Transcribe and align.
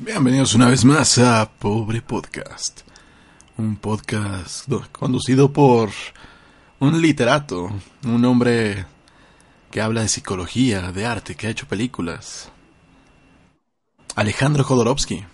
Bienvenidos 0.00 0.54
una 0.54 0.68
vez 0.68 0.84
más 0.84 1.18
a 1.18 1.50
Pobre 1.58 2.00
Podcast. 2.00 2.82
Un 3.56 3.74
podcast 3.74 4.70
conducido 4.92 5.52
por 5.52 5.90
un 6.78 7.02
literato, 7.02 7.68
un 8.04 8.24
hombre 8.24 8.86
que 9.72 9.80
habla 9.80 10.02
de 10.02 10.08
psicología, 10.08 10.92
de 10.92 11.04
arte, 11.04 11.34
que 11.34 11.48
ha 11.48 11.50
hecho 11.50 11.66
películas. 11.66 12.52
Alejandro 14.14 14.62
Jodorowsky. 14.62 15.24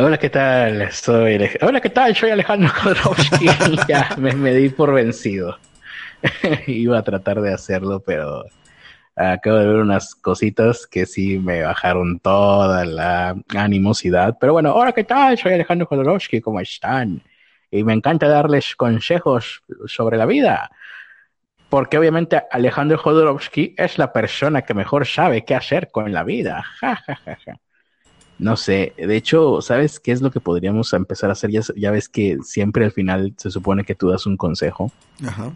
Hola, 0.00 0.18
¿qué 0.18 0.30
tal? 0.30 0.90
Soy 0.90 1.38
Hola, 1.60 1.80
¿qué 1.80 1.90
tal? 1.90 2.16
Soy 2.16 2.30
Alejandro 2.30 2.68
Jodorowsky. 2.68 3.46
ya 3.88 4.16
me 4.18 4.52
di 4.54 4.70
por 4.70 4.92
vencido. 4.92 5.56
Iba 6.66 6.98
a 6.98 7.04
tratar 7.04 7.40
de 7.42 7.54
hacerlo, 7.54 8.00
pero 8.00 8.44
acabo 9.16 9.56
de 9.58 9.66
ver 9.66 9.76
unas 9.76 10.14
cositas 10.14 10.86
que 10.86 11.06
sí 11.06 11.38
me 11.38 11.62
bajaron 11.62 12.18
toda 12.20 12.84
la 12.84 13.36
animosidad. 13.54 14.36
Pero 14.40 14.54
bueno, 14.54 14.74
hola, 14.74 14.92
¿qué 14.92 15.04
tal? 15.04 15.36
Soy 15.36 15.52
Alejandro 15.52 15.86
Jodorowsky, 15.86 16.40
¿cómo 16.40 16.60
están? 16.60 17.22
Y 17.70 17.84
me 17.84 17.92
encanta 17.92 18.28
darles 18.28 18.74
consejos 18.74 19.62
sobre 19.86 20.16
la 20.16 20.26
vida. 20.26 20.70
Porque 21.68 21.98
obviamente 21.98 22.42
Alejandro 22.50 22.98
Jodorowsky 22.98 23.74
es 23.78 23.96
la 23.96 24.12
persona 24.12 24.62
que 24.62 24.74
mejor 24.74 25.06
sabe 25.06 25.44
qué 25.44 25.54
hacer 25.54 25.90
con 25.92 26.12
la 26.12 26.24
vida. 26.24 26.64
no 28.38 28.56
sé, 28.56 28.92
de 28.96 29.16
hecho, 29.16 29.62
¿sabes 29.62 30.00
qué 30.00 30.10
es 30.10 30.20
lo 30.20 30.32
que 30.32 30.40
podríamos 30.40 30.92
empezar 30.94 31.30
a 31.30 31.34
hacer? 31.34 31.50
Ya, 31.50 31.60
ya 31.76 31.92
ves 31.92 32.08
que 32.08 32.38
siempre 32.42 32.84
al 32.84 32.90
final 32.90 33.34
se 33.36 33.52
supone 33.52 33.84
que 33.84 33.94
tú 33.94 34.08
das 34.08 34.26
un 34.26 34.36
consejo. 34.36 34.90
Ajá. 35.24 35.52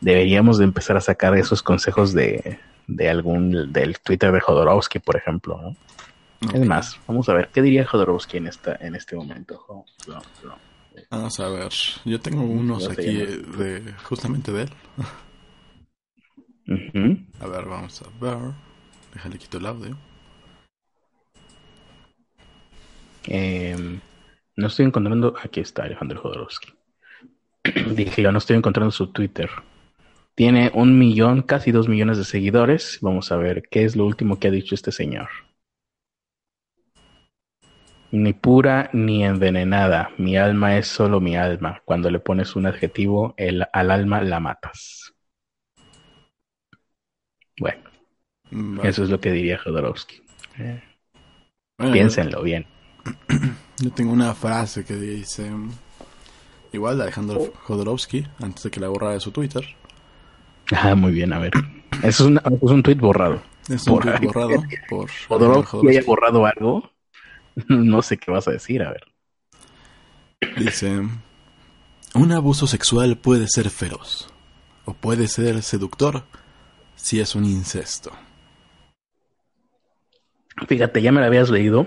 Deberíamos 0.00 0.56
de 0.56 0.64
empezar 0.64 0.96
a 0.96 1.02
sacar 1.02 1.36
esos 1.36 1.62
consejos 1.62 2.14
de, 2.14 2.58
de 2.86 3.08
algún 3.08 3.72
del 3.72 4.00
Twitter 4.00 4.32
de 4.32 4.40
Jodorowsky, 4.40 4.98
por 4.98 5.16
ejemplo, 5.16 5.60
¿no? 5.60 5.76
Es 6.52 6.66
más, 6.66 6.98
vamos 7.06 7.28
a 7.28 7.34
ver, 7.34 7.50
¿qué 7.52 7.62
diría 7.62 7.86
Jodorowsky 7.86 8.38
en 8.38 8.48
esta, 8.48 8.76
en 8.80 8.96
este 8.96 9.14
momento? 9.14 9.64
Vamos 11.10 11.40
a 11.40 11.48
ver, 11.48 11.72
yo 12.04 12.20
tengo 12.20 12.42
unos 12.42 12.88
aquí 12.88 13.14
de 13.14 13.94
justamente 14.02 14.52
de 14.52 14.62
él. 14.62 14.70
A 17.40 17.46
ver, 17.46 17.64
vamos 17.64 18.02
a 18.02 18.08
ver. 18.20 18.54
Déjale 19.14 19.38
quito 19.38 19.58
el 19.58 19.66
audio. 19.66 19.96
Em, 23.24 24.00
no 24.56 24.66
estoy 24.66 24.86
encontrando. 24.86 25.34
Aquí 25.42 25.60
está 25.60 25.84
Alejandro 25.84 26.20
Jodorowsky. 26.20 26.72
Dije 27.94 28.22
yo, 28.22 28.32
no 28.32 28.38
estoy 28.38 28.56
encontrando 28.56 28.90
su 28.90 29.08
Twitter. 29.08 29.50
Tiene 30.34 30.70
un 30.74 30.98
millón, 30.98 31.42
casi 31.42 31.72
dos 31.72 31.88
millones 31.88 32.16
de 32.18 32.24
seguidores. 32.24 32.98
Vamos 33.02 33.32
a 33.32 33.36
ver 33.36 33.64
qué 33.70 33.84
es 33.84 33.96
lo 33.96 34.06
último 34.06 34.38
que 34.38 34.48
ha 34.48 34.50
dicho 34.50 34.74
este 34.74 34.90
señor. 34.90 35.28
Ni 38.10 38.32
pura 38.32 38.90
ni 38.92 39.24
envenenada. 39.24 40.10
Mi 40.18 40.36
alma 40.36 40.76
es 40.78 40.86
solo 40.86 41.20
mi 41.20 41.36
alma. 41.36 41.82
Cuando 41.84 42.10
le 42.10 42.18
pones 42.18 42.56
un 42.56 42.66
adjetivo, 42.66 43.34
el, 43.36 43.64
al 43.72 43.90
alma 43.90 44.22
la 44.22 44.40
matas. 44.40 45.14
Bueno, 47.58 47.82
eso 48.82 49.04
es 49.04 49.10
lo 49.10 49.20
que 49.20 49.30
diría 49.30 49.58
Jodorowsky. 49.58 50.22
Piénsenlo 51.76 52.42
bien. 52.42 52.66
Yo 53.78 53.90
tengo 53.92 54.12
una 54.12 54.34
frase 54.34 54.84
que 54.84 54.94
dice, 54.94 55.50
igual 56.72 56.98
de 56.98 57.04
Alejandro 57.04 57.52
Jodorowsky, 57.64 58.26
antes 58.40 58.62
de 58.64 58.70
que 58.70 58.80
la 58.80 58.88
borra 58.88 59.12
de 59.12 59.20
su 59.20 59.30
Twitter. 59.30 59.64
Ah, 60.74 60.94
muy 60.94 61.12
bien, 61.12 61.32
a 61.32 61.38
ver. 61.38 61.52
Es, 62.02 62.20
un, 62.20 62.38
es 62.38 62.62
un 62.62 62.82
tweet 62.82 62.96
borrado. 62.96 63.42
Es 63.68 63.86
un 63.86 64.00
tweet 64.00 64.18
borrado 64.20 64.62
por 64.88 65.10
Jodorowsky 65.28 65.88
haya 65.88 66.02
borrado 66.04 66.46
algo. 66.46 66.90
No 67.68 68.00
sé 68.00 68.16
qué 68.16 68.30
vas 68.30 68.48
a 68.48 68.50
decir, 68.50 68.82
a 68.82 68.92
ver. 68.92 69.04
Dice, 70.56 71.02
un 72.14 72.32
abuso 72.32 72.66
sexual 72.66 73.18
puede 73.18 73.46
ser 73.46 73.68
feroz 73.68 74.32
o 74.86 74.94
puede 74.94 75.28
ser 75.28 75.62
seductor 75.62 76.24
si 76.94 77.20
es 77.20 77.34
un 77.34 77.44
incesto. 77.44 78.10
Fíjate, 80.66 81.02
ya 81.02 81.12
me 81.12 81.20
lo 81.20 81.26
habías 81.26 81.50
leído 81.50 81.86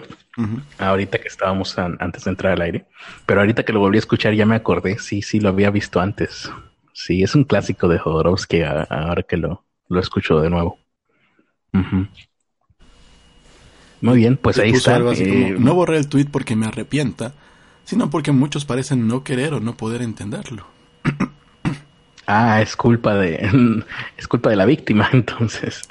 ahorita 0.78 1.20
que 1.20 1.28
estábamos 1.28 1.78
antes 1.78 2.26
de 2.26 2.30
entrar 2.30 2.54
al 2.54 2.62
aire, 2.62 2.86
pero 3.26 3.40
ahorita 3.40 3.64
que 3.64 3.74
lo 3.74 3.80
volví 3.80 3.98
a 3.98 4.00
escuchar 4.00 4.34
ya 4.34 4.46
me 4.46 4.56
acordé, 4.56 5.00
sí, 5.00 5.22
sí, 5.22 5.40
lo 5.40 5.50
había 5.50 5.70
visto 5.70 6.00
antes. 6.00 6.52
Sí, 6.96 7.24
es 7.24 7.36
un 7.36 7.44
clásico 7.44 7.90
de 7.90 8.00
Jodorowsky 8.00 8.62
ahora 8.62 9.22
que 9.24 9.36
lo, 9.36 9.66
lo 9.90 10.00
escucho 10.00 10.40
de 10.40 10.50
nuevo. 10.50 10.80
Muy 14.00 14.18
bien, 14.18 14.38
pues 14.38 14.58
ahí 14.60 14.72
está. 14.72 14.98
Eh, 15.14 15.58
no 15.60 15.76
borré 15.76 15.98
el 15.98 16.08
tweet 16.08 16.28
porque 16.32 16.56
me 16.56 16.68
arrepienta, 16.68 17.34
sino 17.84 18.10
porque 18.10 18.32
muchos 18.32 18.64
parecen 18.64 19.10
no 19.10 19.26
querer 19.26 19.54
o 19.54 19.60
no 19.60 19.76
poder 19.76 20.02
entenderlo. 20.02 20.68
ah, 22.28 22.62
es 22.62 22.78
culpa 22.78 23.14
de 23.16 23.46
es 24.18 24.28
culpa 24.30 24.50
de 24.50 24.56
la 24.56 24.66
víctima, 24.66 25.10
entonces. 25.14 25.82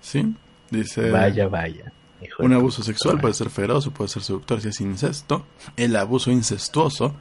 Sí, 0.00 0.34
dice. 0.70 1.10
Vaya, 1.10 1.48
vaya. 1.48 1.92
un 2.38 2.54
abuso 2.54 2.82
sexual 2.82 3.20
puede 3.20 3.34
ser 3.34 3.50
feroz 3.50 3.86
o 3.86 3.90
puede 3.90 4.08
ser 4.08 4.22
seductor 4.22 4.62
si 4.62 4.68
es 4.68 4.80
incesto. 4.80 5.44
El 5.76 5.96
abuso 5.96 6.30
incestuoso 6.30 7.14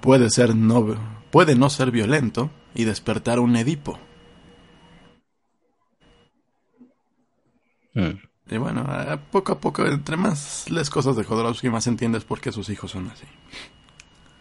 puede 0.00 0.30
ser 0.30 0.56
no, 0.56 1.19
puede 1.30 1.54
no 1.54 1.70
ser 1.70 1.90
violento 1.90 2.50
y 2.74 2.84
despertar 2.84 3.38
un 3.38 3.56
Edipo. 3.56 3.98
Hmm. 7.94 8.18
Y 8.50 8.56
bueno, 8.56 8.86
poco 9.30 9.52
a 9.52 9.60
poco, 9.60 9.86
entre 9.86 10.16
más 10.16 10.68
las 10.70 10.90
cosas 10.90 11.16
de 11.16 11.24
Jodorowsky, 11.24 11.70
más 11.70 11.86
entiendes 11.86 12.24
por 12.24 12.40
qué 12.40 12.50
sus 12.50 12.68
hijos 12.68 12.90
son 12.90 13.10
así. 13.10 13.26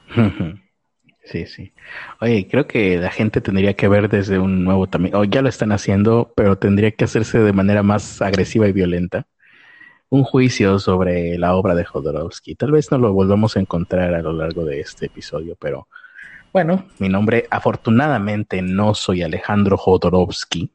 Sí, 1.25 1.45
sí. 1.45 1.73
Oye, 2.21 2.47
creo 2.49 2.65
que 2.65 2.97
la 2.97 3.11
gente 3.11 3.39
tendría 3.39 3.75
que 3.75 3.87
ver 3.87 4.09
desde 4.09 4.39
un 4.39 4.63
nuevo 4.63 4.87
también, 4.87 5.13
o 5.13 5.25
ya 5.25 5.43
lo 5.43 5.49
están 5.49 5.71
haciendo, 5.71 6.33
pero 6.35 6.57
tendría 6.57 6.89
que 6.89 7.03
hacerse 7.03 7.37
de 7.37 7.53
manera 7.53 7.83
más 7.83 8.19
agresiva 8.23 8.67
y 8.67 8.71
violenta 8.71 9.27
un 10.09 10.23
juicio 10.23 10.79
sobre 10.79 11.37
la 11.37 11.55
obra 11.55 11.75
de 11.75 11.85
Jodorowsky. 11.85 12.55
Tal 12.55 12.71
vez 12.71 12.91
no 12.91 12.97
lo 12.97 13.13
volvamos 13.13 13.55
a 13.55 13.59
encontrar 13.59 14.13
a 14.13 14.21
lo 14.21 14.33
largo 14.33 14.65
de 14.65 14.79
este 14.79 15.05
episodio, 15.05 15.55
pero 15.59 15.87
bueno, 16.51 16.85
mi 16.97 17.09
nombre 17.09 17.47
afortunadamente 17.49 18.61
no 18.61 18.93
soy 18.93 19.21
Alejandro 19.21 19.77
Jodorowsky, 19.77 20.71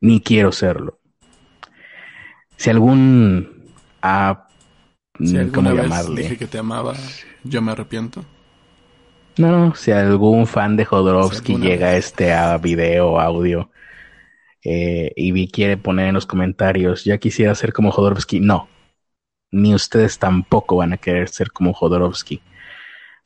ni 0.00 0.20
quiero 0.20 0.52
serlo. 0.52 0.98
Si 2.56 2.70
algún... 2.70 3.64
¿Cómo 5.52 5.72
llamarle? 5.72 6.22
dije 6.22 6.36
que 6.36 6.46
te 6.46 6.58
amaba, 6.58 6.94
yo 7.44 7.62
me 7.62 7.72
arrepiento. 7.72 8.24
No, 9.36 9.66
no, 9.66 9.74
si 9.74 9.92
algún 9.92 10.46
fan 10.46 10.76
de 10.76 10.84
Jodorowsky 10.84 11.56
llega 11.58 11.88
a 11.88 11.96
este 11.96 12.34
video, 12.60 13.20
audio, 13.20 13.70
eh, 14.64 15.12
y 15.14 15.48
quiere 15.48 15.76
poner 15.76 16.08
en 16.08 16.14
los 16.14 16.26
comentarios, 16.26 17.04
ya 17.04 17.18
quisiera 17.18 17.54
ser 17.54 17.72
como 17.72 17.92
Jodorowsky. 17.92 18.40
No, 18.40 18.68
ni 19.52 19.74
ustedes 19.74 20.18
tampoco 20.18 20.76
van 20.76 20.92
a 20.92 20.96
querer 20.96 21.28
ser 21.28 21.52
como 21.52 21.72
Jodorowsky, 21.72 22.42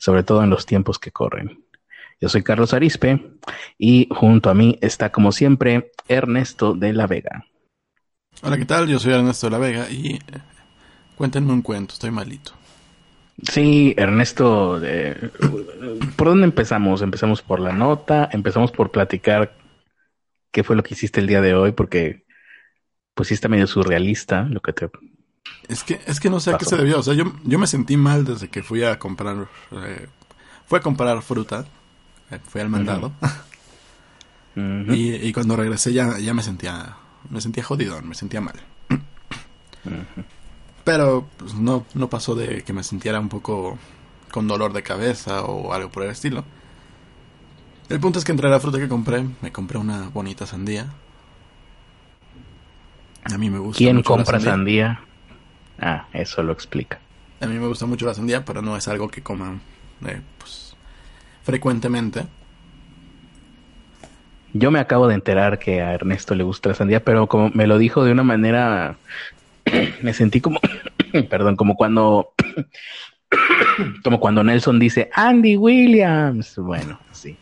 sobre 0.02 0.24
todo 0.24 0.42
en 0.42 0.50
los 0.50 0.66
tiempos 0.66 0.98
que 0.98 1.12
corren. 1.12 1.64
Yo 2.20 2.28
soy 2.28 2.42
Carlos 2.42 2.74
Arispe 2.74 3.24
y 3.78 4.08
junto 4.10 4.50
a 4.50 4.54
mí 4.54 4.76
está 4.80 5.12
como 5.12 5.30
siempre 5.30 5.92
Ernesto 6.08 6.74
de 6.74 6.92
la 6.92 7.06
Vega. 7.06 7.46
Hola, 8.42 8.58
¿qué 8.58 8.64
tal? 8.64 8.88
Yo 8.88 8.98
soy 8.98 9.12
Ernesto 9.12 9.46
de 9.46 9.52
la 9.52 9.58
Vega 9.58 9.88
y 9.88 10.14
eh, 10.14 10.20
cuéntenme 11.14 11.52
un 11.52 11.62
cuento, 11.62 11.94
estoy 11.94 12.10
malito. 12.10 12.50
Sí, 13.48 13.94
Ernesto, 13.96 14.80
eh, 14.82 15.30
¿por 16.16 16.26
dónde 16.26 16.46
empezamos? 16.46 17.00
Empezamos 17.00 17.40
por 17.40 17.60
la 17.60 17.72
nota, 17.72 18.28
empezamos 18.32 18.72
por 18.72 18.90
platicar 18.90 19.54
qué 20.50 20.64
fue 20.64 20.74
lo 20.74 20.82
que 20.82 20.94
hiciste 20.94 21.20
el 21.20 21.28
día 21.28 21.40
de 21.40 21.54
hoy, 21.54 21.70
porque 21.70 22.26
pues 23.14 23.28
sí 23.28 23.34
está 23.34 23.46
medio 23.46 23.68
surrealista 23.68 24.42
lo 24.50 24.60
que 24.62 24.72
te... 24.72 24.90
Es 25.68 25.84
que, 25.84 26.00
es 26.06 26.20
que 26.20 26.28
no 26.28 26.40
sé 26.40 26.52
a 26.52 26.58
qué 26.58 26.64
se 26.64 26.76
debió, 26.76 26.98
o 26.98 27.02
sea, 27.02 27.14
yo, 27.14 27.32
yo 27.44 27.58
me 27.58 27.66
sentí 27.66 27.96
mal 27.96 28.24
desde 28.24 28.48
que 28.48 28.62
fui 28.62 28.82
a 28.82 28.98
comprar, 28.98 29.48
eh, 29.70 30.08
fui 30.66 30.78
a 30.78 30.82
comprar 30.82 31.22
fruta, 31.22 31.64
eh, 32.30 32.38
fui 32.46 32.60
al 32.60 32.68
mandado, 32.68 33.12
y, 34.56 35.14
y, 35.14 35.32
cuando 35.32 35.56
regresé 35.56 35.92
ya, 35.92 36.18
ya 36.18 36.34
me 36.34 36.42
sentía, 36.42 36.96
me 37.30 37.40
sentía 37.40 37.64
jodido, 37.64 38.02
me 38.02 38.14
sentía 38.14 38.40
mal. 38.40 38.56
Pero 40.84 41.28
pues, 41.36 41.54
no, 41.54 41.86
no 41.94 42.10
pasó 42.10 42.34
de 42.34 42.62
que 42.62 42.72
me 42.72 42.82
sintiera 42.82 43.20
un 43.20 43.28
poco 43.28 43.78
con 44.30 44.48
dolor 44.48 44.72
de 44.72 44.82
cabeza 44.82 45.42
o 45.44 45.72
algo 45.72 45.90
por 45.90 46.02
el 46.02 46.10
estilo. 46.10 46.44
El 47.88 48.00
punto 48.00 48.18
es 48.18 48.24
que 48.24 48.32
entre 48.32 48.48
la 48.48 48.58
fruta 48.60 48.78
que 48.78 48.88
compré, 48.88 49.24
me 49.40 49.52
compré 49.52 49.78
una 49.78 50.08
bonita 50.08 50.46
sandía. 50.46 50.92
A 53.24 53.38
mí 53.38 53.48
me 53.48 53.58
gusta. 53.58 53.78
¿Quién 53.78 54.02
compra 54.02 54.40
sandía? 54.40 55.00
Ah, 55.78 56.06
eso 56.12 56.42
lo 56.42 56.52
explica. 56.52 57.00
A 57.40 57.46
mí 57.46 57.58
me 57.58 57.66
gusta 57.66 57.86
mucho 57.86 58.06
la 58.06 58.14
sandía, 58.14 58.44
pero 58.44 58.62
no 58.62 58.76
es 58.76 58.86
algo 58.88 59.08
que 59.08 59.22
coma 59.22 59.60
eh, 60.06 60.20
pues, 60.38 60.76
frecuentemente. 61.42 62.24
Yo 64.52 64.70
me 64.70 64.78
acabo 64.78 65.08
de 65.08 65.14
enterar 65.14 65.58
que 65.58 65.80
a 65.80 65.94
Ernesto 65.94 66.34
le 66.34 66.44
gusta 66.44 66.68
la 66.68 66.74
sandía, 66.74 67.02
pero 67.02 67.26
como 67.26 67.50
me 67.50 67.66
lo 67.66 67.78
dijo 67.78 68.04
de 68.04 68.12
una 68.12 68.22
manera 68.22 68.96
me 70.02 70.12
sentí 70.12 70.40
como, 70.40 70.60
perdón, 71.30 71.56
como 71.56 71.74
cuando, 71.74 72.32
como 74.04 74.20
cuando 74.20 74.44
Nelson 74.44 74.78
dice 74.78 75.10
Andy 75.14 75.56
Williams. 75.56 76.56
Bueno, 76.56 77.00
sí. 77.12 77.36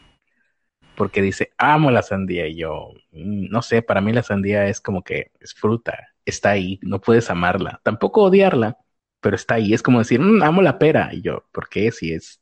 Porque 0.94 1.22
dice, 1.22 1.52
amo 1.58 1.90
la 1.90 2.02
sandía. 2.02 2.46
Y 2.46 2.56
yo, 2.56 2.90
mm, 3.12 3.48
no 3.50 3.62
sé, 3.62 3.82
para 3.82 4.00
mí 4.00 4.12
la 4.12 4.22
sandía 4.22 4.66
es 4.66 4.80
como 4.80 5.02
que 5.02 5.30
es 5.40 5.54
fruta, 5.54 6.08
está 6.30 6.50
ahí, 6.50 6.80
no 6.82 7.00
puedes 7.00 7.30
amarla, 7.30 7.80
tampoco 7.82 8.22
odiarla, 8.22 8.78
pero 9.20 9.36
está 9.36 9.54
ahí. 9.56 9.74
Es 9.74 9.82
como 9.82 9.98
decir, 9.98 10.20
mm, 10.20 10.42
amo 10.42 10.62
la 10.62 10.78
pera. 10.78 11.10
Y 11.12 11.22
yo, 11.22 11.44
¿por 11.52 11.68
qué? 11.68 11.92
Si 11.92 12.12
es, 12.12 12.40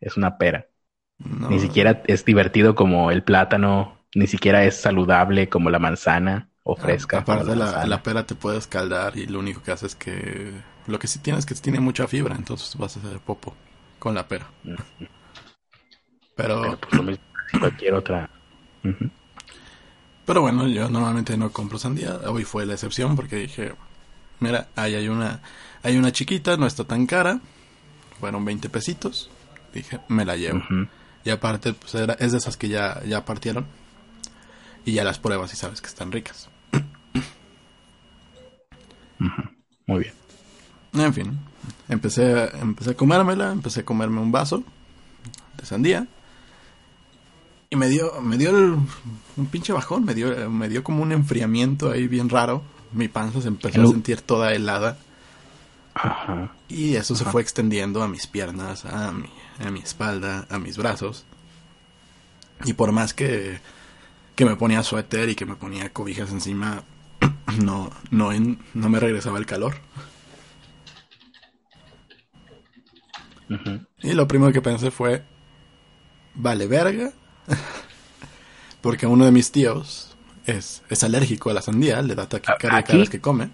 es 0.00 0.16
una 0.16 0.38
pera. 0.38 0.66
Ni 1.18 1.58
siquiera 1.58 2.02
es 2.06 2.24
divertido 2.24 2.74
como 2.74 3.10
el 3.10 3.22
plátano, 3.22 3.98
ni 4.14 4.26
siquiera 4.26 4.64
es 4.64 4.76
saludable 4.76 5.50
como 5.50 5.68
la 5.68 5.78
manzana 5.78 6.48
o 6.62 6.76
fresca. 6.76 7.18
aparte, 7.18 7.54
la, 7.56 7.84
la, 7.84 8.02
pera 8.02 8.24
te 8.24 8.34
puede 8.34 8.56
escaldar 8.56 9.18
y 9.18 9.26
lo 9.26 9.38
único 9.38 9.62
que 9.62 9.72
hace 9.72 9.86
es 9.86 9.94
que. 9.94 10.52
Lo 10.86 10.98
que 10.98 11.06
sí 11.06 11.18
tiene 11.18 11.38
es 11.38 11.44
que 11.44 11.54
tiene 11.54 11.78
mucha 11.78 12.06
fibra, 12.06 12.34
entonces 12.34 12.74
vas 12.76 12.96
a 12.96 13.00
hacer 13.00 13.20
popo 13.20 13.54
con 13.98 14.14
la 14.14 14.26
pera. 14.26 14.50
Pero. 16.36 16.78
pues, 16.80 17.20
cualquier 17.58 17.94
otra. 17.94 18.30
Pero 20.26 20.42
bueno, 20.42 20.68
yo 20.68 20.88
normalmente 20.88 21.36
no 21.36 21.50
compro 21.50 21.78
sandía. 21.78 22.20
Hoy 22.26 22.44
fue 22.44 22.66
la 22.66 22.74
excepción 22.74 23.16
porque 23.16 23.36
dije: 23.36 23.74
Mira, 24.38 24.68
ahí 24.76 24.94
hay 24.94 25.08
una, 25.08 25.40
hay 25.82 25.96
una 25.96 26.12
chiquita, 26.12 26.56
no 26.56 26.66
está 26.66 26.84
tan 26.84 27.06
cara. 27.06 27.40
Fueron 28.20 28.44
20 28.44 28.68
pesitos. 28.68 29.30
Dije: 29.72 30.00
Me 30.08 30.24
la 30.24 30.36
llevo. 30.36 30.62
Y 31.24 31.30
aparte, 31.30 31.72
pues 31.74 31.94
era, 31.94 32.14
es 32.14 32.32
de 32.32 32.38
esas 32.38 32.56
que 32.56 32.68
ya, 32.68 33.02
ya 33.04 33.24
partieron 33.24 33.66
y 34.84 34.92
ya 34.92 35.04
las 35.04 35.18
pruebas 35.18 35.52
y 35.52 35.56
sabes 35.56 35.80
que 35.80 35.88
están 35.88 36.12
ricas. 36.12 36.48
Muy 39.86 40.00
bien. 40.00 40.14
En 40.94 41.14
fin, 41.14 41.38
empecé, 41.88 42.50
empecé 42.58 42.90
a 42.90 42.94
comérmela, 42.94 43.52
empecé 43.52 43.80
a 43.80 43.84
comerme 43.84 44.20
un 44.20 44.32
vaso 44.32 44.64
de 45.56 45.66
sandía. 45.66 46.06
Y 47.70 47.76
me 47.76 47.88
dio, 47.88 48.20
me 48.20 48.36
dio 48.36 48.50
un 48.52 49.46
pinche 49.46 49.72
bajón, 49.72 50.04
me 50.04 50.14
dio, 50.14 50.50
me 50.50 50.68
dio 50.68 50.82
como 50.82 51.02
un 51.02 51.12
enfriamiento 51.12 51.90
ahí 51.90 52.08
bien 52.08 52.28
raro. 52.28 52.62
Mi 52.92 53.06
panza 53.06 53.40
se 53.40 53.48
empezó 53.48 53.82
a 53.82 53.86
sentir 53.86 54.20
toda 54.20 54.52
helada. 54.52 54.98
Ajá. 55.94 56.52
Y 56.68 56.96
eso 56.96 57.14
se 57.14 57.24
fue 57.24 57.42
extendiendo 57.42 58.02
a 58.02 58.08
mis 58.08 58.26
piernas, 58.26 58.84
a 58.84 59.12
mi, 59.12 59.30
a 59.64 59.70
mi 59.70 59.80
espalda, 59.80 60.46
a 60.50 60.58
mis 60.58 60.76
brazos. 60.76 61.24
Y 62.64 62.72
por 62.72 62.90
más 62.90 63.14
que 63.14 63.60
que 64.40 64.46
me 64.46 64.56
ponía 64.56 64.82
suéter 64.82 65.28
y 65.28 65.34
que 65.34 65.44
me 65.44 65.54
ponía 65.54 65.92
cobijas 65.92 66.30
encima, 66.30 66.82
no, 67.62 67.90
no, 68.10 68.30
no 68.72 68.88
me 68.88 68.98
regresaba 68.98 69.38
el 69.38 69.44
calor. 69.44 69.74
Y 74.02 74.14
lo 74.14 74.26
primero 74.26 74.50
que 74.50 74.62
pensé 74.62 74.90
fue, 74.90 75.26
vale 76.34 76.66
verga, 76.66 77.12
porque 78.80 79.06
uno 79.06 79.24
de 79.24 79.32
mis 79.32 79.52
tíos 79.52 80.16
es, 80.46 80.82
es 80.88 81.04
alérgico 81.04 81.50
a 81.50 81.54
la 81.54 81.62
sandía, 81.62 82.02
le 82.02 82.14
da 82.14 82.28
taquicardia 82.28 82.82
cada 82.82 82.98
vez 82.98 83.10
que 83.10 83.20
come. 83.20 83.50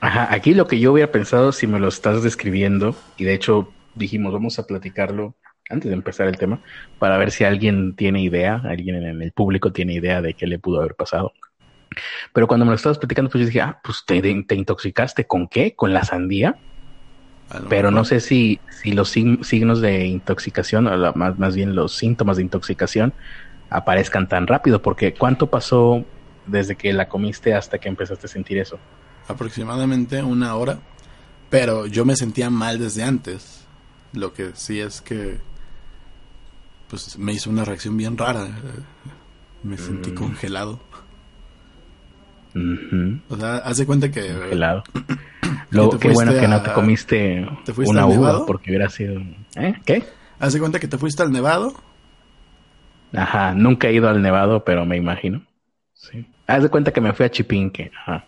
Ajá, 0.00 0.32
aquí 0.32 0.54
lo 0.54 0.66
que 0.66 0.78
yo 0.78 0.92
hubiera 0.92 1.10
pensado 1.10 1.52
si 1.52 1.66
me 1.66 1.80
lo 1.80 1.88
estás 1.88 2.22
describiendo, 2.22 2.94
y 3.16 3.24
de 3.24 3.34
hecho 3.34 3.72
dijimos, 3.94 4.32
vamos 4.32 4.58
a 4.58 4.66
platicarlo 4.66 5.34
antes 5.68 5.88
de 5.88 5.94
empezar 5.94 6.28
el 6.28 6.36
tema, 6.36 6.60
para 6.98 7.18
ver 7.18 7.32
si 7.32 7.44
alguien 7.44 7.96
tiene 7.96 8.22
idea, 8.22 8.62
alguien 8.64 9.02
en 9.02 9.20
el 9.20 9.32
público 9.32 9.72
tiene 9.72 9.94
idea 9.94 10.22
de 10.22 10.34
qué 10.34 10.46
le 10.46 10.58
pudo 10.58 10.80
haber 10.80 10.94
pasado. 10.94 11.32
Pero 12.32 12.46
cuando 12.46 12.64
me 12.64 12.70
lo 12.70 12.76
estabas 12.76 12.98
platicando, 12.98 13.30
pues 13.30 13.40
yo 13.40 13.46
dije, 13.46 13.60
ah, 13.60 13.80
pues 13.82 14.04
te, 14.06 14.16
intoxicaste 14.54 15.26
con 15.26 15.48
qué? 15.48 15.74
¿Con 15.74 15.92
la 15.92 16.04
sandía? 16.04 16.56
Pero 17.68 17.90
no 17.90 18.04
sé 18.04 18.20
si, 18.20 18.58
si 18.82 18.92
los 18.92 19.10
signos 19.10 19.80
de 19.80 20.06
intoxicación, 20.06 20.86
o 20.88 21.12
más, 21.14 21.38
más 21.38 21.54
bien 21.54 21.76
los 21.76 21.94
síntomas 21.94 22.38
de 22.38 22.42
intoxicación, 22.42 23.14
aparezcan 23.70 24.28
tan 24.28 24.46
rápido, 24.46 24.82
porque 24.82 25.14
¿cuánto 25.14 25.48
pasó 25.48 26.04
desde 26.46 26.76
que 26.76 26.92
la 26.92 27.08
comiste 27.08 27.54
hasta 27.54 27.78
que 27.78 27.88
empezaste 27.88 28.26
a 28.26 28.28
sentir 28.28 28.58
eso? 28.58 28.78
Aproximadamente 29.28 30.22
una 30.22 30.54
hora, 30.56 30.78
pero 31.50 31.86
yo 31.86 32.04
me 32.04 32.16
sentía 32.16 32.50
mal 32.50 32.78
desde 32.78 33.04
antes. 33.04 33.64
Lo 34.12 34.32
que 34.32 34.50
sí 34.54 34.80
es 34.80 35.00
que 35.00 35.38
pues 36.88 37.18
me 37.18 37.32
hizo 37.32 37.50
una 37.50 37.64
reacción 37.64 37.96
bien 37.96 38.16
rara. 38.16 38.48
Me 39.62 39.76
sentí 39.76 40.12
mm. 40.12 40.14
congelado. 40.14 40.80
O 43.28 43.36
sea, 43.36 43.56
haz 43.56 43.76
de 43.76 43.86
cuenta 43.86 44.10
que... 44.10 44.32
Congelado. 44.32 44.84
Lo, 45.70 45.90
qué 45.98 46.08
bueno 46.08 46.32
que 46.32 46.48
no 46.48 46.62
te 46.62 46.72
comiste 46.72 47.46
una 47.86 48.06
uva 48.06 48.46
porque 48.46 48.70
hubiera 48.70 48.88
sido... 48.88 49.20
¿Eh? 49.56 49.74
¿Qué? 49.84 50.04
Haz 50.38 50.52
de 50.54 50.60
cuenta 50.60 50.78
que 50.78 50.88
te 50.88 50.98
fuiste 50.98 51.22
al 51.22 51.32
nevado. 51.32 51.74
Ajá, 53.12 53.54
nunca 53.54 53.88
he 53.88 53.92
ido 53.92 54.08
al 54.08 54.22
nevado, 54.22 54.64
pero 54.64 54.84
me 54.86 54.96
imagino. 54.96 55.42
Sí. 55.94 56.26
Haz 56.46 56.62
de 56.62 56.68
cuenta 56.68 56.92
que 56.92 57.00
me 57.00 57.12
fui 57.12 57.26
a 57.26 57.30
Chipinque. 57.30 57.90
Ajá. 58.02 58.24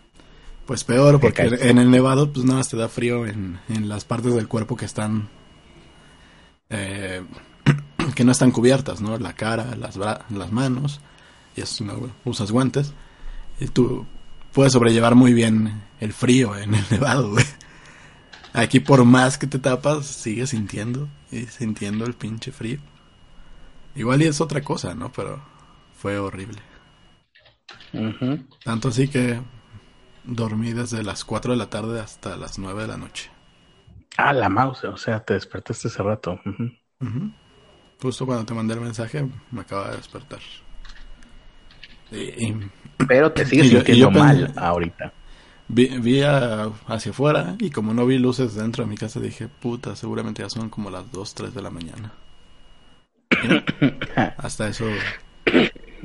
Pues 0.65 0.83
peor, 0.83 1.19
porque 1.19 1.49
en 1.61 1.79
el 1.79 1.89
nevado 1.89 2.31
pues 2.31 2.45
nada 2.45 2.59
más 2.59 2.69
te 2.69 2.77
da 2.77 2.87
frío 2.87 3.25
en, 3.25 3.59
en 3.69 3.89
las 3.89 4.05
partes 4.05 4.35
del 4.35 4.47
cuerpo 4.47 4.75
que 4.75 4.85
están... 4.85 5.27
Eh, 6.69 7.23
que 8.15 8.23
no 8.23 8.31
están 8.31 8.51
cubiertas, 8.51 9.01
¿no? 9.01 9.17
La 9.17 9.33
cara, 9.33 9.75
las, 9.75 9.97
las 9.97 10.51
manos, 10.51 11.01
y 11.55 11.61
es, 11.61 11.83
usas 12.25 12.51
guantes, 12.51 12.93
y 13.59 13.67
tú 13.67 14.05
puedes 14.53 14.73
sobrellevar 14.73 15.15
muy 15.15 15.33
bien 15.33 15.83
el 15.99 16.13
frío 16.13 16.55
en 16.55 16.75
el 16.75 16.83
nevado, 16.89 17.31
güey. 17.31 17.45
Aquí 18.53 18.79
por 18.79 19.05
más 19.05 19.37
que 19.37 19.47
te 19.47 19.59
tapas, 19.59 20.05
sigues 20.05 20.49
sintiendo 20.49 21.07
y 21.31 21.45
sintiendo 21.45 22.05
el 22.05 22.13
pinche 22.13 22.51
frío. 22.51 22.79
Igual 23.95 24.21
y 24.21 24.25
es 24.25 24.41
otra 24.41 24.61
cosa, 24.61 24.95
¿no? 24.95 25.11
Pero 25.11 25.41
fue 25.93 26.17
horrible. 26.17 26.59
Tanto 28.63 28.89
así 28.89 29.07
que 29.07 29.41
dormí 30.23 30.73
desde 30.73 31.03
las 31.03 31.25
4 31.25 31.53
de 31.53 31.57
la 31.57 31.69
tarde 31.69 31.99
hasta 31.99 32.37
las 32.37 32.59
9 32.59 32.83
de 32.83 32.87
la 32.87 32.97
noche. 32.97 33.29
Ah, 34.17 34.33
la 34.33 34.49
mouse, 34.49 34.83
o 34.85 34.97
sea, 34.97 35.23
te 35.23 35.33
despertaste 35.33 35.87
hace 35.87 36.03
rato. 36.03 36.39
Justo 38.01 38.25
cuando 38.25 38.45
te 38.45 38.53
mandé 38.53 38.73
el 38.73 38.81
mensaje, 38.81 39.27
me 39.51 39.61
acaba 39.61 39.91
de 39.91 39.97
despertar. 39.97 40.39
Pero 43.07 43.31
te 43.31 43.45
sigues 43.45 43.69
sintiendo 43.69 44.11
mal 44.11 44.53
ahorita. 44.55 45.13
Vi, 45.67 46.21
hacia 46.23 47.11
afuera 47.11 47.55
y 47.59 47.69
como 47.69 47.93
no 47.93 48.05
vi 48.07 48.17
luces 48.17 48.55
dentro 48.55 48.83
de 48.83 48.89
mi 48.89 48.97
casa, 48.97 49.19
dije, 49.19 49.47
puta, 49.47 49.95
seguramente 49.95 50.41
ya 50.41 50.49
son 50.49 50.69
como 50.69 50.89
las 50.89 51.11
2, 51.11 51.35
3 51.35 51.53
de 51.53 51.61
la 51.61 51.69
mañana. 51.69 52.11
hasta 54.37 54.67
eso. 54.67 54.85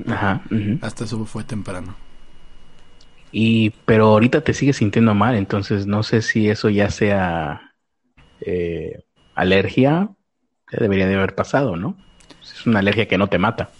Ajá, 0.07 0.43
Hasta 0.83 1.05
eso 1.05 1.25
fue 1.25 1.45
temprano. 1.45 1.95
Y, 3.33 3.71
pero 3.85 4.09
ahorita 4.09 4.43
te 4.43 4.53
sigues 4.53 4.77
sintiendo 4.77 5.15
mal, 5.15 5.35
entonces 5.35 5.87
no 5.87 6.03
sé 6.03 6.23
si 6.23 6.49
eso 6.49 6.69
ya 6.69 6.91
sea 6.91 7.75
eh, 8.41 9.03
alergia 9.35 10.11
debería 10.71 11.07
de 11.07 11.15
haber 11.15 11.35
pasado, 11.35 11.77
¿no? 11.77 11.97
Es 12.43 12.67
una 12.67 12.81
alergia 12.81 13.09
que 13.09 13.19
no 13.19 13.29
te 13.29 13.39
mata. 13.39 13.71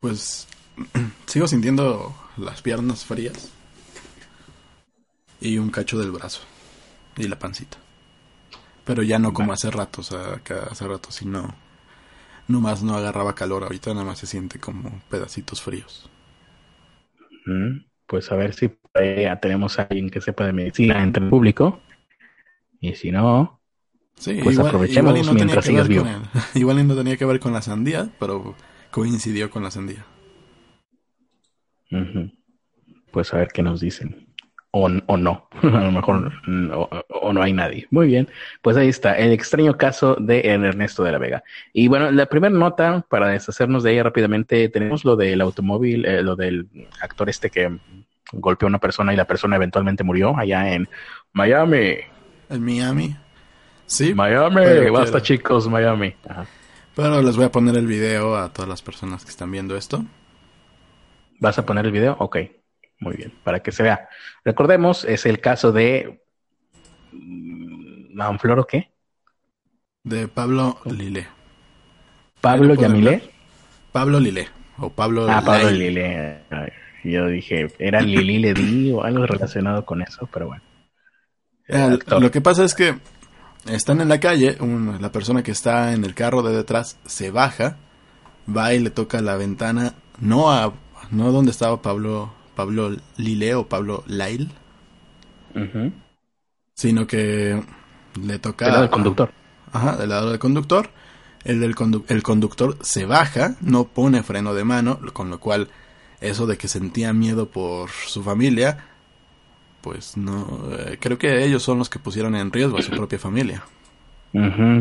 Pues 0.00 0.46
sigo 1.26 1.46
sintiendo 1.46 2.14
las 2.36 2.62
piernas 2.62 3.04
frías 3.04 3.52
y 5.40 5.58
un 5.58 5.70
cacho 5.70 5.98
del 5.98 6.10
brazo 6.10 6.42
y 7.16 7.28
la 7.28 7.38
pancita. 7.38 7.78
Pero 8.84 9.02
ya 9.02 9.18
no 9.18 9.32
como 9.32 9.52
hace 9.52 9.70
rato, 9.70 10.02
o 10.02 10.04
sea, 10.04 10.40
hace 10.70 10.86
rato 10.86 11.10
si 11.10 11.24
no, 11.24 11.54
nomás 12.48 12.82
no 12.82 12.94
agarraba 12.94 13.34
calor, 13.34 13.62
ahorita 13.62 13.94
nada 13.94 14.04
más 14.04 14.18
se 14.18 14.26
siente 14.26 14.58
como 14.58 15.00
pedacitos 15.08 15.62
fríos. 15.62 16.10
pues 18.06 18.30
a 18.30 18.36
ver 18.36 18.54
si 18.54 18.70
ya 18.94 19.40
tenemos 19.40 19.78
a 19.78 19.82
alguien 19.82 20.10
que 20.10 20.20
sepa 20.20 20.46
de 20.46 20.52
medicina 20.52 21.02
entre 21.02 21.24
el 21.24 21.30
público. 21.30 21.80
Y 22.80 22.94
si 22.94 23.10
no, 23.10 23.60
Sí, 24.16 24.38
pues 24.42 24.54
igual, 24.54 24.68
aprovechemos 24.68 25.34
mientras 25.34 25.64
sigas 25.64 25.88
vivo. 25.88 26.06
Igual 26.54 26.86
no 26.86 26.94
tenía 26.94 27.16
que 27.16 27.24
ver 27.24 27.40
con 27.40 27.52
la 27.52 27.62
sandía, 27.62 28.08
pero 28.20 28.54
coincidió 28.90 29.50
con 29.50 29.62
la 29.62 29.70
sandía. 29.70 30.06
Pues 33.10 33.32
a 33.32 33.38
ver 33.38 33.48
qué 33.48 33.62
nos 33.62 33.80
dicen. 33.80 34.26
O, 34.76 34.90
o 35.06 35.16
no, 35.16 35.48
a 35.62 35.84
lo 35.84 35.92
mejor 35.92 36.32
o, 37.08 37.32
no 37.32 37.42
hay 37.42 37.52
nadie. 37.52 37.86
Muy 37.90 38.08
bien, 38.08 38.28
pues 38.60 38.76
ahí 38.76 38.88
está, 38.88 39.16
el 39.16 39.30
extraño 39.30 39.76
caso 39.76 40.16
de 40.16 40.40
Ernesto 40.40 41.04
de 41.04 41.12
la 41.12 41.18
Vega. 41.18 41.44
Y 41.72 41.86
bueno, 41.86 42.10
la 42.10 42.26
primera 42.26 42.52
nota, 42.52 43.06
para 43.08 43.28
deshacernos 43.28 43.84
de 43.84 43.92
ella 43.92 44.02
rápidamente, 44.02 44.68
tenemos 44.68 45.04
lo 45.04 45.14
del 45.14 45.40
automóvil, 45.42 46.04
eh, 46.06 46.24
lo 46.24 46.34
del 46.34 46.66
actor 47.00 47.30
este 47.30 47.50
que 47.50 47.78
golpeó 48.32 48.66
a 48.66 48.70
una 48.70 48.80
persona 48.80 49.12
y 49.12 49.16
la 49.16 49.26
persona 49.26 49.54
eventualmente 49.54 50.02
murió 50.02 50.36
allá 50.36 50.72
en 50.72 50.88
Miami. 51.32 51.98
En 52.50 52.64
Miami. 52.64 53.16
Sí. 53.86 54.12
Miami, 54.12 54.90
basta 54.90 55.22
chicos, 55.22 55.68
Miami. 55.68 56.14
Pero 56.96 57.22
les 57.22 57.36
voy 57.36 57.44
a 57.44 57.52
poner 57.52 57.76
el 57.76 57.86
video 57.86 58.36
a 58.36 58.52
todas 58.52 58.68
las 58.68 58.82
personas 58.82 59.24
que 59.24 59.30
están 59.30 59.50
viendo 59.50 59.76
esto. 59.76 60.04
¿Vas 61.44 61.58
a 61.58 61.66
poner 61.66 61.84
el 61.84 61.92
video? 61.92 62.16
Ok. 62.20 62.38
Muy 63.00 63.16
bien, 63.16 63.30
para 63.44 63.60
que 63.60 63.70
se 63.70 63.82
vea. 63.82 64.08
Recordemos, 64.46 65.04
es 65.04 65.26
el 65.26 65.40
caso 65.40 65.72
de 65.72 66.22
¿Manflor 67.12 68.60
o 68.60 68.66
qué? 68.66 68.90
De 70.04 70.26
Pablo 70.26 70.78
Lilé. 70.86 71.26
¿Pablo 72.40 72.74
Yamilé? 72.74 73.30
Pablo 73.92 74.20
Lilé. 74.20 74.48
O 74.78 74.88
Pablo 74.88 75.26
Ah, 75.28 75.42
Pablo 75.44 75.70
Lilé. 75.70 76.44
Yo 77.04 77.26
dije, 77.26 77.66
¿era 77.78 78.00
Lili 78.00 78.38
Ledi 78.38 78.92
o 78.92 79.04
algo 79.04 79.26
relacionado 79.26 79.84
con 79.84 80.00
eso? 80.00 80.26
Pero 80.32 80.46
bueno. 80.46 80.62
Eh, 81.68 81.98
lo 82.20 82.30
que 82.30 82.40
pasa 82.40 82.64
es 82.64 82.74
que 82.74 82.94
están 83.70 84.00
en 84.00 84.08
la 84.08 84.18
calle, 84.18 84.56
la 84.98 85.12
persona 85.12 85.42
que 85.42 85.50
está 85.50 85.92
en 85.92 86.04
el 86.04 86.14
carro 86.14 86.42
de 86.42 86.56
detrás 86.56 86.98
se 87.04 87.30
baja, 87.30 87.76
va 88.48 88.72
y 88.72 88.78
le 88.78 88.88
toca 88.88 89.20
la 89.20 89.36
ventana, 89.36 89.92
no 90.18 90.50
a 90.50 90.72
no 91.10 91.32
donde 91.32 91.50
estaba 91.50 91.82
Pablo 91.82 92.32
Pablo 92.54 92.96
Lile 93.16 93.54
o 93.54 93.68
Pablo 93.68 94.04
Lail, 94.06 94.50
sino 96.74 97.06
que 97.06 97.62
le 98.20 98.38
toca... 98.38 98.64
Del 98.66 98.72
lado 98.72 98.82
del 98.82 98.90
conductor. 98.90 99.32
Ajá, 99.72 99.96
del 99.96 100.08
lado 100.08 100.30
del 100.30 100.38
conductor. 100.38 100.90
El, 101.44 101.60
del 101.60 101.74
el 102.08 102.22
conductor 102.22 102.78
se 102.80 103.04
baja, 103.04 103.56
no 103.60 103.84
pone 103.84 104.22
freno 104.22 104.54
de 104.54 104.64
mano, 104.64 104.98
con 105.12 105.30
lo 105.30 105.40
cual 105.40 105.68
eso 106.20 106.46
de 106.46 106.56
que 106.56 106.68
sentía 106.68 107.12
miedo 107.12 107.50
por 107.50 107.90
su 107.90 108.22
familia, 108.22 108.86
pues 109.82 110.16
no, 110.16 110.62
eh, 110.72 110.96
creo 110.98 111.18
que 111.18 111.44
ellos 111.44 111.62
son 111.62 111.78
los 111.78 111.90
que 111.90 111.98
pusieron 111.98 112.34
en 112.34 112.50
riesgo 112.50 112.78
a 112.78 112.82
su 112.82 112.90
propia 112.96 113.18
familia. 113.18 113.64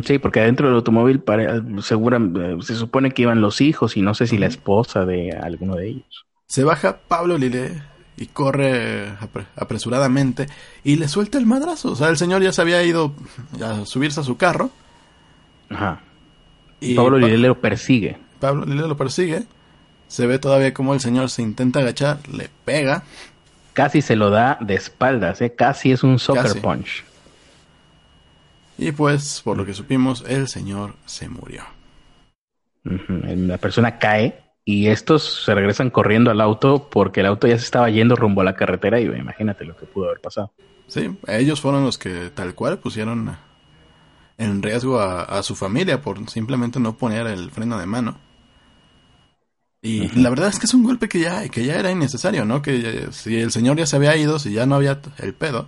Sí, 0.04 0.18
porque 0.18 0.40
adentro 0.40 0.68
del 0.68 0.76
automóvil 0.76 1.20
para, 1.20 1.62
segura, 1.82 2.18
eh, 2.18 2.58
se 2.62 2.76
supone 2.76 3.12
que 3.12 3.22
iban 3.22 3.42
los 3.42 3.62
hijos 3.62 3.96
y 3.98 4.02
no 4.02 4.14
sé 4.14 4.26
si 4.26 4.38
la 4.38 4.48
esposa 4.48 5.06
de 5.06 5.32
alguno 5.32 5.76
de 5.76 5.90
ellos. 5.90 6.26
Se 6.48 6.64
baja 6.64 6.98
Pablo 7.08 7.38
Lile 7.38 7.82
y 8.18 8.28
corre 8.28 9.14
apresuradamente 9.56 10.48
y 10.84 10.96
le 10.96 11.08
suelta 11.08 11.38
el 11.38 11.46
madrazo. 11.46 11.92
O 11.92 11.96
sea, 11.96 12.10
el 12.10 12.18
señor 12.18 12.42
ya 12.42 12.52
se 12.52 12.62
había 12.62 12.84
ido 12.84 13.14
a 13.64 13.86
subirse 13.86 14.22
a 14.22 14.24
su 14.24 14.38
carro. 14.38 14.72
Ajá. 15.70 16.02
Y 16.80 16.96
Pablo 16.96 17.18
Lile 17.20 17.38
lo 17.38 17.60
persigue. 17.60 18.18
Pablo 18.40 18.66
Lile 18.66 18.88
lo 18.88 18.98
persigue. 18.98 19.44
Se 20.08 20.28
ve 20.28 20.38
todavía 20.40 20.74
como 20.74 20.94
el 20.94 21.00
señor 21.00 21.30
se 21.30 21.42
intenta 21.42 21.80
agachar, 21.80 22.20
le 22.28 22.50
pega. 22.66 23.04
Casi 23.74 24.02
se 24.02 24.16
lo 24.16 24.30
da 24.30 24.58
de 24.62 24.76
espaldas, 24.76 25.42
¿eh? 25.42 25.54
casi 25.56 25.92
es 25.92 26.04
un 26.04 26.20
soccer 26.20 26.62
punch. 26.62 27.04
Y 28.78 28.92
pues, 28.92 29.42
por 29.44 29.58
lo 29.58 29.66
que 29.66 29.74
supimos, 29.74 30.24
el 30.28 30.48
señor 30.48 30.96
se 31.06 31.30
murió. 31.30 31.64
La 32.84 33.58
persona 33.58 33.98
cae 33.98 34.44
y 34.66 34.88
estos 34.88 35.44
se 35.46 35.54
regresan 35.54 35.90
corriendo 35.90 36.32
al 36.32 36.42
auto 36.42 36.90
porque 36.90 37.22
el 37.22 37.28
auto 37.28 37.48
ya 37.48 37.58
se 37.58 37.66
estaba 37.66 37.90
yendo 37.90 38.16
rumbo 38.16 38.42
a 38.42 38.46
la 38.46 38.56
carretera 38.56 39.00
y 39.00 39.06
imagínate 39.06 39.66
lo 39.66 39.76
que 39.76 39.86
pudo 39.86 40.08
haber 40.08 40.22
pasado. 40.22 40.52
Sí, 40.88 41.16
ellos 41.28 41.62
fueron 41.62 41.84
los 41.86 41.98
que 41.98 42.30
tal 42.34 42.56
cual 42.56 42.80
pusieron 42.80 43.38
en 44.38 44.62
riesgo 44.62 45.00
a, 45.00 45.42
su 45.44 45.56
familia 45.56 46.02
por 46.02 46.30
simplemente 46.30 46.80
no 46.80 46.98
poner 46.98 47.28
el 47.28 47.52
freno 47.52 47.78
de 47.78 47.86
mano. 47.86 48.18
Y 49.82 50.08
la 50.18 50.30
verdad 50.30 50.48
es 50.48 50.60
que 50.60 50.66
es 50.66 50.74
un 50.74 50.84
golpe 50.84 51.10
que 51.10 51.20
ya, 51.20 51.48
que 51.50 51.66
ya 51.66 51.76
era 51.76 51.92
innecesario, 51.92 52.46
¿no? 52.46 52.62
Que 52.62 53.10
si 53.12 53.38
el 53.38 53.52
señor 53.52 53.78
ya 53.78 53.86
se 53.86 53.98
había 53.98 54.16
ido, 54.16 54.40
si 54.40 54.54
ya 54.54 54.66
no 54.66 54.76
había 54.76 55.02
el 55.18 55.34
pedo, 55.34 55.68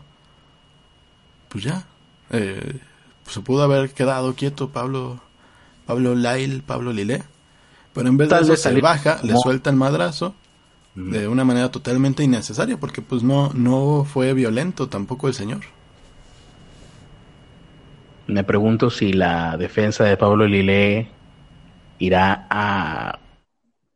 pues 1.49 1.65
ya. 1.65 1.85
Eh, 2.29 2.79
se 3.27 3.41
pudo 3.41 3.63
haber 3.63 3.91
quedado 3.91 4.33
quieto 4.35 4.69
Pablo, 4.69 5.19
Pablo 5.85 6.15
Lail, 6.15 6.61
Pablo 6.63 6.93
Lilé 6.93 7.23
pero 7.95 8.09
en 8.09 8.17
vez 8.17 8.29
de 8.29 8.41
eso 8.41 8.55
se 8.57 8.81
baja, 8.81 9.19
le 9.23 9.37
suelta 9.37 9.69
el 9.69 9.77
madrazo 9.77 10.35
de 10.95 11.29
una 11.29 11.45
manera 11.45 11.71
totalmente 11.71 12.23
innecesaria, 12.23 12.77
porque 12.77 13.01
pues 13.01 13.23
no, 13.23 13.51
no 13.53 14.05
fue 14.05 14.33
violento 14.33 14.89
tampoco 14.89 15.29
el 15.29 15.33
señor. 15.33 15.61
Me 18.27 18.43
pregunto 18.43 18.89
si 18.89 19.13
la 19.13 19.55
defensa 19.55 20.03
de 20.03 20.17
Pablo 20.17 20.45
Lilé 20.45 21.09
irá 21.97 22.47
a 22.49 23.19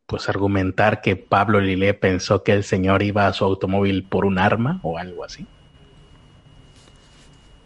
pues 0.06 0.30
argumentar 0.30 1.02
que 1.02 1.16
Pablo 1.16 1.60
Lilé 1.60 1.92
pensó 1.92 2.42
que 2.42 2.52
el 2.52 2.64
señor 2.64 3.02
iba 3.02 3.26
a 3.26 3.32
su 3.34 3.44
automóvil 3.44 4.04
por 4.04 4.24
un 4.24 4.38
arma 4.38 4.80
o 4.82 4.96
algo 4.96 5.24
así. 5.24 5.46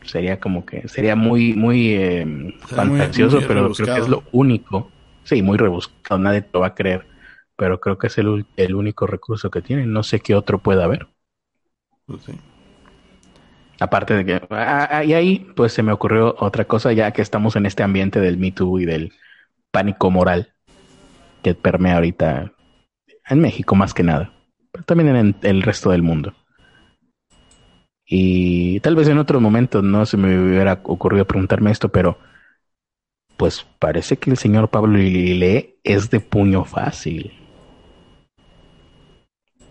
Sería 0.05 0.39
como 0.39 0.67
que 0.67 0.87
sería 0.89 1.17
muy 1.17 1.55
muy 1.55 1.95
eh, 1.95 2.55
fantasioso, 2.61 3.41
pero 3.49 3.73
creo 3.73 3.95
que 3.95 4.01
es 4.01 4.09
lo 4.09 4.23
único 4.33 4.91
Sí, 5.25 5.43
muy 5.43 5.57
rebuscado, 5.57 6.21
nadie 6.21 6.43
te 6.43 6.51
lo 6.53 6.61
va 6.61 6.69
a 6.69 6.75
creer, 6.75 7.07
pero 7.57 7.81
creo 7.81 7.99
que 7.99 8.09
es 8.09 8.19
el, 8.19 8.47
el 8.57 8.75
único 8.75 9.07
recurso 9.07 9.51
que 9.51 9.63
tienen. 9.63 9.93
No 9.93 10.03
sé 10.03 10.21
qué 10.21 10.35
otro 10.35 10.59
puede 10.59 10.83
haber. 10.83 11.09
Pues 12.07 12.23
sí. 12.25 12.33
Aparte 13.81 14.15
de 14.15 14.25
que, 14.25 14.35
ah, 14.51 14.89
ah, 14.91 15.05
y 15.05 15.15
ahí 15.15 15.51
pues 15.57 15.73
se 15.73 15.83
me 15.83 15.93
ocurrió 15.93 16.37
otra 16.39 16.67
cosa, 16.67 16.93
ya 16.93 17.11
que 17.11 17.23
estamos 17.23 17.57
en 17.57 17.67
este 17.67 17.83
ambiente 17.83 18.21
del 18.21 18.39
Me 18.39 18.53
Too 18.53 18.81
y 18.81 18.85
del 18.85 19.13
pánico 19.73 20.11
moral 20.11 20.53
que 21.43 21.55
permea 21.55 21.97
ahorita 21.97 22.53
en 23.29 23.41
México 23.41 23.75
más 23.75 23.93
que 23.93 24.05
nada, 24.05 24.33
pero 24.71 24.85
también 24.85 25.17
en 25.17 25.37
el 25.43 25.63
resto 25.63 25.91
del 25.91 26.03
mundo. 26.03 26.35
Y 28.17 28.79
tal 28.79 28.95
vez 28.95 29.09
en 29.09 29.19
otro 29.19 29.41
momento 29.41 29.83
no 29.83 30.07
se 30.07 30.17
me 30.17 30.39
hubiera 30.39 30.75
ocurrido 30.85 31.25
preguntarme 31.25 31.73
esto, 31.73 31.89
pero 31.89 32.17
pues 33.37 33.67
parece 33.81 34.19
que 34.19 34.31
el 34.31 34.37
señor 34.37 34.69
Pablo 34.69 34.99
Lilé 34.99 35.79
es 35.83 36.11
de 36.11 36.21
puño 36.21 36.65
fácil. 36.65 37.33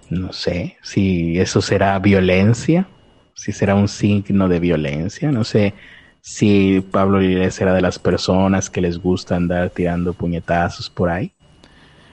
No 0.10 0.34
sé 0.34 0.76
si 0.82 1.40
eso 1.40 1.62
será 1.62 1.98
violencia, 2.00 2.90
si 3.34 3.54
será 3.54 3.76
un 3.76 3.88
signo 3.88 4.50
de 4.50 4.60
violencia, 4.60 5.32
no 5.32 5.46
sé 5.46 5.74
si 6.20 6.84
Pablo 6.92 7.22
Lilé 7.22 7.50
será 7.50 7.74
de 7.74 7.82
las 7.82 7.98
personas 7.98 8.70
que 8.70 8.82
les 8.82 8.98
gusta 8.98 9.38
andar 9.38 9.70
tirando 9.70 10.12
puñetazos 10.12 10.90
por 10.90 11.10
ahí. 11.10 11.32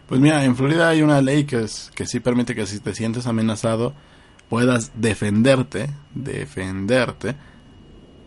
Pues 0.07 0.21
mira, 0.21 0.45
en 0.45 0.55
Florida 0.55 0.91
hay 0.91 1.03
una 1.03 1.21
ley 1.23 1.43
que, 1.43 1.65
es, 1.65 1.91
que 1.97 2.07
sí 2.07 2.21
permite 2.21 2.55
que 2.55 2.67
si 2.67 2.79
te 2.79 2.95
sientes 2.95 3.27
amenazado 3.27 3.95
puedas 4.51 5.01
defenderte, 5.01 5.89
defenderte, 6.13 7.37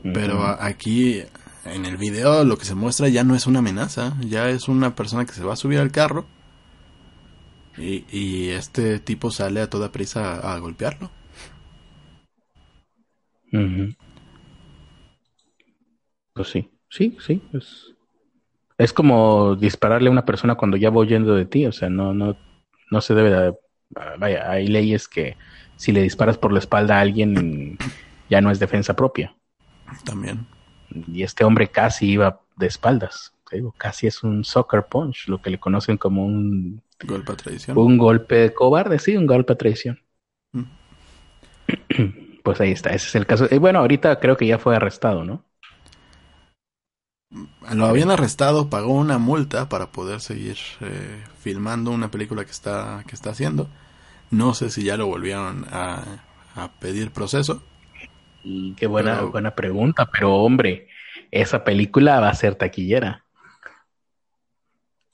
pero 0.02 0.44
aquí 0.44 1.22
en 1.66 1.86
el 1.86 1.98
video 1.98 2.46
lo 2.46 2.58
que 2.58 2.66
se 2.66 2.76
muestra 2.76 3.10
ya 3.10 3.24
no 3.26 3.36
es 3.36 3.46
una 3.46 3.60
amenaza, 3.60 4.16
ya 4.22 4.50
es 4.50 4.70
una 4.70 4.96
persona 4.96 5.26
que 5.26 5.34
se 5.34 5.44
va 5.44 5.54
a 5.54 5.58
subir 5.58 5.80
al 5.80 5.92
carro 5.92 6.26
y, 7.78 8.50
este 8.50 9.00
tipo 9.00 9.32
sale 9.32 9.60
a 9.60 9.70
toda 9.70 9.92
prisa 9.92 10.54
a, 10.54 10.58
golpearlo. 10.60 11.12
Pues 16.34 16.48
sí, 16.48 16.70
sí, 16.90 17.18
sí. 17.20 17.42
Es, 17.54 17.94
es 18.78 18.94
como 18.94 19.56
dispararle 19.56 20.08
a 20.08 20.12
una 20.12 20.26
persona 20.26 20.56
cuando 20.56 20.78
ya 20.78 20.90
va 20.90 21.02
huyendo 21.02 21.36
de 21.36 21.46
ti, 21.46 21.66
o 21.66 21.72
sea, 21.72 21.90
no, 21.90 22.14
no, 22.14 22.38
no 22.92 23.02
se 23.02 23.14
debe 23.14 23.30
de... 23.30 23.56
Vaya, 24.18 24.50
hay 24.50 24.68
leyes 24.68 25.08
que 25.08 25.36
si 25.76 25.92
le 25.92 26.02
disparas 26.02 26.38
por 26.38 26.52
la 26.52 26.60
espalda 26.60 26.98
a 26.98 27.02
alguien 27.02 27.78
ya 28.30 28.42
no 28.42 28.52
es 28.52 28.60
defensa 28.60 28.96
propia. 28.96 29.36
También 30.06 30.46
y 31.08 31.24
este 31.24 31.44
hombre 31.44 31.70
casi 31.70 32.12
iba 32.12 32.42
de 32.56 32.68
espaldas. 32.68 33.34
casi 33.78 34.08
es 34.08 34.24
un 34.24 34.44
soccer 34.44 34.86
punch, 34.86 35.28
lo 35.28 35.42
que 35.42 35.50
le 35.50 35.60
conocen 35.60 35.98
como 35.98 36.26
un 36.26 36.82
golpe 37.04 37.32
a 37.32 37.36
traición. 37.36 37.78
Un 37.78 37.98
golpe 37.98 38.54
cobarde, 38.54 39.00
sí, 39.00 39.16
un 39.18 39.28
golpe 39.28 39.54
a 39.54 39.58
traición. 39.58 40.02
Mm. 40.52 40.64
Pues 42.44 42.60
ahí 42.60 42.72
está, 42.74 42.90
ese 42.90 43.08
es 43.08 43.16
el 43.16 43.26
caso. 43.26 43.48
Y 43.50 43.58
bueno, 43.58 43.80
ahorita 43.80 44.20
creo 44.20 44.36
que 44.36 44.46
ya 44.46 44.60
fue 44.60 44.76
arrestado, 44.76 45.24
¿no? 45.24 45.46
Lo 47.74 47.86
habían 47.86 48.12
arrestado, 48.12 48.70
pagó 48.70 48.92
una 48.92 49.18
multa 49.18 49.70
para 49.70 49.94
poder 49.94 50.20
seguir 50.20 50.58
eh, 50.82 51.24
filmando 51.40 51.92
una 51.92 52.12
película 52.12 52.44
que 52.44 52.52
está, 52.52 53.06
que 53.08 53.16
está 53.16 53.30
haciendo. 53.30 53.70
No 54.34 54.56
sé 54.56 54.72
si 54.72 54.84
ya 54.84 54.98
lo 54.98 55.06
volvieron 55.06 55.68
a, 55.70 56.04
a 56.56 56.72
pedir 56.80 57.12
proceso. 57.12 57.62
Y 58.44 58.74
qué 58.74 58.88
buena, 58.88 59.22
buena 59.22 59.54
pregunta, 59.54 60.10
pero 60.12 60.34
hombre, 60.34 60.88
esa 61.30 61.64
película 61.64 62.20
va 62.20 62.30
a 62.30 62.34
ser 62.34 62.56
taquillera. 62.56 63.26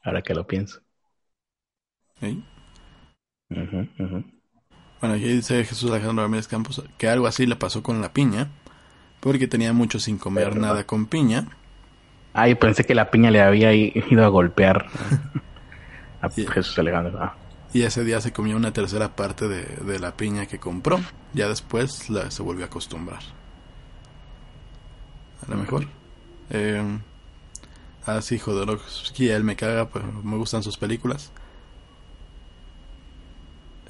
Ahora 0.01 0.21
que 0.21 0.33
lo 0.33 0.47
pienso. 0.47 0.79
¿Sí? 2.21 2.41
Bueno, 3.49 5.15
aquí 5.15 5.25
dice 5.25 5.65
Jesús 5.65 5.91
Alejandro 5.91 6.23
Ramírez 6.23 6.47
Campos 6.47 6.81
que 6.97 7.09
algo 7.09 7.27
así 7.27 7.45
le 7.45 7.57
pasó 7.57 7.83
con 7.83 7.99
la 7.99 8.13
piña, 8.13 8.47
porque 9.19 9.47
tenía 9.49 9.73
mucho 9.73 9.99
sin 9.99 10.17
comer 10.17 10.55
nada 10.55 10.85
con 10.85 11.07
piña. 11.07 11.45
Ay, 12.31 12.55
pensé 12.55 12.85
que 12.85 12.95
la 12.95 13.11
piña 13.11 13.31
le 13.31 13.41
había 13.41 13.73
ido 13.73 14.23
a 14.23 14.29
golpear 14.29 14.85
a 16.21 16.29
Jesús 16.29 16.79
Alejandro. 16.79 17.19
Ah. 17.21 17.35
Y 17.73 17.83
ese 17.83 18.03
día 18.03 18.19
se 18.19 18.33
comió 18.33 18.57
una 18.57 18.73
tercera 18.73 19.15
parte 19.15 19.47
de, 19.47 19.99
la 19.99 20.15
piña 20.15 20.47
que 20.47 20.59
compró. 20.59 20.99
Ya 21.33 21.47
después 21.47 22.09
la, 22.09 22.31
se 22.31 22.41
volvió 22.41 22.65
a 22.65 22.67
acostumbrar. 22.67 23.21
A 25.45 25.51
lo 25.51 25.57
mejor. 25.57 25.85
Eh, 26.49 26.83
ah, 28.05 28.21
sí, 28.21 28.39
Jodorowsky, 28.39 29.29
él 29.29 29.43
me 29.43 29.55
caga, 29.55 29.89
pero 29.89 30.11
me 30.11 30.37
gustan 30.37 30.63
sus 30.63 30.77
películas. 30.77 31.31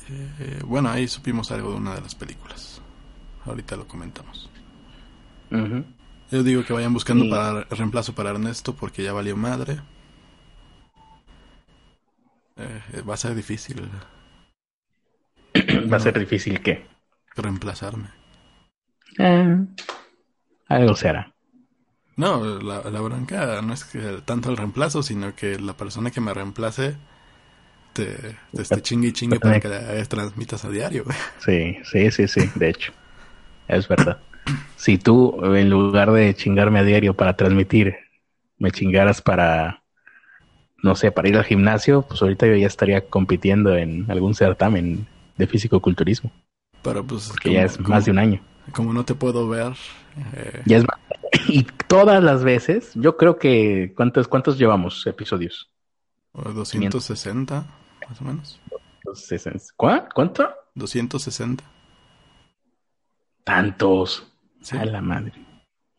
Eh, 0.09 0.61
bueno, 0.65 0.89
ahí 0.89 1.07
supimos 1.07 1.51
algo 1.51 1.71
de 1.71 1.77
una 1.77 1.95
de 1.95 2.01
las 2.01 2.15
películas. 2.15 2.81
Ahorita 3.45 3.75
lo 3.77 3.87
comentamos. 3.87 4.49
Yo 6.31 6.43
digo 6.43 6.63
que 6.63 6.73
vayan 6.73 6.93
buscando 6.93 7.27
para 7.29 7.63
reemplazo 7.63 8.13
para 8.13 8.31
Ernesto 8.31 8.75
porque 8.75 9.03
ya 9.03 9.13
valió 9.13 9.35
madre. 9.37 9.79
Eh, 12.59 13.01
va 13.07 13.13
a 13.13 13.17
ser 13.17 13.35
difícil. 13.35 13.89
¿Va 15.91 15.97
a 15.97 15.99
ser 15.99 16.19
difícil 16.19 16.61
qué? 16.61 16.85
Reemplazarme. 17.35 18.09
Eh, 19.17 19.57
algo 20.67 20.95
será. 20.95 21.33
No, 22.17 22.43
la, 22.59 22.81
la 22.89 23.01
bronca 23.01 23.61
no 23.61 23.73
es 23.73 23.85
que 23.85 23.99
tanto 24.25 24.49
el 24.49 24.57
reemplazo, 24.57 25.01
sino 25.01 25.33
que 25.35 25.57
la 25.57 25.73
persona 25.73 26.11
que 26.11 26.19
me 26.19 26.33
reemplace 26.33 26.97
te, 27.93 28.35
te 28.53 28.61
esté 28.61 28.81
chingue 28.81 29.07
y 29.07 29.13
chingue 29.13 29.39
para 29.39 29.59
que 29.59 29.69
la 29.69 30.05
transmitas 30.05 30.65
a 30.65 30.69
diario. 30.69 31.05
Sí, 31.39 31.77
sí, 31.83 32.11
sí, 32.11 32.27
sí, 32.27 32.41
de 32.55 32.69
hecho. 32.69 32.91
Es 33.67 33.87
verdad. 33.87 34.19
Si 34.75 34.97
tú, 34.97 35.39
en 35.55 35.69
lugar 35.69 36.11
de 36.11 36.33
chingarme 36.33 36.79
a 36.79 36.83
diario 36.83 37.13
para 37.13 37.35
transmitir, 37.35 37.95
me 38.57 38.71
chingaras 38.71 39.21
para, 39.21 39.83
no 40.83 40.95
sé, 40.95 41.11
para 41.11 41.27
ir 41.29 41.37
al 41.37 41.43
gimnasio, 41.43 42.03
pues 42.03 42.21
ahorita 42.21 42.47
yo 42.47 42.55
ya 42.55 42.67
estaría 42.67 43.01
compitiendo 43.07 43.75
en 43.75 44.09
algún 44.09 44.35
certamen 44.35 45.07
de 45.37 45.47
físico-culturismo. 45.47 46.31
Pero 46.81 47.05
pues... 47.05 47.31
Que 47.41 47.53
ya 47.53 47.63
es 47.63 47.79
más 47.79 48.05
de 48.05 48.11
un 48.11 48.19
año. 48.19 48.41
Como 48.73 48.93
no 48.93 49.03
te 49.05 49.15
puedo 49.15 49.47
ver... 49.47 49.73
Eh... 50.35 50.61
Ya 50.65 50.77
es 50.77 50.85
Y 51.47 51.63
todas 51.87 52.23
las 52.23 52.43
veces, 52.43 52.91
yo 52.95 53.17
creo 53.17 53.37
que... 53.37 53.93
¿Cuántos, 53.95 54.27
cuántos 54.27 54.57
llevamos 54.57 55.05
episodios? 55.07 55.69
260, 56.33 57.65
más 58.07 58.21
o 58.21 58.23
menos. 58.23 58.61
¿Cuánto? 59.75 60.49
260. 60.75 61.63
Tantos. 63.43 64.31
A 64.71 64.85
la 64.85 65.01
madre. 65.01 65.33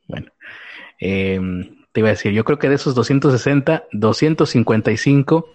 Bueno. 0.06 0.30
Eh, 1.00 1.40
te 1.92 2.00
iba 2.00 2.08
a 2.08 2.12
decir, 2.12 2.32
yo 2.32 2.44
creo 2.44 2.58
que 2.58 2.68
de 2.68 2.76
esos 2.76 2.94
260, 2.94 3.84
255 3.92 5.48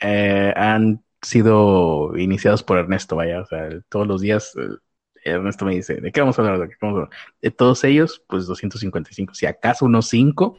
eh, 0.00 0.52
han 0.56 1.04
sido 1.20 2.16
iniciados 2.16 2.62
por 2.62 2.78
Ernesto, 2.78 3.16
vaya, 3.16 3.40
o 3.40 3.46
sea, 3.46 3.68
todos 3.88 4.06
los 4.06 4.20
días 4.20 4.54
eh, 4.56 4.76
Ernesto 5.24 5.64
me 5.64 5.74
dice, 5.74 6.00
¿de 6.00 6.12
qué 6.12 6.20
vamos 6.20 6.38
a 6.38 6.42
hablar? 6.42 6.68
¿De, 7.40 7.50
todos 7.50 7.84
ellos, 7.84 8.22
pues 8.26 8.46
255. 8.46 9.34
Si 9.34 9.46
acaso 9.46 9.84
unos 9.84 10.08
5, 10.08 10.58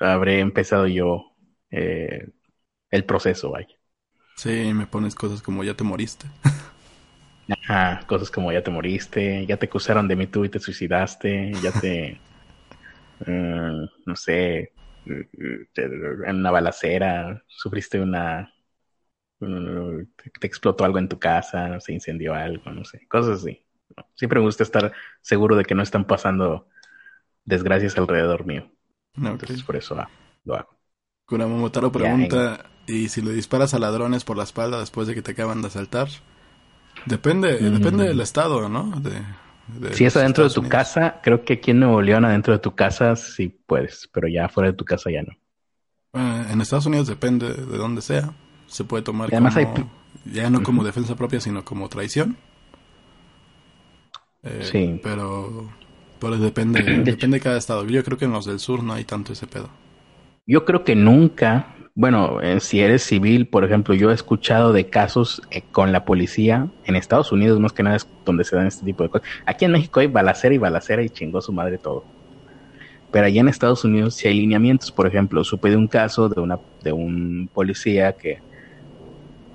habré 0.00 0.40
empezado 0.40 0.86
yo 0.86 1.32
eh, 1.70 2.28
el 2.90 3.04
proceso, 3.04 3.50
vaya. 3.50 3.68
Sí, 4.36 4.72
me 4.72 4.86
pones 4.86 5.14
cosas 5.14 5.42
como 5.42 5.62
ya 5.64 5.74
te 5.74 5.84
moriste. 5.84 6.26
Ajá, 7.48 8.06
cosas 8.06 8.30
como 8.30 8.50
ya 8.52 8.62
te 8.62 8.70
moriste, 8.70 9.44
ya 9.46 9.56
te 9.56 9.66
acusaron 9.66 10.08
de 10.08 10.16
mí 10.16 10.26
tú 10.26 10.44
y 10.44 10.48
te 10.48 10.58
suicidaste, 10.58 11.52
ya 11.62 11.72
te, 11.72 12.18
mm, 13.26 13.84
no 14.06 14.16
sé, 14.16 14.72
en 15.04 16.36
una 16.36 16.50
balacera, 16.50 17.42
sufriste 17.48 18.00
una, 18.00 18.52
te 19.38 20.46
explotó 20.46 20.84
algo 20.84 20.98
en 20.98 21.08
tu 21.08 21.18
casa, 21.18 21.80
se 21.80 21.92
incendió 21.92 22.34
algo, 22.34 22.70
no 22.70 22.84
sé, 22.84 23.06
cosas 23.08 23.40
así. 23.42 23.64
Siempre 24.14 24.38
me 24.38 24.46
gusta 24.46 24.62
estar 24.62 24.92
seguro 25.20 25.56
de 25.56 25.64
que 25.64 25.74
no 25.74 25.82
están 25.82 26.06
pasando 26.06 26.68
desgracias 27.44 27.96
alrededor 27.98 28.46
mío. 28.46 28.70
Entonces 29.16 29.62
por 29.62 29.76
eso 29.76 29.96
lo 30.44 30.54
hago. 30.54 30.78
Kuramomotaro 31.26 31.92
pregunta, 31.92 32.66
¿y 32.86 33.08
si 33.08 33.22
le 33.22 33.32
disparas 33.32 33.74
a 33.74 33.78
ladrones 33.78 34.24
por 34.24 34.36
la 34.36 34.44
espalda 34.44 34.80
después 34.80 35.06
de 35.06 35.14
que 35.14 35.22
te 35.22 35.32
acaban 35.32 35.62
de 35.62 35.68
asaltar? 35.68 36.08
Depende, 37.06 37.58
depende 37.58 38.04
del 38.04 38.20
estado, 38.20 38.68
¿no? 38.68 38.92
Si 39.92 40.04
es 40.04 40.16
adentro 40.16 40.44
de 40.44 40.50
tu 40.50 40.68
casa, 40.68 41.20
creo 41.22 41.44
que 41.44 41.54
aquí 41.54 41.70
en 41.70 41.80
Nuevo 41.80 42.02
León, 42.02 42.24
adentro 42.24 42.52
de 42.52 42.58
tu 42.58 42.74
casa, 42.74 43.16
sí 43.16 43.48
puedes, 43.48 44.08
pero 44.12 44.28
ya 44.28 44.48
fuera 44.48 44.70
de 44.70 44.76
tu 44.76 44.84
casa 44.84 45.10
ya 45.10 45.22
no. 45.22 45.32
Eh, 46.14 46.46
en 46.50 46.60
Estados 46.60 46.86
Unidos 46.86 47.06
depende 47.06 47.52
de 47.52 47.78
dónde 47.78 48.02
sea. 48.02 48.32
Se 48.66 48.84
puede 48.84 49.02
tomar 49.02 49.28
además 49.30 49.54
como, 49.54 49.90
ya 50.24 50.50
no 50.50 50.62
como 50.62 50.84
defensa 50.84 51.14
propia, 51.14 51.40
sino 51.40 51.64
como 51.64 51.88
traición. 51.88 52.36
Eh, 54.42 54.60
sí. 54.62 55.00
Pero, 55.02 55.70
pero 56.18 56.36
depende, 56.38 56.82
depende 57.04 57.38
de 57.38 57.40
cada 57.40 57.58
estado. 57.58 57.84
Yo 57.86 58.02
creo 58.04 58.18
que 58.18 58.24
en 58.24 58.32
los 58.32 58.46
del 58.46 58.58
sur 58.58 58.82
no 58.82 58.92
hay 58.92 59.04
tanto 59.04 59.32
ese 59.32 59.46
pedo. 59.46 59.70
Yo 60.46 60.64
creo 60.64 60.84
que 60.84 60.96
nunca 60.96 61.74
bueno, 61.94 62.40
eh, 62.40 62.60
si 62.60 62.80
eres 62.80 63.02
civil, 63.02 63.46
por 63.46 63.64
ejemplo, 63.64 63.94
yo 63.94 64.10
he 64.10 64.14
escuchado 64.14 64.72
de 64.72 64.86
casos 64.86 65.42
eh, 65.50 65.62
con 65.70 65.92
la 65.92 66.04
policía 66.06 66.68
en 66.86 66.96
Estados 66.96 67.32
Unidos, 67.32 67.60
más 67.60 67.72
que 67.72 67.82
nada 67.82 67.96
es 67.96 68.08
donde 68.24 68.44
se 68.44 68.56
dan 68.56 68.66
este 68.66 68.84
tipo 68.84 69.02
de 69.02 69.10
cosas. 69.10 69.28
Aquí 69.44 69.66
en 69.66 69.72
México 69.72 70.00
hay 70.00 70.06
balacera 70.06 70.54
y 70.54 70.58
balacera 70.58 71.02
y 71.02 71.10
chingó 71.10 71.42
su 71.42 71.52
madre 71.52 71.76
todo. 71.76 72.04
Pero 73.10 73.26
allá 73.26 73.42
en 73.42 73.48
Estados 73.48 73.84
Unidos 73.84 74.14
sí 74.14 74.26
hay 74.26 74.40
lineamientos, 74.40 74.90
por 74.90 75.06
ejemplo, 75.06 75.44
supe 75.44 75.68
de 75.68 75.76
un 75.76 75.86
caso 75.86 76.30
de 76.30 76.40
una 76.40 76.58
de 76.82 76.92
un 76.92 77.50
policía 77.52 78.14
que 78.14 78.38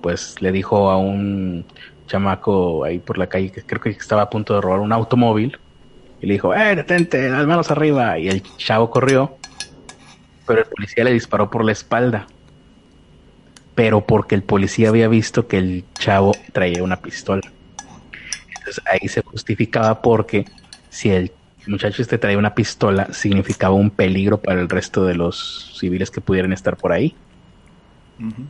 pues 0.01 0.39
le 0.39 0.51
dijo 0.51 0.91
a 0.91 0.97
un 0.97 1.65
chamaco 2.05 2.83
ahí 2.83 2.99
por 2.99 3.17
la 3.17 3.27
calle 3.27 3.51
que 3.51 3.63
creo 3.63 3.81
que 3.81 3.89
estaba 3.89 4.21
a 4.21 4.29
punto 4.29 4.53
de 4.53 4.61
robar 4.61 4.79
un 4.79 4.93
automóvil 4.93 5.57
y 6.21 6.27
le 6.27 6.33
dijo, 6.33 6.53
"Eh, 6.53 6.75
detente, 6.75 7.29
las 7.29 7.47
manos 7.47 7.71
arriba." 7.71 8.19
Y 8.19 8.29
el 8.29 8.43
chavo 8.57 8.91
corrió 8.91 9.37
pero 10.47 10.61
el 10.61 10.65
policía 10.65 11.03
le 11.03 11.13
disparó 11.13 11.49
por 11.49 11.63
la 11.63 11.73
espalda. 11.73 12.27
Pero 13.75 14.05
porque 14.05 14.33
el 14.33 14.41
policía 14.41 14.89
había 14.89 15.07
visto 15.07 15.47
que 15.47 15.59
el 15.59 15.85
chavo 15.99 16.31
traía 16.51 16.81
una 16.81 16.99
pistola. 16.99 17.51
Entonces 18.47 18.81
ahí 18.91 19.07
se 19.07 19.21
justificaba 19.21 20.01
porque 20.01 20.45
si 20.89 21.11
el 21.11 21.31
muchacho 21.67 22.01
este 22.01 22.17
traía 22.17 22.37
una 22.37 22.55
pistola, 22.55 23.13
significaba 23.13 23.75
un 23.75 23.91
peligro 23.91 24.39
para 24.39 24.59
el 24.59 24.69
resto 24.69 25.05
de 25.05 25.15
los 25.15 25.75
civiles 25.77 26.09
que 26.09 26.21
pudieran 26.21 26.53
estar 26.53 26.77
por 26.77 26.91
ahí. 26.91 27.15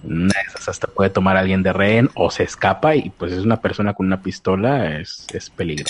Una 0.04 0.34
de 0.34 0.42
esas 0.48 0.70
hasta 0.70 0.88
puede 0.88 1.10
tomar 1.10 1.36
a 1.36 1.42
alguien 1.42 1.62
de 1.62 1.74
rehén 1.74 2.10
o 2.14 2.32
se 2.32 2.44
escapa 2.44 2.96
y 2.96 3.10
pues 3.10 3.34
es 3.34 3.40
una 3.40 3.60
persona 3.60 3.94
con 3.94 4.06
una 4.06 4.22
pistola, 4.22 4.98
es, 4.98 5.28
es 5.34 5.50
peligro. 5.50 5.86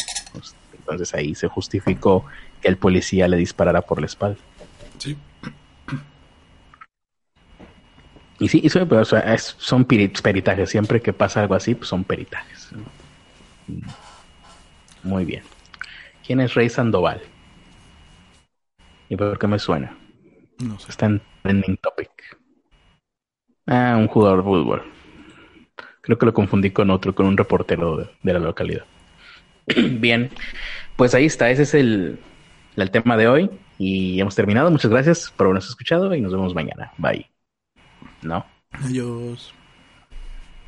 Entonces 0.79 1.13
ahí 1.13 1.35
se 1.35 1.47
justificó 1.47 2.25
que 2.59 2.69
el 2.69 2.77
policía 2.77 3.27
le 3.27 3.37
disparara 3.37 3.81
por 3.81 3.99
la 3.99 4.07
espalda. 4.07 4.39
Sí. 4.97 5.15
Y 8.39 8.47
sí, 8.49 8.61
eso, 8.63 8.87
pero, 8.87 9.03
son 9.05 9.85
peritajes. 9.85 10.69
Siempre 10.69 11.01
que 11.01 11.13
pasa 11.13 11.41
algo 11.41 11.55
así, 11.55 11.75
pues 11.75 11.89
son 11.89 12.03
peritajes. 12.03 12.71
Muy 15.03 15.25
bien. 15.25 15.43
¿Quién 16.25 16.41
es 16.41 16.53
Rey 16.53 16.69
Sandoval? 16.69 17.21
¿Y 19.09 19.15
por 19.15 19.39
qué 19.39 19.47
me 19.47 19.59
suena? 19.59 19.97
No 20.59 20.77
sé. 20.79 20.89
Está 20.89 21.05
en 21.07 21.21
trending 21.41 21.77
topic. 21.77 22.11
Ah, 23.65 23.95
un 23.97 24.07
jugador 24.07 24.39
de 24.39 24.43
fútbol. 24.43 24.83
Creo 26.01 26.17
que 26.17 26.25
lo 26.25 26.33
confundí 26.33 26.71
con 26.71 26.89
otro, 26.89 27.13
con 27.15 27.25
un 27.25 27.37
reportero 27.37 28.09
de, 28.21 28.33
la 28.33 28.39
localidad. 28.39 28.85
bien, 29.75 30.29
pues 30.95 31.13
ahí 31.15 31.25
está. 31.25 31.49
Ese 31.49 31.63
es 31.63 31.73
el, 31.73 32.19
el 32.75 32.91
tema 32.91 33.17
de 33.17 33.27
hoy. 33.27 33.49
Y 33.77 34.19
hemos 34.19 34.35
terminado. 34.35 34.71
Muchas 34.71 34.91
gracias 34.91 35.33
por 35.35 35.47
habernos 35.47 35.67
escuchado 35.69 36.13
y 36.13 36.21
nos 36.21 36.31
vemos 36.31 36.53
mañana. 36.53 36.91
Bye. 36.97 37.36
¿No? 38.21 38.45
Adiós. 38.71 39.53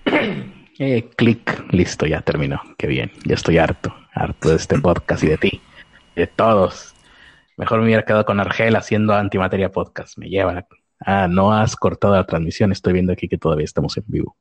Eh, 0.81 1.09
clic, 1.17 1.65
listo, 1.73 2.05
ya 2.05 2.21
terminó. 2.21 2.61
Qué 2.77 2.87
bien, 2.87 3.11
ya 3.25 3.35
estoy 3.35 3.57
harto, 3.57 3.93
harto 4.13 4.47
de 4.47 4.55
este 4.55 4.79
podcast 4.79 5.21
y 5.25 5.27
de 5.27 5.37
ti, 5.37 5.61
de 6.15 6.25
todos. 6.25 6.95
Mejor 7.57 7.79
me 7.79 7.85
hubiera 7.87 8.05
quedado 8.05 8.23
con 8.23 8.39
Argel 8.39 8.77
haciendo 8.77 9.13
Antimateria 9.13 9.69
Podcast. 9.69 10.17
Me 10.17 10.29
lleva. 10.29 10.65
Ah, 11.01 11.27
no 11.29 11.51
has 11.51 11.75
cortado 11.75 12.15
la 12.15 12.25
transmisión. 12.25 12.71
Estoy 12.71 12.93
viendo 12.93 13.11
aquí 13.11 13.27
que 13.27 13.37
todavía 13.37 13.65
estamos 13.65 13.97
en 13.97 14.05
vivo. 14.07 14.37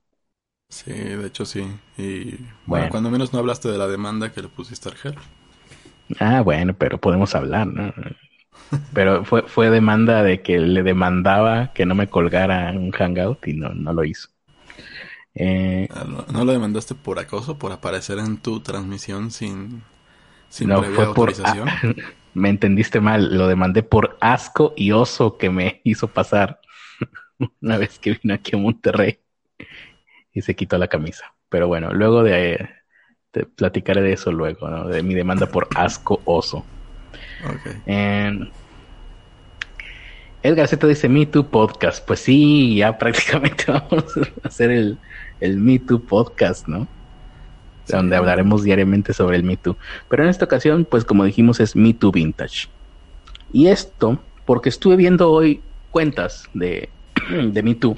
Sí, 0.69 0.93
de 0.93 1.27
hecho 1.27 1.45
sí. 1.45 1.67
Y 1.97 2.39
bueno, 2.67 2.89
cuando 2.91 3.11
menos 3.11 3.33
no 3.33 3.41
hablaste 3.41 3.69
de 3.69 3.79
la 3.79 3.89
demanda 3.89 4.31
que 4.33 4.43
le 4.43 4.49
pusiste 4.49 4.89
a 4.89 4.93
Argel. 4.93 5.17
Ah, 6.21 6.43
bueno, 6.43 6.75
pero 6.75 6.99
podemos 6.99 7.35
hablar, 7.35 7.67
¿no? 7.67 7.93
Pero 8.93 9.25
fue, 9.25 9.43
fue 9.43 9.71
demanda 9.71 10.23
de 10.23 10.43
que 10.43 10.59
le 10.59 10.83
demandaba 10.83 11.73
que 11.73 11.87
no 11.87 11.95
me 11.95 12.09
colgara 12.09 12.71
un 12.73 12.91
hangout 12.91 13.47
y 13.49 13.55
no, 13.55 13.71
no 13.71 13.93
lo 13.93 14.05
hizo. 14.05 14.29
Eh, 15.35 15.89
ah, 15.91 16.05
¿No, 16.33 16.45
lo 16.45 16.53
demandaste 16.53 16.95
por 16.95 17.19
acoso, 17.19 17.59
por 17.59 17.73
aparecer 17.73 18.19
en 18.19 18.39
tu 18.39 18.61
transmisión 18.61 19.31
sin, 19.31 19.83
sin 20.49 20.69
no, 20.69 20.83
fue 20.83 21.05
autorización? 21.05 21.69
Por, 21.81 21.97
me 22.35 22.49
entendiste 22.49 23.01
mal, 23.01 23.37
lo 23.37 23.47
demandé 23.47 23.83
por 23.83 24.19
asco 24.21 24.75
y 24.77 24.93
oso 24.93 25.39
que 25.39 25.51
me 25.51 25.81
hizo 25.85 26.09
pasar 26.09 26.61
una 27.61 27.79
vez 27.79 27.99
que 27.99 28.19
vino 28.21 28.35
aquí 28.35 28.57
a 28.57 28.59
Monterrey 28.59 29.21
y 30.33 30.43
se 30.43 30.57
quitó 30.57 30.77
la 30.77 30.89
camisa. 30.89 31.35
Pero 31.49 31.69
bueno, 31.69 31.93
luego 31.93 32.23
de, 32.23 32.69
te 33.31 33.47
platicaré 33.47 34.03
de 34.03 34.13
eso 34.13 34.33
luego, 34.33 34.69
¿no? 34.69 34.89
de 34.89 35.03
mi 35.03 35.15
demanda 35.15 35.47
por 35.47 35.69
asco 35.75 36.21
oso. 36.25 36.65
Okay. 37.45 38.51
Edgar 40.43 40.69
Z 40.69 40.87
dice 40.87 41.09
Me 41.09 41.27
Too 41.27 41.49
Podcast. 41.49 42.05
Pues 42.07 42.21
sí, 42.21 42.77
ya 42.77 42.97
prácticamente 42.99 43.65
vamos 43.69 44.17
a 44.17 44.49
hacer 44.49 44.71
el, 44.71 44.99
el 45.41 45.59
Me 45.59 45.79
Too 45.79 46.01
Podcast, 46.01 46.69
¿no? 46.69 46.87
Donde 47.89 48.17
hablaremos 48.17 48.63
diariamente 48.63 49.13
sobre 49.13 49.37
el 49.37 49.43
Me 49.43 49.57
Too. 49.57 49.77
Pero 50.09 50.23
en 50.23 50.29
esta 50.29 50.45
ocasión, 50.45 50.87
pues 50.89 51.05
como 51.05 51.25
dijimos, 51.25 51.59
es 51.61 51.75
Me 51.75 51.95
Too 51.95 52.13
Vintage. 52.13 52.69
Y 53.53 53.69
esto, 53.69 54.21
porque 54.45 54.69
estuve 54.69 54.97
viendo 54.97 55.31
hoy 55.31 55.61
cuentas 55.91 56.45
de, 56.55 56.89
de 57.31 57.63
Me 57.63 57.75
Too, 57.75 57.97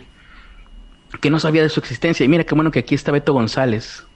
que 1.21 1.31
no 1.31 1.41
sabía 1.41 1.63
de 1.63 1.69
su 1.69 1.81
existencia. 1.81 2.25
Y 2.25 2.29
mira 2.29 2.45
qué 2.45 2.55
bueno 2.55 2.71
que 2.71 2.79
aquí 2.79 2.95
está 2.95 3.13
Beto 3.13 3.33
González. 3.33 4.05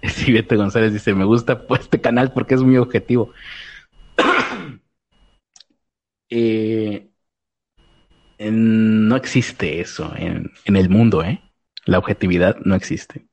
Sí, 0.00 0.32
Beto 0.32 0.56
González 0.56 0.92
dice, 0.92 1.12
me 1.12 1.24
gusta 1.24 1.66
pues, 1.66 1.80
este 1.80 2.00
canal 2.00 2.32
porque 2.32 2.54
es 2.54 2.62
muy 2.62 2.76
objetivo. 2.76 3.32
Eh, 6.30 7.08
no 8.38 9.16
existe 9.16 9.80
eso 9.80 10.12
en, 10.16 10.52
el 10.64 10.88
mundo, 10.88 11.22
¿eh? 11.24 11.42
La 11.84 11.98
objetividad 11.98 12.56
no 12.64 12.74
existe. 12.74 13.26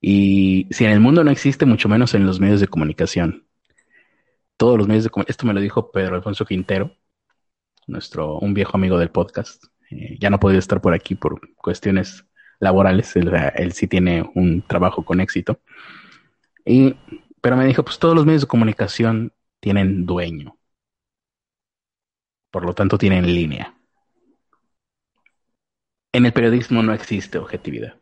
Y 0.00 0.66
si 0.70 0.84
en 0.84 0.92
el 0.92 1.00
mundo 1.00 1.22
no 1.24 1.30
existe, 1.30 1.66
mucho 1.66 1.88
menos 1.88 2.14
en 2.14 2.26
los 2.26 2.40
medios 2.40 2.60
de 2.60 2.68
comunicación. 2.68 3.46
Todos 4.56 4.78
los 4.78 4.88
medios 4.88 5.04
de 5.04 5.10
comunicación, 5.10 5.32
esto 5.32 5.46
me 5.46 5.54
lo 5.54 5.60
dijo 5.60 5.90
Pedro 5.90 6.16
Alfonso 6.16 6.44
Quintero, 6.46 6.96
nuestro, 7.86 8.38
un 8.38 8.54
viejo 8.54 8.76
amigo 8.76 8.98
del 8.98 9.10
podcast. 9.10 9.64
Eh, 9.90 10.16
ya 10.18 10.30
no 10.30 10.40
podido 10.40 10.58
estar 10.58 10.80
por 10.80 10.94
aquí 10.94 11.14
por 11.14 11.54
cuestiones 11.56 12.24
laborales. 12.60 13.14
Él, 13.16 13.30
él, 13.56 13.72
sí 13.72 13.86
tiene 13.88 14.30
un 14.34 14.62
trabajo 14.62 15.04
con 15.04 15.20
éxito. 15.20 15.60
Y, 16.64 16.94
pero 17.40 17.56
me 17.56 17.66
dijo, 17.66 17.84
pues 17.84 17.98
todos 17.98 18.14
los 18.14 18.24
medios 18.24 18.42
de 18.42 18.48
comunicación 18.48 19.32
tienen 19.60 20.06
dueño. 20.06 20.59
Por 22.50 22.64
lo 22.64 22.74
tanto, 22.74 22.98
tienen 22.98 23.26
línea. 23.26 23.74
En 26.12 26.26
el 26.26 26.32
periodismo 26.32 26.82
no 26.82 26.92
existe 26.92 27.38
objetividad. 27.38 27.94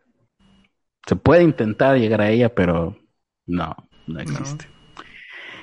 Se 1.07 1.17
puede 1.17 1.43
intentar 1.43 1.99
llegar 1.99 2.21
a 2.21 2.31
ella, 2.31 2.55
pero 2.55 2.97
no, 3.47 3.77
no 4.07 4.21
existe. 4.21 4.67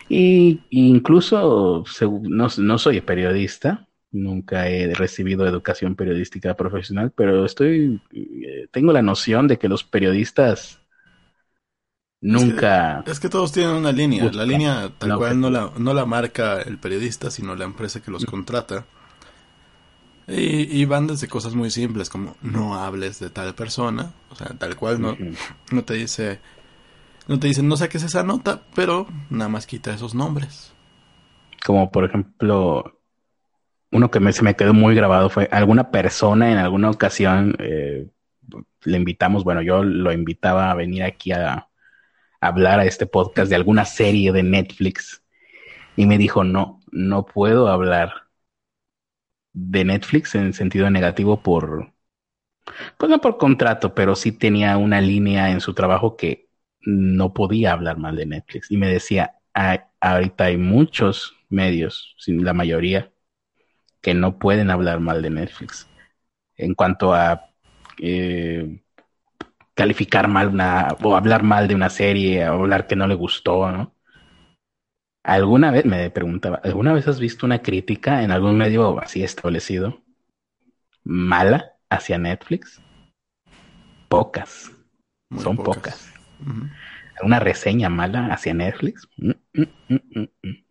Y, 0.07 0.61
incluso 0.69 1.83
no, 2.23 2.47
no, 2.57 2.77
soy 2.77 3.01
periodista, 3.01 3.87
nunca 4.11 4.69
he 4.69 4.93
recibido 4.93 5.47
educación 5.47 5.95
periodística 5.95 6.55
profesional, 6.55 7.11
pero 7.15 7.45
estoy, 7.45 8.01
eh, 8.11 8.67
tengo 8.71 8.93
la 8.93 9.01
noción 9.01 9.47
de 9.47 9.57
que 9.57 9.67
los 9.67 9.83
periodistas 9.83 10.84
nunca... 12.21 13.03
Es 13.05 13.19
que, 13.19 13.29
todos 13.29 13.51
tienen 13.51 13.75
una 13.75 13.91
línea, 13.91 14.31
la 14.31 14.45
línea 14.45 14.89
tal 14.97 15.17
cual 15.17 15.39
no 15.39 15.49
la, 15.49 15.71
no 15.77 15.93
la 15.93 16.05
marca 16.05 16.61
el 16.61 16.77
periodista, 16.77 17.31
sino 17.31 17.55
la 17.55 17.65
empresa 17.65 18.01
que 18.01 18.11
los 18.11 18.25
contrata. 18.25 18.85
Y, 20.27 20.83
van 20.85 21.05
desde 21.05 21.27
cosas 21.27 21.53
muy 21.53 21.69
simples 21.69 22.09
como 22.09 22.35
no 22.41 22.75
hables 22.75 23.19
de 23.19 23.29
tal 23.29 23.53
persona, 23.53 24.13
o 24.31 24.35
sea, 24.35 24.47
tal 24.57 24.75
cual 24.75 24.99
no, 24.99 25.15
no 25.71 25.83
te 25.83 25.93
dice, 25.93 26.39
no 27.27 27.39
te 27.39 27.47
dicen 27.47 27.67
no 27.67 27.77
saques 27.77 28.01
esa 28.01 28.23
nota, 28.23 28.63
pero 28.73 29.05
nada 29.29 29.49
más 29.49 29.67
quita 29.67 29.93
esos 29.93 30.15
nombres. 30.15 30.73
Como 31.63 31.91
por 31.91 32.05
ejemplo, 32.05 32.99
uno 33.91 34.09
que 34.09 34.19
me, 34.19 34.33
se 34.33 34.41
me 34.41 34.55
quedó 34.55 34.73
muy 34.73 34.95
grabado 34.95 35.29
fue 35.29 35.47
alguna 35.51 35.91
persona 35.91 36.51
en 36.51 36.57
alguna 36.57 36.89
ocasión 36.89 37.55
eh, 37.59 38.07
le 38.83 38.97
invitamos, 38.97 39.43
bueno, 39.43 39.61
yo 39.61 39.83
lo 39.83 40.11
invitaba 40.11 40.71
a 40.71 40.75
venir 40.75 41.03
aquí 41.03 41.31
a 41.31 41.67
hablar 42.47 42.79
a 42.79 42.85
este 42.85 43.05
podcast 43.05 43.49
de 43.49 43.55
alguna 43.55 43.85
serie 43.85 44.31
de 44.31 44.43
Netflix 44.43 45.23
y 45.95 46.05
me 46.05 46.17
dijo 46.17 46.43
no, 46.43 46.81
no 46.91 47.25
puedo 47.25 47.67
hablar 47.67 48.25
de 49.53 49.85
Netflix 49.85 50.35
en 50.35 50.53
sentido 50.53 50.89
negativo 50.89 51.41
por, 51.41 51.93
pues 52.97 53.09
no 53.09 53.21
por 53.21 53.37
contrato, 53.37 53.95
pero 53.95 54.15
sí 54.15 54.31
tenía 54.31 54.77
una 54.77 55.01
línea 55.01 55.51
en 55.51 55.61
su 55.61 55.73
trabajo 55.73 56.17
que 56.17 56.49
no 56.81 57.33
podía 57.33 57.71
hablar 57.71 57.97
mal 57.97 58.15
de 58.15 58.25
Netflix. 58.25 58.69
Y 58.71 58.77
me 58.77 58.87
decía, 58.87 59.35
ahorita 59.99 60.45
hay 60.45 60.57
muchos 60.57 61.35
medios, 61.49 62.15
la 62.27 62.53
mayoría, 62.53 63.11
que 64.01 64.13
no 64.13 64.37
pueden 64.39 64.69
hablar 64.69 64.99
mal 64.99 65.21
de 65.21 65.29
Netflix. 65.29 65.87
En 66.57 66.75
cuanto 66.75 67.13
a 67.13 67.49
eh, 67.99 68.83
calificar 69.75 70.27
mal 70.27 70.47
una, 70.47 70.95
o 71.03 71.15
hablar 71.15 71.43
mal 71.43 71.67
de 71.67 71.75
una 71.75 71.89
serie, 71.89 72.49
o 72.49 72.53
hablar 72.53 72.87
que 72.87 72.95
no 72.95 73.07
le 73.07 73.13
gustó, 73.13 73.71
¿no? 73.71 73.93
¿Alguna 75.23 75.71
vez, 75.71 75.85
me 75.85 76.09
preguntaba, 76.09 76.61
¿alguna 76.63 76.93
vez 76.93 77.07
has 77.07 77.19
visto 77.19 77.45
una 77.45 77.61
crítica 77.61 78.23
en 78.23 78.31
algún 78.31 78.57
medio 78.57 78.99
así 78.99 79.23
establecido 79.23 80.01
mala 81.03 81.73
hacia 81.89 82.17
Netflix? 82.17 82.81
Pocas. 84.07 84.71
Son 85.37 85.57
pocas. 85.57 86.13
¿Alguna 87.17 87.39
reseña 87.39 87.89
mala 87.89 88.27
hacia 88.27 88.53
Netflix? 88.53 89.07
Mm, 89.17 89.31
mm, 89.53 89.95
mm, 89.95 90.64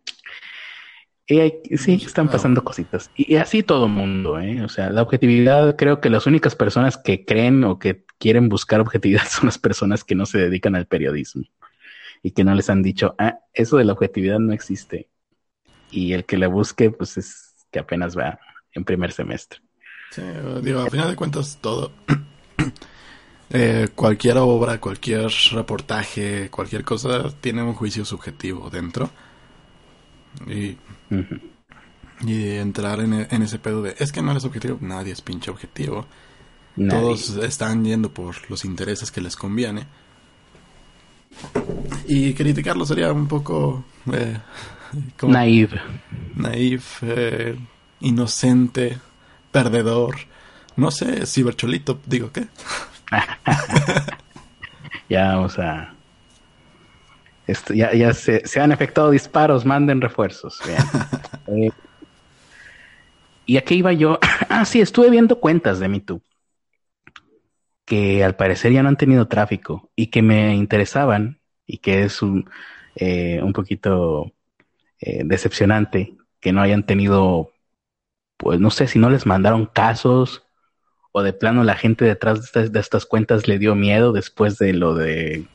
y 1.26 1.78
sí, 1.78 1.94
están 2.04 2.28
pasando 2.28 2.62
cositas. 2.62 3.10
Y 3.16 3.36
así 3.36 3.62
todo 3.62 3.88
mundo, 3.88 4.38
¿eh? 4.38 4.62
O 4.62 4.68
sea, 4.68 4.90
la 4.90 5.02
objetividad, 5.02 5.76
creo 5.76 6.00
que 6.00 6.10
las 6.10 6.26
únicas 6.26 6.54
personas 6.54 6.98
que 6.98 7.24
creen 7.24 7.64
o 7.64 7.78
que 7.78 8.04
quieren 8.18 8.48
buscar 8.48 8.80
objetividad 8.80 9.24
son 9.30 9.46
las 9.46 9.58
personas 9.58 10.04
que 10.04 10.14
no 10.14 10.26
se 10.26 10.38
dedican 10.38 10.76
al 10.76 10.86
periodismo 10.86 11.44
y 12.22 12.32
que 12.32 12.44
no 12.44 12.54
les 12.54 12.68
han 12.70 12.82
dicho, 12.82 13.14
ah, 13.18 13.38
eso 13.52 13.76
de 13.76 13.84
la 13.84 13.92
objetividad 13.92 14.38
no 14.38 14.52
existe. 14.52 15.08
Y 15.90 16.12
el 16.12 16.24
que 16.24 16.38
la 16.38 16.48
busque, 16.48 16.90
pues 16.90 17.16
es 17.16 17.54
que 17.70 17.78
apenas 17.78 18.16
va 18.16 18.38
en 18.72 18.84
primer 18.84 19.12
semestre. 19.12 19.60
Sí, 20.10 20.22
digo, 20.62 20.80
a 20.80 20.90
final 20.90 21.10
de 21.10 21.16
cuentas, 21.16 21.58
todo. 21.60 21.92
eh, 23.50 23.88
cualquier 23.94 24.38
obra, 24.38 24.80
cualquier 24.80 25.30
reportaje, 25.52 26.50
cualquier 26.50 26.84
cosa 26.84 27.30
tiene 27.40 27.62
un 27.62 27.74
juicio 27.74 28.04
subjetivo 28.04 28.70
dentro. 28.70 29.10
Y. 30.46 30.76
Y 32.20 32.50
entrar 32.52 33.00
en, 33.00 33.26
en, 33.28 33.42
ese 33.42 33.58
pedo 33.58 33.82
de 33.82 33.96
es 33.98 34.12
que 34.12 34.22
no 34.22 34.30
eres 34.30 34.44
objetivo, 34.44 34.78
nadie 34.80 35.12
es 35.12 35.20
pinche 35.20 35.50
objetivo. 35.50 36.06
Todos 36.88 37.36
están 37.36 37.84
yendo 37.84 38.12
por 38.12 38.50
los 38.50 38.64
intereses 38.64 39.10
que 39.12 39.20
les 39.20 39.36
conviene. 39.36 39.86
Y 42.06 42.34
criticarlo 42.34 42.84
sería 42.84 43.12
un 43.12 43.28
poco... 43.28 43.84
Eh, 44.12 44.38
naive. 45.22 45.80
Naive, 46.34 46.82
eh, 47.02 47.56
inocente, 48.00 48.98
perdedor. 49.52 50.16
No 50.76 50.90
sé, 50.90 51.26
cibercholito, 51.26 52.00
digo 52.06 52.32
qué. 52.32 52.48
ya 55.08 55.36
vamos 55.36 55.58
a... 55.58 55.93
Esto, 57.46 57.74
ya 57.74 57.92
ya 57.92 58.14
se, 58.14 58.46
se, 58.46 58.60
han 58.60 58.72
efectuado 58.72 59.10
disparos, 59.10 59.64
manden 59.64 60.00
refuerzos. 60.00 60.60
Eh, 61.46 61.70
y 63.44 63.58
aquí 63.58 63.74
iba 63.74 63.92
yo. 63.92 64.18
ah, 64.48 64.64
sí, 64.64 64.80
estuve 64.80 65.10
viendo 65.10 65.38
cuentas 65.40 65.78
de 65.78 65.88
MeToo 65.88 66.22
que 67.84 68.24
al 68.24 68.36
parecer 68.36 68.72
ya 68.72 68.82
no 68.82 68.88
han 68.88 68.96
tenido 68.96 69.28
tráfico 69.28 69.90
y 69.94 70.08
que 70.08 70.22
me 70.22 70.54
interesaban 70.54 71.40
y 71.66 71.78
que 71.78 72.04
es 72.04 72.22
un, 72.22 72.48
eh, 72.96 73.40
un 73.42 73.52
poquito 73.52 74.32
eh, 75.00 75.22
decepcionante 75.24 76.14
que 76.40 76.52
no 76.52 76.62
hayan 76.62 76.86
tenido, 76.86 77.52
pues 78.36 78.60
no 78.60 78.70
sé 78.70 78.86
si 78.86 78.98
no 78.98 79.10
les 79.10 79.26
mandaron 79.26 79.66
casos 79.66 80.44
o 81.12 81.22
de 81.22 81.32
plano 81.32 81.62
la 81.64 81.76
gente 81.76 82.04
detrás 82.04 82.40
de 82.40 82.46
estas, 82.46 82.72
de 82.72 82.80
estas 82.80 83.06
cuentas 83.06 83.48
le 83.48 83.58
dio 83.58 83.74
miedo 83.74 84.12
después 84.12 84.58
de 84.58 84.72
lo 84.72 84.94
de 84.94 85.46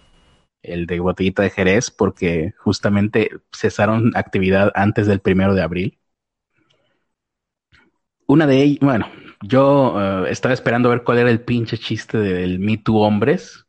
el 0.62 0.86
de 0.86 1.00
botellita 1.00 1.44
de 1.44 1.50
Jerez 1.50 1.92
porque 1.92 2.54
justamente 2.58 3.30
cesaron 3.56 4.12
actividad 4.16 4.72
antes 4.76 5.08
del 5.08 5.20
primero 5.20 5.54
de 5.54 5.62
abril. 5.62 6.00
Una 8.28 8.46
de 8.46 8.62
ellas, 8.62 8.80
bueno, 8.82 9.08
yo 9.42 10.26
eh, 10.26 10.32
estaba 10.32 10.54
esperando 10.54 10.90
ver 10.90 11.04
cuál 11.04 11.20
era 11.20 11.32
el 11.32 11.42
pinche 11.42 11.78
chiste 11.78 12.18
del 12.18 12.60
Me 12.60 12.78
Too 12.78 12.98
hombres. 12.98 13.66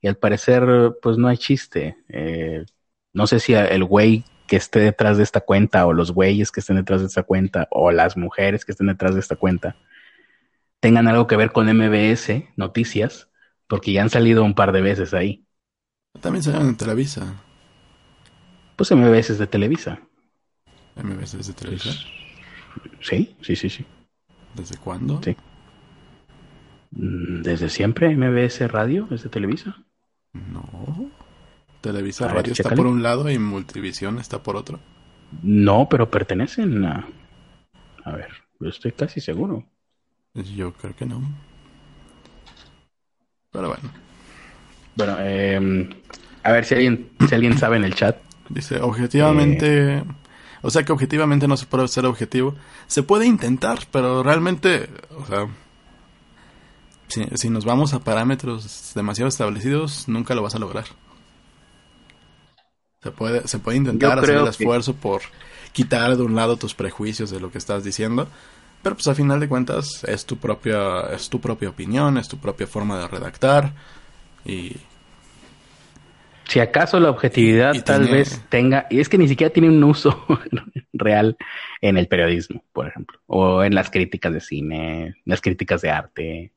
Y 0.00 0.08
al 0.08 0.16
parecer, 0.16 0.64
pues 1.00 1.16
no 1.16 1.28
hay 1.28 1.36
chiste. 1.36 1.96
Eh, 2.08 2.64
no 3.12 3.26
sé 3.26 3.38
si 3.38 3.54
el 3.54 3.84
güey 3.84 4.24
que 4.48 4.56
esté 4.56 4.80
detrás 4.80 5.16
de 5.16 5.22
esta 5.22 5.40
cuenta, 5.40 5.86
o 5.86 5.92
los 5.92 6.12
güeyes 6.12 6.50
que 6.50 6.60
estén 6.60 6.76
detrás 6.76 7.00
de 7.00 7.06
esta 7.06 7.22
cuenta, 7.22 7.68
o 7.70 7.92
las 7.92 8.16
mujeres 8.16 8.64
que 8.64 8.72
estén 8.72 8.88
detrás 8.88 9.14
de 9.14 9.20
esta 9.20 9.36
cuenta, 9.36 9.76
tengan 10.80 11.08
algo 11.08 11.26
que 11.26 11.36
ver 11.36 11.52
con 11.52 11.68
MBS 11.68 12.44
Noticias, 12.56 13.30
porque 13.68 13.92
ya 13.92 14.02
han 14.02 14.10
salido 14.10 14.44
un 14.44 14.54
par 14.54 14.72
de 14.72 14.82
veces 14.82 15.14
ahí. 15.14 15.46
También 16.20 16.42
salieron 16.42 16.68
en 16.68 16.76
Televisa. 16.76 17.34
Pues 18.76 18.90
MBS 18.92 19.30
es 19.30 19.38
de 19.38 19.46
Televisa. 19.46 20.00
¿MBS 20.96 21.34
es 21.34 21.46
de 21.48 21.52
Televisa? 21.54 21.90
Sí, 23.00 23.36
sí, 23.40 23.56
sí, 23.56 23.68
sí. 23.70 23.84
¿Desde 24.54 24.76
cuándo? 24.76 25.20
Sí. 25.22 25.36
Mm, 26.92 27.42
¿Desde 27.42 27.68
siempre 27.70 28.14
MBS 28.14 28.70
Radio 28.70 29.08
es 29.10 29.22
de 29.22 29.28
Televisa? 29.28 29.82
No. 30.32 31.10
Televisa 31.80 32.28
Radio 32.28 32.52
está 32.52 32.70
por 32.74 32.86
un 32.86 33.02
lado 33.02 33.28
y 33.30 33.38
Multivisión 33.38 34.18
está 34.18 34.42
por 34.42 34.56
otro. 34.56 34.78
No, 35.42 35.88
pero 35.88 36.10
pertenecen 36.10 36.84
a... 36.84 37.08
A 38.04 38.12
ver, 38.12 38.30
yo 38.60 38.68
estoy 38.68 38.92
casi 38.92 39.20
seguro. 39.20 39.64
Yo 40.34 40.72
creo 40.74 40.94
que 40.94 41.06
no. 41.06 41.20
Pero 43.50 43.68
bueno. 43.68 43.90
Bueno, 44.94 45.16
eh, 45.20 45.88
a 46.42 46.52
ver 46.52 46.64
si 46.64 46.74
alguien, 46.74 47.10
si 47.28 47.34
alguien 47.34 47.56
sabe 47.58 47.76
en 47.76 47.84
el 47.84 47.94
chat. 47.94 48.16
Dice, 48.48 48.80
objetivamente... 48.80 49.98
Eh, 49.98 50.04
o 50.62 50.70
sea 50.70 50.84
que 50.84 50.92
objetivamente 50.92 51.48
no 51.48 51.56
se 51.56 51.66
puede 51.66 51.88
ser 51.88 52.06
objetivo. 52.06 52.54
Se 52.86 53.02
puede 53.02 53.26
intentar, 53.26 53.80
pero 53.90 54.22
realmente, 54.22 54.88
o 55.18 55.26
sea, 55.26 55.48
si, 57.08 57.50
nos 57.50 57.64
vamos 57.64 57.92
a 57.94 58.00
parámetros 58.00 58.92
demasiado 58.94 59.28
establecidos, 59.28 60.08
nunca 60.08 60.34
lo 60.34 60.42
vas 60.42 60.54
a 60.54 60.60
lograr. 60.60 60.84
Se 63.02 63.10
puede, 63.10 63.46
se 63.48 63.58
puede 63.58 63.78
intentar 63.78 64.20
hacer 64.20 64.36
el 64.36 64.46
esfuerzo 64.46 64.94
por 64.94 65.22
quitar 65.72 66.16
de 66.16 66.22
un 66.22 66.36
lado 66.36 66.56
tus 66.56 66.74
prejuicios 66.74 67.30
de 67.30 67.40
lo 67.40 67.50
que 67.50 67.58
estás 67.58 67.82
diciendo, 67.82 68.28
pero 68.82 68.94
pues 68.94 69.08
a 69.08 69.14
final 69.14 69.40
de 69.40 69.48
cuentas 69.48 70.04
es 70.04 70.24
tu 70.24 70.36
propia, 70.36 71.00
es 71.12 71.28
tu 71.28 71.40
propia 71.40 71.70
opinión, 71.70 72.18
es 72.18 72.28
tu 72.28 72.38
propia 72.38 72.68
forma 72.68 73.00
de 73.00 73.08
redactar 73.08 73.74
y 74.44 74.76
si 76.52 76.60
acaso 76.60 77.00
la 77.00 77.08
objetividad 77.08 77.72
tal 77.82 78.08
vez 78.08 78.44
tenga, 78.50 78.86
y 78.90 79.00
es 79.00 79.08
que 79.08 79.16
ni 79.16 79.26
siquiera 79.26 79.50
tiene 79.50 79.70
un 79.70 79.82
uso 79.82 80.26
real 80.92 81.38
en 81.80 81.96
el 81.96 82.08
periodismo, 82.08 82.62
por 82.74 82.88
ejemplo, 82.88 83.18
o 83.26 83.64
en 83.64 83.74
las 83.74 83.90
críticas 83.90 84.34
de 84.34 84.40
cine, 84.40 85.14
las 85.24 85.40
críticas 85.40 85.80
de 85.80 85.90
arte, 85.90 86.52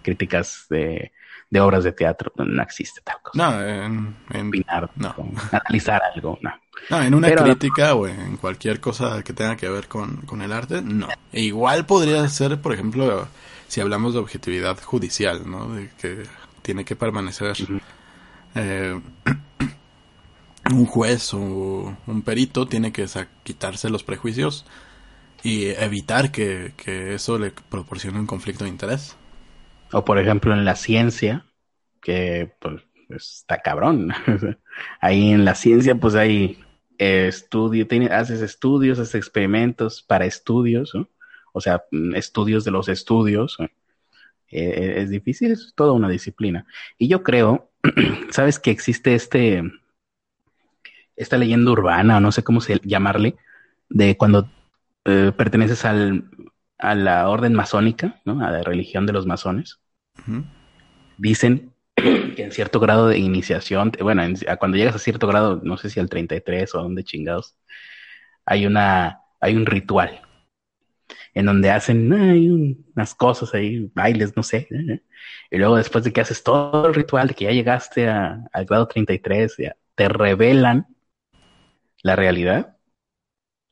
críticas 0.00 0.64
de, 0.70 1.12
obras 1.60 1.84
de 1.84 1.92
teatro, 1.92 2.32
no 2.36 2.62
existe 2.62 3.02
tal 3.04 3.16
cosa. 3.22 3.50
No, 3.50 3.62
en, 3.62 4.48
Opinar, 4.48 4.90
no. 4.96 5.14
analizar 5.52 6.00
algo, 6.14 6.38
no. 6.40 6.54
No, 6.88 7.02
en 7.02 7.14
una 7.14 7.30
crítica 7.34 7.94
o 7.94 8.08
en 8.08 8.38
cualquier 8.38 8.80
cosa 8.80 9.22
que 9.22 9.34
tenga 9.34 9.56
que 9.56 9.68
ver 9.68 9.88
con, 9.88 10.40
el 10.40 10.52
arte, 10.52 10.80
no. 10.80 11.08
E 11.32 11.42
igual 11.42 11.84
podría 11.84 12.26
ser, 12.28 12.62
por 12.62 12.72
ejemplo, 12.72 13.28
si 13.68 13.82
hablamos 13.82 14.14
de 14.14 14.20
objetividad 14.20 14.80
judicial, 14.82 15.42
¿no? 15.48 15.74
De 15.74 15.90
que 16.00 16.22
tiene 16.64 16.84
que 16.86 16.96
permanecer 16.96 17.54
eh, 18.54 18.98
un 20.72 20.86
juez 20.86 21.34
o 21.34 21.96
un 22.06 22.22
perito 22.22 22.66
tiene 22.66 22.90
que 22.90 23.06
quitarse 23.42 23.90
los 23.90 24.02
prejuicios 24.02 24.64
y 25.42 25.66
evitar 25.66 26.32
que, 26.32 26.72
eso 27.14 27.38
le 27.38 27.50
proporcione 27.50 28.18
un 28.18 28.26
conflicto 28.26 28.64
de 28.64 28.70
interés. 28.70 29.14
O 29.92 30.04
por 30.06 30.18
ejemplo 30.18 30.54
en 30.54 30.64
la 30.64 30.74
ciencia, 30.74 31.44
que 32.00 32.50
pues 32.60 32.82
está 33.10 33.58
cabrón. 33.58 34.12
Ahí 35.00 35.32
en 35.32 35.44
la 35.44 35.54
ciencia 35.54 35.94
pues 35.96 36.14
hay 36.14 36.64
estudio, 36.96 37.86
haces 38.10 38.40
estudios, 38.40 38.98
haces 38.98 39.16
experimentos 39.16 40.02
para 40.02 40.24
estudios, 40.24 40.94
o 41.52 41.60
sea, 41.60 41.84
estudios 42.14 42.64
de 42.64 42.70
los 42.70 42.88
estudios. 42.88 43.58
Eh, 44.54 45.02
es 45.02 45.10
difícil, 45.10 45.50
es 45.50 45.72
toda 45.74 45.92
una 45.92 46.08
disciplina. 46.08 46.64
Y 46.96 47.08
yo 47.08 47.24
creo 47.24 47.72
sabes 48.30 48.60
que 48.60 48.70
existe 48.70 49.16
este, 49.16 49.64
esta 51.16 51.36
leyenda 51.38 51.72
urbana, 51.72 52.18
o 52.18 52.20
no 52.20 52.30
sé 52.30 52.44
cómo 52.44 52.60
se 52.60 52.80
llamarle, 52.84 53.34
de 53.88 54.16
cuando 54.16 54.48
eh, 55.06 55.32
perteneces 55.36 55.84
al, 55.84 56.30
a 56.78 56.94
la 56.94 57.28
orden 57.28 57.52
masónica, 57.54 58.20
¿no? 58.24 58.44
A 58.44 58.52
la 58.52 58.62
religión 58.62 59.06
de 59.06 59.12
los 59.12 59.26
masones. 59.26 59.80
Dicen 61.18 61.72
que 61.96 62.44
en 62.44 62.52
cierto 62.52 62.78
grado 62.78 63.08
de 63.08 63.18
iniciación, 63.18 63.90
bueno, 64.00 64.22
cuando 64.60 64.76
llegas 64.76 64.94
a 64.94 65.00
cierto 65.00 65.26
grado, 65.26 65.60
no 65.64 65.76
sé 65.78 65.90
si 65.90 65.98
al 65.98 66.08
33 66.08 66.74
o 66.76 66.78
a 66.78 66.82
dónde 66.82 67.02
chingados, 67.02 67.56
hay 68.46 68.66
una, 68.66 69.20
hay 69.40 69.56
un 69.56 69.66
ritual 69.66 70.20
en 71.34 71.46
donde 71.46 71.70
hacen 71.70 72.12
unas 72.94 73.14
cosas 73.14 73.52
ahí, 73.54 73.90
bailes, 73.94 74.36
no 74.36 74.42
sé. 74.42 74.68
¿eh? 74.70 75.02
Y 75.50 75.58
luego 75.58 75.76
después 75.76 76.04
de 76.04 76.12
que 76.12 76.20
haces 76.20 76.42
todo 76.42 76.86
el 76.86 76.94
ritual, 76.94 77.28
de 77.28 77.34
que 77.34 77.44
ya 77.44 77.50
llegaste 77.50 78.08
al 78.08 78.64
grado 78.66 78.86
33, 78.86 79.56
ya 79.58 79.76
te 79.94 80.08
revelan 80.08 80.86
la 82.02 82.16
realidad 82.16 82.76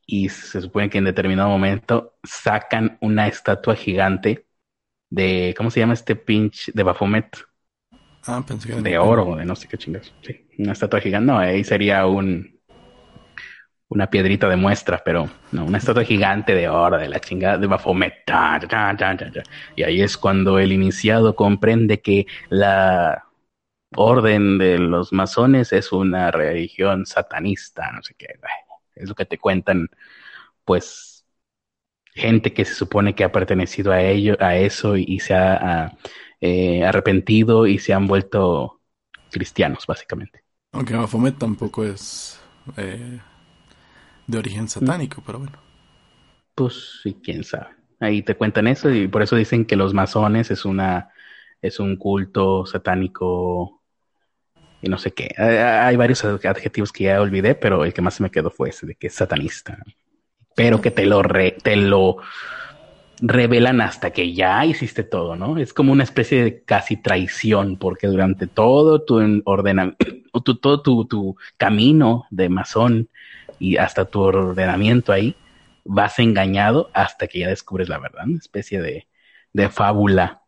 y 0.07 0.29
se 0.29 0.61
supone 0.61 0.91
que 0.91 0.99
en 0.99 1.05
determinado 1.05 1.49
momento 1.49 2.17
sacan 2.25 2.99
una 3.01 3.29
estatua 3.29 3.77
gigante 3.77 4.47
de, 5.11 5.55
¿cómo 5.57 5.71
se 5.71 5.81
llama 5.81 5.95
este 5.95 6.17
pinche? 6.17 6.73
De 6.75 6.83
Baphomet. 6.83 7.37
Ah, 8.27 8.45
pensé 8.47 8.69
que 8.69 8.81
de 8.81 8.99
oro, 8.99 9.37
de 9.37 9.45
no 9.45 9.55
sé 9.55 9.69
qué 9.69 9.79
chingados. 9.79 10.13
Sí, 10.23 10.47
una 10.59 10.73
estatua 10.73 11.01
gigante. 11.01 11.27
No, 11.33 11.39
ahí 11.39 11.65
sería 11.65 12.07
un, 12.07 12.52
una 13.93 14.09
piedrita 14.09 14.49
de 14.49 14.57
muestra, 14.57 15.03
pero 15.05 15.29
no, 15.53 15.65
una 15.65 15.79
estatua 15.79 16.05
gigante 16.05 16.55
de 16.55 16.69
oro, 16.69 16.97
de 16.97 17.09
la 17.09 17.21
chingada 17.21 17.59
de 17.59 17.67
Baphomet. 17.67 18.15
y 19.77 19.83
ahí 19.83 20.01
es 20.01 20.17
cuando 20.17 20.59
el 20.59 20.73
iniciado 20.73 21.37
comprende 21.37 22.01
que 22.01 22.27
la 22.49 23.25
orden 23.95 24.57
de 24.59 24.79
los 24.79 25.13
masones 25.13 25.73
es 25.73 25.93
una 25.93 26.31
religión 26.31 27.05
satanista, 27.05 27.93
no 27.93 28.03
sé 28.03 28.15
qué. 28.17 28.29
Es 28.95 29.09
lo 29.09 29.15
que 29.15 29.27
te 29.27 29.39
cuentan, 29.39 29.89
pues, 30.65 31.27
gente 32.15 32.53
que 32.55 32.65
se 32.65 32.75
supone 32.75 33.15
que 33.15 33.25
ha 33.25 33.33
pertenecido 33.33 33.93
a 33.93 34.01
ello, 34.03 34.37
a 34.41 34.57
eso 34.57 34.97
y, 34.97 35.19
se 35.21 35.35
ha 35.35 35.93
eh, 36.41 36.85
arrepentido 36.85 37.67
y 37.67 37.79
se 37.79 37.93
han 37.93 38.07
vuelto 38.07 38.81
cristianos, 39.31 39.87
básicamente. 39.87 40.45
Aunque 40.73 40.95
Baphomet 40.95 41.37
tampoco 41.37 41.85
es 41.85 42.41
eh, 42.79 43.21
de 44.27 44.39
origen 44.39 44.69
satánico, 44.69 45.23
pero 45.25 45.39
bueno. 45.39 45.59
Pues 46.55 47.01
sí, 47.03 47.17
quién 47.23 47.45
sabe. 47.45 47.69
Ahí 48.01 48.23
te 48.23 48.35
cuentan 48.35 48.67
eso 48.67 48.91
y 48.91 49.09
por 49.09 49.23
eso 49.23 49.37
dicen 49.37 49.65
que 49.65 49.77
los 49.77 49.95
masones 49.95 50.51
es 50.51 50.65
una 50.65 51.11
es 51.61 51.79
un 51.79 51.97
culto 51.97 52.67
satánico 52.67 53.83
y 54.83 54.89
no 54.89 54.99
sé 54.99 55.13
qué. 55.13 55.33
Hay 55.41 55.97
varios 55.97 56.25
adjetivos 56.25 56.93
que 56.93 57.05
ya 57.05 57.21
olvidé, 57.21 57.55
pero 57.55 57.85
el 57.85 57.95
que 57.95 58.03
más 58.03 58.15
se 58.15 58.25
me 58.25 58.31
quedó 58.31 58.51
fue 58.51 58.71
ese 58.71 58.87
de 58.87 58.97
que 58.97 59.07
es 59.07 59.15
satanista. 59.15 59.79
Pero 60.57 60.81
que 60.81 60.91
te 60.91 61.07
lo 61.07 61.23
te 61.63 61.77
lo 61.77 62.17
revelan 63.21 63.81
hasta 63.81 64.11
que 64.11 64.35
ya 64.35 64.67
hiciste 64.67 65.05
todo, 65.05 65.37
¿no? 65.37 65.57
Es 65.57 65.73
como 65.73 65.93
una 65.93 66.03
especie 66.03 66.43
de 66.43 66.63
casi 66.65 66.97
traición, 66.97 67.77
porque 67.77 68.09
durante 68.09 68.49
todo 68.49 69.05
tu 69.05 69.43
ordenamiento, 69.45 70.05
todo 70.61 70.83
tu, 70.83 71.05
tu 71.07 71.37
camino 71.57 72.27
de 72.31 72.49
masón, 72.49 73.09
y 73.63 73.77
hasta 73.77 74.07
tu 74.07 74.21
ordenamiento 74.21 75.13
ahí, 75.13 75.37
vas 75.85 76.19
engañado 76.19 76.91
hasta 76.95 77.29
que 77.29 77.39
ya 77.39 77.49
descubres 77.49 77.89
la 77.89 77.99
verdad, 77.99 78.25
una 78.27 78.39
especie 78.39 78.83
de, 78.83 79.07
de 79.53 79.69
fábula 79.69 80.43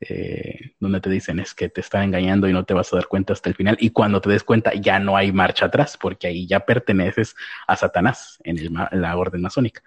eh, 0.00 0.72
donde 0.80 1.02
te 1.02 1.10
dicen 1.10 1.38
es 1.38 1.52
que 1.54 1.68
te 1.68 1.82
están 1.82 2.04
engañando 2.04 2.48
y 2.48 2.54
no 2.54 2.64
te 2.64 2.72
vas 2.72 2.90
a 2.92 2.96
dar 2.96 3.08
cuenta 3.08 3.34
hasta 3.34 3.50
el 3.50 3.54
final 3.54 3.76
y 3.78 3.90
cuando 3.90 4.22
te 4.22 4.30
des 4.30 4.42
cuenta 4.42 4.72
ya 4.72 4.98
no 4.98 5.18
hay 5.18 5.32
marcha 5.32 5.66
atrás 5.66 5.98
porque 6.00 6.26
ahí 6.26 6.46
ya 6.46 6.60
perteneces 6.60 7.36
a 7.66 7.76
Satanás 7.76 8.38
en, 8.42 8.58
el, 8.58 8.72
la 8.72 9.16
orden 9.18 9.42
masónica. 9.42 9.82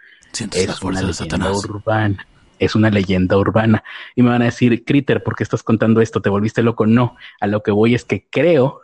es 0.54 0.82
una 0.84 1.02
leyenda 1.02 1.52
urbana. 1.52 2.28
Es 2.60 2.76
una 2.76 2.90
leyenda 2.92 3.38
urbana. 3.38 3.84
Y 4.16 4.22
me 4.22 4.30
van 4.30 4.42
a 4.44 4.46
decir, 4.46 4.84
Critter, 4.84 5.24
¿por 5.24 5.36
qué 5.36 5.44
estás 5.44 5.62
contando 5.62 6.02
esto? 6.02 6.22
¿Te 6.22 6.30
volviste 6.30 6.64
loco? 6.64 6.88
No. 6.88 7.16
A 7.40 7.46
lo 7.46 7.62
que 7.62 7.72
voy 7.72 7.94
es 7.94 8.04
que 8.04 8.28
creo 8.30 8.82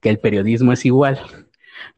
que 0.00 0.08
el 0.08 0.20
periodismo 0.20 0.72
es 0.72 0.84
igual 0.84 1.47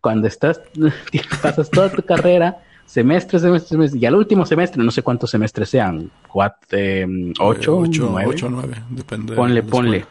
cuando 0.00 0.28
estás, 0.28 0.60
pasas 1.42 1.70
toda 1.70 1.90
tu 1.90 2.02
carrera, 2.02 2.58
semestre, 2.86 3.38
semestre, 3.38 3.68
semestre, 3.68 4.00
y 4.00 4.06
al 4.06 4.14
último 4.14 4.44
semestre, 4.46 4.82
no 4.82 4.90
sé 4.90 5.02
cuántos 5.02 5.30
semestres 5.30 5.68
sean, 5.68 6.10
cuatro, 6.28 6.78
em, 6.78 7.32
ocho, 7.38 7.78
ocho, 7.78 8.08
nueve. 8.10 8.30
Ocho, 8.30 8.48
nueve, 8.50 8.74
depende. 8.90 9.34
Ponle, 9.34 9.62
ponle. 9.62 10.06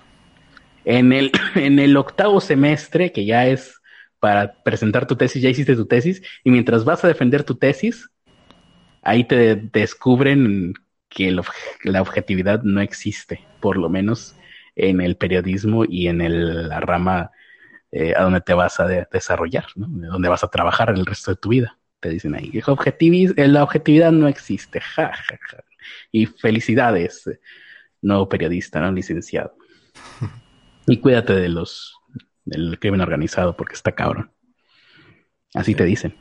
En 0.86 1.12
el, 1.12 1.32
en 1.56 1.80
el 1.80 1.98
octavo 1.98 2.40
semestre, 2.40 3.12
que 3.12 3.26
ya 3.26 3.48
es 3.48 3.82
para 4.20 4.54
presentar 4.64 5.08
tu 5.08 5.16
tesis, 5.16 5.42
ya 5.42 5.50
hiciste 5.50 5.76
tu 5.76 5.86
tesis, 5.86 6.22
y 6.44 6.52
mientras 6.52 6.86
vas 6.86 7.04
a 7.04 7.08
defender 7.08 7.44
tu 7.44 7.56
tesis, 7.56 8.10
ahí 9.02 9.24
te 9.24 9.56
descubren 9.56 10.74
que 11.10 11.36
la 11.84 12.02
objetividad 12.02 12.64
no 12.64 12.82
existe, 12.82 13.42
por 13.60 13.78
lo 13.78 13.90
menos 13.90 14.36
en 14.76 15.02
el 15.02 15.18
periodismo 15.18 15.84
y 15.86 16.08
en 16.08 16.22
el, 16.22 16.70
la 16.70 16.80
rama 16.80 17.32
eh, 17.92 18.14
a 18.16 18.24
dónde 18.24 18.42
te 18.42 18.54
vas 18.54 18.80
a 18.80 18.88
desarrollar, 18.88 19.66
¿no? 19.76 19.88
dónde 19.88 20.30
vas 20.30 20.44
a 20.44 20.50
trabajar 20.50 20.90
el 20.90 21.06
resto 21.06 21.32
de 21.32 21.38
tu 21.38 21.50
vida. 21.50 21.78
Te 22.00 22.10
dicen 22.10 22.34
ahí, 22.34 22.62
la 23.36 23.64
objetividad 23.64 24.12
no 24.12 24.28
existe, 24.28 24.80
ja, 24.80 25.12
ja, 25.14 25.40
ja. 25.50 25.64
Y 26.12 26.28
felicidades, 26.28 27.30
nuevo 28.02 28.30
periodista, 28.30 28.80
¿no? 28.80 28.92
Licenciado. 28.92 29.56
Y 30.88 30.98
cuídate 30.98 31.34
de 31.34 31.50
los, 31.50 31.96
del 32.46 32.80
crimen 32.80 33.02
organizado 33.02 33.56
porque 33.58 33.74
está 33.74 33.92
cabrón. 33.92 34.32
Así 35.54 35.76
te 35.76 35.84
dicen. 35.84 36.16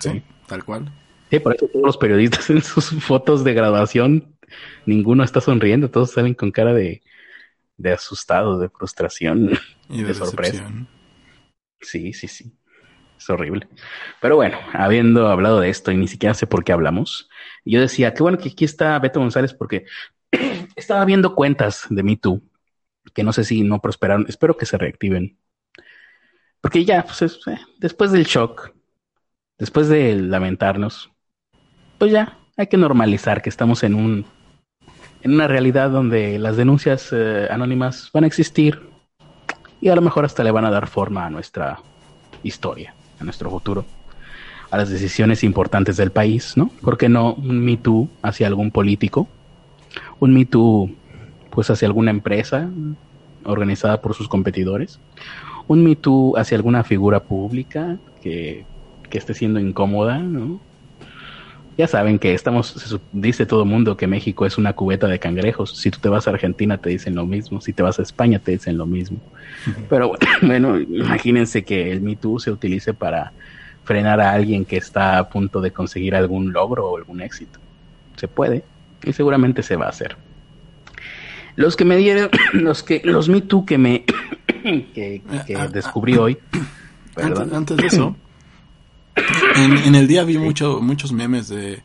Sí, 0.00 0.22
tal 0.46 0.64
cual. 0.64 0.92
Sí, 1.30 1.40
por 1.40 1.54
eso 1.54 1.66
todos 1.68 1.86
los 1.86 1.96
periodistas 1.96 2.50
en 2.50 2.62
sus 2.62 2.90
fotos 3.02 3.42
de 3.42 3.54
graduación, 3.54 4.36
ninguno 4.84 5.24
está 5.24 5.40
sonriendo, 5.40 5.90
todos 5.90 6.12
salen 6.12 6.34
con 6.34 6.50
cara 6.50 6.74
de, 6.74 7.02
de 7.76 7.92
asustado, 7.92 8.58
de 8.58 8.68
frustración 8.68 9.58
y 9.88 10.02
de, 10.02 10.14
sorpresa. 10.14 10.70
Sí, 11.80 12.12
sí, 12.12 12.28
sí. 12.28 12.52
Es 13.18 13.30
horrible. 13.30 13.68
Pero 14.20 14.36
bueno, 14.36 14.58
habiendo 14.72 15.28
hablado 15.28 15.60
de 15.60 15.70
esto 15.70 15.90
y 15.90 15.96
ni 15.96 16.08
siquiera 16.08 16.34
sé 16.34 16.46
por 16.46 16.64
qué 16.64 16.72
hablamos, 16.72 17.28
yo 17.64 17.80
decía, 17.80 18.12
qué 18.12 18.22
bueno 18.22 18.38
que 18.38 18.50
aquí 18.50 18.64
está 18.64 18.98
Beto 18.98 19.20
González 19.20 19.54
porque 19.54 19.86
estaba 20.76 21.04
viendo 21.04 21.34
cuentas 21.34 21.86
de 21.88 22.02
Me 22.02 22.16
Too 22.16 22.42
que 23.16 23.24
no 23.24 23.32
sé 23.32 23.44
si 23.44 23.62
no 23.62 23.80
prosperaron, 23.80 24.26
espero 24.28 24.56
que 24.56 24.66
se 24.66 24.78
reactiven. 24.78 25.38
Porque 26.60 26.84
ya, 26.84 27.04
pues 27.04 27.22
eh, 27.22 27.58
después 27.78 28.12
del 28.12 28.24
shock, 28.24 28.72
después 29.58 29.88
de 29.88 30.16
lamentarnos, 30.16 31.10
pues 31.98 32.12
ya 32.12 32.38
hay 32.56 32.66
que 32.66 32.76
normalizar 32.76 33.42
que 33.42 33.48
estamos 33.48 33.82
en 33.82 33.94
un 33.94 34.26
en 35.22 35.32
una 35.32 35.48
realidad 35.48 35.90
donde 35.90 36.38
las 36.38 36.56
denuncias 36.56 37.08
eh, 37.12 37.48
anónimas 37.50 38.10
van 38.12 38.24
a 38.24 38.26
existir 38.26 38.80
y 39.80 39.88
a 39.88 39.94
lo 39.94 40.02
mejor 40.02 40.24
hasta 40.24 40.44
le 40.44 40.50
van 40.50 40.64
a 40.64 40.70
dar 40.70 40.86
forma 40.86 41.26
a 41.26 41.30
nuestra 41.30 41.78
historia, 42.42 42.94
a 43.20 43.24
nuestro 43.24 43.50
futuro, 43.50 43.84
a 44.70 44.76
las 44.76 44.88
decisiones 44.88 45.44
importantes 45.44 45.96
del 45.96 46.10
país, 46.10 46.56
¿no? 46.56 46.70
¿Por 46.82 46.98
qué 46.98 47.08
no 47.08 47.34
un 47.34 47.64
Me 47.64 47.76
Too 47.76 48.08
hacia 48.22 48.46
algún 48.46 48.70
político? 48.70 49.28
Un 50.18 50.34
Me 50.34 50.44
Too 50.44 50.90
pues 51.50 51.70
hacia 51.70 51.88
alguna 51.88 52.10
empresa 52.10 52.68
organizada 53.44 54.02
por 54.02 54.14
sus 54.14 54.28
competidores, 54.28 54.98
un 55.68 55.82
Me 55.82 55.96
Too 55.96 56.36
hacia 56.36 56.56
alguna 56.56 56.84
figura 56.84 57.20
pública 57.20 57.96
que, 58.22 58.66
que 59.08 59.18
esté 59.18 59.34
siendo 59.34 59.58
incómoda, 59.60 60.18
¿no? 60.18 60.60
Ya 61.76 61.86
saben 61.86 62.18
que 62.18 62.32
estamos, 62.32 62.98
dice 63.12 63.44
todo 63.44 63.62
el 63.62 63.68
mundo 63.68 63.98
que 63.98 64.06
México 64.06 64.46
es 64.46 64.56
una 64.56 64.72
cubeta 64.72 65.08
de 65.08 65.18
cangrejos. 65.18 65.76
Si 65.76 65.90
tú 65.90 65.98
te 66.00 66.08
vas 66.08 66.26
a 66.26 66.30
Argentina 66.30 66.78
te 66.78 66.88
dicen 66.88 67.14
lo 67.14 67.26
mismo, 67.26 67.60
si 67.60 67.74
te 67.74 67.82
vas 67.82 67.98
a 67.98 68.02
España 68.02 68.38
te 68.38 68.52
dicen 68.52 68.78
lo 68.78 68.86
mismo. 68.86 69.18
Pero 69.90 70.12
bueno, 70.42 70.80
imagínense 70.80 71.64
que 71.64 71.92
el 71.92 72.00
Me 72.00 72.16
Too 72.16 72.38
se 72.38 72.50
utilice 72.50 72.94
para 72.94 73.32
frenar 73.84 74.20
a 74.20 74.32
alguien 74.32 74.64
que 74.64 74.78
está 74.78 75.18
a 75.18 75.28
punto 75.28 75.60
de 75.60 75.70
conseguir 75.70 76.14
algún 76.14 76.52
logro 76.52 76.90
o 76.90 76.96
algún 76.96 77.20
éxito. 77.20 77.60
Se 78.16 78.26
puede 78.26 78.64
y 79.04 79.12
seguramente 79.12 79.62
se 79.62 79.76
va 79.76 79.86
a 79.86 79.90
hacer. 79.90 80.16
Los 81.56 81.76
que 81.76 81.84
me 81.84 81.96
dieron, 81.96 82.30
los 82.52 82.82
que, 82.82 83.02
los 83.04 83.28
Me 83.28 83.42
Too 83.42 83.66
que 83.66 83.76
me 83.76 84.04
que, 84.94 85.22
que 85.46 85.56
ah, 85.56 85.68
descubrí 85.68 86.14
ah, 86.14 86.22
hoy. 86.22 86.38
Antes, 87.16 87.76
de 87.76 87.86
eso, 87.86 88.16
en, 89.56 89.94
el 89.94 90.06
día 90.06 90.24
vi 90.24 90.38
mucho, 90.38 90.80
muchos 90.80 91.12
memes 91.12 91.48
de, 91.48 91.82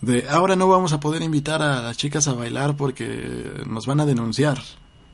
de 0.00 0.26
ahora 0.28 0.56
no 0.56 0.68
vamos 0.68 0.92
a 0.92 1.00
poder 1.00 1.22
invitar 1.22 1.62
a 1.62 1.82
las 1.82 1.96
chicas 1.96 2.28
a 2.28 2.32
bailar 2.32 2.76
porque 2.76 3.62
nos 3.66 3.86
van 3.86 4.00
a 4.00 4.06
denunciar. 4.06 4.58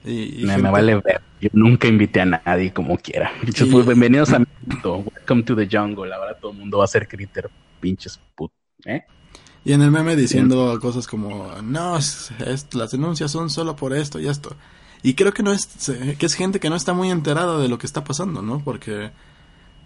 Y, 0.05 0.45
me, 0.45 0.57
vale 0.57 0.95
ver. 0.97 1.21
Yo 1.41 1.51
nunca 1.53 1.87
invité 1.87 2.23
a 2.23 2.25
nadie 2.25 2.73
como 2.73 2.97
quiera. 2.97 3.33
Pues, 3.71 3.87
bienvenidos 3.87 4.33
a 4.33 4.39
mi 4.39 4.47
mundo. 4.67 5.05
Welcome 5.15 5.43
to 5.43 5.57
the 5.57 5.69
jungle. 5.71 6.13
Ahora 6.13 6.35
todo 6.35 6.53
el 6.53 6.59
mundo 6.59 6.79
va 6.79 6.85
a 6.85 6.89
ser 6.89 7.07
critter, 7.07 7.51
pinches 7.81 8.19
put. 8.35 8.51
¿eh? 8.87 9.03
Y 9.65 9.73
en 9.73 9.83
el 9.83 9.91
meme 9.91 10.17
diciendo 10.17 10.79
cosas 10.81 11.07
como, 11.07 11.53
no, 11.63 11.99
es, 11.99 12.33
las 12.73 12.93
denuncias 12.93 13.31
son 13.31 13.51
solo 13.51 13.77
por 13.77 13.93
esto 13.93 14.19
y 14.19 14.27
esto. 14.27 14.57
Y 15.03 15.15
creo 15.15 15.33
que 15.33 15.43
no 15.43 15.53
es, 15.53 15.67
que 16.19 16.27
es 16.27 16.35
gente 16.35 16.61
que 16.61 16.71
no 16.71 16.77
está 16.77 16.93
muy 16.93 17.11
enterada 17.11 17.59
de 17.59 17.69
lo 17.69 17.79
que 17.79 17.87
está 17.87 18.05
pasando, 18.05 18.43
¿no? 18.43 18.61
Porque 18.65 19.11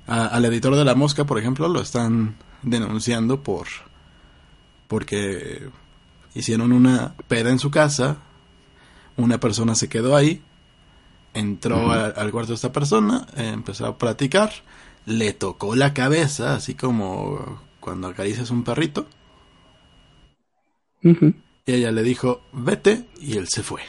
al 0.06 0.44
editor 0.44 0.76
de 0.76 0.84
La 0.84 0.94
Mosca, 0.94 1.24
por 1.24 1.38
ejemplo, 1.38 1.68
lo 1.68 1.80
están 1.80 2.36
denunciando 2.62 3.42
por, 3.42 3.66
porque 4.88 5.68
hicieron 6.34 6.72
una 6.72 7.14
peda 7.28 7.50
en 7.50 7.58
su 7.58 7.70
casa, 7.70 8.18
una 9.16 9.38
persona 9.38 9.74
se 9.74 9.88
quedó 9.88 10.16
ahí, 10.16 10.42
entró 11.32 11.90
al 11.92 12.30
cuarto 12.30 12.52
de 12.52 12.56
esta 12.56 12.72
persona, 12.72 13.26
empezó 13.36 13.86
a 13.86 13.98
platicar, 13.98 14.52
le 15.06 15.32
tocó 15.32 15.74
la 15.74 15.94
cabeza, 15.94 16.54
así 16.54 16.74
como 16.74 17.62
cuando 17.80 18.08
acaricias 18.08 18.50
un 18.50 18.64
perrito 18.64 19.06
y 21.66 21.72
ella 21.72 21.92
le 21.92 22.02
dijo, 22.02 22.42
vete, 22.52 23.04
y 23.20 23.36
él 23.36 23.48
se 23.48 23.62
fue. 23.62 23.82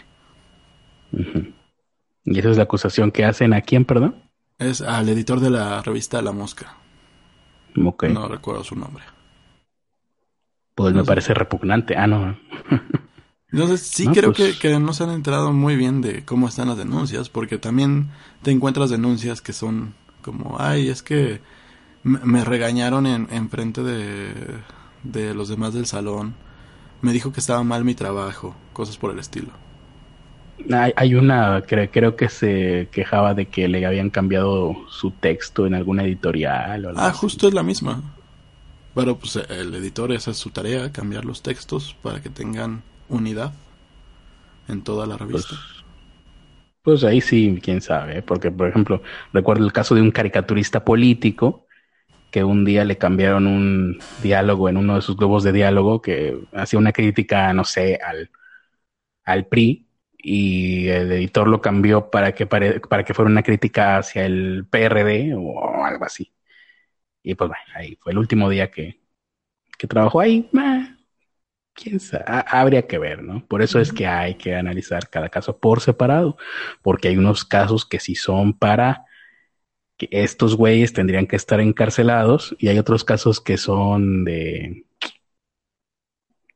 ¿Y 2.26 2.40
esa 2.40 2.52
es 2.52 2.58
la 2.58 2.64
acusación 2.64 3.12
que 3.12 3.24
hacen 3.24 3.54
a 3.54 3.62
quién, 3.62 3.86
perdón? 3.86 4.16
Es 4.58 4.82
al 4.82 5.10
editor 5.10 5.40
de 5.40 5.50
la 5.50 5.82
revista 5.82 6.22
La 6.22 6.32
Mosca. 6.32 6.78
No 8.10 8.28
recuerdo 8.28 8.64
su 8.64 8.76
nombre. 8.76 9.04
Pues 10.76 10.94
me 10.94 11.04
parece 11.04 11.34
repugnante. 11.34 11.96
Ah, 11.98 12.08
no. 12.08 12.38
Entonces 13.52 13.82
sí 13.82 14.08
creo 14.08 14.34
pues 14.34 14.58
que, 14.58 14.80
no 14.80 14.92
se 14.94 15.04
han 15.04 15.12
enterado 15.12 15.54
muy 15.54 15.76
bien 15.76 16.02
de 16.02 16.26
cómo 16.26 16.48
están 16.48 16.68
las 16.68 16.78
denuncias, 16.78 17.30
porque 17.30 17.58
también 17.58 18.10
te 18.42 18.52
encuentras 18.52 18.90
denuncias 18.90 19.42
que 19.42 19.54
son 19.54 19.94
como, 20.22 20.58
ay, 20.60 20.90
es 20.90 21.02
que 21.02 21.42
me 22.04 22.44
regañaron 22.44 23.06
en, 23.08 23.28
en 23.32 23.50
frente 23.50 23.82
de, 23.84 24.34
de 25.04 25.34
los 25.34 25.48
demás 25.48 25.74
del 25.74 25.86
salón 25.86 26.36
me 27.02 27.14
dijo 27.14 27.32
que 27.32 27.40
estaba 27.40 27.64
mal 27.64 27.86
mi 27.86 27.94
trabajo, 27.94 28.56
cosas 28.74 28.98
por 28.98 29.12
el 29.12 29.20
estilo. 29.20 29.52
Hay, 30.96 31.16
una, 31.16 31.64
creo, 31.68 31.92
creo 31.92 32.16
que 32.16 32.30
se 32.30 32.88
quejaba 32.92 33.34
de 33.34 33.48
que 33.48 33.68
le 33.68 33.86
habían 33.86 34.10
cambiado 34.10 34.76
su 34.90 35.12
texto 35.12 35.68
en 35.68 35.76
alguna 35.76 36.04
editorial. 36.04 36.86
O 36.86 36.94
ah, 36.96 37.12
justo 37.12 37.48
es 37.48 37.54
la 37.54 37.62
misma. 37.62 38.02
Pero 38.96 39.18
pues 39.18 39.36
el 39.36 39.76
editor, 39.76 40.12
esa 40.14 40.32
es 40.32 40.38
su 40.38 40.50
tarea, 40.52 40.92
cambiar 40.92 41.26
los 41.26 41.42
textos 41.42 41.96
para 42.02 42.22
que 42.22 42.30
tengan 42.30 42.82
unidad 43.10 43.52
en 44.68 44.82
toda 44.82 45.06
la 45.06 45.18
revista. 45.18 45.56
Pues, 45.56 45.84
pues 46.82 47.04
ahí 47.04 47.20
sí, 47.20 47.60
quién 47.62 47.82
sabe, 47.82 48.22
porque 48.22 48.52
por 48.52 48.70
ejemplo, 48.70 49.02
recuerdo 49.34 49.66
el 49.66 49.74
caso 49.74 49.96
de 49.96 50.02
un 50.02 50.12
caricaturista 50.12 50.86
político 50.86 51.66
que 52.32 52.44
un 52.44 52.64
día 52.66 52.86
le 52.86 52.98
cambiaron 52.98 53.48
un 53.48 54.00
diálogo 54.24 54.70
en 54.70 54.78
uno 54.78 54.96
de 54.96 55.02
sus 55.02 55.18
globos 55.18 55.44
de 55.44 55.52
diálogo 55.52 56.02
que 56.02 56.38
hacía 56.54 56.80
una 56.80 56.92
crítica, 56.92 57.54
no 57.54 57.66
sé, 57.66 58.00
al, 58.02 58.30
al 59.26 59.48
PRI 59.48 59.85
y 60.28 60.90
el 60.90 61.12
editor 61.12 61.48
lo 61.48 61.62
cambió 61.62 62.10
para 62.10 62.34
que, 62.34 62.48
para, 62.48 63.04
que 63.04 63.14
fuera 63.14 63.30
una 63.30 63.44
crítica 63.44 63.98
hacia 63.98 64.26
el 64.26 64.66
PRD 64.68 65.36
o 65.36 65.86
algo 65.86 66.04
así. 66.04 66.34
Y 67.22 67.36
pues 67.36 67.50
bueno, 67.50 67.64
ahí 67.76 67.96
fue 68.02 68.12
el 68.12 68.18
último 68.18 68.50
día 68.50 68.72
que, 68.72 69.00
que 69.78 69.86
trabajó 69.88 70.20
ahí. 70.22 70.50
quién 71.74 72.00
sabe, 72.00 72.26
habría 72.28 72.88
que 72.88 72.98
ver, 72.98 73.22
¿no? 73.22 73.46
Por 73.46 73.62
eso 73.62 73.80
es 73.80 73.94
que 73.94 74.08
hay 74.08 74.34
que 74.36 74.56
analizar 74.56 75.10
cada 75.12 75.30
caso 75.30 75.60
por 75.60 75.80
separado, 75.82 76.38
porque 76.82 77.10
hay 77.10 77.18
unos 77.18 77.46
casos 77.46 77.86
que 77.86 78.00
sí 78.00 78.16
son 78.16 78.58
para 78.58 79.06
que 79.98 80.10
estos 80.12 80.56
güeyes 80.56 80.94
tendrían 80.94 81.28
que 81.28 81.36
estar 81.36 81.60
encarcelados 81.60 82.56
y 82.58 82.70
hay 82.70 82.80
otros 82.80 83.04
casos 83.04 83.42
que 83.42 83.58
son 83.58 84.26
de... 84.26 84.88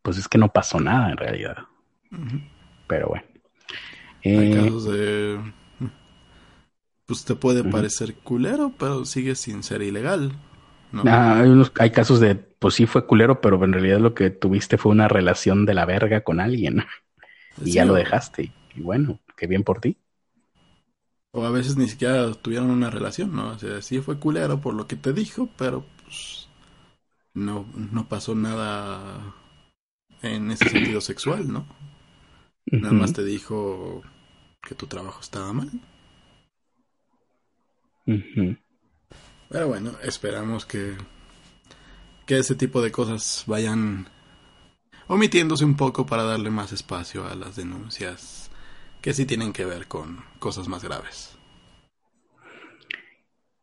Pues 0.01 0.17
es 0.17 0.27
que 0.27 0.39
no 0.39 0.51
pasó 0.51 0.79
nada 0.79 1.11
en 1.11 1.17
realidad. 1.17 1.57
Pero 2.87 3.09
bueno. 3.09 3.29
Hay 4.23 4.49
eh, 4.49 4.53
casos 4.53 4.85
de... 4.85 5.39
Pues 7.05 7.25
te 7.25 7.35
puede 7.35 7.63
parecer 7.63 8.15
culero, 8.15 8.71
pero 8.77 9.03
sigue 9.03 9.35
sin 9.35 9.63
ser 9.63 9.81
ilegal. 9.81 10.31
Ah, 11.05 11.39
hay, 11.39 11.49
unos, 11.49 11.71
hay 11.79 11.91
casos 11.91 12.19
de, 12.19 12.35
pues 12.35 12.75
sí 12.75 12.85
fue 12.85 13.05
culero, 13.05 13.41
pero 13.41 13.63
en 13.63 13.73
realidad 13.73 13.99
lo 13.99 14.13
que 14.13 14.29
tuviste 14.29 14.77
fue 14.77 14.91
una 14.91 15.07
relación 15.07 15.65
de 15.65 15.73
la 15.73 15.85
verga 15.85 16.21
con 16.21 16.39
alguien. 16.39 16.83
y 17.63 17.73
ya 17.73 17.85
lo 17.85 17.95
dejaste. 17.95 18.51
Y 18.75 18.81
bueno, 18.81 19.19
qué 19.35 19.47
bien 19.47 19.63
por 19.63 19.79
ti. 19.79 19.97
O 21.31 21.45
a 21.45 21.51
veces 21.51 21.77
ni 21.77 21.87
siquiera 21.87 22.31
tuvieron 22.33 22.69
una 22.71 22.89
relación, 22.89 23.35
¿no? 23.35 23.51
O 23.51 23.59
sea, 23.59 23.81
sí 23.81 23.99
fue 24.01 24.19
culero 24.19 24.61
por 24.61 24.73
lo 24.73 24.87
que 24.87 24.95
te 24.95 25.13
dijo, 25.13 25.49
pero 25.57 25.85
pues 26.03 26.47
no, 27.33 27.65
no 27.75 28.09
pasó 28.09 28.35
nada 28.35 29.35
en 30.21 30.51
ese 30.51 30.69
sentido 30.69 31.01
sexual, 31.01 31.51
¿no? 31.51 31.67
Nada 32.71 32.93
más 32.93 33.13
te 33.13 33.23
dijo 33.23 34.03
que 34.61 34.75
tu 34.75 34.87
trabajo 34.87 35.21
estaba 35.21 35.51
mal. 35.53 35.69
Pero 39.49 39.67
bueno, 39.67 39.91
esperamos 40.03 40.65
que, 40.65 40.95
que 42.25 42.37
ese 42.37 42.55
tipo 42.55 42.81
de 42.81 42.91
cosas 42.91 43.43
vayan 43.47 44.07
omitiéndose 45.07 45.65
un 45.65 45.75
poco 45.75 46.05
para 46.05 46.23
darle 46.23 46.51
más 46.51 46.71
espacio 46.71 47.27
a 47.27 47.35
las 47.35 47.55
denuncias 47.55 48.51
que 49.01 49.13
sí 49.13 49.25
tienen 49.25 49.53
que 49.53 49.65
ver 49.65 49.87
con 49.87 50.23
cosas 50.39 50.67
más 50.67 50.83
graves. 50.83 51.37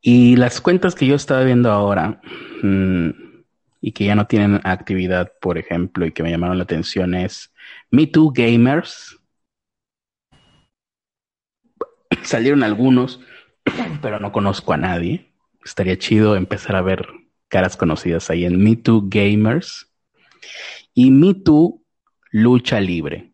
Y 0.01 0.37
las 0.37 0.61
cuentas 0.61 0.95
que 0.95 1.07
yo 1.07 1.17
estaba 1.17 1.43
viendo 1.43 1.71
ahora 1.71 2.21
mm, 2.63 3.11
y 3.81 3.93
que 3.93 4.05
ya 4.05 4.15
no 4.15 4.27
tienen 4.27 4.61
actividad, 4.65 5.33
por 5.41 5.59
ejemplo, 5.59 6.07
y 6.07 6.13
que 6.13 6.23
me 6.23 6.31
llamaron 6.31 6.59
la 6.59 6.65
atención 6.65 7.15
es 7.15 7.53
Me 7.91 8.07
Too 8.07 8.33
Gamers. 8.35 9.19
Salieron 12.23 12.63
algunos, 12.63 13.21
pero 14.03 14.19
no 14.19 14.33
conozco 14.33 14.73
a 14.73 14.77
nadie. 14.77 15.33
Estaría 15.65 15.99
chido 15.99 16.37
empezar 16.37 16.77
a 16.77 16.83
ver 16.83 17.07
caras 17.49 17.77
conocidas 17.77 18.31
ahí 18.31 18.45
en 18.45 18.63
Me 18.63 18.77
Too 18.77 19.05
Gamers. 19.07 19.93
Y 20.95 21.11
Me 21.11 21.35
Too 21.35 21.83
Lucha 22.31 22.81
Libre. 22.81 23.33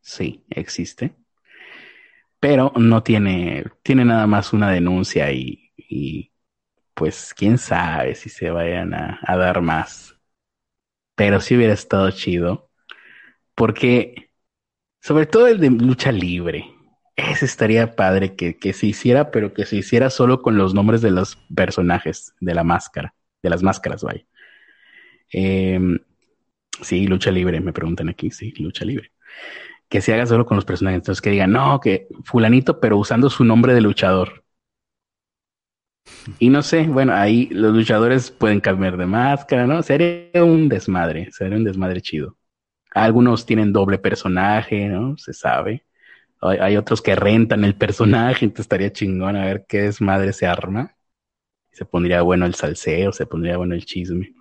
Sí, 0.00 0.44
existe. 0.50 1.14
Pero 2.40 2.72
no 2.76 3.02
tiene, 3.02 3.64
tiene 3.82 4.04
nada 4.04 4.26
más 4.26 4.52
una 4.52 4.70
denuncia 4.70 5.32
y, 5.32 5.72
y 5.76 6.30
pues 6.94 7.34
quién 7.34 7.58
sabe 7.58 8.14
si 8.14 8.28
se 8.30 8.50
vayan 8.50 8.94
a, 8.94 9.20
dar 9.36 9.60
más. 9.60 10.16
Pero 11.16 11.40
sí 11.40 11.56
hubiera 11.56 11.74
estado 11.74 12.10
chido. 12.10 12.70
Porque, 13.54 14.30
sobre 15.00 15.26
todo 15.26 15.46
el 15.46 15.60
de 15.60 15.70
lucha 15.70 16.12
libre, 16.12 16.74
ese 17.16 17.44
estaría 17.44 17.94
padre 17.94 18.34
que, 18.34 18.56
que, 18.56 18.72
se 18.72 18.86
hiciera, 18.86 19.30
pero 19.30 19.54
que 19.54 19.66
se 19.66 19.76
hiciera 19.76 20.10
solo 20.10 20.42
con 20.42 20.56
los 20.56 20.74
nombres 20.74 21.02
de 21.02 21.10
los 21.10 21.36
personajes 21.54 22.34
de 22.40 22.54
la 22.54 22.64
máscara, 22.64 23.14
de 23.42 23.50
las 23.50 23.62
máscaras, 23.62 24.02
vaya. 24.02 24.24
Em, 25.30 25.98
sí, 26.82 27.06
lucha 27.06 27.30
libre, 27.30 27.60
me 27.60 27.72
preguntan 27.72 28.08
aquí, 28.08 28.30
sí, 28.30 28.52
lucha 28.58 28.84
libre. 28.84 29.12
Que 29.88 30.00
se 30.00 30.14
haga 30.14 30.26
solo 30.26 30.46
con 30.46 30.56
los 30.56 30.64
personajes, 30.64 30.98
entonces 30.98 31.22
que 31.22 31.30
digan, 31.30 31.52
no, 31.52 31.80
que 31.80 32.08
fulanito, 32.24 32.80
pero 32.80 32.98
usando 32.98 33.30
su 33.30 33.44
nombre 33.44 33.74
de 33.74 33.80
luchador. 33.80 34.44
Y 36.38 36.50
no 36.50 36.62
sé, 36.62 36.84
bueno, 36.86 37.14
ahí 37.14 37.48
los 37.50 37.74
luchadores 37.74 38.30
pueden 38.30 38.60
cambiar 38.60 38.96
de 38.96 39.06
máscara, 39.06 39.66
¿no? 39.66 39.82
Sería 39.82 40.44
un 40.44 40.68
desmadre, 40.68 41.30
sería 41.32 41.56
un 41.56 41.64
desmadre 41.64 42.00
chido. 42.00 42.36
Algunos 42.94 43.44
tienen 43.44 43.72
doble 43.72 43.98
personaje, 43.98 44.88
¿no? 44.88 45.16
Se 45.18 45.32
sabe. 45.32 45.84
Hay, 46.40 46.76
otros 46.76 47.00
que 47.02 47.16
rentan 47.16 47.64
el 47.64 47.74
personaje, 47.74 48.44
entonces 48.44 48.66
estaría 48.66 48.92
chingón 48.92 49.34
a 49.34 49.46
ver 49.46 49.64
qué 49.66 49.82
desmadre 49.82 50.32
se 50.32 50.46
arma. 50.46 50.94
Se 51.72 51.84
pondría 51.84 52.22
bueno 52.22 52.46
el 52.46 52.54
salseo, 52.54 53.12
se 53.12 53.26
pondría 53.26 53.56
bueno 53.56 53.74
el 53.74 53.84
chisme. 53.84 54.34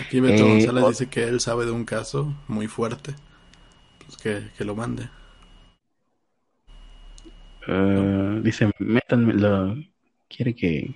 Aquí 0.00 0.20
Beto 0.20 0.44
eh, 0.44 0.48
González 0.48 0.88
dice 0.88 1.06
que 1.08 1.24
él 1.24 1.38
sabe 1.38 1.66
de 1.66 1.70
un 1.70 1.84
caso 1.84 2.34
muy 2.48 2.66
fuerte. 2.66 3.14
Pues 4.04 4.16
que, 4.16 4.50
que 4.56 4.64
lo 4.64 4.74
mande. 4.74 5.08
Uh, 7.68 8.40
dice, 8.42 8.70
métanme, 8.78 9.34
lo, 9.34 9.76
quiere 10.28 10.54
que... 10.54 10.92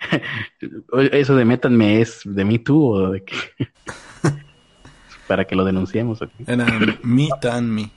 Eso 1.12 1.36
de 1.36 1.44
métanme 1.44 2.00
es 2.00 2.22
de 2.24 2.44
mí 2.44 2.58
tú 2.58 2.86
o 2.86 3.10
de 3.10 3.22
qué? 3.22 3.36
Para 5.26 5.44
que 5.44 5.54
lo 5.54 5.64
denunciemos. 5.64 6.20
Era 6.46 6.66
me 7.02 7.28
tan 7.40 7.70
me. 7.70 7.90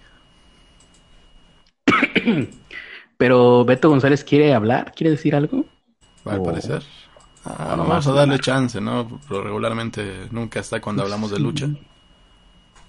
Pero 3.18 3.66
Beto 3.66 3.90
González 3.90 4.24
quiere 4.24 4.54
hablar, 4.54 4.94
quiere 4.96 5.12
decir 5.12 5.36
algo. 5.36 5.66
Al 6.26 6.42
parecer. 6.42 6.84
Ah, 7.46 7.76
vamos 7.78 8.08
a 8.08 8.12
darle 8.12 8.40
chance, 8.40 8.82
¿no? 8.82 9.20
Pero 9.28 9.44
regularmente 9.44 10.28
nunca 10.32 10.60
está 10.60 10.82
cuando 10.82 11.04
hablamos 11.04 11.32
de 11.32 11.40
lucha. 11.40 11.70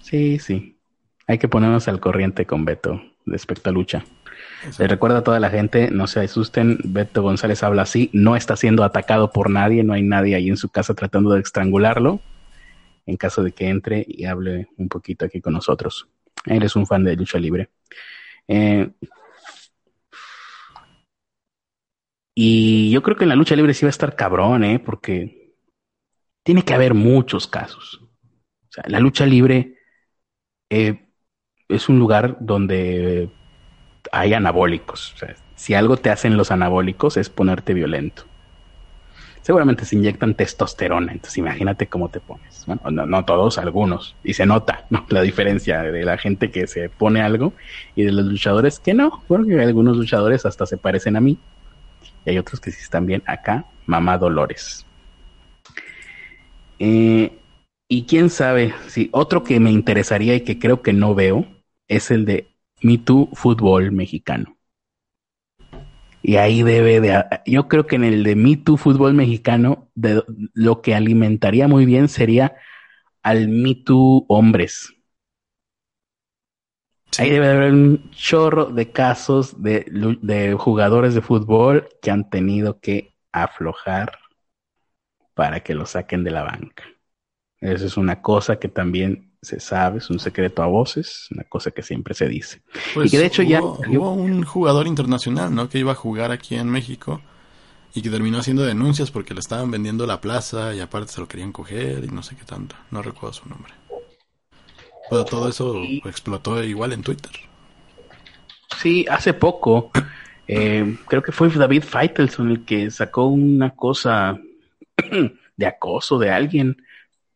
Sí, 0.01 0.39
sí. 0.39 0.79
Hay 1.27 1.37
que 1.37 1.47
ponernos 1.47 1.87
al 1.87 1.99
corriente 1.99 2.45
con 2.45 2.65
Beto 2.65 3.01
respecto 3.25 3.69
a 3.69 3.73
lucha. 3.73 4.03
Le 4.79 4.87
recuerda 4.87 5.19
a 5.19 5.23
toda 5.23 5.39
la 5.39 5.49
gente, 5.49 5.91
no 5.91 6.07
se 6.07 6.21
asusten, 6.21 6.79
Beto 6.83 7.21
González 7.21 7.63
habla 7.63 7.83
así, 7.83 8.09
no 8.13 8.35
está 8.35 8.55
siendo 8.55 8.83
atacado 8.83 9.31
por 9.31 9.49
nadie, 9.49 9.83
no 9.83 9.93
hay 9.93 10.03
nadie 10.03 10.35
ahí 10.35 10.49
en 10.49 10.57
su 10.57 10.69
casa 10.69 10.93
tratando 10.93 11.31
de 11.31 11.41
estrangularlo, 11.41 12.19
en 13.07 13.17
caso 13.17 13.41
de 13.41 13.53
que 13.53 13.67
entre 13.67 14.05
y 14.07 14.25
hable 14.25 14.67
un 14.77 14.89
poquito 14.89 15.25
aquí 15.25 15.41
con 15.41 15.53
nosotros. 15.53 16.07
Él 16.45 16.61
es 16.63 16.75
un 16.75 16.85
fan 16.85 17.03
de 17.03 17.15
lucha 17.15 17.39
libre. 17.39 17.69
Eh, 18.47 18.91
y 22.35 22.91
yo 22.91 23.01
creo 23.01 23.17
que 23.17 23.23
en 23.23 23.29
la 23.29 23.35
lucha 23.35 23.55
libre 23.55 23.73
sí 23.73 23.85
va 23.85 23.89
a 23.89 23.89
estar 23.89 24.15
cabrón, 24.15 24.63
¿eh? 24.63 24.79
Porque 24.79 25.55
tiene 26.43 26.63
que 26.63 26.73
haber 26.73 26.93
muchos 26.93 27.47
casos. 27.47 28.01
O 28.03 28.71
sea, 28.71 28.83
la 28.87 28.99
lucha 28.99 29.25
libre 29.25 29.77
eh, 30.69 31.09
es 31.67 31.89
un 31.89 31.97
lugar 31.97 32.37
donde 32.39 33.31
hay 34.11 34.33
anabólicos. 34.33 35.13
O 35.13 35.17
sea, 35.17 35.35
si 35.55 35.73
algo 35.73 35.97
te 35.97 36.09
hacen 36.09 36.37
los 36.37 36.51
anabólicos 36.51 37.17
es 37.17 37.29
ponerte 37.29 37.73
violento. 37.73 38.25
Seguramente 39.47 39.85
se 39.85 39.95
inyectan 39.95 40.33
testosterona, 40.35 41.13
entonces 41.13 41.37
imagínate 41.37 41.87
cómo 41.87 42.09
te 42.09 42.19
pones. 42.19 42.65
Bueno, 42.65 43.05
no, 43.05 43.23
todos, 43.23 43.57
algunos. 43.57 44.13
Y 44.21 44.33
se 44.33 44.45
nota 44.45 44.83
¿no? 44.89 45.05
la 45.07 45.21
diferencia 45.21 45.83
de 45.83 46.03
la 46.03 46.17
gente 46.17 46.51
que 46.51 46.67
se 46.67 46.89
pone 46.89 47.21
algo 47.21 47.53
y 47.95 48.03
de 48.03 48.11
los 48.11 48.25
luchadores 48.25 48.81
que 48.81 48.93
no. 48.93 49.23
Porque 49.25 49.57
algunos 49.61 49.95
luchadores 49.95 50.45
hasta 50.45 50.65
se 50.65 50.75
parecen 50.75 51.15
a 51.15 51.21
mí. 51.21 51.37
Y 52.25 52.31
hay 52.31 52.37
otros 52.37 52.59
que 52.59 52.71
sí 52.71 52.81
están 52.81 53.05
bien. 53.05 53.23
Acá, 53.25 53.63
mamá 53.85 54.17
Dolores. 54.17 54.85
Eh, 56.77 57.31
y 57.87 58.03
quién 58.03 58.29
sabe, 58.29 58.73
si 58.87 59.07
otro 59.13 59.45
que 59.45 59.61
me 59.61 59.71
interesaría 59.71 60.35
y 60.35 60.41
que 60.41 60.59
creo 60.59 60.81
que 60.81 60.91
no 60.91 61.15
veo 61.15 61.45
es 61.87 62.11
el 62.11 62.25
de 62.25 62.49
Me 62.81 62.97
Too 62.97 63.29
Fútbol 63.31 63.93
Mexicano. 63.93 64.56
Y 66.27 66.35
ahí 66.35 66.61
debe 66.61 66.99
de, 66.99 67.23
yo 67.45 67.69
creo 67.69 67.87
que 67.87 67.95
en 67.95 68.03
el 68.03 68.21
de 68.25 68.35
Me 68.35 68.57
Too 68.57 68.75
Fútbol 68.75 69.13
Mexicano, 69.13 69.89
de, 69.95 70.21
lo 70.53 70.81
que 70.81 70.93
alimentaría 70.93 71.69
muy 71.69 71.85
bien 71.85 72.09
sería 72.09 72.57
al 73.23 73.47
Me 73.47 73.75
Too 73.75 74.25
Hombres. 74.27 74.93
Ahí 77.17 77.29
debe 77.29 77.47
de 77.47 77.53
haber 77.53 77.71
un 77.71 78.11
chorro 78.11 78.65
de 78.65 78.91
casos 78.91 79.63
de, 79.63 79.85
de 80.21 80.53
jugadores 80.55 81.13
de 81.13 81.21
fútbol 81.21 81.87
que 82.01 82.11
han 82.11 82.29
tenido 82.29 82.81
que 82.81 83.15
aflojar 83.31 84.19
para 85.33 85.61
que 85.61 85.75
lo 85.75 85.85
saquen 85.85 86.25
de 86.25 86.31
la 86.31 86.43
banca. 86.43 86.83
Esa 87.61 87.85
es 87.85 87.95
una 87.95 88.21
cosa 88.21 88.59
que 88.59 88.67
también 88.67 89.26
se 89.41 89.59
sabe, 89.59 89.99
es 89.99 90.09
un 90.09 90.19
secreto 90.19 90.63
a 90.63 90.67
voces, 90.67 91.27
una 91.31 91.43
cosa 91.43 91.71
que 91.71 91.83
siempre 91.83 92.13
se 92.13 92.27
dice. 92.27 92.61
y 93.03 93.09
que 93.09 93.17
de 93.17 93.25
hecho 93.25 93.43
ya... 93.43 93.61
Hubo 93.61 94.11
un 94.11 94.43
jugador 94.43 94.87
internacional, 94.87 95.53
¿no? 95.53 95.69
Que 95.69 95.79
iba 95.79 95.91
a 95.91 95.95
jugar 95.95 96.31
aquí 96.31 96.55
en 96.55 96.69
México 96.69 97.21
y 97.93 98.01
que 98.01 98.09
terminó 98.09 98.39
haciendo 98.39 98.63
denuncias 98.63 99.11
porque 99.11 99.33
le 99.33 99.39
estaban 99.39 99.71
vendiendo 99.71 100.05
la 100.05 100.21
plaza 100.21 100.73
y 100.75 100.79
aparte 100.79 101.13
se 101.13 101.21
lo 101.21 101.27
querían 101.27 101.51
coger 101.51 102.03
y 102.03 102.07
no 102.09 102.23
sé 102.23 102.35
qué 102.35 102.45
tanto. 102.45 102.75
No 102.91 103.01
recuerdo 103.01 103.33
su 103.33 103.49
nombre. 103.49 103.73
Pero 105.09 105.25
todo 105.25 105.49
eso 105.49 105.81
explotó 106.05 106.61
igual 106.63 106.93
en 106.93 107.01
Twitter. 107.01 107.31
Sí, 108.77 109.05
hace 109.09 109.33
poco, 109.33 109.91
eh, 110.47 110.97
creo 111.07 111.23
que 111.23 111.31
fue 111.31 111.49
David 111.49 111.83
Feitelson 111.83 112.51
el 112.51 112.65
que 112.65 112.91
sacó 112.91 113.27
una 113.27 113.71
cosa 113.71 114.37
de 115.57 115.65
acoso 115.65 116.19
de 116.19 116.29
alguien 116.29 116.77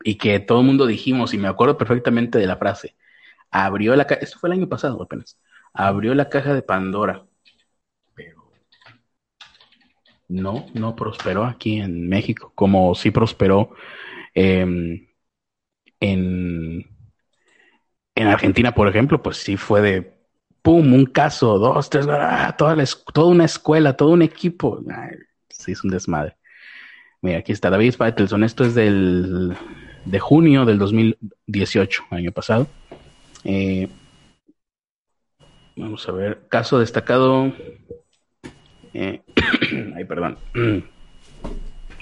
y 0.03 0.15
que 0.17 0.39
todo 0.39 0.61
el 0.61 0.65
mundo 0.65 0.85
dijimos, 0.87 1.33
y 1.33 1.37
me 1.37 1.47
acuerdo 1.47 1.77
perfectamente 1.77 2.37
de 2.39 2.47
la 2.47 2.57
frase, 2.57 2.95
abrió 3.51 3.95
la 3.95 4.07
caja, 4.07 4.21
esto 4.21 4.39
fue 4.39 4.49
el 4.49 4.53
año 4.53 4.69
pasado 4.69 5.01
apenas, 5.01 5.39
abrió 5.73 6.15
la 6.15 6.29
caja 6.29 6.53
de 6.53 6.61
Pandora, 6.61 7.25
pero 8.15 8.51
no, 10.27 10.65
no 10.73 10.95
prosperó 10.95 11.45
aquí 11.45 11.79
en 11.79 12.07
México, 12.09 12.51
como 12.55 12.95
sí 12.95 13.11
prosperó 13.11 13.71
em, 14.33 15.07
en, 15.99 16.87
en 18.15 18.27
Argentina, 18.27 18.73
por 18.73 18.87
ejemplo, 18.87 19.21
pues 19.21 19.37
sí 19.37 19.57
fue 19.57 19.81
de, 19.81 20.13
¡pum!, 20.61 20.93
un 20.93 21.05
caso, 21.05 21.59
dos, 21.59 21.89
tres, 21.89 22.07
ah, 22.09 22.55
toda, 22.57 22.75
toda 23.13 23.27
una 23.27 23.45
escuela, 23.45 23.95
todo 23.97 24.09
un 24.09 24.21
equipo, 24.21 24.81
sí 25.49 25.73
es 25.73 25.83
un 25.83 25.91
desmadre. 25.91 26.37
Mira, 27.21 27.39
aquí 27.39 27.51
está 27.51 27.69
David 27.69 27.93
Faitelson, 27.93 28.43
esto 28.43 28.63
es 28.65 28.73
del 28.75 29.55
de 30.05 30.19
junio 30.19 30.65
del 30.65 30.77
2018, 30.77 32.03
año 32.11 32.31
pasado. 32.31 32.67
Eh, 33.43 33.87
vamos 35.75 36.07
a 36.07 36.11
ver, 36.11 36.41
caso 36.49 36.79
destacado. 36.79 37.51
Eh, 38.93 39.21
ay, 39.95 40.05
perdón. 40.05 40.37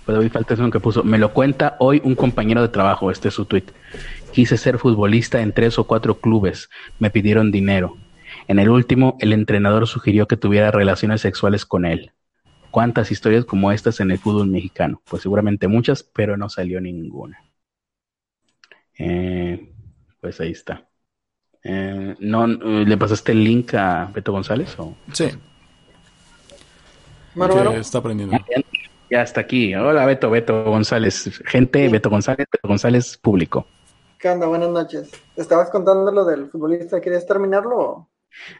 Fue 0.05 0.13
David 0.13 0.31
Faltación 0.31 0.71
que 0.71 0.79
puso, 0.79 1.03
me 1.03 1.17
lo 1.17 1.33
cuenta 1.33 1.75
hoy 1.79 2.01
un 2.03 2.15
compañero 2.15 2.61
de 2.61 2.69
trabajo, 2.69 3.11
este 3.11 3.27
es 3.29 3.33
su 3.33 3.45
tweet. 3.45 3.65
Quise 4.33 4.57
ser 4.57 4.77
futbolista 4.77 5.41
en 5.41 5.53
tres 5.53 5.79
o 5.79 5.85
cuatro 5.85 6.19
clubes, 6.19 6.69
me 6.99 7.09
pidieron 7.09 7.51
dinero. 7.51 7.97
En 8.47 8.59
el 8.59 8.69
último, 8.69 9.17
el 9.19 9.33
entrenador 9.33 9.87
sugirió 9.87 10.27
que 10.27 10.37
tuviera 10.37 10.71
relaciones 10.71 11.21
sexuales 11.21 11.65
con 11.65 11.85
él. 11.85 12.11
¿Cuántas 12.71 13.11
historias 13.11 13.45
como 13.45 13.71
estas 13.71 13.99
en 13.99 14.11
el 14.11 14.19
fútbol 14.19 14.47
mexicano? 14.47 15.01
Pues 15.09 15.23
seguramente 15.23 15.67
muchas, 15.67 16.03
pero 16.03 16.37
no 16.37 16.49
salió 16.49 16.79
ninguna. 16.79 17.39
Eh, 18.99 19.73
pues 20.21 20.39
ahí 20.41 20.51
está. 20.51 20.87
Eh, 21.63 22.15
no, 22.19 22.45
¿Le 22.47 22.97
pasaste 22.97 23.31
el 23.31 23.43
link 23.43 23.73
a 23.73 24.11
Beto 24.13 24.31
González? 24.31 24.77
O? 24.77 24.95
Sí. 25.13 25.29
está 27.79 27.97
aprendiendo. 27.97 28.37
Ya, 29.09 29.23
está 29.23 29.41
aquí. 29.41 29.73
Hola 29.73 30.05
Beto, 30.05 30.29
Beto 30.29 30.65
González. 30.65 31.41
Gente, 31.45 31.87
Beto 31.89 32.09
González, 32.09 32.45
Beto 32.51 32.67
González 32.67 33.17
público. 33.17 33.65
¿Qué 34.19 34.29
onda? 34.29 34.45
Buenas 34.47 34.69
noches. 34.69 35.09
¿Estabas 35.35 35.69
contando 35.69 36.11
lo 36.11 36.25
del 36.25 36.49
futbolista? 36.49 36.99
¿Querías 36.99 37.25
terminarlo? 37.25 38.09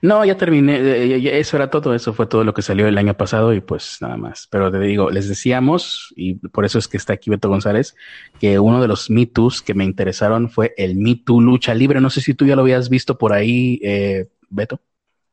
No, 0.02 0.24
ya 0.26 0.38
terminé. 0.38 0.78
Eh, 0.78 1.40
eso 1.40 1.58
era 1.58 1.70
todo. 1.70 1.94
Eso 1.94 2.14
fue 2.14 2.28
todo 2.28 2.44
lo 2.44 2.54
que 2.54 2.62
salió 2.62 2.88
el 2.88 2.98
año 2.98 3.16
pasado 3.16 3.54
y 3.54 3.62
pues 3.62 3.98
nada 4.02 4.18
más. 4.18 4.48
Pero 4.50 4.72
te 4.72 4.80
digo, 4.80 5.10
les 5.10 5.28
decíamos, 5.28 6.14
y 6.16 6.36
por 6.36 6.66
eso 6.66 6.80
es 6.80 6.88
que 6.88 6.98
está 6.98 7.14
aquí 7.14 7.30
Beto 7.30 7.50
González, 7.50 7.96
que 8.40 8.60
uno 8.60 8.82
de 8.82 8.88
los 8.88 9.10
Me 9.10 9.30
que 9.66 9.74
me 9.74 9.86
interesaron 9.86 10.50
fue 10.50 10.74
el 10.78 10.96
Me 10.96 11.16
Too 11.16 11.42
Lucha 11.42 11.74
Libre. 11.74 12.02
No 12.02 12.10
sé 12.10 12.22
si 12.22 12.34
tú 12.34 12.46
ya 12.46 12.56
lo 12.56 12.62
habías 12.62 12.90
visto 12.90 13.18
por 13.18 13.34
ahí, 13.34 13.80
eh, 13.84 14.28
Beto. 14.50 14.80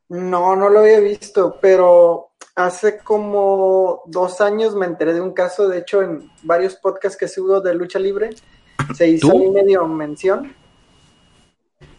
No, 0.09 0.55
no 0.55 0.69
lo 0.69 0.81
había 0.81 1.01
visto, 1.01 1.59
pero 1.61 2.31
hace 2.55 2.99
como 2.99 4.03
dos 4.07 4.41
años 4.41 4.75
me 4.77 4.87
enteré 4.87 5.15
de 5.15 5.21
un 5.21 5.33
caso, 5.33 5.69
de 5.69 5.79
hecho, 5.79 6.03
en 6.03 6.31
varios 6.43 6.77
podcasts 6.77 7.19
que 7.19 7.27
subo 7.29 7.61
de 7.61 7.75
lucha 7.75 7.99
libre, 7.99 8.31
se 8.95 9.09
hizo 9.09 9.37
medio 9.53 9.87
mención. 9.89 10.55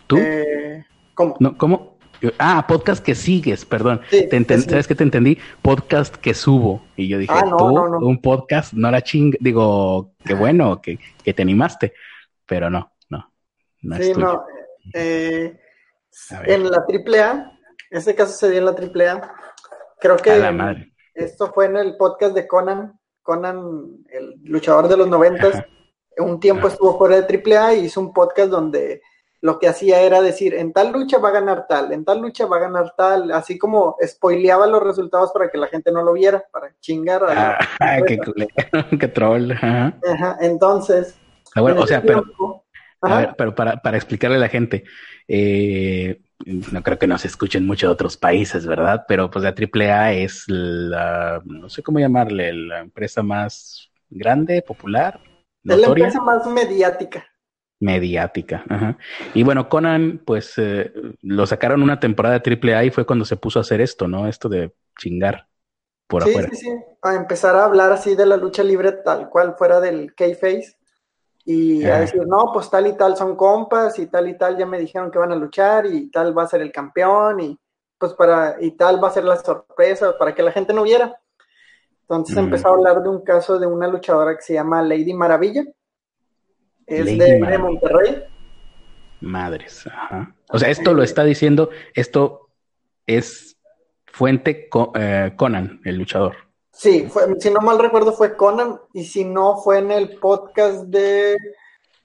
¿Tú? 0.07 0.17
Eh, 0.17 0.85
¿Cómo? 1.13 1.35
No, 1.39 1.57
¿Cómo? 1.57 1.96
Ah, 2.39 2.65
podcast 2.67 3.03
que 3.03 3.15
sigues, 3.15 3.65
perdón. 3.65 4.01
¿Sabes 4.09 4.87
qué 4.87 4.95
te 4.95 5.03
entendí? 5.03 5.37
Podcast 5.61 6.15
que 6.15 6.33
subo. 6.33 6.83
Y 6.95 7.07
yo 7.07 7.17
dije, 7.17 7.33
ah, 7.35 7.55
tú, 7.57 7.65
un 7.65 8.21
podcast, 8.21 8.73
no 8.73 8.89
la 8.89 9.01
ching. 9.01 9.35
Digo, 9.39 10.13
qué 10.25 10.33
bueno 10.33 10.81
que, 10.81 10.99
que 11.23 11.33
te 11.33 11.41
animaste. 11.41 11.93
Pero 12.45 12.69
no, 12.69 12.93
no. 13.09 13.31
no 13.81 13.97
sí, 13.97 14.13
no. 14.13 14.45
Eh, 14.93 15.59
en 16.45 16.71
la 16.71 16.85
AAA, 16.87 17.51
ese 17.91 18.15
caso 18.15 18.33
se 18.33 18.49
dio 18.49 18.59
en 18.59 18.65
la 18.65 18.71
AAA. 18.71 19.33
Creo 19.99 20.17
que 20.17 20.31
esto 21.13 21.51
fue 21.53 21.65
en 21.65 21.77
el 21.77 21.97
podcast 21.97 22.33
de 22.33 22.47
Conan. 22.47 22.99
Conan, 23.21 24.05
el 24.09 24.35
luchador 24.43 24.87
de 24.87 24.97
los 24.97 25.07
noventas. 25.07 25.63
Un 26.17 26.39
tiempo 26.39 26.67
estuvo 26.67 26.97
fuera 26.97 27.21
de 27.21 27.43
AAA 27.43 27.75
y 27.75 27.85
hizo 27.85 27.99
un 27.99 28.13
podcast 28.13 28.49
donde 28.49 29.01
lo 29.41 29.59
que 29.59 29.67
hacía 29.67 30.01
era 30.01 30.21
decir, 30.21 30.53
en 30.55 30.73
tal 30.73 30.91
lucha 30.91 31.19
va 31.19 31.29
a 31.29 31.33
ganar 31.33 31.65
tal, 31.67 31.91
en 31.91 32.03
tal 32.03 32.21
lucha 32.21 32.45
va 32.47 32.57
a 32.57 32.61
ganar 32.61 32.93
tal, 32.97 33.31
así 33.31 33.57
como 33.57 33.95
spoileaba 34.03 34.65
los 34.67 34.81
resultados 34.81 35.31
para 35.31 35.49
que 35.49 35.57
la 35.57 35.67
gente 35.67 35.91
no 35.91 36.01
lo 36.01 36.13
viera, 36.13 36.43
para 36.51 36.73
chingar 36.79 37.23
a 37.23 37.57
ah, 37.79 37.97
qué, 38.07 38.19
qué, 38.99 39.07
troll. 39.07 39.51
Ajá. 39.51 40.37
entonces. 40.41 41.15
Ah, 41.55 41.61
bueno, 41.61 41.81
o 41.81 41.87
sea, 41.87 42.01
pero, 42.01 42.23
pero 43.37 43.55
para, 43.55 43.77
para, 43.77 43.97
explicarle 43.97 44.37
a 44.37 44.41
la 44.41 44.49
gente, 44.49 44.83
eh, 45.27 46.19
no 46.45 46.81
creo 46.83 46.97
que 46.97 47.07
nos 47.07 47.25
escuchen 47.25 47.65
mucho 47.65 47.87
de 47.87 47.93
otros 47.93 48.17
países, 48.17 48.65
¿verdad? 48.65 49.05
Pero 49.07 49.29
pues 49.29 49.43
la 49.43 49.55
AAA 49.55 50.13
es 50.13 50.45
la, 50.47 51.41
no 51.45 51.69
sé 51.69 51.83
cómo 51.83 51.99
llamarle, 51.99 52.53
la 52.53 52.79
empresa 52.79 53.21
más 53.21 53.91
grande, 54.09 54.61
popular. 54.61 55.19
Es 55.63 55.77
la 55.77 55.87
empresa 55.87 56.21
más 56.21 56.47
mediática 56.47 57.25
mediática. 57.79 58.63
Ajá. 58.69 58.97
Y 59.33 59.43
bueno, 59.43 59.69
Conan, 59.69 60.21
pues 60.25 60.53
eh, 60.57 60.91
lo 61.21 61.45
sacaron 61.45 61.83
una 61.83 61.99
temporada 61.99 62.35
de 62.35 62.41
triple 62.41 62.75
A 62.75 62.83
y 62.83 62.89
fue 62.89 63.05
cuando 63.05 63.25
se 63.25 63.37
puso 63.37 63.59
a 63.59 63.61
hacer 63.61 63.81
esto, 63.81 64.07
¿no? 64.07 64.27
Esto 64.27 64.49
de 64.49 64.73
chingar 64.99 65.47
por 66.07 66.23
sí, 66.23 66.29
afuera. 66.29 66.49
Sí, 66.51 66.57
sí, 66.57 66.69
a 67.03 67.15
empezar 67.15 67.55
a 67.55 67.65
hablar 67.65 67.91
así 67.91 68.15
de 68.15 68.25
la 68.25 68.37
lucha 68.37 68.63
libre 68.63 68.91
tal 68.91 69.29
cual 69.29 69.55
fuera 69.57 69.79
del 69.79 70.15
K-Face 70.15 70.77
y 71.45 71.85
a 71.85 72.01
decir, 72.01 72.25
no, 72.27 72.51
pues 72.51 72.69
tal 72.69 72.87
y 72.87 72.93
tal 72.93 73.15
son 73.15 73.35
compas 73.35 73.97
y 73.99 74.07
tal 74.07 74.27
y 74.27 74.37
tal 74.37 74.57
ya 74.57 74.65
me 74.65 74.79
dijeron 74.79 75.11
que 75.11 75.19
van 75.19 75.31
a 75.31 75.35
luchar 75.35 75.85
y 75.85 76.09
tal 76.09 76.37
va 76.37 76.43
a 76.43 76.47
ser 76.47 76.61
el 76.61 76.71
campeón 76.71 77.39
y 77.39 77.59
pues 77.97 78.13
para, 78.13 78.57
y 78.59 78.71
tal 78.71 79.01
va 79.01 79.07
a 79.07 79.11
ser 79.11 79.23
la 79.23 79.37
sorpresa 79.37 80.17
para 80.17 80.35
que 80.35 80.43
la 80.43 80.51
gente 80.51 80.73
no 80.73 80.83
viera. 80.83 81.19
Entonces 82.01 82.37
empezó 82.37 82.69
a 82.69 82.71
hablar 82.71 83.01
de 83.01 83.09
un 83.09 83.21
caso 83.21 83.59
de 83.59 83.67
una 83.67 83.87
luchadora 83.87 84.35
que 84.35 84.41
se 84.41 84.53
llama 84.53 84.81
Lady 84.81 85.13
Maravilla 85.13 85.63
es 86.87 87.17
de, 87.17 87.57
Monterrey. 87.59 88.23
Madres, 89.19 89.85
ajá. 89.87 90.33
O 90.49 90.57
sea, 90.57 90.69
esto 90.69 90.93
lo 90.93 91.03
está 91.03 91.23
diciendo, 91.23 91.69
esto 91.93 92.49
es 93.05 93.57
fuente 94.05 94.69
eh, 94.95 95.33
Conan, 95.35 95.81
el 95.83 95.97
luchador. 95.97 96.35
Sí, 96.71 97.09
si 97.39 97.49
no 97.49 97.59
mal 97.61 97.79
recuerdo 97.79 98.13
fue 98.13 98.37
Conan 98.37 98.79
y 98.93 99.03
si 99.03 99.25
no 99.25 99.57
fue 99.57 99.79
en 99.79 99.91
el 99.91 100.17
podcast 100.19 100.83
de 100.85 101.35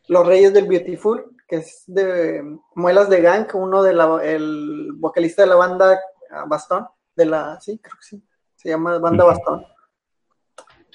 Los 0.08 0.26
Reyes 0.26 0.52
del 0.54 0.66
Beautiful, 0.66 1.36
que 1.46 1.56
es 1.56 1.84
de 1.86 2.42
Muelas 2.74 3.10
de 3.10 3.20
Gang, 3.20 3.46
uno 3.54 3.82
de 3.82 3.92
la, 3.92 4.20
el 4.24 4.92
vocalista 4.94 5.42
de 5.42 5.48
la 5.48 5.56
banda 5.56 6.00
ah, 6.30 6.44
Bastón, 6.48 6.88
de 7.14 7.26
la, 7.26 7.60
sí, 7.60 7.78
creo 7.78 7.96
que 7.96 8.06
sí, 8.06 8.22
se 8.56 8.70
llama 8.70 8.98
Banda 8.98 9.24
Bastón. 9.24 9.66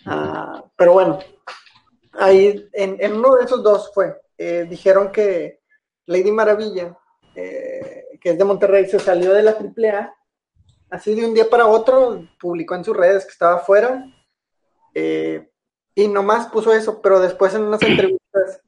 Ah, 0.07 0.63
pero 0.75 0.93
bueno, 0.93 1.19
ahí 2.17 2.67
en, 2.73 3.13
uno 3.13 3.35
de 3.35 3.45
esos 3.45 3.63
dos 3.63 3.91
fue, 3.93 4.19
eh, 4.37 4.65
dijeron 4.69 5.11
que 5.11 5.59
Lady 6.05 6.31
Maravilla, 6.31 6.97
eh, 7.35 8.05
que 8.19 8.31
es 8.31 8.37
de 8.37 8.43
Monterrey, 8.43 8.85
se 8.87 8.99
salió 8.99 9.33
de 9.33 9.43
la 9.43 9.51
AAA, 9.51 10.13
así 10.89 11.15
de 11.15 11.25
un 11.25 11.33
día 11.33 11.49
para 11.49 11.67
otro, 11.67 12.27
publicó 12.39 12.75
en 12.75 12.83
sus 12.83 12.95
redes 12.95 13.25
que 13.25 13.31
estaba 13.31 13.55
afuera, 13.55 14.05
eh, 14.93 15.49
y 15.95 16.07
nomás 16.07 16.47
puso 16.47 16.73
eso, 16.73 17.01
pero 17.01 17.19
después 17.19 17.53
en 17.53 17.63
unas 17.63 17.81
entrevistas 17.81 18.61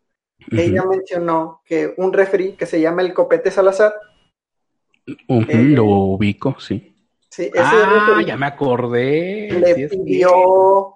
ella 0.52 0.84
mencionó 0.86 1.62
que 1.66 1.94
un 1.98 2.14
referee 2.14 2.56
que 2.56 2.66
se 2.66 2.82
llama 2.82 3.02
el 3.02 3.14
Copete 3.14 3.52
Salazar, 3.52 3.94
lo 5.28 5.86
ubico, 5.86 6.60
sí. 6.60 6.96
Sí, 7.30 7.44
ese 7.44 7.60
ah, 7.60 8.22
ya 8.26 8.38
me 8.38 8.48
acordé. 8.48 9.52
Le 9.52 9.88
pidió 9.88 10.96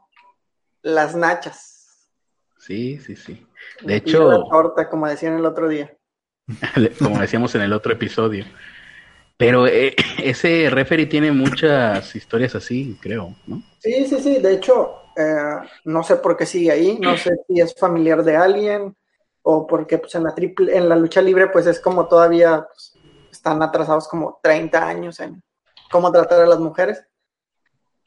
las 0.82 1.16
nachas. 1.16 1.73
Sí, 2.66 2.98
sí, 3.00 3.18
sí. 3.18 3.46
De 3.82 3.98
hecho. 3.98 4.32
La 4.32 4.50
torta, 4.50 4.90
como 4.90 5.08
decían 5.08 5.38
el 5.38 5.46
otro 5.46 5.68
día. 5.68 5.94
como 7.00 7.20
decíamos 7.20 7.54
en 7.56 7.62
el 7.62 7.74
otro 7.74 7.92
episodio. 7.92 8.46
Pero 9.36 9.68
eh, 9.68 9.94
ese 10.24 10.70
referee 10.70 11.08
tiene 11.08 11.32
muchas 11.34 12.16
historias 12.16 12.56
así, 12.56 12.98
creo, 13.02 13.36
¿no? 13.48 13.62
Sí, 13.80 14.06
sí, 14.06 14.18
sí. 14.20 14.38
De 14.40 14.54
hecho, 14.54 14.96
eh, 15.18 15.58
no 15.84 16.04
sé 16.04 16.16
por 16.18 16.38
qué 16.38 16.46
sigue 16.46 16.72
ahí. 16.72 16.98
No 17.02 17.18
sé 17.18 17.32
si 17.48 17.60
es 17.60 17.76
familiar 17.76 18.24
de 18.24 18.38
alguien 18.38 18.96
o 19.42 19.68
porque 19.68 19.98
pues, 19.98 20.16
en, 20.16 20.24
la 20.24 20.34
triple, 20.34 20.78
en 20.78 20.88
la 20.88 20.96
lucha 20.96 21.22
libre 21.22 21.48
pues 21.48 21.68
es 21.68 21.82
como 21.82 22.08
todavía 22.08 22.66
pues, 22.66 22.94
están 23.30 23.62
atrasados 23.62 24.08
como 24.08 24.40
30 24.42 24.88
años 24.88 25.20
en 25.20 25.44
cómo 25.92 26.14
tratar 26.14 26.40
a 26.40 26.48
las 26.48 26.60
mujeres. 26.60 27.06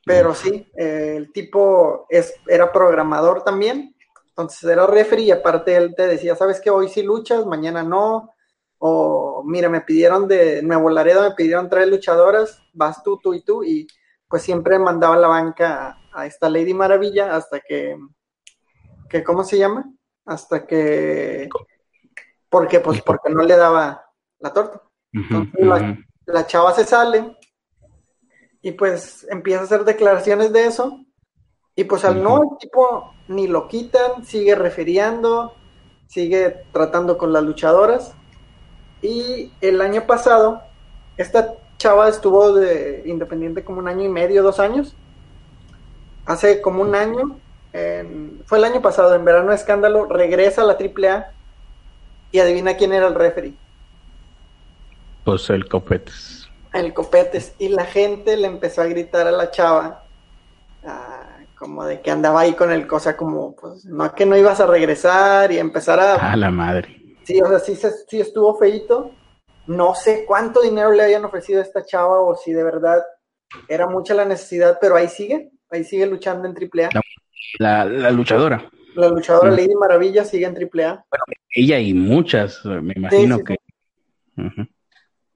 Pero 0.02 0.34
sí, 0.34 0.66
eh, 0.78 1.14
el 1.16 1.30
tipo 1.32 2.06
es, 2.08 2.32
era 2.46 2.72
programador 2.72 3.44
también 3.44 3.95
entonces 4.36 4.64
era 4.64 4.86
referee 4.86 5.24
y 5.24 5.30
aparte 5.30 5.74
él 5.76 5.94
te 5.96 6.06
decía, 6.06 6.36
¿sabes 6.36 6.60
que 6.60 6.68
Hoy 6.68 6.90
sí 6.90 7.02
luchas, 7.02 7.46
mañana 7.46 7.82
no. 7.82 8.34
O 8.76 9.42
mira, 9.46 9.70
me 9.70 9.80
pidieron 9.80 10.28
de 10.28 10.60
Nuevo 10.62 10.90
Laredo, 10.90 11.22
me 11.22 11.34
pidieron 11.34 11.70
tres 11.70 11.88
luchadoras, 11.88 12.62
vas 12.74 13.02
tú, 13.02 13.18
tú 13.18 13.32
y 13.32 13.42
tú. 13.42 13.64
Y 13.64 13.86
pues 14.28 14.42
siempre 14.42 14.78
mandaba 14.78 15.16
la 15.16 15.28
banca 15.28 15.96
a, 16.12 16.26
esta 16.26 16.50
Lady 16.50 16.74
Maravilla 16.74 17.34
hasta 17.34 17.60
que, 17.60 17.96
que, 19.08 19.24
¿cómo 19.24 19.42
se 19.42 19.56
llama? 19.56 19.90
Hasta 20.26 20.66
que, 20.66 21.48
porque 22.50 22.80
pues 22.80 23.00
porque 23.00 23.30
no 23.30 23.42
le 23.42 23.56
daba 23.56 24.04
la 24.38 24.52
torta. 24.52 24.82
Entonces 25.14 26.04
la 26.26 26.46
chava 26.46 26.74
se 26.74 26.84
sale 26.84 27.38
y 28.60 28.72
pues 28.72 29.26
empieza 29.30 29.62
a 29.62 29.64
hacer 29.64 29.84
declaraciones 29.84 30.52
de 30.52 30.66
eso 30.66 31.05
y 31.76 31.84
pues 31.84 32.06
al 32.06 32.22
no, 32.22 32.42
el 32.42 32.58
tipo 32.58 33.12
ni 33.28 33.46
lo 33.46 33.68
quitan, 33.68 34.24
sigue 34.24 34.54
refiriendo, 34.54 35.54
sigue 36.08 36.64
tratando 36.72 37.18
con 37.18 37.34
las 37.34 37.44
luchadoras. 37.44 38.14
Y 39.02 39.52
el 39.60 39.82
año 39.82 40.06
pasado, 40.06 40.62
esta 41.18 41.54
chava 41.76 42.08
estuvo 42.08 42.54
de 42.54 43.02
independiente 43.04 43.62
como 43.62 43.80
un 43.80 43.88
año 43.88 44.04
y 44.04 44.08
medio, 44.08 44.42
dos 44.42 44.58
años. 44.58 44.94
Hace 46.24 46.62
como 46.62 46.80
un 46.80 46.94
año, 46.94 47.38
fue 48.46 48.56
el 48.56 48.64
año 48.64 48.80
pasado, 48.80 49.14
en 49.14 49.26
verano 49.26 49.52
escándalo, 49.52 50.06
regresa 50.06 50.62
a 50.62 50.64
la 50.64 50.78
AAA 50.78 51.30
y 52.32 52.38
adivina 52.38 52.78
quién 52.78 52.94
era 52.94 53.06
el 53.06 53.14
referee. 53.14 53.54
Pues 55.24 55.50
el 55.50 55.68
Copetes. 55.68 56.48
El 56.72 56.94
Copetes. 56.94 57.54
Y 57.58 57.68
la 57.68 57.84
gente 57.84 58.38
le 58.38 58.46
empezó 58.46 58.80
a 58.80 58.86
gritar 58.86 59.26
a 59.26 59.32
la 59.32 59.50
chava 59.50 60.04
como 61.56 61.84
de 61.84 62.00
que 62.00 62.10
andaba 62.10 62.40
ahí 62.40 62.52
con 62.52 62.70
el 62.70 62.86
cosa 62.86 63.16
como, 63.16 63.56
pues, 63.56 63.84
no 63.86 64.14
que 64.14 64.26
no 64.26 64.36
ibas 64.36 64.60
a 64.60 64.66
regresar 64.66 65.50
y 65.50 65.58
empezar 65.58 65.98
a... 65.98 66.32
A 66.32 66.36
la 66.36 66.50
madre. 66.50 67.16
Sí, 67.24 67.40
o 67.40 67.48
sea, 67.48 67.58
sí, 67.58 67.76
sí 68.08 68.20
estuvo 68.20 68.56
feito. 68.56 69.12
No 69.66 69.94
sé 69.94 70.24
cuánto 70.26 70.60
dinero 70.60 70.92
le 70.92 71.02
habían 71.02 71.24
ofrecido 71.24 71.60
a 71.60 71.62
esta 71.62 71.84
chava 71.84 72.20
o 72.20 72.36
si 72.36 72.52
de 72.52 72.62
verdad 72.62 73.02
era 73.68 73.88
mucha 73.88 74.14
la 74.14 74.24
necesidad, 74.24 74.78
pero 74.80 74.96
ahí 74.96 75.08
sigue, 75.08 75.50
ahí 75.70 75.82
sigue 75.82 76.06
luchando 76.06 76.46
en 76.46 76.54
AAA. 76.54 76.90
La, 77.58 77.84
la, 77.84 78.10
luchadora. 78.10 78.70
La 78.94 79.08
luchadora 79.08 79.50
Lady 79.50 79.74
Maravilla 79.74 80.24
sigue 80.24 80.46
en 80.46 80.54
AAA. 80.54 81.04
Bueno, 81.10 81.24
ella 81.50 81.78
y 81.80 81.94
muchas, 81.94 82.64
me 82.64 82.92
imagino 82.94 83.38
que... 83.38 83.56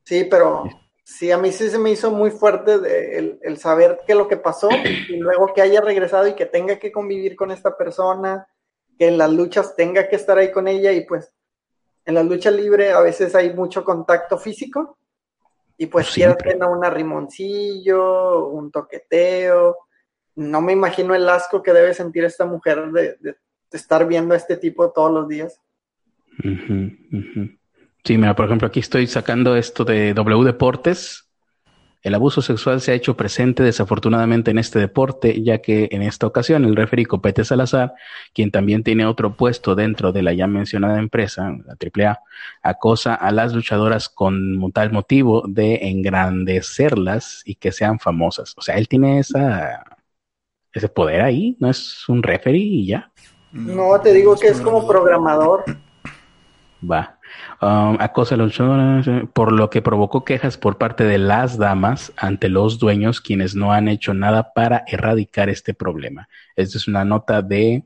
Sí, 0.04 0.26
pero 0.30 0.64
Sí, 1.10 1.32
a 1.32 1.38
mí 1.38 1.50
sí 1.50 1.68
se 1.68 1.78
me 1.78 1.90
hizo 1.90 2.12
muy 2.12 2.30
fuerte 2.30 2.78
el, 3.42 3.58
saber 3.58 3.98
qué 4.06 4.12
es 4.12 4.18
lo 4.18 4.28
que 4.28 4.36
pasó 4.36 4.68
y 5.08 5.16
luego 5.16 5.52
que 5.52 5.60
haya 5.60 5.80
regresado 5.80 6.28
y 6.28 6.34
que 6.34 6.46
tenga 6.46 6.78
que 6.78 6.92
convivir 6.92 7.34
con 7.34 7.50
esta 7.50 7.76
persona, 7.76 8.46
que 8.96 9.08
en 9.08 9.18
las 9.18 9.30
luchas 9.30 9.74
tenga 9.74 10.08
que 10.08 10.14
estar 10.14 10.38
ahí 10.38 10.52
con 10.52 10.68
ella 10.68 10.92
y 10.92 11.04
pues 11.04 11.32
en 12.04 12.14
la 12.14 12.22
lucha 12.22 12.52
libre 12.52 12.92
a 12.92 13.00
veces 13.00 13.34
hay 13.34 13.52
mucho 13.52 13.82
contacto 13.82 14.38
físico 14.38 14.98
y 15.76 15.86
pues 15.86 16.12
quiere 16.12 16.36
tener 16.36 16.62
un 16.62 16.84
arrimoncillo, 16.84 18.46
un 18.46 18.70
toqueteo. 18.70 19.78
No 20.36 20.62
me 20.62 20.74
imagino 20.74 21.12
el 21.16 21.28
asco 21.28 21.60
que 21.60 21.72
debe 21.72 21.92
sentir 21.92 22.22
esta 22.24 22.46
mujer 22.46 22.88
de, 22.92 23.36
estar 23.72 24.06
viendo 24.06 24.32
a 24.32 24.36
este 24.36 24.56
tipo 24.56 24.92
todos 24.92 25.10
los 25.10 25.28
días. 25.28 25.60
Sí, 28.04 28.16
mira, 28.16 28.34
por 28.34 28.46
ejemplo, 28.46 28.68
aquí 28.68 28.80
estoy 28.80 29.06
sacando 29.06 29.56
esto 29.56 29.84
de 29.84 30.14
W 30.14 30.44
Deportes. 30.44 31.26
El 32.02 32.14
abuso 32.14 32.40
sexual 32.40 32.80
se 32.80 32.92
ha 32.92 32.94
hecho 32.94 33.14
presente 33.14 33.62
desafortunadamente 33.62 34.50
en 34.50 34.58
este 34.58 34.78
deporte, 34.78 35.42
ya 35.42 35.58
que 35.58 35.88
en 35.90 36.00
esta 36.00 36.26
ocasión 36.26 36.64
el 36.64 36.74
referee 36.74 37.04
Copete 37.04 37.44
Salazar, 37.44 37.92
quien 38.32 38.50
también 38.50 38.82
tiene 38.82 39.04
otro 39.04 39.36
puesto 39.36 39.74
dentro 39.74 40.10
de 40.10 40.22
la 40.22 40.32
ya 40.32 40.46
mencionada 40.46 40.98
empresa, 40.98 41.54
la 41.66 41.76
AAA, 41.76 42.20
acosa 42.62 43.14
a 43.14 43.30
las 43.32 43.52
luchadoras 43.52 44.08
con 44.08 44.72
tal 44.72 44.92
motivo 44.92 45.44
de 45.46 45.90
engrandecerlas 45.90 47.42
y 47.44 47.56
que 47.56 47.70
sean 47.70 47.98
famosas. 47.98 48.54
O 48.56 48.62
sea, 48.62 48.76
él 48.76 48.88
tiene 48.88 49.18
esa, 49.18 49.84
ese 50.72 50.88
poder 50.88 51.20
ahí, 51.20 51.54
no 51.60 51.68
es 51.68 52.08
un 52.08 52.22
referee 52.22 52.62
y 52.62 52.86
ya. 52.86 53.12
No, 53.52 54.00
te 54.00 54.14
digo 54.14 54.36
que 54.36 54.48
es 54.48 54.60
como 54.62 54.86
programador. 54.86 55.64
Va. 56.88 57.19
Um, 57.62 57.96
acosa 58.00 58.34
a 58.34 58.38
los 58.38 58.58
eh, 58.58 59.28
por 59.32 59.52
lo 59.52 59.68
que 59.68 59.82
provocó 59.82 60.24
quejas 60.24 60.56
por 60.56 60.78
parte 60.78 61.04
de 61.04 61.18
las 61.18 61.58
damas 61.58 62.12
ante 62.16 62.48
los 62.48 62.78
dueños, 62.78 63.20
quienes 63.20 63.54
no 63.54 63.72
han 63.72 63.88
hecho 63.88 64.14
nada 64.14 64.52
para 64.54 64.84
erradicar 64.86 65.48
este 65.48 65.74
problema. 65.74 66.28
Esta 66.56 66.78
es 66.78 66.88
una 66.88 67.04
nota 67.04 67.42
de 67.42 67.84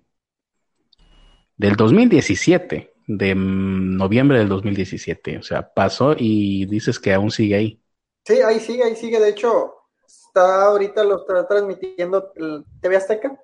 del 1.56 1.76
2017, 1.76 2.92
de 3.06 3.34
mm, 3.34 3.96
noviembre 3.96 4.38
del 4.38 4.48
2017. 4.48 5.38
O 5.38 5.42
sea, 5.42 5.72
pasó 5.72 6.14
y 6.18 6.66
dices 6.66 6.98
que 6.98 7.12
aún 7.12 7.30
sigue 7.30 7.54
ahí. 7.54 7.80
Sí, 8.24 8.40
ahí 8.40 8.60
sigue, 8.60 8.84
ahí 8.84 8.96
sigue. 8.96 9.20
De 9.20 9.30
hecho, 9.30 9.74
está 10.06 10.64
ahorita 10.66 11.04
lo 11.04 11.20
está 11.20 11.46
transmitiendo 11.46 12.32
TV 12.80 12.96
Azteca 12.96 13.38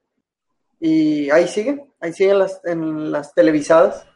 y 0.78 1.30
ahí 1.30 1.46
sigue, 1.46 1.84
ahí 2.00 2.12
sigue 2.12 2.34
las, 2.34 2.60
en 2.64 3.12
las 3.12 3.34
televisadas. 3.34 4.06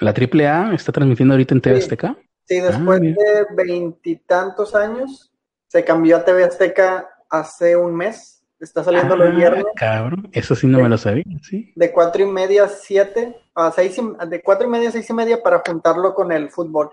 ¿La 0.00 0.10
AAA 0.10 0.74
está 0.74 0.92
transmitiendo 0.92 1.34
ahorita 1.34 1.54
en 1.54 1.60
TV 1.60 1.78
Azteca? 1.78 2.16
Sí, 2.44 2.58
ah, 2.58 2.66
después 2.66 3.00
de 3.00 3.46
veintitantos 3.54 4.74
años, 4.74 5.32
se 5.68 5.84
cambió 5.84 6.16
a 6.16 6.24
TV 6.24 6.44
Azteca 6.44 7.08
hace 7.30 7.76
un 7.76 7.96
mes. 7.96 8.42
Está 8.60 8.84
saliendo 8.84 9.16
los 9.16 9.28
ah, 9.28 9.36
viernes. 9.36 9.64
Cabrón, 9.74 10.28
eso 10.32 10.54
sí 10.54 10.66
no 10.66 10.80
me 10.80 10.88
lo 10.88 10.98
sabía, 10.98 11.24
sí. 11.42 11.72
De 11.74 11.92
cuatro 11.92 12.22
y 12.22 12.26
media 12.26 12.64
a 12.64 12.68
siete, 12.68 13.36
a 13.54 13.70
seis 13.70 14.00
de 14.28 14.42
cuatro 14.42 14.66
y 14.66 14.70
media 14.70 14.90
a 14.90 14.92
seis 14.92 15.08
y 15.08 15.12
media 15.12 15.42
para 15.42 15.62
juntarlo 15.66 16.14
con 16.14 16.32
el 16.32 16.50
fútbol. 16.50 16.90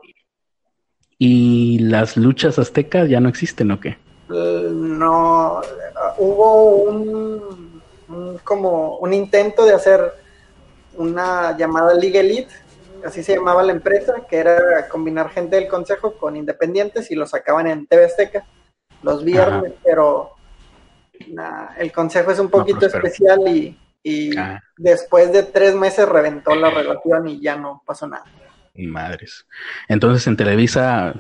¿Y 1.17 1.79
las 1.79 2.17
luchas 2.17 2.59
aztecas 2.59 3.09
ya 3.09 3.19
no 3.19 3.29
existen 3.29 3.71
o 3.71 3.79
qué? 3.79 3.97
Eh, 4.33 4.69
no, 4.71 5.61
hubo 6.17 6.65
un, 6.65 7.81
un, 8.09 8.37
como 8.43 8.97
un 8.97 9.13
intento 9.13 9.65
de 9.65 9.73
hacer 9.73 10.01
una 10.95 11.57
llamada 11.57 11.93
Liga 11.93 12.19
Elite 12.19 12.53
así 13.05 13.23
se 13.23 13.35
llamaba 13.35 13.63
la 13.63 13.73
empresa, 13.73 14.25
que 14.29 14.37
era 14.37 14.87
combinar 14.89 15.29
gente 15.29 15.55
del 15.55 15.67
consejo 15.67 16.17
con 16.17 16.35
independientes 16.35 17.11
y 17.11 17.15
lo 17.15 17.25
sacaban 17.25 17.67
en 17.67 17.87
TV 17.87 18.05
Azteca 18.05 18.45
los 19.03 19.23
viernes, 19.23 19.73
pero 19.83 20.31
el 21.77 21.91
consejo 21.91 22.31
es 22.31 22.39
un 22.39 22.49
poquito 22.49 22.85
especial 22.85 23.39
y, 23.47 24.37
ah. 24.37 24.59
después 24.77 25.31
de 25.31 25.43
tres 25.43 25.75
meses 25.75 26.07
reventó 26.07 26.55
la 26.55 26.69
relación 26.69 27.27
y 27.27 27.41
ya 27.41 27.55
no 27.55 27.83
pasó 27.85 28.07
nada. 28.07 28.25
Madres. 28.75 29.45
Entonces 29.87 30.25
en 30.27 30.35
Televisa 30.35 31.13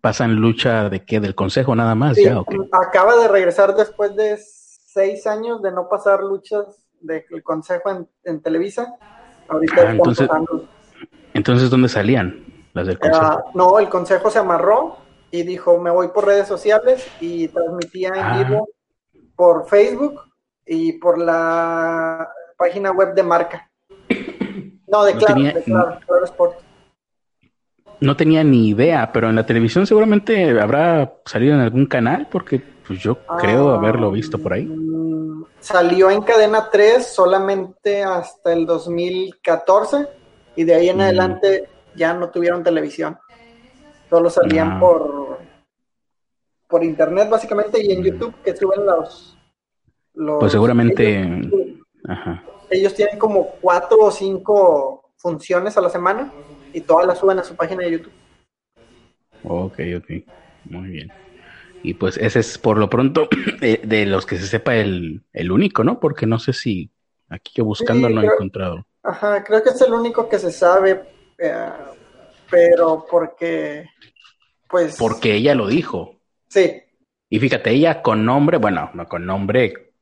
pasan 0.00 0.36
lucha 0.36 0.88
de 0.88 1.04
qué, 1.04 1.20
del 1.20 1.34
consejo 1.34 1.74
nada 1.76 1.94
más, 1.94 2.16
ya. 2.16 2.42
Acaba 2.72 3.16
de 3.16 3.28
regresar 3.28 3.74
después 3.74 4.16
de 4.16 4.38
seis 4.38 5.26
años 5.26 5.62
de 5.62 5.70
no 5.70 5.88
pasar 5.88 6.22
luchas 6.22 6.66
del 7.00 7.42
consejo 7.42 8.08
en, 8.24 8.42
Televisa. 8.42 8.94
Ahorita 9.48 9.82
ah, 9.82 9.90
entonces, 9.92 10.28
entonces, 11.38 11.70
¿dónde 11.70 11.88
salían 11.88 12.44
las 12.74 12.86
del 12.86 12.98
consejo? 12.98 13.24
Ah, 13.24 13.44
no, 13.54 13.78
el 13.78 13.88
consejo 13.88 14.30
se 14.30 14.40
amarró 14.40 14.98
y 15.30 15.42
dijo, 15.42 15.78
me 15.78 15.90
voy 15.90 16.08
por 16.08 16.26
redes 16.26 16.48
sociales 16.48 17.06
y 17.20 17.48
transmitía 17.48 18.08
en 18.08 18.18
ah. 18.18 18.42
vivo 18.42 18.68
por 19.36 19.68
Facebook 19.68 20.22
y 20.66 20.92
por 20.94 21.18
la 21.18 22.28
página 22.56 22.90
web 22.90 23.14
de 23.14 23.22
marca. 23.22 23.70
No, 24.88 25.04
de, 25.04 25.14
claro, 25.16 25.42
de 25.42 25.62
claro, 25.62 26.24
Sport. 26.24 26.60
No 28.00 28.16
tenía 28.16 28.42
ni 28.42 28.68
idea, 28.68 29.10
pero 29.12 29.28
en 29.28 29.36
la 29.36 29.44
televisión 29.44 29.86
seguramente 29.86 30.58
habrá 30.60 31.14
salido 31.24 31.54
en 31.54 31.60
algún 31.60 31.86
canal, 31.86 32.26
porque 32.30 32.62
pues 32.86 32.98
yo 32.98 33.18
creo 33.38 33.70
haberlo 33.70 34.10
visto 34.10 34.38
por 34.38 34.54
ahí. 34.54 34.64
Mm, 34.64 35.44
salió 35.60 36.10
en 36.10 36.22
cadena 36.22 36.68
3 36.70 37.06
solamente 37.06 38.02
hasta 38.02 38.52
el 38.52 38.66
2014 38.66 40.08
y 40.56 40.64
de 40.64 40.74
ahí 40.74 40.88
en 40.88 40.98
mm. 40.98 41.00
adelante 41.00 41.68
ya 41.94 42.14
no 42.14 42.30
tuvieron 42.30 42.62
televisión. 42.62 43.18
Solo 44.08 44.30
salían 44.30 44.72
ah. 44.72 44.80
por 44.80 45.38
por 46.68 46.84
internet 46.84 47.30
básicamente 47.30 47.82
y 47.82 47.92
en 47.92 48.04
YouTube 48.04 48.34
que 48.44 48.54
suben 48.54 48.84
los, 48.84 49.38
pues 50.40 50.52
seguramente 50.52 51.26
ellos, 52.70 52.94
tienen 52.94 53.18
como 53.18 53.52
cuatro 53.60 53.98
o 54.00 54.10
cinco 54.10 55.10
funciones 55.16 55.76
a 55.76 55.80
la 55.80 55.88
semana 55.88 56.32
y 56.72 56.80
todas 56.80 57.06
las 57.06 57.18
suben 57.18 57.38
a 57.38 57.44
su 57.44 57.56
página 57.56 57.84
de 57.84 57.92
YouTube. 57.92 58.12
Ok, 59.44 59.78
ok, 59.96 60.10
muy 60.64 60.88
bien. 60.90 61.12
Y 61.82 61.94
pues 61.94 62.18
ese 62.18 62.40
es 62.40 62.58
por 62.58 62.76
lo 62.76 62.90
pronto 62.90 63.28
eh, 63.62 63.80
de 63.84 64.06
los 64.06 64.26
que 64.26 64.36
se 64.36 64.46
sepa 64.46 64.76
el, 64.76 65.22
el 65.32 65.50
único, 65.50 65.84
¿no? 65.84 66.00
Porque 66.00 66.26
no 66.26 66.38
sé 66.38 66.52
si 66.52 66.90
aquí 67.28 67.52
yo 67.54 67.64
buscando 67.64 68.08
no 68.10 68.20
he 68.20 68.26
encontrado. 68.26 68.86
Ajá, 69.08 69.42
creo 69.42 69.62
que 69.62 69.70
es 69.70 69.80
el 69.80 69.94
único 69.94 70.28
que 70.28 70.38
se 70.38 70.52
sabe, 70.52 71.02
eh, 71.38 71.72
pero 72.50 73.06
porque, 73.10 73.88
pues... 74.68 74.96
Porque 74.98 75.34
ella 75.34 75.54
lo 75.54 75.66
dijo. 75.66 76.20
Sí. 76.48 76.82
Y 77.30 77.38
fíjate, 77.38 77.70
ella 77.70 78.02
con 78.02 78.26
nombre, 78.26 78.58
bueno, 78.58 78.90
no 78.92 79.08
con 79.08 79.24
nombre 79.24 79.94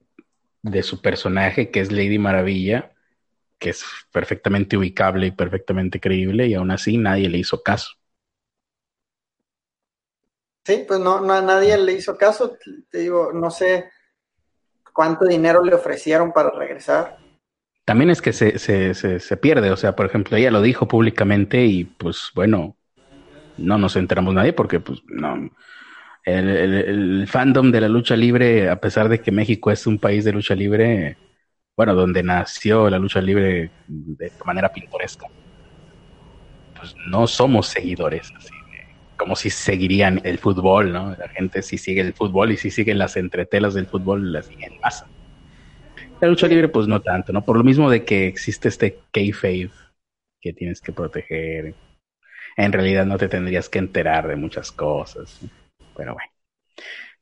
de 0.60 0.82
su 0.82 1.00
personaje, 1.00 1.70
que 1.70 1.78
es 1.78 1.92
Lady 1.92 2.18
Maravilla, 2.18 2.94
que 3.60 3.70
es 3.70 3.84
perfectamente 4.10 4.76
ubicable 4.76 5.28
y 5.28 5.30
perfectamente 5.30 6.00
creíble, 6.00 6.48
y 6.48 6.54
aún 6.54 6.72
así 6.72 6.98
nadie 6.98 7.28
le 7.28 7.38
hizo 7.38 7.62
caso. 7.62 7.92
Sí, 10.64 10.84
pues 10.86 10.98
no, 10.98 11.20
no 11.20 11.32
a 11.32 11.42
nadie 11.42 11.78
le 11.78 11.92
hizo 11.92 12.16
caso. 12.18 12.58
Te 12.90 12.98
digo, 12.98 13.32
no 13.32 13.52
sé 13.52 13.88
cuánto 14.92 15.26
dinero 15.26 15.62
le 15.62 15.76
ofrecieron 15.76 16.32
para 16.32 16.50
regresar 16.50 17.24
también 17.86 18.10
es 18.10 18.20
que 18.20 18.32
se, 18.32 18.58
se, 18.58 18.94
se, 18.94 19.36
pierde. 19.36 19.70
O 19.70 19.76
sea, 19.76 19.94
por 19.94 20.06
ejemplo, 20.06 20.36
ella 20.36 20.50
lo 20.50 20.60
dijo 20.60 20.88
públicamente 20.88 21.64
y 21.64 21.84
pues 21.84 22.32
bueno, 22.34 22.76
no 23.56 23.78
nos 23.78 23.96
enteramos 23.96 24.34
nadie 24.34 24.52
porque 24.52 24.80
pues 24.80 25.02
no. 25.06 25.50
El, 26.24 27.26
fandom 27.28 27.70
de 27.70 27.80
la 27.80 27.88
lucha 27.88 28.16
libre, 28.16 28.68
a 28.68 28.80
pesar 28.80 29.08
de 29.08 29.20
que 29.20 29.30
México 29.30 29.70
es 29.70 29.86
un 29.86 29.98
país 29.98 30.24
de 30.24 30.32
lucha 30.32 30.56
libre, 30.56 31.16
bueno, 31.76 31.94
donde 31.94 32.24
nació 32.24 32.90
la 32.90 32.98
lucha 32.98 33.20
libre 33.20 33.70
de 33.86 34.32
manera 34.44 34.72
pintoresca, 34.72 35.28
pues 36.76 36.96
no 37.06 37.28
somos 37.28 37.68
seguidores, 37.68 38.32
así 38.36 38.50
como 39.16 39.36
si 39.36 39.48
seguirían 39.48 40.20
el 40.24 40.38
fútbol, 40.38 40.92
¿no? 40.92 41.10
La 41.16 41.28
gente 41.28 41.62
si 41.62 41.78
sigue 41.78 42.00
el 42.00 42.12
fútbol 42.12 42.50
y 42.52 42.56
si 42.56 42.70
siguen 42.72 42.98
las 42.98 43.16
entretelas 43.16 43.74
del 43.74 43.86
fútbol, 43.86 44.32
las 44.32 44.46
siguen 44.46 44.72
en 44.74 44.80
masa. 44.80 45.06
La 46.20 46.28
lucha 46.28 46.48
libre, 46.48 46.68
pues 46.68 46.88
no 46.88 47.00
tanto, 47.02 47.32
¿no? 47.32 47.44
Por 47.44 47.58
lo 47.58 47.64
mismo 47.64 47.90
de 47.90 48.04
que 48.04 48.26
existe 48.26 48.68
este 48.68 48.98
kayfabe 49.12 49.70
que 50.40 50.52
tienes 50.52 50.80
que 50.80 50.92
proteger. 50.92 51.74
En 52.56 52.72
realidad 52.72 53.04
no 53.04 53.18
te 53.18 53.28
tendrías 53.28 53.68
que 53.68 53.78
enterar 53.78 54.26
de 54.26 54.36
muchas 54.36 54.72
cosas. 54.72 55.40
Pero 55.96 56.14
bueno. 56.14 56.32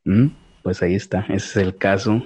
Mm, 0.04 0.34
pues 0.62 0.82
ahí 0.82 0.94
está, 0.94 1.20
ese 1.28 1.36
es 1.36 1.56
el 1.56 1.76
caso. 1.76 2.22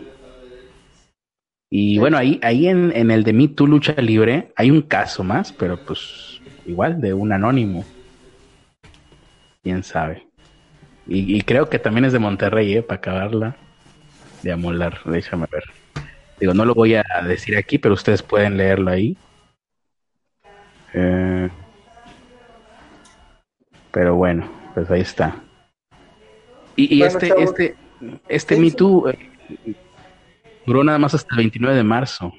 Y 1.70 1.98
bueno, 1.98 2.16
ahí, 2.16 2.40
ahí 2.42 2.66
en, 2.66 2.92
en 2.96 3.10
el 3.10 3.24
de 3.24 3.32
Me 3.32 3.48
Too 3.48 3.66
Lucha 3.66 3.94
Libre 4.00 4.52
hay 4.56 4.70
un 4.70 4.82
caso 4.82 5.22
más, 5.22 5.52
pero 5.52 5.78
pues 5.84 6.40
igual 6.66 7.00
de 7.00 7.14
un 7.14 7.32
anónimo. 7.32 7.84
Quién 9.62 9.82
sabe. 9.82 10.26
Y, 11.06 11.36
y 11.36 11.40
creo 11.42 11.68
que 11.68 11.78
también 11.78 12.04
es 12.04 12.12
de 12.12 12.18
Monterrey, 12.18 12.74
¿eh? 12.74 12.82
Para 12.82 12.98
acabarla 12.98 13.56
de 14.42 14.52
amolar. 14.52 15.00
Déjame 15.04 15.46
ver. 15.50 15.64
Digo, 16.40 16.54
no 16.54 16.64
lo 16.64 16.74
voy 16.74 16.94
a 16.94 17.04
decir 17.26 17.56
aquí, 17.56 17.78
pero 17.78 17.94
ustedes 17.94 18.22
pueden 18.22 18.56
leerlo 18.56 18.90
ahí. 18.90 19.16
Eh, 20.94 21.48
pero 23.90 24.14
bueno, 24.16 24.48
pues 24.74 24.90
ahí 24.90 25.00
está. 25.00 25.42
Y, 26.76 27.02
este, 27.02 27.34
este, 27.42 27.76
este 28.28 28.56
Me 28.56 28.70
Too 28.70 29.10
eh, 29.10 29.18
duró 30.64 30.84
nada 30.84 30.98
más 30.98 31.14
hasta 31.14 31.34
el 31.34 31.38
29 31.38 31.76
de 31.76 31.82
marzo. 31.82 32.32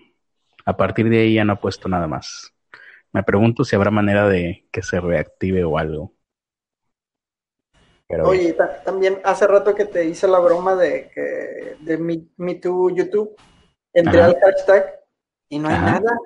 A 0.65 0.77
partir 0.77 1.09
de 1.09 1.19
ahí 1.19 1.33
ya 1.33 1.43
no 1.43 1.53
ha 1.53 1.59
puesto 1.59 1.89
nada 1.89 2.07
más. 2.07 2.53
Me 3.11 3.23
pregunto 3.23 3.65
si 3.65 3.75
habrá 3.75 3.91
manera 3.91 4.29
de 4.29 4.67
que 4.71 4.81
se 4.81 5.01
reactive 5.01 5.63
o 5.65 5.77
algo. 5.77 6.13
Oye, 8.23 8.55
también 8.85 9.19
hace 9.23 9.45
rato 9.45 9.75
que 9.75 9.85
te 9.85 10.05
hice 10.05 10.27
la 10.27 10.39
broma 10.39 10.75
de 10.75 11.11
que 11.13 11.75
de 11.79 11.97
Me, 11.97 12.21
Me 12.37 12.55
Too 12.55 12.95
YouTube 12.95 13.35
entré 13.93 14.21
al 14.21 14.37
hashtag 14.39 14.99
y 15.49 15.59
no 15.59 15.69
hay 15.69 15.79
nada. 15.79 16.17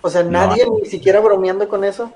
O 0.00 0.10
sea, 0.10 0.22
nadie 0.22 0.64
ni 0.70 0.86
siquiera 0.86 1.20
bromeando 1.20 1.68
con 1.68 1.84
eso. 1.84 2.12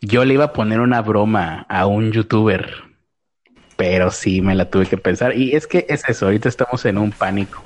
Yo 0.00 0.24
le 0.24 0.34
iba 0.34 0.44
a 0.44 0.52
poner 0.52 0.80
una 0.80 1.02
broma 1.02 1.66
a 1.68 1.86
un 1.86 2.12
youtuber 2.12 2.90
pero 3.80 4.10
sí 4.10 4.42
me 4.42 4.54
la 4.54 4.68
tuve 4.68 4.84
que 4.84 4.98
pensar. 4.98 5.34
Y 5.34 5.56
es 5.56 5.66
que 5.66 5.86
es 5.88 6.06
eso, 6.06 6.26
ahorita 6.26 6.50
estamos 6.50 6.84
en 6.84 6.98
un 6.98 7.12
pánico. 7.12 7.62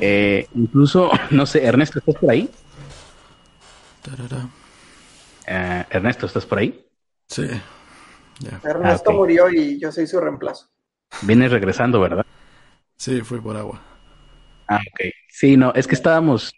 Eh, 0.00 0.46
incluso, 0.54 1.10
no 1.30 1.46
sé, 1.46 1.66
Ernesto, 1.66 1.98
¿estás 1.98 2.14
por 2.14 2.30
ahí? 2.30 2.48
Eh, 5.48 5.84
Ernesto, 5.90 6.26
¿estás 6.26 6.46
por 6.46 6.58
ahí? 6.60 6.86
Sí. 7.26 7.48
Ernesto 8.62 9.10
ah, 9.10 9.14
murió 9.14 9.50
y 9.50 9.80
yo 9.80 9.90
soy 9.90 10.06
su 10.06 10.20
reemplazo. 10.20 10.68
Vienes 11.22 11.50
regresando, 11.50 11.98
¿verdad? 11.98 12.24
Sí, 12.94 13.20
fui 13.22 13.40
por 13.40 13.56
agua. 13.56 13.82
Ah, 14.76 14.80
ok. 14.92 15.12
Sí, 15.28 15.56
no, 15.56 15.72
es 15.74 15.86
que 15.86 15.94
estábamos, 15.94 16.54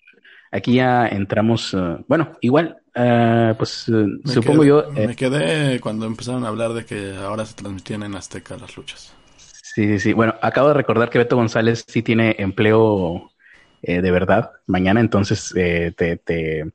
aquí 0.50 0.74
ya 0.74 1.06
entramos, 1.06 1.74
uh, 1.74 2.04
bueno, 2.08 2.36
igual, 2.40 2.78
uh, 2.96 3.54
pues 3.56 3.88
uh, 3.88 4.20
supongo 4.24 4.64
yo... 4.64 4.84
Eh, 4.96 5.06
me 5.06 5.16
quedé 5.16 5.80
cuando 5.80 6.06
empezaron 6.06 6.44
a 6.44 6.48
hablar 6.48 6.72
de 6.72 6.84
que 6.84 7.14
ahora 7.16 7.46
se 7.46 7.54
transmitían 7.54 8.02
en 8.02 8.14
Azteca 8.14 8.56
las 8.56 8.76
luchas. 8.76 9.14
Sí, 9.36 9.86
sí, 9.86 9.98
sí. 9.98 10.12
Bueno, 10.12 10.34
acabo 10.40 10.68
de 10.68 10.74
recordar 10.74 11.10
que 11.10 11.18
Beto 11.18 11.34
González 11.34 11.84
sí 11.88 12.02
tiene 12.02 12.36
empleo 12.38 13.32
eh, 13.86 14.00
de 14.00 14.10
verdad 14.12 14.52
mañana, 14.66 15.00
entonces 15.00 15.52
eh, 15.56 15.92
te, 15.96 16.16
te, 16.16 16.72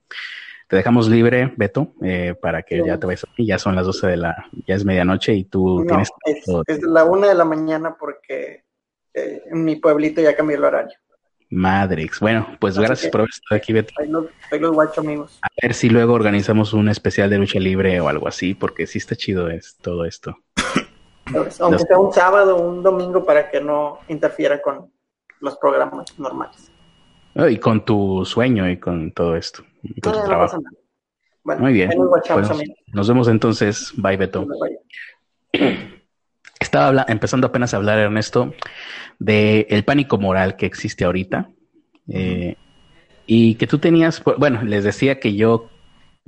dejamos 0.69 1.07
libre, 1.07 1.53
Beto, 1.55 1.93
eh, 2.03 2.35
para 2.39 2.61
que 2.63 2.83
ya 2.85 2.99
te 2.99 3.07
vayas. 3.07 3.25
Ya 3.37 3.57
son 3.57 3.75
las 3.75 3.85
12 3.85 4.07
de 4.07 4.17
la, 4.17 4.45
ya 4.67 4.75
es 4.75 4.83
medianoche 4.83 5.33
y 5.33 5.45
tú 5.45 5.85
tienes... 5.87 6.09
Es, 6.25 6.43
es 6.67 6.83
la 6.83 7.05
una 7.05 7.29
de 7.29 7.35
la 7.35 7.45
mañana 7.45 7.95
porque 7.97 8.63
en 9.13 9.63
mi 9.63 9.77
pueblito 9.77 10.21
ya 10.21 10.35
cambió 10.35 10.57
el 10.57 10.65
horario. 10.65 10.97
Madrix. 11.49 12.19
Bueno, 12.19 12.55
pues 12.59 12.77
gracias 12.77 13.11
por 13.11 13.21
haber 13.21 13.29
estado 13.29 13.57
aquí, 13.57 13.73
Beto. 13.73 13.93
Ahí 13.99 14.07
los, 14.07 14.25
los 14.51 14.71
guacho, 14.71 15.01
amigos. 15.01 15.39
A 15.41 15.47
ver 15.61 15.73
si 15.73 15.89
luego 15.89 16.13
organizamos 16.13 16.73
un 16.73 16.89
especial 16.89 17.29
de 17.29 17.37
lucha 17.37 17.59
libre 17.59 17.99
o 17.99 18.07
algo 18.07 18.27
así, 18.27 18.53
porque 18.53 18.85
sí 18.87 18.99
está 18.99 19.15
chido 19.15 19.49
es, 19.49 19.77
todo 19.81 20.05
esto. 20.05 20.37
Aunque 21.59 21.79
sea 21.79 21.99
un 21.99 22.13
sábado 22.13 22.57
o 22.57 22.69
un 22.69 22.83
domingo 22.83 23.25
para 23.25 23.49
que 23.49 23.61
no 23.61 23.99
interfiera 24.07 24.61
con 24.61 24.91
los 25.39 25.57
programas 25.57 26.17
normales. 26.19 26.71
y 27.35 27.57
con 27.57 27.85
tu 27.85 28.25
sueño 28.25 28.69
y 28.69 28.77
con 28.77 29.11
todo 29.11 29.35
esto. 29.35 29.63
Y 29.83 30.01
con 30.01 30.13
tu 30.13 30.23
trabajo. 30.23 30.57
Muy 31.43 31.73
bien. 31.73 31.91
Pues, 31.95 32.49
nos 32.93 33.07
vemos 33.07 33.27
entonces. 33.27 33.93
Bye, 33.95 34.17
Beto. 34.17 34.45
Estaba 36.59 37.05
empezando 37.07 37.47
apenas 37.47 37.73
a 37.73 37.77
hablar, 37.77 37.97
Ernesto, 37.97 38.53
de 39.19 39.67
el 39.69 39.83
pánico 39.83 40.17
moral 40.17 40.55
que 40.55 40.65
existe 40.65 41.03
ahorita. 41.05 41.49
Eh, 42.07 42.55
y 43.27 43.55
que 43.55 43.67
tú 43.67 43.77
tenías, 43.77 44.23
bueno, 44.37 44.63
les 44.63 44.83
decía 44.83 45.19
que 45.19 45.35
yo 45.35 45.69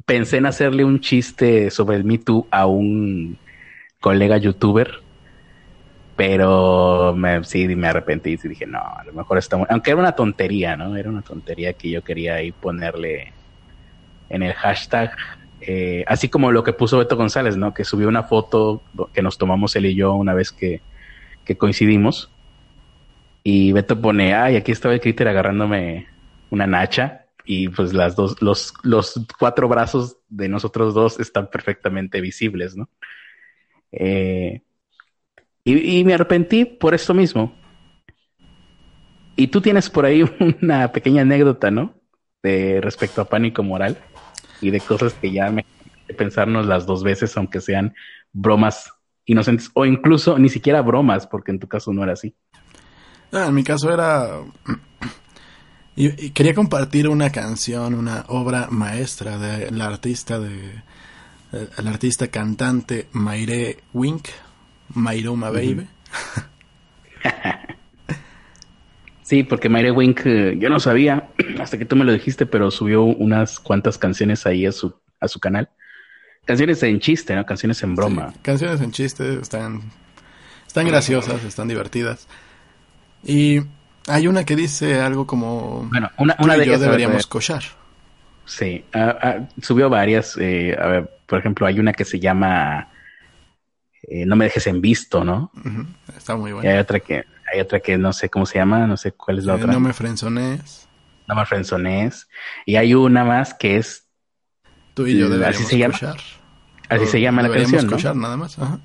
pensé 0.06 0.38
en 0.38 0.46
hacerle 0.46 0.84
un 0.84 1.00
chiste 1.00 1.72
sobre 1.72 1.98
el 1.98 2.04
Me 2.04 2.20
Too 2.20 2.48
a 2.52 2.68
un 2.68 3.40
colega 4.00 4.38
youtuber, 4.38 4.92
pero 6.16 7.16
me, 7.18 7.44
sí 7.44 7.68
me 7.76 7.88
arrepentí 7.88 8.32
y 8.44 8.48
dije, 8.48 8.68
no, 8.68 8.80
a 8.80 9.04
lo 9.04 9.14
mejor 9.14 9.40
está 9.40 9.58
Aunque 9.70 9.90
era 9.90 10.00
una 10.00 10.12
tontería, 10.12 10.76
¿no? 10.76 10.96
Era 10.96 11.10
una 11.10 11.24
tontería 11.24 11.74
que 11.74 11.90
yo 11.90 12.04
quería 12.04 12.36
ahí 12.36 12.52
ponerle 12.52 13.34
en 14.30 14.44
el 14.44 14.54
hashtag, 14.54 15.16
eh, 15.62 16.04
así 16.08 16.30
como 16.30 16.52
lo 16.52 16.64
que 16.64 16.74
puso 16.74 17.00
Beto 17.00 17.18
González, 17.18 17.58
¿no? 17.58 17.74
Que 17.74 17.84
subió 17.84 18.08
una 18.08 18.24
foto 18.24 18.84
que 19.14 19.22
nos 19.22 19.38
tomamos 19.38 19.76
él 19.76 19.88
y 19.88 19.96
yo 19.96 20.14
una 20.14 20.34
vez 20.34 20.52
que, 20.52 20.82
que 21.46 21.58
coincidimos 21.58 22.32
y 23.44 23.72
Beto 23.72 24.00
pone, 24.00 24.34
ay, 24.34 24.56
aquí 24.56 24.72
estaba 24.72 24.94
el 24.94 25.02
críter 25.02 25.28
agarrándome 25.28 26.08
una 26.50 26.68
nacha. 26.68 27.26
Y 27.44 27.70
pues 27.70 27.94
las 27.94 28.16
dos, 28.16 28.40
los, 28.42 28.74
los 28.84 29.20
cuatro 29.40 29.68
brazos 29.68 30.18
de 30.30 30.48
nosotros 30.48 30.94
dos 30.94 31.20
están 31.20 31.50
perfectamente 31.50 32.22
visibles, 32.22 32.78
¿no? 32.78 32.88
Eh, 33.92 34.62
y, 35.64 36.04
me 36.04 36.14
arrepentí 36.14 36.66
por 36.66 36.94
esto 36.94 37.14
mismo. 37.14 37.56
Y 39.36 39.48
tú 39.48 39.62
tienes 39.62 39.90
por 39.90 40.06
ahí 40.06 40.24
una 40.62 40.92
pequeña 40.92 41.24
anécdota, 41.24 41.72
¿no? 41.72 41.96
De 42.44 42.80
respecto 42.82 43.22
a 43.22 43.26
pánico 43.26 43.64
moral 43.64 43.98
y 44.62 44.72
de 44.72 44.80
cosas 44.80 45.14
que 45.14 45.32
ya 45.32 45.50
me 45.52 45.66
pensarnos 46.18 46.66
las 46.66 46.86
dos 46.86 47.04
veces, 47.04 47.36
aunque 47.38 47.62
sean 47.62 47.94
bromas 48.34 48.92
inocentes 49.26 49.72
o 49.74 49.86
incluso 49.86 50.38
ni 50.38 50.50
siquiera 50.50 50.82
bromas, 50.82 51.26
porque 51.26 51.52
en 51.52 51.60
tu 51.60 51.68
caso 51.68 51.94
no 51.94 52.04
era 52.04 52.14
así. 52.14 52.36
Ah, 53.32 53.46
en 53.48 53.54
mi 53.54 53.64
caso 53.64 53.92
era... 53.94 54.42
Y, 55.94 56.30
quería 56.30 56.56
compartir 56.56 57.10
una 57.10 57.32
canción, 57.32 57.94
una 57.94 58.24
obra 58.30 58.68
maestra 58.72 59.38
de 59.38 59.70
la 59.72 59.88
artista 59.88 60.40
de... 60.40 60.82
El 61.78 61.88
artista 61.88 62.30
cantante 62.30 63.10
Mayre 63.12 63.80
Wink, 63.94 64.30
Mayroma 64.94 65.50
Baby. 65.50 65.86
sí, 69.22 69.44
porque 69.44 69.68
Mayre 69.68 69.92
Wink, 69.92 70.22
eh, 70.24 70.56
yo 70.58 70.70
no 70.70 70.80
sabía, 70.80 71.30
hasta 71.60 71.78
que 71.78 71.84
tú 71.84 71.98
me 71.98 72.06
lo 72.06 72.14
dijiste, 72.14 72.46
pero 72.46 72.72
subió 72.72 73.04
unas 73.04 73.60
cuantas 73.60 73.98
canciones 73.98 74.46
ahí 74.46 74.66
a 74.66 74.72
su, 74.72 74.96
a 75.20 75.28
su 75.28 75.42
canal. 75.42 75.70
Canciones 76.46 76.82
en 76.84 77.02
chiste, 77.02 77.36
¿no? 77.36 77.46
Canciones 77.46 77.84
en 77.84 77.96
broma. 77.96 78.34
canciones 78.42 78.80
en 78.80 78.92
chiste, 78.92 79.40
están, 79.42 79.92
están 80.66 80.88
graciosas, 80.88 81.44
están 81.44 81.68
divertidas. 81.68 82.28
Y 83.24 83.62
hay 84.08 84.28
una 84.28 84.44
que 84.44 84.56
dice 84.56 85.00
algo 85.00 85.28
como... 85.28 85.88
Bueno, 85.90 86.10
una, 86.18 86.36
una 86.40 86.56
de 86.56 86.64
ellas 86.64 86.82
deberíamos 86.82 87.28
cochar. 87.28 87.64
Sí, 88.46 88.84
ah, 88.94 89.18
ah, 89.22 89.48
subió 89.62 89.90
varias. 89.90 90.36
Eh, 90.38 90.76
a 90.80 90.88
ver, 90.88 91.10
por 91.26 91.40
ejemplo, 91.40 91.66
hay 91.68 91.80
una 91.80 91.94
que 91.94 92.04
se 92.04 92.20
llama 92.20 92.90
eh, 94.04 94.26
No 94.26 94.36
me 94.36 94.46
dejes 94.46 94.68
en 94.68 94.82
visto, 94.82 95.24
¿no? 95.24 95.52
Está 96.16 96.36
muy 96.36 96.52
buena. 96.52 96.70
Y 96.70 96.74
hay 96.74 96.80
otra 96.80 97.00
que 97.00 97.24
hay 97.54 97.62
otra 97.62 97.80
que 97.80 97.98
no 97.98 98.14
sé 98.14 98.30
cómo 98.30 98.46
se 98.46 98.58
llama, 98.58 98.88
no 98.88 98.98
sé 98.98 99.12
cuál 99.12 99.38
es 99.38 99.46
la 99.46 99.54
eh, 99.54 99.56
otra. 99.58 99.72
No 99.72 99.80
me 99.80 99.94
frenzones. 99.94 100.88
No 101.28 101.36
me 101.36 101.46
frenzones. 101.46 102.28
Y 102.66 102.76
hay 102.76 102.94
una 102.94 103.24
más 103.24 103.54
que 103.54 103.78
es 103.78 104.08
Tú 104.94 105.08
y 105.08 105.18
yo 105.18 105.30
deberíamos 105.30 105.56
así 105.56 105.64
se 105.66 105.78
llama, 105.78 106.16
Así 106.90 107.06
se 107.06 107.22
llama 107.22 107.42
la 107.44 107.50
canción, 107.50 107.88
cochar, 107.88 108.16
nada 108.16 108.36
más. 108.36 108.60
Ajá. 108.60 108.80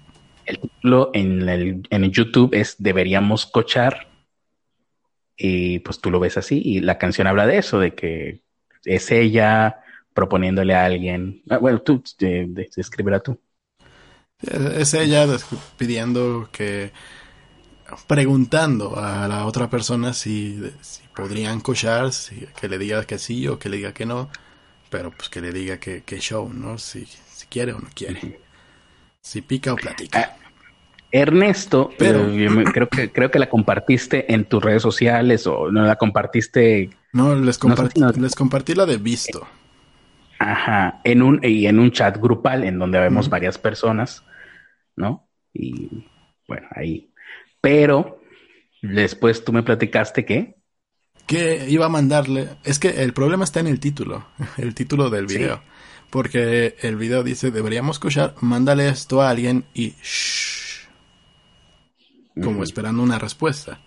El 0.45 0.61
título 0.61 1.11
en 1.13 1.49
el, 1.49 1.89
en 1.91 2.11
YouTube 2.13 2.55
es 2.55 2.77
Deberíamos 2.79 3.47
cochar 3.47 4.07
y 5.37 5.81
pues 5.81 6.01
tú 6.01 6.11
lo 6.11 6.21
ves 6.21 6.37
así 6.37 6.61
y 6.65 6.81
la 6.81 6.99
canción 6.99 7.27
habla 7.27 7.47
de 7.47 7.59
eso, 7.59 7.79
de 7.79 7.95
que 7.95 8.43
es 8.85 9.11
ella 9.11 9.81
proponiéndole 10.15 10.75
a 10.75 10.85
alguien. 10.85 11.43
Ah, 11.51 11.59
bueno, 11.59 11.81
tú, 11.83 12.03
de, 12.19 12.47
de, 12.49 13.21
tú. 13.21 13.39
Es 14.41 14.95
ella 14.95 15.27
pidiendo 15.77 16.49
que, 16.51 16.93
preguntando 18.07 18.99
a 18.99 19.29
la 19.29 19.47
otra 19.47 19.69
persona 19.69 20.13
si, 20.13 20.61
si 20.81 21.03
podrían 21.15 21.61
cochar, 21.61 22.13
si, 22.13 22.47
que 22.59 22.69
le 22.69 22.79
diga 22.79 23.05
que 23.05 23.19
sí 23.19 23.47
o 23.49 23.59
que 23.59 23.69
le 23.69 23.77
diga 23.79 23.93
que 23.93 24.07
no, 24.07 24.31
pero 24.91 25.11
pues 25.11 25.29
que 25.29 25.41
le 25.41 25.53
diga 25.53 25.79
que, 25.79 26.03
que 26.03 26.19
show, 26.19 26.51
¿no? 26.53 26.79
Si, 26.79 27.07
si 27.07 27.47
quiere 27.47 27.73
o 27.73 27.79
no 27.79 27.89
quiere. 27.95 28.41
Si 29.21 29.43
pica 29.43 29.73
o 29.73 29.77
platica. 29.77 30.37
Ernesto, 31.17 31.91
pero 31.97 32.29
eh, 32.29 32.65
creo 32.73 32.89
que 32.89 33.11
creo 33.11 33.31
que 33.31 33.39
la 33.39 33.49
compartiste 33.49 34.33
en 34.33 34.45
tus 34.45 34.63
redes 34.63 34.83
sociales 34.83 35.47
o 35.47 35.71
no 35.71 35.83
la 35.83 35.97
compartiste. 35.97 36.91
No, 37.13 37.35
les 37.35 37.59
compartí, 37.59 38.01
les 38.21 38.35
compartí 38.35 38.75
la 38.75 38.85
de 38.85 38.99
visto. 38.99 39.47
Ajá, 40.39 41.01
en 41.05 41.23
un 41.23 41.41
y 41.43 41.67
en 41.67 41.79
un 41.79 41.91
chat 41.91 42.19
grupal 42.19 42.65
en 42.65 42.79
donde 42.79 43.01
vemos 43.01 43.31
varias 43.31 43.57
personas, 43.57 44.25
¿no? 44.95 45.27
Y 45.55 46.07
bueno, 46.47 46.69
ahí. 46.73 47.11
Pero 47.63 48.21
después 48.83 49.43
tú 49.43 49.53
me 49.53 49.63
platicaste 49.63 50.27
que 50.27 50.57
que 51.27 51.67
iba 51.69 51.87
a 51.87 51.89
mandarle, 51.89 52.51
es 52.63 52.79
que 52.79 53.03
el 53.03 53.13
problema 53.13 53.45
está 53.45 53.61
en 53.61 53.67
el 53.67 53.81
título, 53.81 54.27
el 54.59 54.75
título 54.75 55.11
del 55.11 55.27
video. 55.27 55.63
Porque 56.11 56.77
el 56.83 56.95
video 56.97 57.25
dice, 57.25 57.51
deberíamos 57.51 57.97
escuchar, 57.97 58.35
mándale 58.41 58.89
esto 58.89 59.23
a 59.23 59.31
alguien 59.31 59.65
y 59.75 59.95
como 62.43 62.63
esperando 62.63 63.03
una 63.03 63.19
respuesta. 63.19 63.81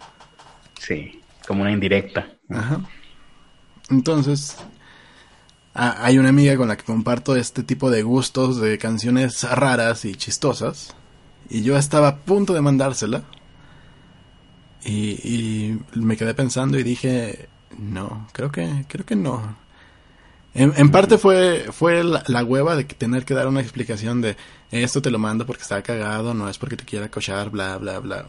Sí, 0.80 1.22
como 1.48 1.62
una 1.62 1.72
indirecta. 1.72 2.28
Ajá. 2.50 2.82
Entonces, 3.90 4.58
hay 5.74 6.18
una 6.18 6.30
amiga 6.30 6.58
con 6.58 6.68
la 6.68 6.78
que 6.78 6.84
comparto 6.84 7.36
este 7.36 7.64
tipo 7.64 7.90
de 7.90 8.04
gustos 8.04 8.60
de 8.60 8.78
canciones 8.78 9.44
raras 9.44 10.06
y 10.06 10.16
chistosas. 10.16 10.96
Y 11.50 11.64
yo 11.64 11.78
estaba 11.78 12.08
a 12.08 12.18
punto 12.18 12.54
de 12.54 12.62
mandársela. 12.62 13.24
Y, 14.84 15.78
me 15.94 16.16
quedé 16.18 16.34
pensando 16.34 16.80
y 16.80 16.84
dije, 16.84 17.50
no, 17.78 18.28
creo 18.32 18.52
que, 18.52 18.86
creo 18.88 19.06
que 19.06 19.16
no. 19.16 19.58
En, 20.54 20.90
parte 20.90 21.18
fue, 21.18 21.68
fue 21.72 22.04
la, 22.04 22.44
hueva 22.44 22.76
de 22.76 22.84
tener 22.84 23.24
que 23.24 23.34
dar 23.34 23.48
una 23.48 23.62
explicación 23.62 24.22
de 24.22 24.36
esto 24.72 25.02
te 25.02 25.12
lo 25.12 25.20
mando 25.20 25.46
porque 25.46 25.62
está 25.62 25.82
cagado, 25.82 26.34
no 26.34 26.50
es 26.50 26.58
porque 26.58 26.76
te 26.76 26.86
quiera 26.86 27.10
cochar, 27.10 27.50
bla, 27.50 27.78
bla, 27.78 28.00
bla. 28.00 28.28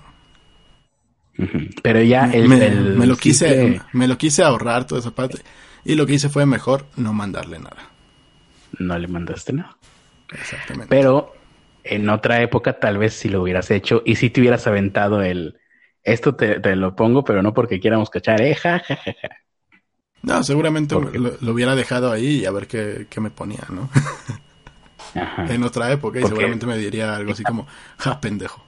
Pero 1.82 2.02
ya 2.02 2.30
el, 2.30 2.48
me, 2.48 3.06
lo 3.06 3.16
quise, 3.16 3.80
me 3.92 4.08
lo 4.08 4.18
quise 4.18 4.42
ahorrar 4.42 4.86
toda 4.86 5.00
esa 5.00 5.10
parte. 5.10 5.38
Y 5.84 5.94
lo 5.94 6.06
que 6.06 6.14
hice 6.14 6.28
fue 6.28 6.46
mejor 6.46 6.86
no 6.96 7.12
mandarle 7.12 7.58
nada. 7.58 7.90
No 8.78 8.98
le 8.98 9.08
mandaste 9.08 9.52
nada. 9.52 9.76
Exactamente. 10.32 10.88
Pero 10.88 11.34
en 11.84 12.08
otra 12.08 12.42
época 12.42 12.78
tal 12.78 12.98
vez 12.98 13.14
si 13.14 13.28
lo 13.28 13.42
hubieras 13.42 13.70
hecho 13.70 14.02
y 14.04 14.16
si 14.16 14.30
te 14.30 14.40
hubieras 14.40 14.66
aventado 14.66 15.22
el 15.22 15.56
esto 16.02 16.34
te, 16.34 16.76
lo 16.76 16.96
pongo, 16.96 17.24
pero 17.24 17.42
no 17.42 17.52
porque 17.52 17.78
quieramos 17.78 18.08
cachar, 18.08 18.40
eh, 18.40 18.54
ja, 18.54 18.78
ja, 18.78 18.96
ja, 18.96 19.12
No, 20.22 20.42
seguramente 20.42 20.94
lo, 20.94 21.52
hubiera 21.52 21.74
dejado 21.74 22.10
ahí 22.10 22.40
y 22.40 22.46
a 22.46 22.50
ver 22.50 22.66
qué, 22.66 23.06
qué 23.10 23.20
me 23.20 23.30
ponía, 23.30 23.64
¿no? 23.68 23.90
En 25.48 25.64
otra 25.64 25.90
época 25.90 26.20
y 26.20 26.24
seguramente 26.24 26.66
me 26.66 26.78
diría 26.78 27.16
algo 27.16 27.32
así 27.32 27.42
como, 27.42 27.66
ja, 27.98 28.20
pendejo. 28.20 28.64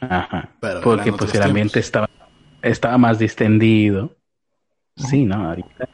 Ajá. 0.00 0.50
porque 0.82 1.12
pues 1.12 1.34
el 1.34 1.42
ambiente 1.42 1.80
estaba, 1.80 2.08
estaba 2.62 2.98
más 2.98 3.18
distendido. 3.18 4.16
Sí, 4.96 5.24
no, 5.24 5.48
ahorita 5.48 5.88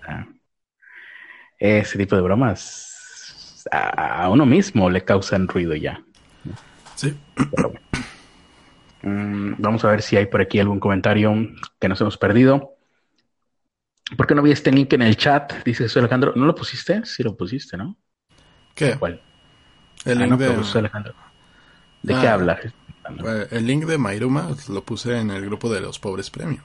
ese 1.62 1.96
tipo 1.96 2.16
de 2.16 2.22
bromas 2.22 3.64
a, 3.70 4.28
uno 4.30 4.44
mismo 4.44 4.90
le 4.90 5.04
causan 5.04 5.46
ruido 5.46 5.74
ya. 5.74 6.02
Sí. 6.96 7.16
Mm, 9.02 9.54
vamos 9.58 9.84
a 9.84 9.90
ver 9.90 10.02
si 10.02 10.16
hay 10.16 10.26
por 10.26 10.40
aquí 10.40 10.58
algún 10.58 10.80
comentario 10.80 11.34
que 11.78 11.88
nos 11.88 12.00
hemos 12.00 12.18
perdido. 12.18 12.76
¿Por 14.16 14.26
qué 14.26 14.34
no 14.34 14.42
vi 14.42 14.50
este 14.50 14.72
link 14.72 14.92
en 14.92 15.02
el 15.02 15.16
chat? 15.16 15.52
Dice 15.64 15.84
Jesús 15.84 15.98
Alejandro. 15.98 16.32
¿No 16.36 16.46
lo 16.46 16.54
pusiste? 16.54 17.04
Sí 17.04 17.22
lo 17.22 17.36
pusiste, 17.36 17.76
¿no? 17.76 17.96
¿Qué? 18.74 18.96
¿Cuál? 18.96 19.20
El 20.04 20.22
ah, 20.22 20.26
link 20.26 20.38
de... 20.38 20.78
Alejandro. 20.78 21.14
¿De 22.02 22.14
qué 22.14 22.28
ah, 22.28 22.34
habla? 22.34 22.58
El 23.50 23.66
link 23.66 23.84
de 23.84 23.98
Mairuma 23.98 24.50
lo 24.68 24.84
puse 24.84 25.18
en 25.18 25.30
el 25.30 25.44
grupo 25.44 25.68
de 25.72 25.80
los 25.80 25.98
pobres 25.98 26.30
premium. 26.30 26.62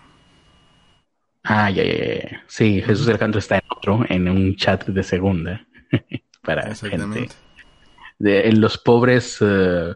Ah, 1.43 1.69
ya, 1.69 1.83
ya, 1.83 2.43
Sí, 2.47 2.81
Jesús 2.81 3.07
Alejandro 3.07 3.39
está 3.39 3.55
en 3.55 3.63
otro, 3.69 4.01
en 4.09 4.27
un 4.27 4.55
chat 4.55 4.85
de 4.85 5.03
segunda. 5.03 5.65
para 6.47 6.73
gente. 6.73 7.29
De, 8.19 8.47
en 8.47 8.61
los 8.61 8.77
pobres, 8.77 9.37
eh, 9.41 9.93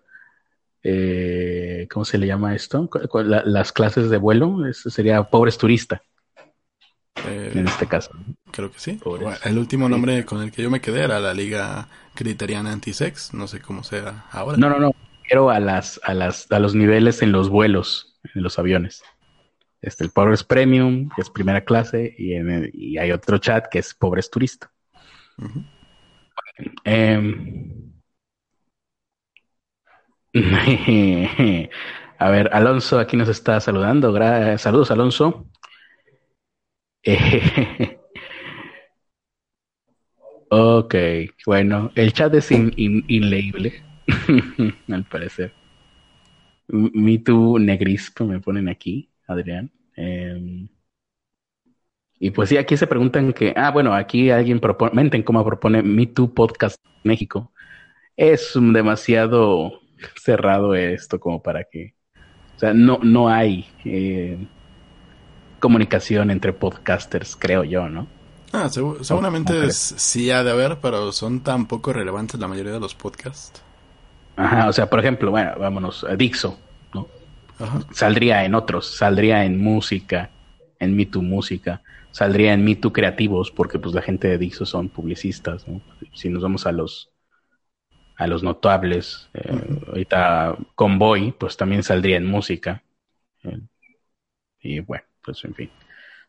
eh, 0.84 1.88
¿cómo 1.90 2.06
se 2.06 2.18
le 2.18 2.28
llama 2.28 2.54
esto? 2.56 2.90
las 3.26 3.72
clases 3.72 4.10
de 4.10 4.18
vuelo, 4.18 4.66
eso 4.68 4.90
sería 4.90 5.24
pobres 5.24 5.58
turista. 5.58 6.04
Eh, 7.26 7.52
en 7.56 7.68
este 7.68 7.88
caso. 7.88 8.12
Creo 8.52 8.72
que 8.72 8.80
sí. 8.80 9.00
el 9.44 9.58
último 9.58 9.90
nombre 9.90 10.26
con 10.26 10.42
el 10.42 10.52
que 10.52 10.62
yo 10.62 10.70
me 10.70 10.82
quedé 10.82 11.04
era 11.04 11.20
la 11.20 11.34
Liga 11.34 11.88
Criteriana 12.16 12.72
Antisex, 12.72 13.34
no 13.34 13.48
sé 13.48 13.62
cómo 13.62 13.84
sea 13.84 14.26
ahora. 14.32 14.58
No, 14.58 14.70
no, 14.70 14.80
no, 14.80 14.94
quiero 15.32 15.50
a 15.50 15.62
las, 15.62 15.98
a 16.04 16.14
las, 16.14 16.52
a 16.52 16.60
los 16.60 16.76
niveles 16.76 17.22
en 17.22 17.32
los 17.32 17.50
vuelos, 17.50 18.20
en 18.36 18.44
los 18.44 18.60
aviones. 18.60 19.02
Este, 19.82 20.04
el 20.04 20.10
Pobres 20.12 20.44
Premium, 20.44 21.08
que 21.16 21.22
es 21.22 21.30
primera 21.30 21.64
clase, 21.64 22.14
y, 22.18 22.34
y 22.74 22.98
hay 22.98 23.14
otro 23.14 23.38
chat 23.38 23.68
que 23.72 23.80
es 23.80 23.94
Pobres 23.94 24.30
Turista. 24.30 24.70
Em, 26.84 27.94
a 32.20 32.30
ver, 32.30 32.50
Alonso 32.52 33.00
aquí 33.00 33.16
nos 33.16 33.30
está 33.30 33.62
saludando. 33.62 34.14
saludos, 34.58 34.92
Alonso. 34.92 35.48
ok, 40.50 40.96
bueno, 41.46 41.90
el 41.96 42.12
chat 42.12 42.34
es 42.34 42.52
inleíble, 42.52 43.82
al 44.90 45.04
parecer. 45.06 45.54
Me 46.68 47.18
Too 47.18 47.60
Negrisco 47.60 48.26
me 48.26 48.40
ponen 48.40 48.70
aquí. 48.70 49.12
Adrián. 49.32 49.72
Em, 49.96 50.68
y 52.20 52.32
pues 52.32 52.50
sí, 52.50 52.58
aquí 52.58 52.78
se 52.78 52.88
preguntan 52.88 53.34
que, 53.34 53.54
ah, 53.56 53.72
bueno, 53.72 53.94
aquí 53.94 54.30
alguien 54.30 54.60
propone, 54.60 55.24
cómo 55.24 55.44
propone 55.44 55.82
Me 55.82 56.06
Too 56.06 56.34
Podcast 56.34 56.78
México. 57.04 57.52
Es 58.16 58.54
demasiado 58.56 59.82
cerrado 60.16 60.76
esto 60.76 61.20
como 61.20 61.42
para 61.42 61.64
que, 61.64 61.96
o 62.56 62.60
sea, 62.60 62.74
no, 62.74 63.00
no 63.02 63.30
hay 63.30 63.66
eh, 63.86 64.38
comunicación 65.60 66.30
entre 66.30 66.54
podcasters, 66.54 67.36
creo 67.36 67.64
yo, 67.64 67.90
¿no? 67.90 68.08
Ah, 68.54 68.70
seguramente 68.70 69.72
sí 69.72 70.30
ha 70.30 70.44
de 70.44 70.52
haber, 70.52 70.80
pero 70.82 71.12
son 71.14 71.40
tan 71.40 71.68
poco 71.68 71.94
relevantes 71.94 72.40
la 72.40 72.50
mayoría 72.50 72.74
de 72.74 72.82
los 72.82 72.94
podcasts. 72.94 73.64
Ajá, 74.36 74.70
o 74.70 74.74
sea, 74.74 74.90
por 74.90 75.00
ejemplo, 75.00 75.32
bueno, 75.32 75.54
vámonos, 75.58 76.04
a 76.04 76.16
Dixo, 76.16 76.58
Saldría 77.92 78.44
en 78.44 78.56
otros, 78.56 78.88
saldría 78.88 79.46
en 79.46 79.62
música, 79.62 80.32
en 80.80 80.96
Me 80.96 81.08
Música, 81.14 81.84
saldría 82.12 82.54
en 82.54 82.66
Me 82.66 82.80
Creativos, 82.80 83.52
porque 83.52 83.78
pues 83.78 83.94
la 83.94 84.02
gente 84.02 84.28
de 84.28 84.38
Dixo 84.38 84.66
son 84.66 84.90
publicistas, 84.90 85.66
Si 86.14 86.30
nos 86.30 86.42
vamos 86.42 86.66
a 86.66 86.72
los 86.72 87.10
a 88.18 88.28
los 88.28 88.44
notables, 88.44 89.30
eh, 89.34 89.80
ahorita 89.88 90.56
Convoy, 90.76 91.32
pues 91.32 91.58
también 91.58 91.82
saldría 91.82 92.18
en 92.18 92.26
música. 92.28 92.84
Eh, 93.44 93.60
y 94.62 94.80
bueno, 94.80 95.04
pues 95.24 95.44
en 95.44 95.56
fin. 95.56 95.72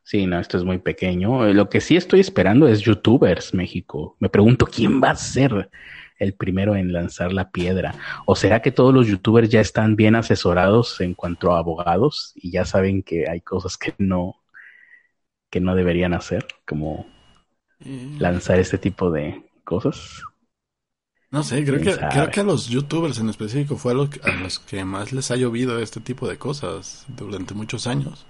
Sí, 0.02 0.26
no, 0.26 0.38
esto 0.38 0.56
es 0.56 0.64
muy 0.64 0.78
pequeño. 0.78 1.52
Lo 1.52 1.68
que 1.68 1.82
sí 1.82 1.96
estoy 1.96 2.20
esperando 2.20 2.66
es 2.66 2.80
YouTubers 2.80 3.52
México. 3.52 4.16
Me 4.20 4.30
pregunto 4.30 4.66
quién 4.66 5.02
va 5.02 5.10
a 5.10 5.16
ser 5.16 5.70
el 6.22 6.34
primero 6.34 6.76
en 6.76 6.92
lanzar 6.92 7.32
la 7.32 7.50
piedra? 7.50 7.94
¿O 8.26 8.36
será 8.36 8.62
que 8.62 8.72
todos 8.72 8.94
los 8.94 9.06
youtubers 9.06 9.48
ya 9.48 9.60
están 9.60 9.96
bien 9.96 10.14
asesorados 10.14 11.00
en 11.00 11.14
cuanto 11.14 11.52
a 11.52 11.58
abogados 11.58 12.32
y 12.36 12.50
ya 12.50 12.64
saben 12.64 13.02
que 13.02 13.28
hay 13.28 13.40
cosas 13.40 13.76
que 13.76 13.94
no, 13.98 14.36
que 15.50 15.60
no 15.60 15.74
deberían 15.74 16.14
hacer, 16.14 16.46
como 16.66 17.06
lanzar 18.18 18.60
este 18.60 18.78
tipo 18.78 19.10
de 19.10 19.42
cosas? 19.64 20.22
No 21.30 21.42
sé, 21.42 21.64
creo 21.64 21.80
que, 21.80 21.96
creo 21.96 22.30
que 22.30 22.40
a 22.40 22.44
los 22.44 22.68
youtubers 22.68 23.18
en 23.18 23.30
específico 23.30 23.76
fue 23.76 23.92
a 23.92 23.94
los, 23.94 24.10
a 24.22 24.34
los 24.36 24.58
que 24.58 24.84
más 24.84 25.12
les 25.12 25.30
ha 25.30 25.36
llovido 25.36 25.78
este 25.78 26.00
tipo 26.00 26.28
de 26.28 26.36
cosas 26.36 27.06
durante 27.08 27.54
muchos 27.54 27.86
años. 27.86 28.26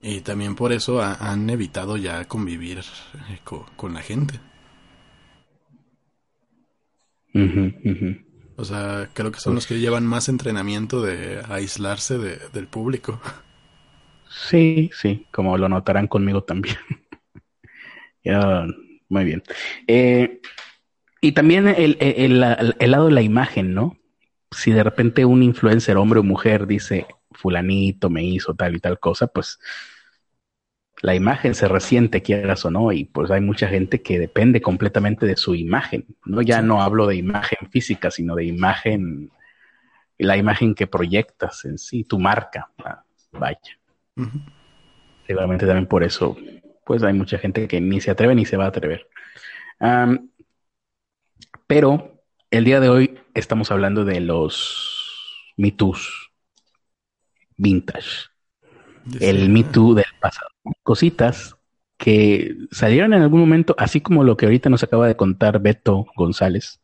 Y 0.00 0.20
también 0.20 0.54
por 0.54 0.72
eso 0.72 1.02
han 1.02 1.50
evitado 1.50 1.96
ya 1.96 2.26
convivir 2.26 2.78
eh, 2.78 3.40
con 3.44 3.94
la 3.94 4.00
gente. 4.00 4.38
O 8.56 8.64
sea, 8.64 9.10
creo 9.12 9.30
que 9.30 9.40
son 9.40 9.54
los 9.54 9.66
que 9.66 9.78
llevan 9.78 10.06
más 10.06 10.28
entrenamiento 10.28 11.02
de 11.02 11.42
aislarse 11.48 12.18
del 12.18 12.66
público. 12.68 13.20
Sí, 14.28 14.90
sí, 14.94 15.26
como 15.30 15.56
lo 15.58 15.68
notarán 15.68 16.06
conmigo 16.06 16.42
también. 16.42 16.76
muy 19.08 19.24
bien. 19.24 19.42
Eh, 19.86 20.40
y 21.20 21.32
también 21.32 21.68
el, 21.68 21.96
el, 22.00 22.40
lado 22.90 23.06
de 23.06 23.12
la 23.12 23.22
imagen, 23.22 23.74
¿no? 23.74 23.96
Si 24.50 24.72
de 24.72 24.82
repente 24.82 25.24
un 25.24 25.42
influencer, 25.42 25.96
hombre 25.96 26.20
o 26.20 26.22
mujer, 26.22 26.66
dice, 26.66 27.06
fulanito 27.32 28.10
me 28.10 28.24
hizo 28.24 28.54
tal 28.54 28.76
y 28.76 28.80
tal 28.80 28.98
cosa, 28.98 29.26
pues 29.26 29.58
la 31.02 31.14
imagen 31.14 31.54
se 31.54 31.68
resiente, 31.68 32.22
quieras 32.22 32.64
o 32.64 32.70
no, 32.70 32.92
y 32.92 33.04
pues 33.04 33.30
hay 33.30 33.40
mucha 33.40 33.68
gente 33.68 34.02
que 34.02 34.18
depende 34.18 34.60
completamente 34.60 35.26
de 35.26 35.36
su 35.36 35.54
imagen. 35.54 36.06
No, 36.24 36.42
ya 36.42 36.62
no 36.62 36.82
hablo 36.82 37.06
de 37.06 37.16
imagen 37.16 37.70
física, 37.70 38.10
sino 38.10 38.34
de 38.34 38.44
imagen, 38.44 39.30
la 40.18 40.36
imagen 40.36 40.74
que 40.74 40.86
proyectas 40.86 41.64
en 41.64 41.78
sí, 41.78 42.04
tu 42.04 42.18
marca. 42.18 42.70
Ah, 42.84 43.04
vaya. 43.32 43.78
Seguramente 45.26 45.66
también 45.66 45.86
por 45.86 46.02
eso, 46.02 46.36
pues 46.84 47.02
hay 47.02 47.12
mucha 47.12 47.38
gente 47.38 47.68
que 47.68 47.80
ni 47.80 48.00
se 48.00 48.10
atreve 48.10 48.34
ni 48.34 48.46
se 48.46 48.56
va 48.56 48.64
a 48.64 48.68
atrever. 48.68 49.08
pero 51.66 52.22
el 52.50 52.64
día 52.64 52.80
de 52.80 52.88
hoy 52.88 53.18
estamos 53.34 53.70
hablando 53.70 54.04
de 54.04 54.20
los 54.20 55.52
mitos 55.56 56.32
vintage 57.56 58.28
el 59.20 59.48
Me 59.48 59.64
Too 59.64 59.94
del 59.94 60.04
pasado. 60.20 60.48
Cositas 60.82 61.56
que 61.96 62.56
salieron 62.70 63.14
en 63.14 63.22
algún 63.22 63.40
momento, 63.40 63.74
así 63.78 64.00
como 64.00 64.24
lo 64.24 64.36
que 64.36 64.46
ahorita 64.46 64.68
nos 64.68 64.82
acaba 64.82 65.06
de 65.06 65.16
contar 65.16 65.60
Beto 65.60 66.06
González 66.16 66.80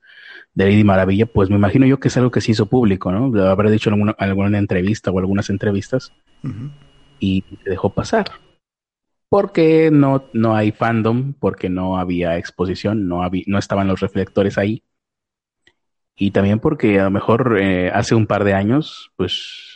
de 0.54 0.66
Lady 0.66 0.84
Maravilla, 0.84 1.26
pues 1.26 1.50
me 1.50 1.56
imagino 1.56 1.86
yo 1.86 1.98
que 1.98 2.08
es 2.08 2.16
algo 2.16 2.30
que 2.30 2.40
se 2.40 2.52
hizo 2.52 2.66
público, 2.66 3.10
¿no? 3.10 3.28
Lo 3.28 3.48
habrá 3.48 3.70
dicho 3.70 3.90
en 3.90 3.94
alguna, 3.94 4.14
alguna 4.18 4.58
entrevista 4.58 5.10
o 5.10 5.18
algunas 5.18 5.50
entrevistas 5.50 6.12
y 7.18 7.44
se 7.62 7.70
dejó 7.70 7.90
pasar. 7.90 8.26
Porque 9.28 9.90
no, 9.90 10.28
no 10.34 10.54
hay 10.54 10.72
fandom, 10.72 11.32
porque 11.32 11.70
no 11.70 11.98
había 11.98 12.36
exposición, 12.36 13.08
no, 13.08 13.22
había, 13.22 13.44
no 13.46 13.58
estaban 13.58 13.88
los 13.88 14.00
reflectores 14.00 14.58
ahí. 14.58 14.84
Y 16.14 16.32
también 16.32 16.60
porque 16.60 17.00
a 17.00 17.04
lo 17.04 17.10
mejor 17.10 17.58
eh, 17.58 17.90
hace 17.90 18.14
un 18.14 18.26
par 18.26 18.44
de 18.44 18.52
años, 18.52 19.10
pues 19.16 19.71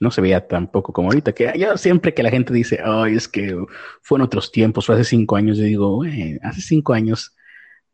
no 0.00 0.10
se 0.10 0.20
veía 0.20 0.46
tampoco 0.46 0.92
como 0.92 1.08
ahorita, 1.08 1.32
que 1.32 1.52
yo 1.56 1.76
siempre 1.76 2.14
que 2.14 2.22
la 2.22 2.30
gente 2.30 2.52
dice, 2.52 2.80
ay, 2.84 3.16
es 3.16 3.28
que 3.28 3.56
fue 4.02 4.18
en 4.18 4.22
otros 4.22 4.50
tiempos, 4.52 4.86
fue 4.86 4.94
hace 4.94 5.04
cinco 5.04 5.36
años, 5.36 5.58
yo 5.58 5.64
digo, 5.64 6.02
hace 6.42 6.60
cinco 6.60 6.92
años 6.92 7.34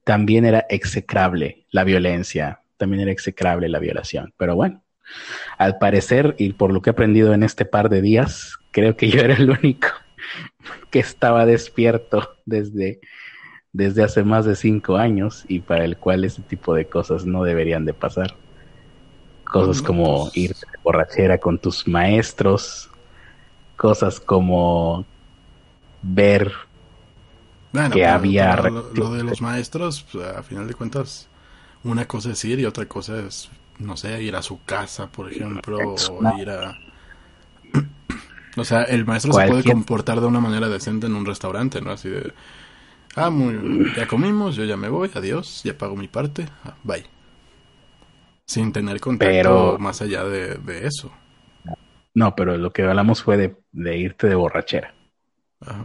también 0.05 0.45
era 0.45 0.65
execrable 0.69 1.67
la 1.71 1.85
violencia, 1.85 2.63
también 2.77 3.03
era 3.03 3.13
execrable 3.13 3.69
la 3.69 3.79
violación, 3.79 4.33
pero 4.37 4.55
bueno, 4.55 4.83
al 5.59 5.79
parecer, 5.79 6.35
y 6.39 6.53
por 6.53 6.73
lo 6.73 6.83
que 6.83 6.91
he 6.91 6.93
aprendido 6.93 7.35
en 7.35 7.43
este 7.43 7.65
par 7.65 7.89
de 7.89 8.03
días, 8.03 8.57
creo 8.71 8.97
que 8.97 9.11
yo 9.11 9.21
era 9.21 9.35
el 9.35 9.51
único 9.51 9.89
que 10.91 10.99
estaba 10.99 11.47
despierto 11.47 12.37
desde, 12.47 13.01
desde 13.73 14.03
hace 14.03 14.23
más 14.23 14.45
de 14.45 14.57
cinco 14.57 14.97
años 14.97 15.45
y 15.49 15.61
para 15.61 15.85
el 15.85 15.97
cual 15.97 16.25
ese 16.25 16.43
tipo 16.43 16.75
de 16.75 16.87
cosas 16.87 17.27
no 17.27 17.43
deberían 17.45 17.85
de 17.85 17.95
pasar. 17.95 18.35
Cosas 19.51 19.83
como 19.83 20.31
ir 20.35 20.55
de 20.55 20.79
borrachera 20.83 21.39
con 21.39 21.59
tus 21.59 21.89
maestros, 21.89 22.91
cosas 23.77 24.21
como 24.21 25.07
ver 26.03 26.53
que 27.93 28.07
había... 28.07 28.57
Lo, 28.57 28.93
lo, 28.93 29.13
de 29.15 29.25
los 29.25 29.41
maestros, 29.41 30.05
pues, 30.13 30.27
a 30.27 30.43
final 30.43 30.67
de 30.67 30.75
cuentas, 30.75 31.29
una 31.85 32.07
cosa 32.07 32.33
es 32.33 32.45
ir 32.45 32.59
y 32.61 32.65
otra 32.65 32.87
cosa 32.87 33.19
es, 33.21 33.51
no 33.79 33.97
sé, 33.97 34.23
ir 34.23 34.37
a 34.37 34.43
su 34.43 34.63
casa, 34.65 35.07
por 35.09 35.31
ejemplo, 35.33 35.79
o 35.79 36.39
ir 36.39 36.51
a... 36.51 36.77
O 38.57 38.65
sea, 38.65 38.83
el 38.83 39.07
maestro 39.07 39.33
se 39.33 39.47
puede 39.47 39.63
comportar 39.63 40.21
de 40.21 40.27
una 40.27 40.41
manera 40.41 40.69
decente 40.69 41.07
en 41.07 41.15
un 41.15 41.25
restaurante, 41.25 41.81
¿no? 41.81 41.93
Así 41.93 42.09
de, 42.09 42.33
ah, 43.15 43.31
muy, 43.31 43.93
ya 43.97 44.09
comimos, 44.09 44.57
yo 44.57 44.65
ya 44.65 44.77
me 44.77 44.89
voy, 44.89 45.13
adiós, 45.15 45.63
ya 45.63 45.79
pago 45.79 45.95
mi 45.95 46.09
parte, 46.09 46.49
ah, 46.65 46.75
bye. 46.83 47.07
Sin 48.49 48.73
tener 48.73 48.99
contacto 49.01 49.77
más 49.79 50.03
allá 50.03 50.25
de, 50.25 50.59
eso. 50.85 51.13
No, 52.15 52.35
pero 52.35 52.57
lo 52.57 52.73
que 52.73 52.83
hablamos 52.83 53.23
fue 53.23 53.37
de, 53.73 53.97
irte 53.97 54.27
de 54.27 54.35
borrachera. 54.35 54.93
Ajá. 55.61 55.85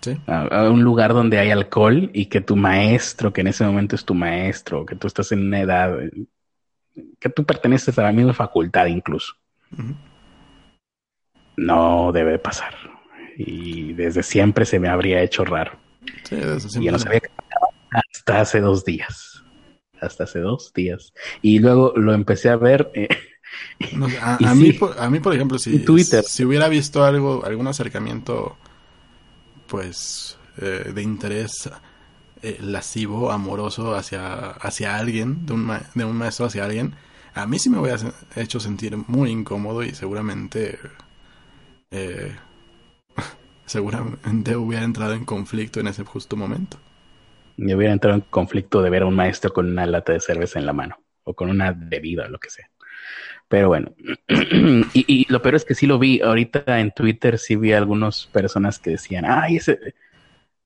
¿Sí? 0.00 0.16
A, 0.26 0.70
un 0.70 0.82
lugar 0.82 1.12
donde 1.12 1.38
hay 1.38 1.50
alcohol 1.50 2.10
y 2.12 2.26
que 2.26 2.40
tu 2.40 2.56
maestro, 2.56 3.32
que 3.32 3.42
en 3.42 3.48
ese 3.48 3.64
momento 3.64 3.94
es 3.94 4.04
tu 4.04 4.14
maestro, 4.14 4.86
que 4.86 4.96
tú 4.96 5.06
estás 5.06 5.30
en 5.32 5.46
una 5.46 5.60
edad, 5.60 5.96
que 7.20 7.28
tú 7.28 7.44
perteneces 7.44 7.96
a 7.98 8.02
la 8.02 8.12
misma 8.12 8.32
facultad 8.32 8.86
incluso 8.86 9.34
no 11.58 12.12
debe 12.12 12.38
pasar. 12.38 12.74
Y 13.36 13.92
desde 13.92 14.22
siempre 14.22 14.64
se 14.64 14.78
me 14.78 14.88
habría 14.88 15.20
hecho 15.22 15.44
raro. 15.44 15.72
Sí, 16.22 16.36
desde 16.36 16.82
Y 16.82 16.88
no 16.88 16.98
sabía 16.98 17.20
que 17.20 17.30
hasta 17.90 18.40
hace 18.40 18.60
dos 18.60 18.84
días. 18.84 19.37
Hasta 20.00 20.24
hace 20.24 20.40
dos 20.40 20.72
días. 20.74 21.12
Y 21.42 21.58
luego 21.58 21.92
lo 21.96 22.14
empecé 22.14 22.48
a 22.48 22.56
ver. 22.56 22.90
Eh, 22.94 23.08
a, 24.22 24.54
mí, 24.54 24.72
por, 24.72 24.98
a 24.98 25.10
mí, 25.10 25.20
por 25.20 25.34
ejemplo, 25.34 25.58
si, 25.58 25.78
Twitter. 25.80 26.24
si 26.24 26.44
hubiera 26.44 26.68
visto 26.68 27.04
algo, 27.04 27.44
algún 27.44 27.66
acercamiento, 27.66 28.56
pues, 29.66 30.38
eh, 30.58 30.92
de 30.94 31.02
interés 31.02 31.70
eh, 32.42 32.58
lascivo, 32.60 33.30
amoroso 33.30 33.94
hacia, 33.94 34.50
hacia 34.50 34.96
alguien, 34.96 35.46
de 35.46 35.52
un, 35.54 35.70
de 35.94 36.04
un 36.04 36.16
maestro 36.16 36.46
hacia 36.46 36.64
alguien, 36.64 36.94
a 37.34 37.46
mí 37.46 37.58
sí 37.58 37.70
me 37.70 37.78
hubiera 37.78 37.98
hecho 38.36 38.58
sentir 38.58 38.96
muy 38.96 39.30
incómodo 39.30 39.82
y 39.82 39.94
seguramente 39.94 40.78
seguramente 43.66 44.56
hubiera 44.56 44.84
entrado 44.84 45.14
en 45.14 45.24
conflicto 45.24 45.80
en 45.80 45.88
ese 45.88 46.04
justo 46.04 46.36
momento. 46.36 46.78
Me 47.58 47.74
hubiera 47.74 47.92
entrado 47.92 48.16
en 48.16 48.22
conflicto 48.22 48.80
de 48.82 48.90
ver 48.90 49.02
a 49.02 49.06
un 49.06 49.14
maestro 49.14 49.52
con 49.52 49.68
una 49.68 49.84
lata 49.84 50.12
de 50.12 50.20
cerveza 50.20 50.58
en 50.58 50.66
la 50.66 50.72
mano 50.72 50.98
o 51.24 51.34
con 51.34 51.50
una 51.50 51.72
bebida 51.72 52.24
o 52.24 52.28
lo 52.28 52.38
que 52.38 52.50
sea. 52.50 52.70
Pero 53.48 53.68
bueno, 53.68 53.94
y, 54.94 55.26
lo 55.30 55.42
peor 55.42 55.54
es 55.54 55.64
que 55.64 55.74
sí 55.74 55.86
lo 55.86 55.98
vi. 55.98 56.20
Ahorita 56.20 56.78
en 56.80 56.92
Twitter 56.92 57.38
sí 57.38 57.56
vi 57.56 57.72
algunas 57.72 58.26
personas 58.26 58.78
que 58.78 58.90
decían, 58.90 59.24
ay, 59.26 59.56
ese 59.56 59.94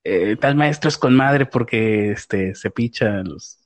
eh, 0.05 0.37
tal 0.39 0.57
maestro 0.57 0.89
es 0.89 0.99
con 0.99 1.15
madre 1.15 1.47
porque 1.47 2.11
este 2.11 2.55
se 2.55 2.71
picha 2.71 3.23
los, 3.23 3.59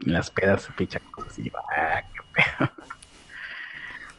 las 0.00 0.30
pedas, 0.30 0.62
se 0.62 0.72
picha 0.72 1.00
cosas 1.10 1.38
y 1.38 1.52
ah, 1.76 2.02
qué 2.12 2.20
pedo. 2.34 2.70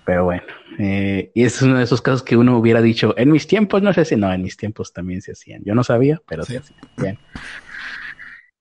Pero 0.05 0.23
bueno, 0.23 0.43
eh, 0.79 1.31
y 1.35 1.43
es 1.43 1.61
uno 1.61 1.77
de 1.77 1.83
esos 1.83 2.01
casos 2.01 2.23
que 2.23 2.35
uno 2.35 2.57
hubiera 2.57 2.81
dicho, 2.81 3.13
en 3.15 3.31
mis 3.31 3.45
tiempos 3.45 3.83
no 3.83 3.93
sé 3.93 4.05
si, 4.05 4.15
no, 4.15 4.33
en 4.33 4.41
mis 4.41 4.57
tiempos 4.57 4.91
también 4.91 5.21
se 5.21 5.33
hacían. 5.33 5.63
Yo 5.63 5.75
no 5.75 5.83
sabía, 5.83 6.19
pero 6.27 6.43
se 6.43 6.57
hacían. 6.57 6.79
Bien. 6.97 7.19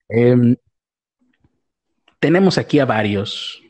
Em, 0.09 0.57
tenemos 2.21 2.59
aquí 2.59 2.79
a 2.81 2.85
varios 2.85 3.63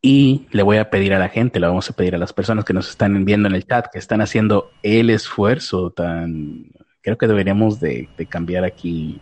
y 0.00 0.46
le 0.50 0.62
voy 0.62 0.78
a 0.78 0.90
pedir 0.90 1.14
a 1.14 1.18
la 1.18 1.28
gente, 1.28 1.60
le 1.60 1.66
vamos 1.66 1.88
a 1.88 1.94
pedir 1.94 2.14
a 2.14 2.18
las 2.18 2.32
personas 2.32 2.64
que 2.64 2.72
nos 2.72 2.90
están 2.90 3.24
viendo 3.24 3.48
en 3.48 3.54
el 3.54 3.66
chat, 3.66 3.86
que 3.92 3.98
están 3.98 4.20
haciendo 4.20 4.70
el 4.82 5.10
esfuerzo 5.10 5.90
tan... 5.90 6.72
Creo 7.00 7.18
que 7.18 7.26
deberíamos 7.26 7.80
de, 7.80 8.08
cambiar 8.28 8.64
aquí 8.64 9.20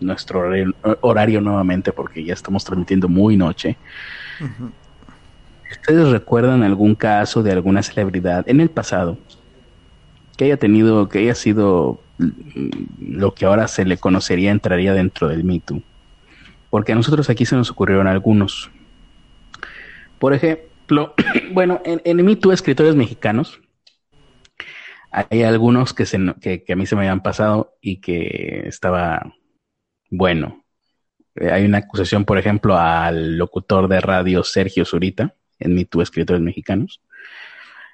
nuestro 0.00 0.50
horario, 1.00 1.40
nuevamente 1.40 1.92
porque 1.92 2.24
ya 2.24 2.34
estamos 2.34 2.64
transmitiendo 2.64 3.08
muy 3.08 3.36
noche. 3.36 3.76
¿Ustedes 5.70 6.08
recuerdan 6.08 6.62
algún 6.62 6.94
caso 6.94 7.42
de 7.42 7.52
alguna 7.52 7.82
celebridad 7.82 8.48
en 8.48 8.60
el 8.60 8.70
pasado 8.70 9.18
que 10.36 10.46
haya 10.46 10.56
tenido, 10.56 11.08
que 11.08 11.20
haya 11.20 11.34
sido 11.34 12.00
lo 12.18 13.34
que 13.34 13.46
ahora 13.46 13.68
se 13.68 13.84
le 13.84 13.96
conocería, 13.96 14.50
entraría 14.50 14.92
dentro 14.92 15.28
del 15.28 15.44
Me 15.44 15.60
Porque 16.70 16.92
a 16.92 16.94
nosotros 16.94 17.30
aquí 17.30 17.46
se 17.46 17.56
nos 17.56 17.70
ocurrieron 17.70 18.06
algunos. 18.06 18.70
Por 20.18 20.34
ejemplo, 20.34 21.14
bueno, 21.52 21.80
en, 21.84 22.00
en 22.04 22.24
Me 22.24 22.38
escritores 22.52 22.94
mexicanos, 22.94 23.60
hay 25.10 25.44
algunos 25.44 25.94
que, 25.94 26.06
se, 26.06 26.18
que, 26.40 26.64
que, 26.64 26.72
a 26.72 26.76
mí 26.76 26.86
se 26.86 26.96
me 26.96 27.02
habían 27.02 27.22
pasado 27.22 27.76
y 27.80 28.00
que 28.00 28.64
estaba 28.66 29.32
bueno. 30.10 30.64
Eh, 31.36 31.50
hay 31.50 31.64
una 31.64 31.78
acusación, 31.78 32.24
por 32.24 32.38
ejemplo, 32.38 32.76
al 32.76 33.38
locutor 33.38 33.88
de 33.88 34.00
radio 34.00 34.42
Sergio 34.42 34.84
Zurita, 34.84 35.34
en 35.58 35.74
Me 35.74 35.86
Escritores 36.02 36.42
Mexicanos. 36.42 37.00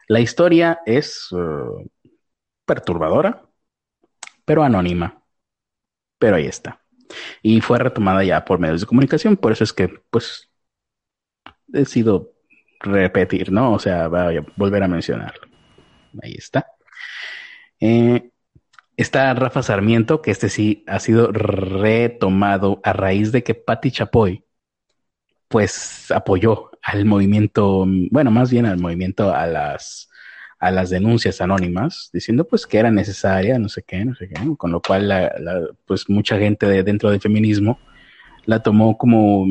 La 0.09 0.21
historia 0.21 0.81
es 0.87 1.31
uh, 1.33 1.89
perturbadora, 2.65 3.43
pero 4.51 4.65
anónima. 4.65 5.23
Pero 6.19 6.35
ahí 6.35 6.47
está. 6.47 6.83
Y 7.41 7.61
fue 7.61 7.79
retomada 7.79 8.25
ya 8.25 8.45
por 8.45 8.59
medios 8.59 8.81
de 8.81 8.89
comunicación, 8.89 9.37
por 9.37 9.53
eso 9.53 9.63
es 9.63 9.73
que, 9.73 9.87
pues, 10.11 10.51
decido 11.69 12.33
repetir, 12.81 13.53
¿no? 13.53 13.75
O 13.75 13.79
sea, 13.79 14.09
voy 14.09 14.39
a 14.39 14.45
volver 14.57 14.83
a 14.83 14.89
mencionarlo. 14.89 15.47
Ahí 16.21 16.35
está. 16.37 16.67
Eh, 17.79 18.33
está 18.97 19.33
Rafa 19.35 19.63
Sarmiento, 19.63 20.21
que 20.21 20.33
este 20.33 20.49
sí 20.49 20.83
ha 20.89 20.99
sido 20.99 21.31
retomado 21.31 22.81
a 22.83 22.93
raíz 22.93 23.31
de 23.31 23.45
que 23.45 23.55
Patti 23.55 23.93
Chapoy, 23.93 24.45
pues, 25.47 26.11
apoyó 26.11 26.73
al 26.83 27.05
movimiento, 27.05 27.85
bueno, 28.11 28.33
más 28.33 28.51
bien 28.51 28.67
al 28.67 28.79
movimiento 28.79 29.33
a 29.33 29.47
las 29.47 30.10
a 30.61 30.71
las 30.71 30.91
denuncias 30.91 31.41
anónimas, 31.41 32.11
diciendo 32.13 32.47
pues 32.47 32.67
que 32.67 32.79
era 32.79 32.91
necesaria, 32.91 33.59
no 33.59 33.71
sé 33.71 33.83
qué, 33.83 34.05
no 34.05 34.15
sé 34.15 34.29
qué, 34.29 34.35
con 34.59 34.71
lo 34.71 34.83
cual 34.83 35.09
la, 35.09 35.33
pues 35.87 36.09
mucha 36.09 36.39
gente 36.39 36.67
de, 36.67 36.83
dentro 36.83 37.11
del 37.11 37.21
feminismo 37.21 37.81
la 38.45 38.63
tomó 38.63 38.99
como, 38.99 39.47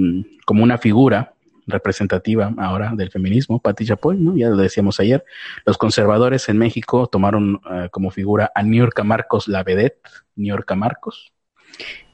como 0.46 0.64
una 0.64 0.78
figura 0.78 1.34
representativa 1.66 2.54
ahora 2.58 2.92
del 2.96 3.10
feminismo, 3.10 3.60
Patti 3.60 3.86
Chapoy, 3.86 4.18
¿no? 4.18 4.36
Ya 4.36 4.50
lo 4.50 4.58
decíamos 4.58 5.00
ayer. 5.00 5.24
Los 5.66 5.78
conservadores 5.78 6.48
en 6.50 6.58
México 6.58 7.08
tomaron 7.08 7.60
eh, 7.72 7.90
como 7.92 8.12
figura 8.12 8.52
a 8.54 8.64
Niurka 8.64 9.04
Marcos 9.04 9.48
la 9.48 9.64
vedette, 9.64 10.10
Niurka 10.36 10.76
Marcos, 10.76 11.34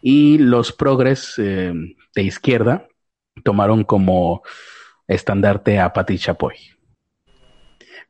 y 0.02 0.38
los 0.38 0.72
progres 0.72 1.34
eh, 1.38 1.74
de 2.16 2.24
izquierda 2.24 2.88
tomaron 3.44 3.84
como 3.84 4.42
estandarte 5.08 5.80
a 5.80 5.92
Pati 5.92 6.18
Chapoy. 6.18 6.75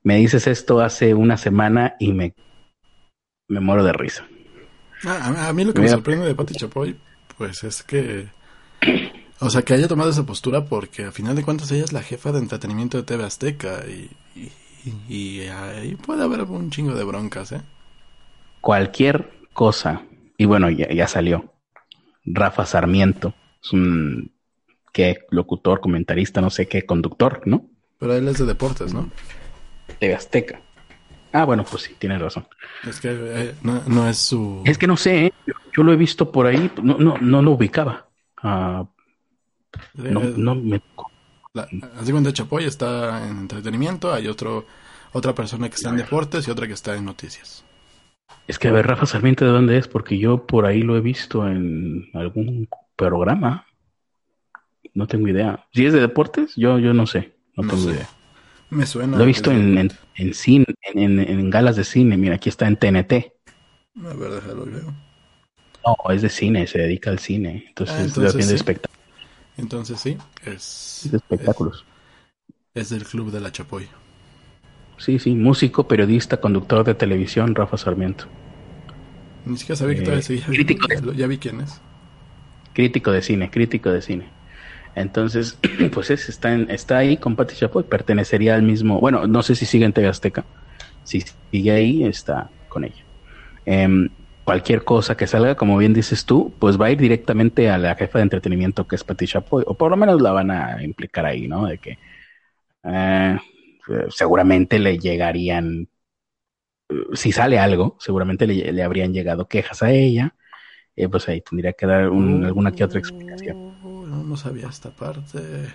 Me 0.05 0.17
dices 0.17 0.45
esto 0.45 0.81
hace 0.81 1.15
una 1.15 1.35
semana 1.35 1.95
y 1.99 2.13
me, 2.13 2.35
me 3.47 3.59
muero 3.59 3.83
de 3.83 3.91
risa. 3.91 4.27
Ah, 5.03 5.47
a, 5.47 5.51
mí 5.51 5.65
lo 5.65 5.73
que 5.73 5.81
me, 5.81 5.89
sorprende 5.89 6.27
de 6.27 6.35
Pati 6.35 6.53
Chapoy, 6.53 6.95
pues 7.39 7.63
es 7.63 7.81
que, 7.81 8.27
o 9.39 9.49
sea, 9.49 9.63
que 9.63 9.73
haya 9.73 9.87
tomado 9.87 10.11
esa 10.11 10.23
postura 10.23 10.65
porque 10.65 11.05
a 11.05 11.11
final 11.11 11.35
de 11.35 11.41
cuentas 11.41 11.71
ella 11.71 11.85
es 11.85 11.91
la 11.91 12.03
jefa 12.03 12.31
de 12.31 12.37
entretenimiento 12.37 12.97
de 12.97 13.03
TV 13.03 13.23
Azteca 13.23 13.83
y, 13.87 14.11
y, 15.09 15.41
ahí 15.47 15.95
puede 15.95 16.23
haber 16.23 16.43
un 16.43 16.69
chingo 16.69 16.93
de 16.93 17.03
broncas, 17.03 17.53
¿eh? 17.53 17.61
Cualquier 18.61 19.31
cosa, 19.53 20.03
y 20.37 20.45
bueno, 20.45 20.69
ya, 20.69 20.87
ya 20.93 21.07
salió. 21.07 21.51
Rafa 22.25 22.67
Sarmiento 22.67 23.33
es 23.63 23.73
un 23.73 24.35
qué 24.93 25.25
locutor, 25.31 25.81
comentarista, 25.81 26.41
no 26.41 26.51
sé 26.51 26.67
qué, 26.67 26.85
conductor, 26.85 27.41
¿no? 27.45 27.71
Pero 27.97 28.13
él 28.13 28.27
es 28.27 28.37
de 28.37 28.45
deportes, 28.45 28.93
¿no? 28.93 29.09
De 29.99 30.13
Azteca. 30.13 30.61
Ah, 31.31 31.43
bueno, 31.43 31.65
pues 31.69 31.83
sí, 31.83 31.95
tienes 31.99 32.21
razón. 32.21 32.47
Es 32.87 32.99
que 32.99 33.09
eh, 33.11 33.55
no, 33.61 34.07
es 34.07 34.17
su... 34.17 34.61
Es 34.65 34.77
que 34.77 34.87
no 34.87 34.95
sé, 34.95 35.25
¿eh? 35.25 35.33
yo, 35.75 35.83
lo 35.83 35.91
he 35.91 35.97
visto 35.97 36.31
por 36.31 36.45
ahí, 36.45 36.71
no, 36.81 36.97
no, 36.97 37.17
no 37.19 37.41
lo 37.41 37.51
ubicaba. 37.51 38.07
Uh, 38.41 38.85
no, 39.95 40.21
no 40.37 40.55
me... 40.55 40.81
así 41.99 42.11
cuando 42.11 42.31
Chapoy 42.31 42.63
está 42.63 43.27
en 43.27 43.39
entretenimiento, 43.39 44.13
hay 44.13 44.27
otro 44.27 44.65
otra 45.15 45.33
persona 45.33 45.69
que 45.69 45.75
está 45.75 45.89
en 45.89 45.95
deportes 45.95 46.45
y 46.45 46.51
otra 46.51 46.67
que 46.67 46.73
está 46.73 46.95
en 46.95 47.05
noticias. 47.05 47.63
Es 48.47 48.59
que 48.59 48.67
a 48.67 48.71
ver, 48.71 48.85
Rafa 48.85 49.05
Sarmiento, 49.05 49.45
¿de 49.45 49.51
dónde 49.51 49.77
es? 49.77 49.87
Porque 49.87 50.17
yo 50.17 50.45
por 50.45 50.65
ahí 50.65 50.81
lo 50.81 50.97
he 50.97 51.01
visto 51.01 51.47
en 51.47 52.09
algún 52.13 52.67
programa. 52.97 53.65
No 54.93 55.07
tengo 55.07 55.29
idea. 55.29 55.65
Si 55.73 55.85
es 55.85 55.93
de 55.93 56.01
deportes, 56.01 56.53
yo, 56.57 56.79
yo 56.79 56.93
no 56.93 57.07
sé. 57.07 57.33
No, 57.55 57.65
tengo 57.65 57.89
idea. 57.91 58.09
Me 58.69 58.85
suena. 58.85 59.17
Lo 59.17 59.23
he 59.23 59.27
visto 59.27 59.51
en, 59.51 59.77
en, 59.77 59.91
en, 60.15 60.33
cine, 60.33 60.65
en, 60.93 61.19
en, 61.19 61.49
galas 61.49 61.75
de 61.75 61.83
cine. 61.83 62.17
Mira, 62.17 62.35
aquí 62.35 62.49
está 62.49 62.67
en 62.67 62.77
TNT. 62.77 63.13
A 64.03 64.13
ver, 64.13 64.31
déjalo. 64.31 64.65
No, 65.85 65.95
es 66.11 66.21
de 66.21 66.27
cine, 66.29 66.67
se 66.67 66.79
dedica 66.79 67.09
al 67.09 67.19
cine. 67.19 67.65
Entonces, 67.69 67.95
Ah, 67.95 68.03
entonces 68.03 68.35
es 68.35 68.47
de 68.47 68.55
sí. 68.55 68.55
espectáculos. 68.55 68.99
Entonces 69.57 69.99
sí, 69.99 70.17
es, 70.45 71.05
Es 71.05 71.11
de 71.11 71.17
espectáculos. 71.17 71.85
es, 72.73 72.83
es 72.83 72.89
del 72.89 73.05
club 73.05 73.31
de 73.31 73.41
la 73.41 73.51
Chapoy. 73.51 73.89
Sí, 74.97 75.19
sí, 75.19 75.35
músico, 75.35 75.87
periodista, 75.87 76.41
conductor 76.41 76.83
de 76.83 76.95
televisión, 76.95 77.55
Rafa 77.55 77.77
Sarmiento. 77.77 78.25
Ni 79.45 79.57
siquiera 79.57 79.77
sabía 79.77 79.95
que 79.95 80.01
Eh, 80.01 80.03
todavía 80.03 80.21
seguía. 80.23 80.45
crítico 80.47 80.87
ya 81.13 81.27
vi 81.27 81.37
quién 81.37 81.61
es. 81.61 81.81
Crítico 82.73 83.11
de 83.11 83.21
cine, 83.23 83.49
crítico 83.49 83.89
de 83.91 84.01
cine. 84.03 84.31
Entonces, 84.95 85.59
pues 85.93 86.11
es, 86.11 86.29
está, 86.29 86.53
en- 86.53 86.69
está 86.71 86.97
ahí 86.99 87.17
con 87.17 87.35
Pati 87.35 87.55
Chapoy, 87.55 87.83
pertenecería 87.85 88.55
al 88.55 88.63
mismo, 88.63 88.99
bueno, 89.01 89.27
no 89.27 89.43
sé 89.43 89.55
si 89.55 89.65
sigue 89.65 89.85
en 89.85 89.93
TV 89.93 90.07
Azteca, 90.09 90.47
si 91.03 91.23
sigue 91.51 91.71
ahí, 91.71 92.03
está 92.05 92.53
con 92.67 92.85
ella. 92.85 93.05
Em, 93.65 94.09
cualquier 94.43 94.83
cosa 94.85 95.17
que 95.17 95.27
salga, 95.27 95.55
como 95.55 95.77
bien 95.77 95.93
dices 95.93 96.25
tú, 96.25 96.57
pues 96.59 96.79
va 96.79 96.87
a 96.87 96.91
ir 96.91 96.99
directamente 96.99 97.69
a 97.69 97.77
la 97.77 97.95
jefa 97.95 98.19
de 98.19 98.23
entretenimiento 98.23 98.87
que 98.87 98.95
es 98.95 99.03
Pati 99.03 99.27
Chapoy, 99.27 99.63
o 99.67 99.77
por 99.77 99.91
lo 99.91 99.97
menos 99.97 100.21
la 100.21 100.31
van 100.31 100.51
a 100.51 100.83
implicar 100.83 101.25
ahí, 101.25 101.47
¿no? 101.47 101.67
De 101.67 101.79
que 101.79 101.99
eh, 102.83 103.37
seguramente 104.09 104.79
le 104.79 104.97
llegarían, 104.99 105.89
si 107.13 107.31
sale 107.31 107.59
algo, 107.59 107.97
seguramente 107.99 108.47
le, 108.47 108.71
le 108.71 108.83
habrían 108.83 109.13
llegado 109.13 109.47
quejas 109.47 109.81
a 109.83 109.91
ella, 109.91 110.35
eh, 110.95 111.09
pues 111.09 111.27
ahí 111.29 111.41
tendría 111.41 111.73
que 111.73 111.85
dar 111.87 112.09
un- 112.09 112.45
alguna 112.45 112.71
que 112.73 112.83
otra 112.85 112.99
explicación. 112.99 113.57
No, 114.25 114.37
sabía 114.37 114.67
esta 114.69 114.89
parte. 114.89 115.71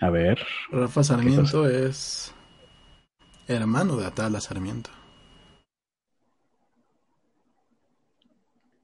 A 0.00 0.10
ver. 0.10 0.38
Rafa 0.70 1.02
Sarmiento 1.02 1.66
es 1.66 2.34
hermano 3.48 3.96
de 3.96 4.06
Atala 4.06 4.40
Sarmiento. 4.40 4.90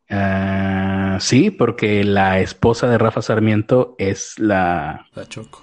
Ah, 0.08 1.18
sí, 1.20 1.50
porque 1.50 2.02
la 2.02 2.40
esposa 2.40 2.88
de 2.88 2.96
Rafa 2.96 3.20
Sarmiento 3.20 3.94
es 3.98 4.38
la, 4.38 5.06
La 5.14 5.26
Choco. 5.26 5.62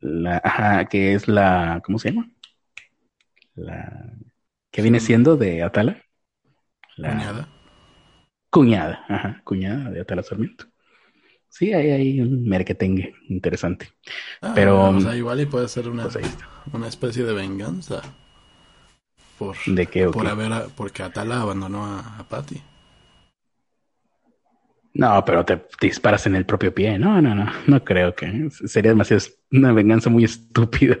la 0.00 0.42
ajá, 0.44 0.84
que 0.86 1.14
es 1.14 1.26
la, 1.26 1.80
¿cómo 1.84 1.98
se 1.98 2.10
llama? 2.10 2.30
La 3.54 4.12
que 4.70 4.82
viene 4.82 5.00
siendo 5.00 5.36
de 5.36 5.62
Atala. 5.62 6.02
La 6.96 7.10
Cuñada. 7.12 7.48
Cuñada, 8.50 9.04
ajá, 9.08 9.40
cuñada 9.44 9.90
de 9.90 10.00
Atala 10.00 10.22
Sarmiento. 10.22 10.66
Sí, 11.56 11.72
hay 11.72 11.90
ahí 11.92 12.20
un 12.20 12.48
merquetengue 12.48 13.14
interesante. 13.28 13.92
Ah, 14.42 14.50
Pero- 14.56 14.88
o 14.90 15.00
sea, 15.00 15.14
igual 15.14 15.40
y 15.40 15.46
puede 15.46 15.68
ser 15.68 15.88
una, 15.88 16.08
Pues 16.08 16.26
una 16.72 16.88
especie 16.88 17.22
de 17.22 17.32
venganza. 17.32 18.02
Por, 19.38 19.56
¿De 19.64 19.86
qué 19.86 20.08
por 20.08 20.24
qué? 20.24 20.30
haber 20.30 20.52
a- 20.52 20.66
porque 20.66 21.04
Atala 21.04 21.42
abandonó 21.42 21.86
a, 21.86 22.18
a 22.18 22.28
Patty. 22.28 22.60
No, 24.94 25.24
pero 25.24 25.44
te, 25.44 25.58
te 25.78 25.86
disparas 25.86 26.26
en 26.26 26.34
el 26.34 26.44
propio 26.44 26.74
pie. 26.74 26.98
No, 26.98 27.22
no, 27.22 27.36
no, 27.36 27.46
no 27.68 27.84
creo 27.84 28.16
que 28.16 28.48
sería 28.66 28.90
demasiado 28.90 29.22
una 29.52 29.72
venganza 29.72 30.10
muy 30.10 30.24
estúpida. 30.24 30.98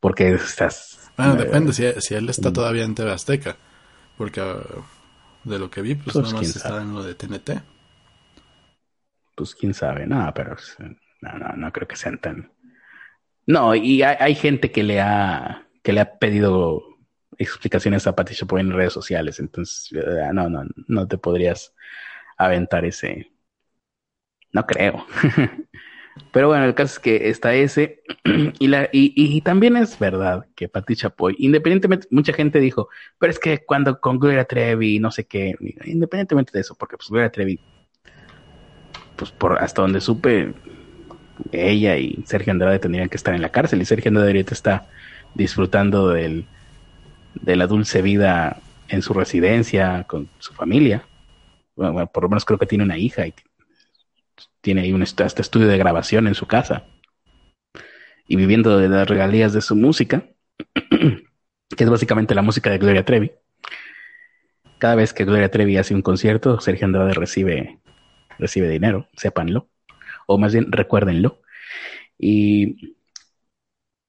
Porque 0.00 0.32
estás. 0.32 1.10
Bueno, 1.18 1.34
eh, 1.34 1.44
depende 1.44 1.74
si, 1.74 1.84
si 2.00 2.14
él 2.14 2.30
está 2.30 2.48
mm. 2.48 2.52
todavía 2.54 2.84
en 2.84 2.94
TV 2.94 3.12
Azteca. 3.12 3.56
Porque 4.16 4.40
de 5.44 5.58
lo 5.58 5.68
que 5.68 5.82
vi, 5.82 5.96
pues, 5.96 6.14
Pues, 6.14 6.24
nada 6.24 6.36
más 6.36 6.56
está 6.56 6.80
en 6.80 6.94
lo 6.94 7.02
de 7.02 7.14
TNT. 7.14 7.75
Pues 9.36 9.54
quién 9.54 9.74
sabe, 9.74 10.06
no, 10.06 10.32
pero 10.34 10.56
no, 11.20 11.38
no, 11.38 11.52
no 11.56 11.72
creo 11.72 11.86
que 11.86 11.96
sean 11.96 12.18
tan. 12.18 12.50
No, 13.46 13.74
y 13.76 14.02
hay, 14.02 14.16
hay 14.18 14.34
gente 14.34 14.72
que 14.72 14.82
le 14.82 15.00
ha 15.00 15.66
que 15.84 15.92
le 15.92 16.00
ha 16.00 16.18
pedido 16.18 16.82
explicaciones 17.38 18.08
a 18.08 18.16
Pati 18.16 18.34
Chapoy 18.34 18.60
en 18.60 18.72
redes 18.72 18.92
sociales, 18.92 19.38
entonces 19.38 19.92
eh, 19.92 20.30
no, 20.32 20.50
no, 20.50 20.64
no 20.88 21.06
te 21.06 21.18
podrías 21.18 21.72
aventar 22.36 22.84
ese. 22.84 23.30
No 24.52 24.66
creo. 24.66 25.06
Pero 26.32 26.48
bueno, 26.48 26.64
el 26.64 26.74
caso 26.74 26.94
es 26.94 26.98
que 26.98 27.28
está 27.28 27.54
ese. 27.54 28.02
Y, 28.58 28.68
la, 28.68 28.88
y, 28.92 29.12
y 29.14 29.40
también 29.42 29.76
es 29.76 29.98
verdad 29.98 30.46
que 30.56 30.68
Pati 30.68 30.96
Chapoy, 30.96 31.36
independientemente, 31.38 32.08
mucha 32.10 32.32
gente 32.32 32.58
dijo, 32.58 32.88
pero 33.18 33.30
es 33.30 33.38
que 33.38 33.64
cuando 33.64 34.00
con 34.00 34.18
Gloria 34.18 34.44
Trevi, 34.44 34.98
no 34.98 35.10
sé 35.10 35.26
qué, 35.26 35.54
independientemente 35.84 36.52
de 36.52 36.60
eso, 36.60 36.74
porque 36.74 36.96
pues 36.96 37.08
Gloria 37.08 37.30
Trevi, 37.30 37.60
pues 39.16 39.30
por 39.30 39.58
hasta 39.58 39.82
donde 39.82 40.00
supe, 40.00 40.54
ella 41.52 41.98
y 41.98 42.22
Sergio 42.26 42.52
Andrade 42.52 42.78
tendrían 42.78 43.08
que 43.08 43.16
estar 43.16 43.34
en 43.34 43.42
la 43.42 43.50
cárcel 43.50 43.80
y 43.80 43.84
Sergio 43.84 44.10
Andrade 44.10 44.28
ahorita 44.28 44.54
está 44.54 44.88
disfrutando 45.34 46.08
del, 46.08 46.46
de 47.34 47.56
la 47.56 47.66
dulce 47.66 48.02
vida 48.02 48.60
en 48.88 49.02
su 49.02 49.12
residencia 49.12 50.04
con 50.04 50.28
su 50.38 50.54
familia. 50.54 51.04
Por 51.74 52.22
lo 52.22 52.28
menos 52.28 52.44
creo 52.44 52.58
que 52.58 52.66
tiene 52.66 52.84
una 52.84 52.96
hija 52.96 53.26
y 53.26 53.34
tiene 54.60 54.82
ahí 54.82 54.92
un 54.92 55.02
hasta 55.02 55.24
estudio 55.24 55.68
de 55.68 55.78
grabación 55.78 56.26
en 56.26 56.34
su 56.34 56.46
casa 56.46 56.84
y 58.26 58.36
viviendo 58.36 58.78
de 58.78 58.88
las 58.88 59.08
regalías 59.08 59.52
de 59.52 59.60
su 59.60 59.76
música, 59.76 60.24
que 60.74 61.84
es 61.84 61.90
básicamente 61.90 62.34
la 62.34 62.42
música 62.42 62.70
de 62.70 62.78
Gloria 62.78 63.04
Trevi. 63.04 63.32
Cada 64.78 64.94
vez 64.94 65.12
que 65.12 65.24
Gloria 65.24 65.50
Trevi 65.50 65.76
hace 65.76 65.94
un 65.94 66.02
concierto, 66.02 66.60
Sergio 66.60 66.86
Andrade 66.86 67.14
recibe, 67.14 67.78
recibe 68.38 68.68
dinero, 68.68 69.08
sépanlo, 69.16 69.68
o 70.26 70.38
más 70.38 70.52
bien 70.52 70.70
recuérdenlo. 70.70 71.40
Y 72.18 72.96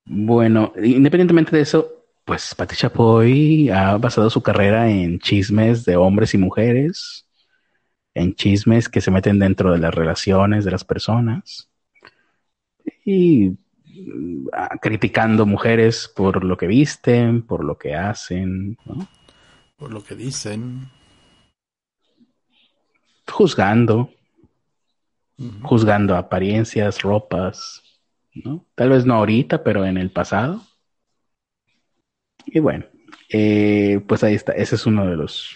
bueno, 0.06 0.74
independientemente 0.82 1.56
de 1.56 1.62
eso, 1.64 1.98
pues 2.24 2.56
Pati 2.56 2.76
Chapoy 2.76 3.70
ha 3.70 3.98
basado 3.98 4.30
su 4.30 4.42
carrera 4.42 4.90
en 4.90 5.20
chismes 5.20 5.86
de 5.86 5.96
hombres 5.96 6.34
y 6.34 6.38
mujeres, 6.38 7.28
en 8.14 8.36
chismes 8.36 8.90
que 8.90 9.02
se 9.02 9.12
meten 9.12 9.40
dentro 9.40 9.72
de 9.72 9.80
las 9.80 9.94
relaciones 9.94 10.66
de 10.66 10.72
las 10.72 10.84
personas 10.84 11.70
y 13.06 13.58
ah, 14.54 14.78
criticando 14.82 15.46
mujeres 15.46 16.12
por 16.14 16.44
lo 16.44 16.58
que 16.58 16.68
visten, 16.68 17.42
por 17.44 17.64
lo 17.64 17.78
que 17.78 17.96
hacen, 17.96 18.78
¿no? 18.86 19.08
Por 19.78 19.94
lo 19.94 20.04
que 20.04 20.16
dicen. 20.16 20.90
juzgando, 23.30 24.10
Juzgando 25.62 26.16
apariencias, 26.16 27.02
ropas, 27.02 27.84
¿no? 28.34 28.66
Tal 28.76 28.90
vez 28.90 29.06
no 29.06 29.16
ahorita, 29.16 29.64
pero 29.64 29.86
en 29.86 29.98
el 29.98 30.12
pasado. 30.12 30.64
Y 32.46 32.60
bueno, 32.60 32.86
eh, 33.30 34.02
pues 34.08 34.24
ahí 34.24 34.36
está, 34.36 34.54
ese 34.54 34.76
es 34.76 34.86
uno 34.86 35.06
de 35.06 35.16
los 35.18 35.56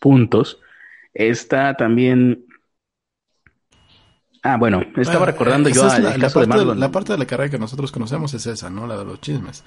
puntos. 0.00 0.60
Está 1.12 1.76
también... 1.76 2.46
Ah, 4.42 4.56
bueno, 4.56 4.90
estaba 4.96 5.26
Bueno, 5.26 5.26
recordando 5.26 5.68
eh, 5.68 5.72
yo 5.74 5.86
es 5.86 5.98
la, 5.98 6.16
la 6.16 6.18
caso 6.18 6.40
de 6.40 6.46
parte, 6.46 6.64
Marlon. 6.64 6.80
la 6.80 6.90
parte 6.90 7.12
de 7.12 7.18
la 7.18 7.26
carrera 7.26 7.50
que 7.50 7.58
nosotros 7.58 7.92
conocemos 7.92 8.32
es 8.34 8.46
esa, 8.46 8.70
¿no? 8.70 8.86
La 8.86 8.96
de 8.96 9.04
los 9.04 9.20
chismes. 9.20 9.64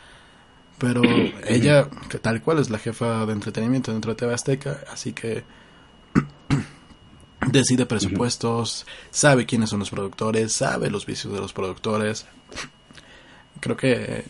Pero 0.78 1.02
ella, 1.48 1.90
que 2.10 2.20
tal 2.20 2.42
cual, 2.42 2.60
es 2.60 2.70
la 2.70 2.80
jefa 2.80 3.26
de 3.26 3.34
entretenimiento 3.34 3.92
dentro 3.94 4.12
de 4.14 4.18
TV 4.18 4.34
Azteca, 4.34 4.82
así 4.92 5.14
que 5.14 5.46
decide 7.52 7.86
presupuestos, 7.86 8.86
sabe 9.12 9.46
quiénes 9.46 9.70
son 9.70 9.80
los 9.80 9.90
productores, 9.90 10.54
sabe 10.54 10.90
los 10.90 11.06
vicios 11.06 11.34
de 11.34 11.40
los 11.40 11.54
productores. 11.54 12.26
Creo 13.60 13.78
que 13.78 14.26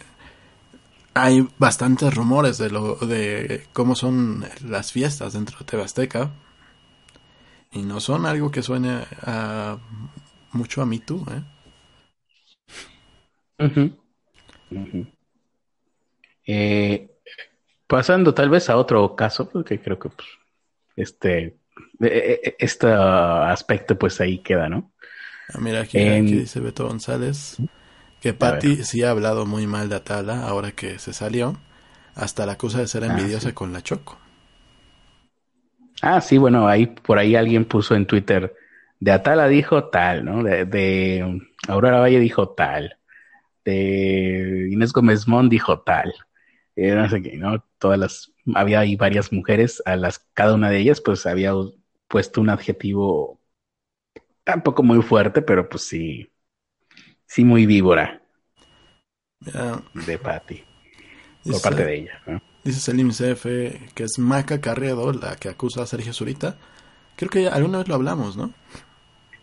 hay 1.14 1.48
bastantes 1.57 2.14
rumores 2.14 2.57
de 2.57 2.69
lo 2.69 2.95
de 2.95 3.68
cómo 3.73 3.95
son 3.95 4.45
las 4.65 4.91
fiestas 4.91 5.34
dentro 5.34 5.60
de 5.60 5.65
TV 5.65 5.84
Azteca 5.84 6.31
y 7.72 7.84
no 7.84 7.99
son 7.99 8.26
algo 8.26 8.52
que 8.52 8.61
suene 8.61 9.03
a 9.22 9.77
mucho 10.52 10.81
a 10.81 10.85
Me 10.85 10.99
Too, 10.99 11.26
¿eh? 11.31 11.44
Eh, 16.45 17.10
pasando 17.88 18.34
tal 18.34 18.49
vez 18.49 18.69
a 18.69 18.77
otro 18.77 19.15
caso, 19.15 19.49
porque 19.49 19.80
creo 19.80 19.98
que 19.98 20.10
pues, 20.10 20.27
este, 20.95 21.57
este 22.00 22.88
aspecto 22.92 23.98
pues 23.98 24.20
ahí 24.22 24.40
queda, 24.44 24.70
¿no? 24.70 24.92
Ah, 25.54 25.60
mira, 25.60 25.82
aquí, 25.82 26.10
En- 26.10 26.38
aquí 26.38 26.38
dice 26.38 26.60
Beto 26.60 26.88
González 26.88 27.62
que 28.22 28.34
Patty 28.34 28.84
sí 28.86 29.04
ha 29.04 29.12
hablado 29.12 29.46
muy 29.46 29.68
mal 29.68 29.90
de 29.90 29.96
Atala 29.98 30.48
ahora 30.48 30.74
que 30.74 31.00
se 31.00 31.14
salió. 31.14 31.58
Hasta 32.16 32.46
la 32.46 32.54
acusa 32.54 32.80
de 32.80 32.88
ser 32.88 33.04
Ah, 33.08 33.28
envidiosa 33.28 33.54
sí. 33.54 33.54
con 33.54 33.74
la 33.74 33.84
Choco. 33.84 34.18
Ah, 36.02 36.20
sí, 36.22 36.38
bueno, 36.38 36.68
ahí 36.68 36.88
por 36.88 37.18
ahí 37.18 37.36
alguien 37.36 37.66
puso 37.66 37.96
en 37.96 38.06
Twitter, 38.08 38.54
de 39.00 39.12
Atala 39.12 39.48
dijo 39.48 39.86
tal, 39.90 40.26
¿no? 40.26 40.44
De, 40.44 40.66
de 40.66 41.42
Aurora 41.68 42.00
Valle 42.00 42.20
dijo 42.20 42.50
tal, 42.50 42.98
de 43.66 44.70
Inés 44.72 44.94
Gómez 44.94 45.28
Mont 45.28 45.52
dijo 45.52 45.82
tal, 45.82 46.14
eh, 46.76 46.95
no 46.95 47.10
sé 47.10 47.22
qué, 47.22 47.38
¿no? 47.38 47.64
Todas 47.78 48.00
las, 48.00 48.34
había 48.56 48.80
ahí 48.80 48.95
varias 48.95 49.32
mujeres, 49.32 49.82
a 49.86 49.95
las, 49.95 50.20
cada 50.34 50.56
una 50.56 50.70
de 50.70 50.80
ellas 50.80 51.02
pues 51.02 51.26
había 51.26 51.54
puesto 52.08 52.41
un 52.41 52.50
adjetivo 52.50 53.40
tampoco 54.44 54.84
muy 54.84 55.02
fuerte, 55.02 55.41
pero 55.41 55.70
pues 55.70 55.88
sí, 55.88 56.32
sí 57.26 57.44
muy 57.44 57.66
víbora 57.66 58.22
de 59.94 60.18
Patty, 60.18 60.64
por 61.44 61.54
dice, 61.54 61.64
parte 61.64 61.86
de 61.86 61.95
ella, 61.95 62.22
¿no? 62.26 62.41
dice 62.64 62.80
Selim 62.80 63.10
CF 63.10 63.44
que 63.94 64.04
es 64.04 64.18
Maca 64.18 64.62
Carriedo 64.62 65.12
la 65.12 65.36
que 65.36 65.50
acusa 65.50 65.84
a 65.84 65.86
Sergio 65.86 66.14
Zurita 66.14 66.58
Creo 67.16 67.30
que 67.30 67.48
alguna 67.48 67.80
vez 67.80 67.88
lo 67.88 67.95
hablamos, 67.95 68.38
¿no? 68.38 68.54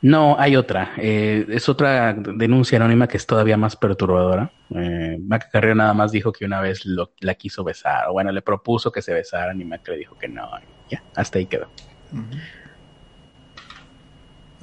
No, 0.03 0.37
hay 0.39 0.57
otra. 0.57 0.93
Eh, 0.97 1.47
es 1.51 1.69
otra 1.69 2.15
denuncia 2.15 2.77
anónima 2.77 3.07
que 3.07 3.19
es 3.19 3.27
todavía 3.27 3.57
más 3.57 3.77
perturbadora. 3.77 4.51
Eh, 4.75 5.19
Mac 5.21 5.51
Carrero 5.53 5.75
nada 5.75 5.93
más 5.93 6.11
dijo 6.11 6.33
que 6.33 6.47
una 6.47 6.61
vez 6.61 6.87
lo, 6.87 7.13
la 7.21 7.35
quiso 7.35 7.65
besar. 7.65 8.09
O 8.09 8.13
bueno, 8.13 8.33
le 8.33 8.41
propuso 8.41 8.91
que 8.91 9.03
se 9.03 9.13
besaran 9.13 9.61
y 9.61 9.65
Mac 9.65 9.87
le 9.89 9.99
dijo 9.99 10.17
que 10.17 10.29
no. 10.29 10.49
Ya, 10.91 11.03
hasta 11.15 11.39
ahí 11.39 11.47
quedó. 11.47 11.69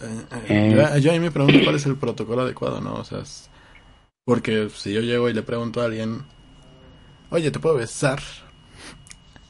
Eh, 0.02 0.26
eh, 0.50 1.02
yo, 1.02 1.12
ahí 1.12 1.20
me 1.20 1.32
pregunto 1.32 1.60
cuál 1.64 1.76
es 1.76 1.86
el 1.86 1.98
protocolo 1.98 2.42
adecuado, 2.42 2.82
¿no? 2.82 2.96
O 2.96 3.04
sea, 3.04 3.22
porque 4.26 4.70
si 4.74 4.94
yo 4.94 5.02
llego 5.02 5.30
y 5.30 5.34
le 5.34 5.44
pregunto 5.44 5.82
a 5.82 5.86
alguien, 5.86 6.24
oye, 7.30 7.52
¿te 7.52 7.60
puedo 7.60 7.76
besar? 7.76 8.22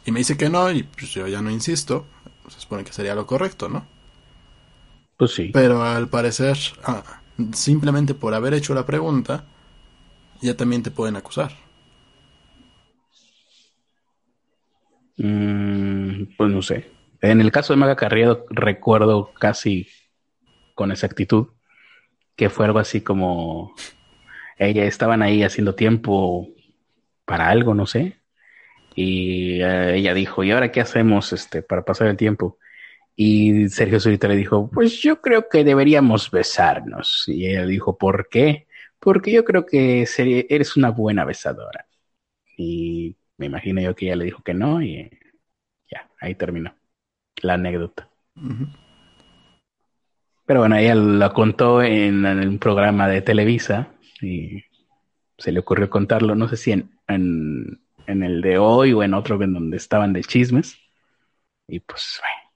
Y 0.05 0.11
me 0.11 0.19
dice 0.19 0.37
que 0.37 0.49
no, 0.49 0.69
y 0.71 0.83
pues 0.83 1.11
yo 1.11 1.27
ya 1.27 1.41
no 1.41 1.49
insisto, 1.49 2.05
se 2.47 2.59
supone 2.59 2.83
que 2.83 2.93
sería 2.93 3.15
lo 3.15 3.25
correcto, 3.25 3.69
¿no? 3.69 3.85
Pues 5.17 5.31
sí. 5.31 5.49
Pero 5.53 5.83
al 5.83 6.09
parecer, 6.09 6.57
ah, 6.83 7.21
simplemente 7.53 8.13
por 8.13 8.33
haber 8.33 8.53
hecho 8.53 8.73
la 8.73 8.85
pregunta, 8.85 9.45
ya 10.41 10.55
también 10.55 10.83
te 10.83 10.91
pueden 10.91 11.15
acusar. 11.15 11.51
Mm, 15.17 16.35
pues 16.37 16.51
no 16.51 16.61
sé. 16.61 16.91
En 17.21 17.41
el 17.41 17.51
caso 17.51 17.73
de 17.73 17.77
Maga 17.77 17.95
Carriero 17.95 18.45
recuerdo 18.49 19.33
casi 19.33 19.87
con 20.75 20.91
exactitud 20.91 21.47
que 22.35 22.49
fue 22.49 22.65
algo 22.65 22.79
así 22.79 23.01
como 23.01 23.73
ella 24.57 24.85
estaban 24.85 25.21
ahí 25.23 25.43
haciendo 25.43 25.75
tiempo 25.75 26.47
para 27.25 27.49
algo, 27.49 27.73
no 27.73 27.87
sé. 27.87 28.17
Y 28.95 29.61
eh, 29.61 29.97
ella 29.97 30.13
dijo, 30.13 30.43
¿y 30.43 30.51
ahora 30.51 30.71
qué 30.71 30.81
hacemos 30.81 31.33
este 31.33 31.63
para 31.63 31.83
pasar 31.83 32.07
el 32.07 32.17
tiempo? 32.17 32.57
Y 33.19 33.67
Sergio 33.69 33.99
Zurita 33.99 34.27
le 34.27 34.35
dijo, 34.35 34.69
pues 34.69 35.01
yo 35.01 35.21
creo 35.21 35.49
que 35.49 35.63
deberíamos 35.63 36.29
besarnos. 36.29 37.23
Y 37.27 37.47
ella 37.47 37.65
dijo, 37.65 37.97
¿por 37.97 38.29
qué? 38.29 38.67
Porque 38.99 39.31
yo 39.31 39.43
creo 39.43 39.65
que 39.65 40.07
eres 40.49 40.77
una 40.77 40.91
buena 40.91 41.25
besadora. 41.25 41.87
Y 42.55 43.15
me 43.37 43.47
imagino 43.47 43.81
yo 43.81 43.95
que 43.95 44.05
ella 44.05 44.17
le 44.17 44.25
dijo 44.25 44.43
que 44.43 44.53
no 44.53 44.83
y 44.83 45.09
ya, 45.91 46.07
ahí 46.21 46.35
terminó 46.35 46.75
la 47.41 47.55
anécdota. 47.55 48.07
Pero 50.45 50.59
bueno, 50.59 50.75
ella 50.75 50.93
lo 50.93 51.33
contó 51.33 51.81
en, 51.81 52.23
un 52.23 52.59
programa 52.59 53.07
de 53.07 53.23
Televisa 53.23 53.93
y 54.21 54.63
se 55.39 55.51
le 55.51 55.59
ocurrió 55.59 55.89
contarlo, 55.89 56.35
no 56.35 56.47
sé 56.47 56.57
si 56.57 56.71
en, 56.71 56.91
en, 57.07 58.23
el 58.23 58.41
de 58.41 58.59
hoy 58.59 58.93
o 58.93 59.01
en 59.01 59.15
otro 59.15 59.41
en 59.41 59.53
donde 59.53 59.77
estaban 59.77 60.13
de 60.13 60.21
chismes. 60.21 60.77
Y 61.67 61.79
pues, 61.79 62.21
bueno. 62.21 62.46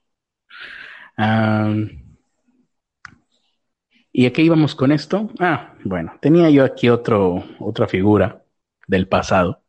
¿Y 4.14 4.26
a 4.26 4.32
qué 4.32 4.42
íbamos 4.42 4.74
con 4.74 4.92
esto? 4.92 5.30
Ah, 5.38 5.74
bueno, 5.84 6.18
tenía 6.20 6.50
yo 6.50 6.64
aquí 6.64 6.88
otra 6.88 7.88
figura 7.88 8.44
del 8.86 9.08
pasado, 9.08 9.62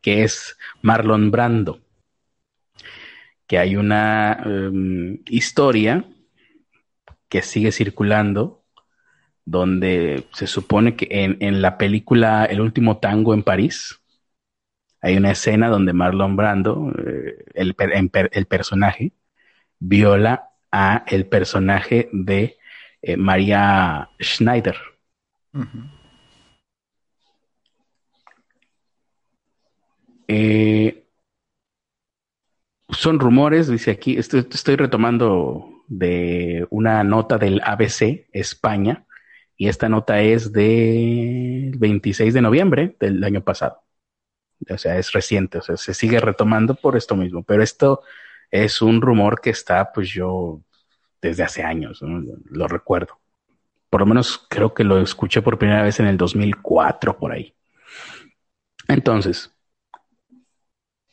que 0.00 0.24
es 0.24 0.56
Marlon 0.82 1.30
Brando. 1.30 1.80
Que 3.46 3.58
hay 3.58 3.76
una 3.76 4.40
em, 4.44 5.20
historia 5.26 6.04
que 7.28 7.42
sigue 7.42 7.72
circulando, 7.72 8.64
donde 9.44 10.26
se 10.32 10.46
supone 10.46 10.96
que 10.96 11.08
en, 11.10 11.60
la 11.60 11.76
película 11.76 12.46
El 12.46 12.60
último 12.62 12.98
tango 12.98 13.34
en 13.34 13.42
París, 13.42 14.00
hay 15.02 15.16
una 15.18 15.32
escena 15.32 15.68
donde 15.68 15.92
Marlon 15.92 16.36
Brando, 16.36 16.90
eh, 16.98 17.44
el, 17.54 17.76
el, 18.32 18.46
personaje, 18.46 19.12
viola 19.78 20.53
a 20.76 21.04
el 21.06 21.26
personaje 21.26 22.08
de 22.12 22.58
eh, 23.00 23.16
María 23.16 24.10
Schneider. 24.20 24.76
Eh, 30.26 31.06
son 32.88 33.20
rumores, 33.20 33.68
dice 33.68 33.92
aquí, 33.92 34.16
estoy 34.18 34.74
retomando 34.74 35.84
de 35.86 36.66
una 36.70 37.04
nota 37.04 37.38
del 37.38 37.60
ABC 37.62 38.26
España 38.32 39.06
y 39.56 39.68
esta 39.68 39.88
nota 39.88 40.20
es 40.22 40.52
de 40.52 41.70
26 41.76 42.34
de 42.34 42.42
noviembre 42.42 42.96
del 42.98 43.22
año 43.22 43.44
pasado. 43.44 43.84
O 44.68 44.78
sea, 44.78 44.98
es 44.98 45.12
reciente, 45.12 45.58
o 45.58 45.62
sea, 45.62 45.76
se 45.76 45.94
sigue 45.94 46.18
retomando 46.18 46.74
por 46.74 46.96
esto 46.96 47.14
mismo, 47.14 47.44
pero 47.44 47.62
esto 47.62 48.02
es 48.54 48.80
un 48.82 49.02
rumor 49.02 49.40
que 49.40 49.50
está, 49.50 49.90
pues 49.92 50.10
yo, 50.10 50.62
desde 51.20 51.42
hace 51.42 51.64
años, 51.64 52.00
lo 52.02 52.68
recuerdo. 52.68 53.18
Por 53.90 54.00
lo 54.02 54.06
menos 54.06 54.46
creo 54.48 54.74
que 54.74 54.84
lo 54.84 55.00
escuché 55.00 55.42
por 55.42 55.58
primera 55.58 55.82
vez 55.82 55.98
en 55.98 56.06
el 56.06 56.16
2004, 56.16 57.18
por 57.18 57.32
ahí. 57.32 57.52
Entonces, 58.86 59.52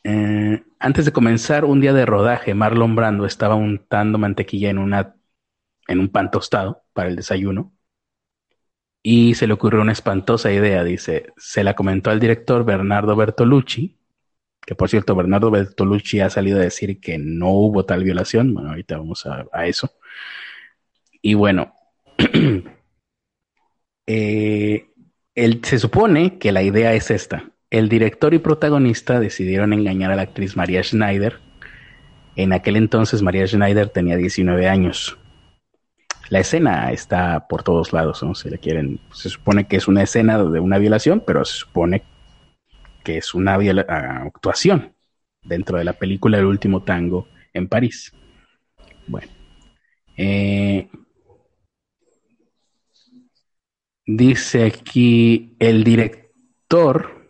eh, 0.04 0.62
antes 0.78 1.04
de 1.04 1.12
comenzar 1.12 1.64
un 1.64 1.80
día 1.80 1.92
de 1.92 2.06
rodaje, 2.06 2.54
Marlon 2.54 2.94
Brando 2.94 3.26
estaba 3.26 3.56
untando 3.56 4.18
mantequilla 4.18 4.70
en, 4.70 4.78
una, 4.78 5.16
en 5.88 5.98
un 5.98 6.10
pan 6.10 6.30
tostado 6.30 6.84
para 6.92 7.08
el 7.08 7.16
desayuno 7.16 7.72
y 9.02 9.34
se 9.34 9.48
le 9.48 9.54
ocurrió 9.54 9.82
una 9.82 9.90
espantosa 9.90 10.52
idea. 10.52 10.84
Dice, 10.84 11.32
se 11.36 11.64
la 11.64 11.74
comentó 11.74 12.10
al 12.10 12.20
director 12.20 12.64
Bernardo 12.64 13.16
Bertolucci, 13.16 13.98
que 14.64 14.74
por 14.74 14.88
cierto, 14.88 15.14
Bernardo 15.14 15.50
Bertolucci 15.50 16.20
ha 16.20 16.30
salido 16.30 16.58
a 16.58 16.62
decir 16.62 17.00
que 17.00 17.18
no 17.18 17.50
hubo 17.50 17.84
tal 17.84 18.04
violación. 18.04 18.54
Bueno, 18.54 18.70
ahorita 18.70 18.96
vamos 18.96 19.26
a, 19.26 19.66
eso. 19.66 19.90
Y 21.20 21.34
bueno, 21.34 21.74
eh, 24.06 24.86
se 25.62 25.78
supone 25.78 26.38
que 26.38 26.52
la 26.52 26.62
idea 26.62 26.94
es 26.94 27.10
esta. 27.10 27.50
El 27.70 27.88
director 27.88 28.34
y 28.34 28.38
protagonista 28.38 29.18
decidieron 29.18 29.72
engañar 29.72 30.12
a 30.12 30.16
la 30.16 30.22
actriz 30.22 30.56
María 30.56 30.82
Schneider. 30.82 31.40
En 32.36 32.52
aquel 32.52 32.76
entonces 32.76 33.22
María 33.22 33.46
Schneider 33.46 33.88
tenía 33.88 34.16
19 34.16 34.68
años. 34.68 35.18
La 36.28 36.38
escena 36.38 36.92
está 36.92 37.48
por 37.48 37.62
todos 37.62 37.92
lados, 37.92 38.22
¿no? 38.22 38.34
Si 38.34 38.48
le 38.48 38.58
quieren, 38.58 39.00
se 39.12 39.28
supone 39.28 39.66
que 39.66 39.76
es 39.76 39.88
una 39.88 40.02
escena 40.02 40.38
de 40.38 40.60
una 40.60 40.78
violación, 40.78 41.22
pero 41.26 41.44
se 41.44 41.58
supone 41.58 42.04
que 43.02 43.18
es 43.18 43.34
una 43.34 43.54
ah, 43.88 44.22
actuación 44.26 44.94
dentro 45.42 45.78
de 45.78 45.84
la 45.84 45.94
película 45.94 46.38
El 46.38 46.46
último 46.46 46.82
tango 46.82 47.28
en 47.52 47.68
París. 47.68 48.12
Bueno. 49.06 49.28
Eh, 50.16 50.88
dice 54.06 54.64
aquí 54.64 55.56
el 55.58 55.84
director 55.84 57.22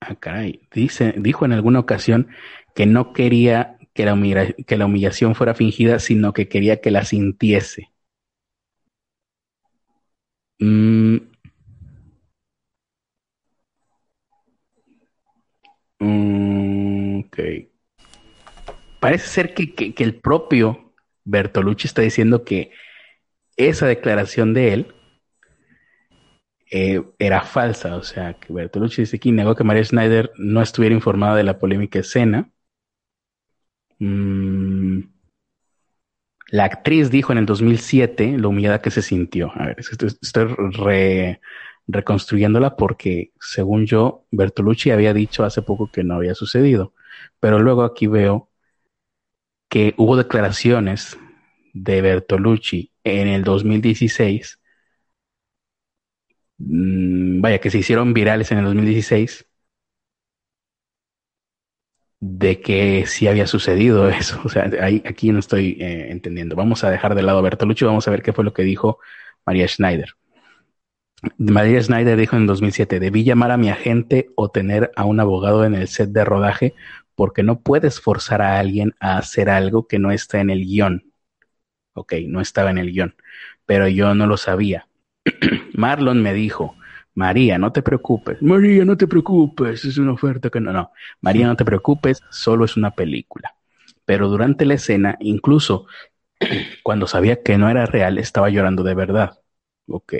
Ah, 0.00 0.14
caray. 0.16 0.60
Dice, 0.72 1.14
dijo 1.18 1.44
en 1.44 1.52
alguna 1.52 1.78
ocasión 1.78 2.28
que 2.74 2.86
no 2.86 3.12
quería 3.12 3.78
que 3.92 4.04
la, 4.06 4.14
humillación 4.86 5.34
fuera 5.34 5.54
fingida, 5.54 5.98
sino 5.98 6.32
que 6.32 6.48
quería 6.48 6.80
que 6.80 6.90
la 6.90 7.04
sintiese. 7.04 7.90
Mm. 10.58 11.29
Mm, 16.00 17.22
Parece 19.00 19.28
ser 19.28 19.54
que, 19.54 19.74
que 19.74 20.04
el 20.04 20.14
propio 20.14 20.92
Bertolucci 21.24 21.86
está 21.86 22.02
diciendo 22.02 22.44
que 22.44 22.70
esa 23.56 23.86
declaración 23.86 24.52
de 24.52 24.72
él 24.74 24.94
eh, 26.70 27.02
era 27.18 27.42
falsa. 27.42 27.96
O 27.96 28.02
sea, 28.02 28.34
que 28.34 28.52
Bertolucci 28.52 29.02
dice 29.02 29.16
aquí 29.16 29.32
negó 29.32 29.54
que 29.54 29.64
María 29.64 29.84
Schneider 29.84 30.32
no 30.36 30.62
estuviera 30.62 30.94
informada 30.94 31.36
de 31.36 31.44
la 31.44 31.58
polémica 31.58 31.98
escena. 31.98 32.50
Mm, 33.98 35.00
la 36.50 36.64
actriz 36.64 37.10
dijo 37.10 37.32
en 37.32 37.38
el 37.38 37.46
2007 37.46 38.36
lo 38.38 38.48
humillada 38.48 38.80
que 38.80 38.90
se 38.90 39.02
sintió. 39.02 39.52
A 39.54 39.66
ver, 39.66 39.76
estoy, 39.78 40.08
reconstruyéndola 41.92 42.76
porque, 42.76 43.32
según 43.40 43.86
yo, 43.86 44.26
Bertolucci 44.30 44.90
había 44.90 45.14
dicho 45.14 45.44
hace 45.44 45.62
poco 45.62 45.90
que 45.90 46.04
no 46.04 46.14
había 46.14 46.34
sucedido. 46.34 46.94
Pero 47.40 47.58
luego 47.60 47.84
aquí 47.84 48.06
veo 48.06 48.50
que 49.68 49.94
hubo 49.96 50.16
declaraciones 50.16 51.16
de 51.72 52.02
Bertolucci 52.02 52.92
en 53.04 53.28
el 53.28 53.44
2016 53.44 54.60
Mm, 56.58 57.40
vaya, 57.40 57.58
que 57.60 57.70
se 57.70 57.78
hicieron 57.78 58.12
virales 58.14 58.52
en 58.52 58.58
el 58.58 58.64
2016, 58.66 59.46
de 62.20 62.60
que 62.60 63.06
sí 63.06 63.28
había 63.28 63.46
sucedido 63.46 64.08
eso. 64.10 64.40
O 64.44 64.48
sea, 64.48 64.70
ahí, 64.82 65.02
aquí 65.06 65.32
no 65.32 65.38
estoy 65.38 65.76
eh, 65.80 66.10
entendiendo. 66.10 66.56
Vamos 66.56 66.84
a 66.84 66.90
dejar 66.90 67.14
de 67.14 67.22
lado 67.22 67.38
a 67.38 67.42
Bertolucci 67.42 67.84
vamos 67.84 68.06
a 68.08 68.10
ver 68.10 68.22
qué 68.22 68.32
fue 68.32 68.44
lo 68.44 68.52
que 68.52 68.62
dijo 68.62 68.98
María 69.46 69.66
Schneider. 69.68 70.14
María 71.38 71.82
Schneider 71.82 72.16
dijo 72.16 72.36
en 72.36 72.46
2007, 72.46 73.00
debí 73.00 73.24
llamar 73.24 73.50
a 73.50 73.56
mi 73.56 73.68
agente 73.68 74.30
o 74.36 74.50
tener 74.50 74.90
a 74.96 75.04
un 75.04 75.20
abogado 75.20 75.64
en 75.64 75.74
el 75.74 75.88
set 75.88 76.10
de 76.10 76.24
rodaje 76.24 76.74
porque 77.14 77.42
no 77.42 77.60
puedes 77.60 78.00
forzar 78.00 78.40
a 78.40 78.58
alguien 78.58 78.94
a 79.00 79.18
hacer 79.18 79.50
algo 79.50 79.86
que 79.86 79.98
no 79.98 80.10
está 80.12 80.40
en 80.40 80.50
el 80.50 80.64
guion. 80.64 81.12
Ok, 81.92 82.14
no 82.26 82.40
estaba 82.40 82.70
en 82.70 82.78
el 82.78 82.92
guion, 82.92 83.14
pero 83.66 83.88
yo 83.88 84.14
no 84.14 84.26
lo 84.26 84.36
sabía. 84.36 84.88
Marlon 85.74 86.22
me 86.22 86.32
dijo, 86.32 86.76
María, 87.14 87.58
no 87.58 87.72
te 87.72 87.82
preocupes. 87.82 88.40
María, 88.40 88.84
no 88.84 88.96
te 88.96 89.06
preocupes. 89.06 89.84
Es 89.84 89.98
una 89.98 90.12
oferta 90.12 90.48
que 90.48 90.60
no, 90.60 90.72
no. 90.72 90.92
María, 91.20 91.46
no 91.46 91.56
te 91.56 91.64
preocupes. 91.64 92.22
Solo 92.30 92.64
es 92.64 92.76
una 92.76 92.92
película. 92.92 93.54
Pero 94.06 94.28
durante 94.28 94.64
la 94.64 94.74
escena, 94.74 95.16
incluso 95.20 95.86
cuando 96.82 97.06
sabía 97.06 97.42
que 97.42 97.58
no 97.58 97.68
era 97.68 97.84
real, 97.84 98.18
estaba 98.18 98.48
llorando 98.48 98.82
de 98.82 98.94
verdad. 98.94 99.40
Ok. 99.86 100.14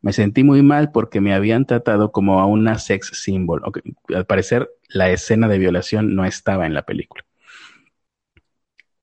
Me 0.00 0.12
sentí 0.12 0.44
muy 0.44 0.62
mal 0.62 0.92
porque 0.92 1.20
me 1.20 1.34
habían 1.34 1.66
tratado 1.66 2.12
como 2.12 2.40
a 2.40 2.46
una 2.46 2.78
sex 2.78 3.10
symbol. 3.14 3.62
Okay. 3.64 3.82
Al 4.14 4.26
parecer, 4.26 4.70
la 4.88 5.10
escena 5.10 5.48
de 5.48 5.58
violación 5.58 6.14
no 6.14 6.24
estaba 6.24 6.66
en 6.66 6.74
la 6.74 6.82
película. 6.82 7.24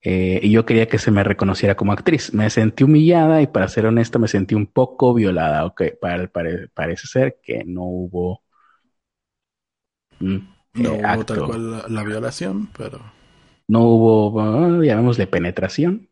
Eh, 0.06 0.42
y 0.44 0.52
yo 0.52 0.66
quería 0.66 0.90
que 0.90 1.00
se 1.00 1.12
me 1.12 1.24
reconociera 1.24 1.76
como 1.76 1.94
actriz. 1.94 2.34
Me 2.34 2.50
sentí 2.50 2.84
humillada 2.84 3.42
y 3.42 3.48
para 3.48 3.70
ser 3.70 3.86
honesta 3.86 4.20
me 4.20 4.28
sentí 4.28 4.54
un 4.54 4.68
poco 4.68 5.14
violada. 5.14 5.66
Ok, 5.66 5.84
parece 6.74 7.08
ser 7.08 7.40
que 7.42 7.64
no 7.66 7.84
hubo... 7.84 8.44
Mm, 10.20 10.38
no 10.74 10.90
eh, 10.90 11.02
hubo 11.02 11.26
tal 11.26 11.46
cual 11.46 11.84
la, 11.88 12.04
violación, 12.04 12.70
pero... 12.78 13.00
No 13.68 13.82
hubo, 13.84 14.42
ah, 14.42 14.84
llamémosle 14.84 15.26
penetración. 15.26 16.10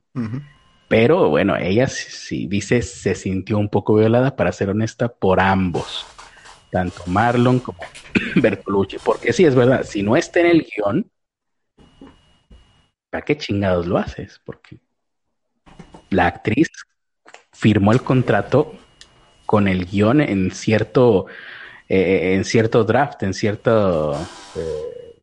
Pero 0.91 1.30
bueno, 1.30 1.55
ella 1.55 1.88
sí, 1.88 2.47
dice 2.47 2.81
se 2.81 3.15
sintió 3.15 3.57
un 3.57 3.69
poco 3.69 3.95
violada, 3.95 4.35
para 4.35 4.51
ser 4.51 4.72
honesta, 4.72 5.07
por 5.07 5.39
ambos. 5.39 6.05
Tanto 6.69 7.03
Marlon 7.07 7.59
como 7.61 7.80
Bertolucci. 8.35 8.97
Porque 9.01 9.31
sí, 9.31 9.45
es 9.45 9.55
verdad, 9.55 9.85
si 9.85 10.03
no 10.03 10.18
está 10.18 10.41
en 10.41 10.47
el 10.47 10.68
guion, 10.68 11.09
¿para 13.09 13.23
qué 13.23 13.38
chingados 13.38 13.88
lo 13.88 13.97
haces? 13.97 14.41
Porque 14.43 14.80
la 16.09 16.27
actriz 16.27 16.68
firmó 17.53 17.93
el 17.93 18.01
contrato 18.01 18.76
con 19.45 19.69
el 19.69 19.85
guion 19.85 20.19
en 20.19 20.51
cierto, 20.51 21.27
eh, 21.88 22.34
en 22.35 22.43
cierto 22.43 22.84
draft, 22.84 23.23
en 23.23 23.34
cierta 23.34 24.11
eh, 24.57 25.22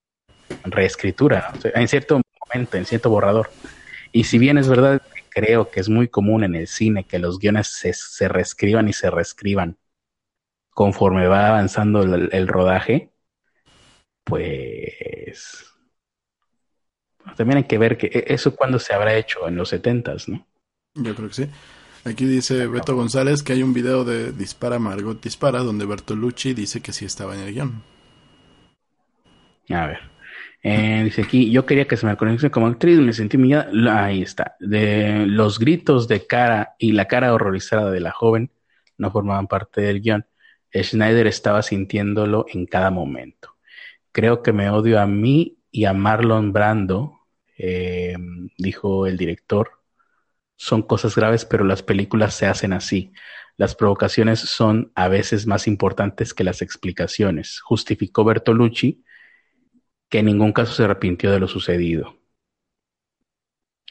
reescritura, 0.65 1.53
en 1.63 1.89
cierto 1.89 2.23
momento, 2.47 2.79
en 2.79 2.87
cierto 2.87 3.11
borrador. 3.11 3.51
Y 4.13 4.25
si 4.25 4.39
bien 4.39 4.57
es 4.57 4.67
verdad, 4.67 5.03
creo 5.39 5.71
que 5.71 5.81
es 5.81 5.89
muy 5.89 6.09
común 6.09 6.45
en 6.45 6.55
el 6.55 6.67
cine 6.67 7.05
que 7.05 7.19
los 7.19 7.39
guiones 7.39 7.69
se, 7.69 8.29
reescriban 8.29 8.89
y 8.89 8.93
se 8.93 9.11
reescriban 9.11 9.77
conforme 10.71 11.27
va 11.27 11.49
avanzando 11.49 12.03
el 12.03 12.49
rodaje, 12.49 13.11
pues 14.25 15.69
también 17.37 17.59
hay 17.59 17.65
que 17.65 17.79
ver 17.79 17.97
que 17.97 18.07
e, 18.07 18.35
eso 18.35 18.55
cuando 18.55 18.79
se 18.79 18.95
habrá 18.95 19.17
hecho 19.17 19.49
en 19.49 19.57
los 19.57 19.69
setentas, 19.71 20.29
¿no? 20.29 20.47
Yo 20.95 21.15
creo 21.15 21.29
que 21.29 21.35
sí. 21.35 21.47
Aquí 22.05 22.25
dice 22.25 22.67
Beto 22.67 22.95
González 22.95 23.43
que 23.43 23.53
hay 23.53 23.63
un 23.63 23.73
video 23.73 24.05
de 24.05 24.33
Dispara 24.33 24.79
Margot 24.79 25.21
Dispara 25.21 25.61
donde 25.61 25.85
Bertolucci 25.85 26.55
dice 26.55 26.81
que 26.81 26.93
sí 26.93 27.05
estaba 27.05 27.35
en 27.35 27.41
el 27.41 27.53
guion. 27.53 27.83
A 29.71 29.87
ver. 29.87 30.18
Eh, 30.63 31.03
dice 31.05 31.23
aquí, 31.23 31.51
yo 31.51 31.65
quería 31.67 31.87
que 31.87 31.97
se 31.97 32.07
me 32.07 32.17
conociese 32.17 32.51
como 32.51 32.67
actriz, 32.67 32.99
me 32.99 33.13
sentí 33.13 33.37
humillada. 33.37 34.05
Ahí 34.05 34.23
está. 34.23 34.57
De 34.61 35.27
los 35.27 35.59
gritos 35.59 36.09
de 36.09 36.27
cara 36.27 36.75
y 36.79 36.93
la 36.93 37.07
cara 37.07 37.33
horrorizada 37.35 37.91
de 37.91 38.01
la 38.01 38.13
joven 38.13 38.51
no 38.97 39.11
formaban 39.11 39.47
parte 39.47 39.81
del 39.81 40.01
guion. 40.01 40.27
Schneider 40.75 41.27
estaba 41.27 41.63
sintiéndolo 41.63 42.47
en 42.53 42.67
cada 42.67 42.91
momento. 42.91 43.57
Creo 44.13 44.43
que 44.43 44.53
me 44.53 44.71
odio 44.71 45.01
a 45.01 45.07
mí 45.07 45.59
y 45.71 45.85
a 45.85 45.93
Marlon 45.93 46.53
Brando 46.53 47.19
eh, 47.59 48.17
dijo 48.57 49.07
el 49.07 49.17
director, 49.17 49.71
son 50.57 50.83
cosas 50.83 51.15
graves, 51.15 51.45
pero 51.45 51.65
las 51.65 51.83
películas 51.83 52.35
se 52.35 52.47
hacen 52.47 52.73
así. 52.73 53.13
Las 53.57 53.75
provocaciones 53.75 54.41
son 54.41 54.93
a 54.95 55.09
veces 55.09 55.47
más 55.47 55.67
importantes 55.67 56.35
que 56.35 56.45
las 56.45 56.63
explicaciones, 56.63 57.61
justificó 57.61 58.25
Bertolucci, 58.25 59.05
que 60.09 60.21
en 60.21 60.27
ningún 60.27 60.53
caso 60.53 60.73
se 60.75 60.85
arrepintió 60.85 61.31
de 61.31 61.41
lo 61.41 61.49
sucedido. 61.49 62.17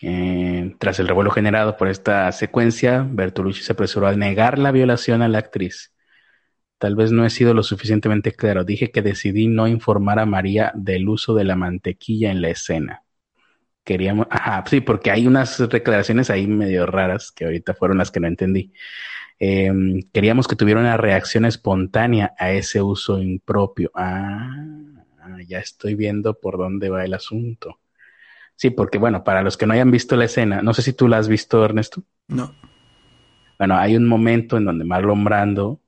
Eh, 0.02 0.76
tras 0.80 1.00
el 1.00 1.08
revuelo 1.08 1.32
generado 1.32 1.78
por 1.78 1.88
esta 1.88 2.32
secuencia, 2.32 3.08
Bertolucci 3.10 3.64
se 3.64 3.74
apresuró 3.74 4.08
a 4.08 4.16
negar 4.16 4.60
la 4.60 4.72
violación 4.72 5.22
a 5.22 5.28
la 5.28 5.40
actriz. 5.40 5.94
Tal 6.80 6.96
vez 6.96 7.12
no 7.12 7.26
he 7.26 7.30
sido 7.32 7.54
lo 7.54 7.64
suficientemente 7.64 8.34
claro. 8.34 8.64
Dije 8.64 8.92
que 8.92 9.02
decidí 9.02 9.48
no 9.48 9.68
informar 9.68 10.20
a 10.20 10.26
María 10.26 10.72
del 10.76 11.10
uso 11.10 11.36
de 11.36 11.46
la 11.46 11.56
mantequilla 11.56 12.32
en 12.32 12.42
la 12.42 12.50
escena 12.50 13.04
queríamos, 13.88 14.28
ajá, 14.30 14.66
sí, 14.68 14.82
porque 14.82 15.12
hay 15.12 15.28
unas 15.28 15.58
declaraciones 15.70 16.30
ahí 16.30 16.46
medio 16.46 16.86
raras 16.86 17.32
que 17.32 17.46
ahorita 17.46 17.74
fueron 17.74 17.98
las 18.00 18.12
que 18.12 18.20
no 18.20 18.28
entendí. 18.28 18.74
Em, 19.40 20.02
queríamos 20.14 20.48
que 20.48 20.58
tuviera 20.58 20.82
una 20.82 20.98
reacción 20.98 21.46
espontánea 21.46 22.34
a 22.38 22.52
ese 22.52 22.82
uso 22.82 23.20
impropio. 23.22 23.92
Ah, 23.96 24.97
ya 25.46 25.60
estoy 25.60 25.96
viendo 25.96 26.40
por 26.40 26.58
dónde 26.58 26.90
va 26.90 27.06
el 27.06 27.14
asunto. 27.14 27.80
Sí, 28.56 28.72
porque 28.72 28.98
bueno, 28.98 29.24
para 29.24 29.44
los 29.44 29.58
que 29.58 29.68
no 29.68 29.74
hayan 29.74 29.92
visto 29.92 30.16
la 30.16 30.26
escena, 30.26 30.62
no 30.62 30.74
sé 30.74 30.82
si 30.82 30.94
tú 30.94 31.08
la 31.08 31.20
has 31.20 31.28
visto, 31.28 31.64
Ernesto. 31.64 32.04
No. 32.28 32.56
Bueno, 33.60 33.78
hay 33.78 33.96
un 33.96 34.08
momento 34.08 34.58
en 34.58 34.66
donde 34.66 34.84
Marlon 34.86 35.24
Brando, 35.24 35.82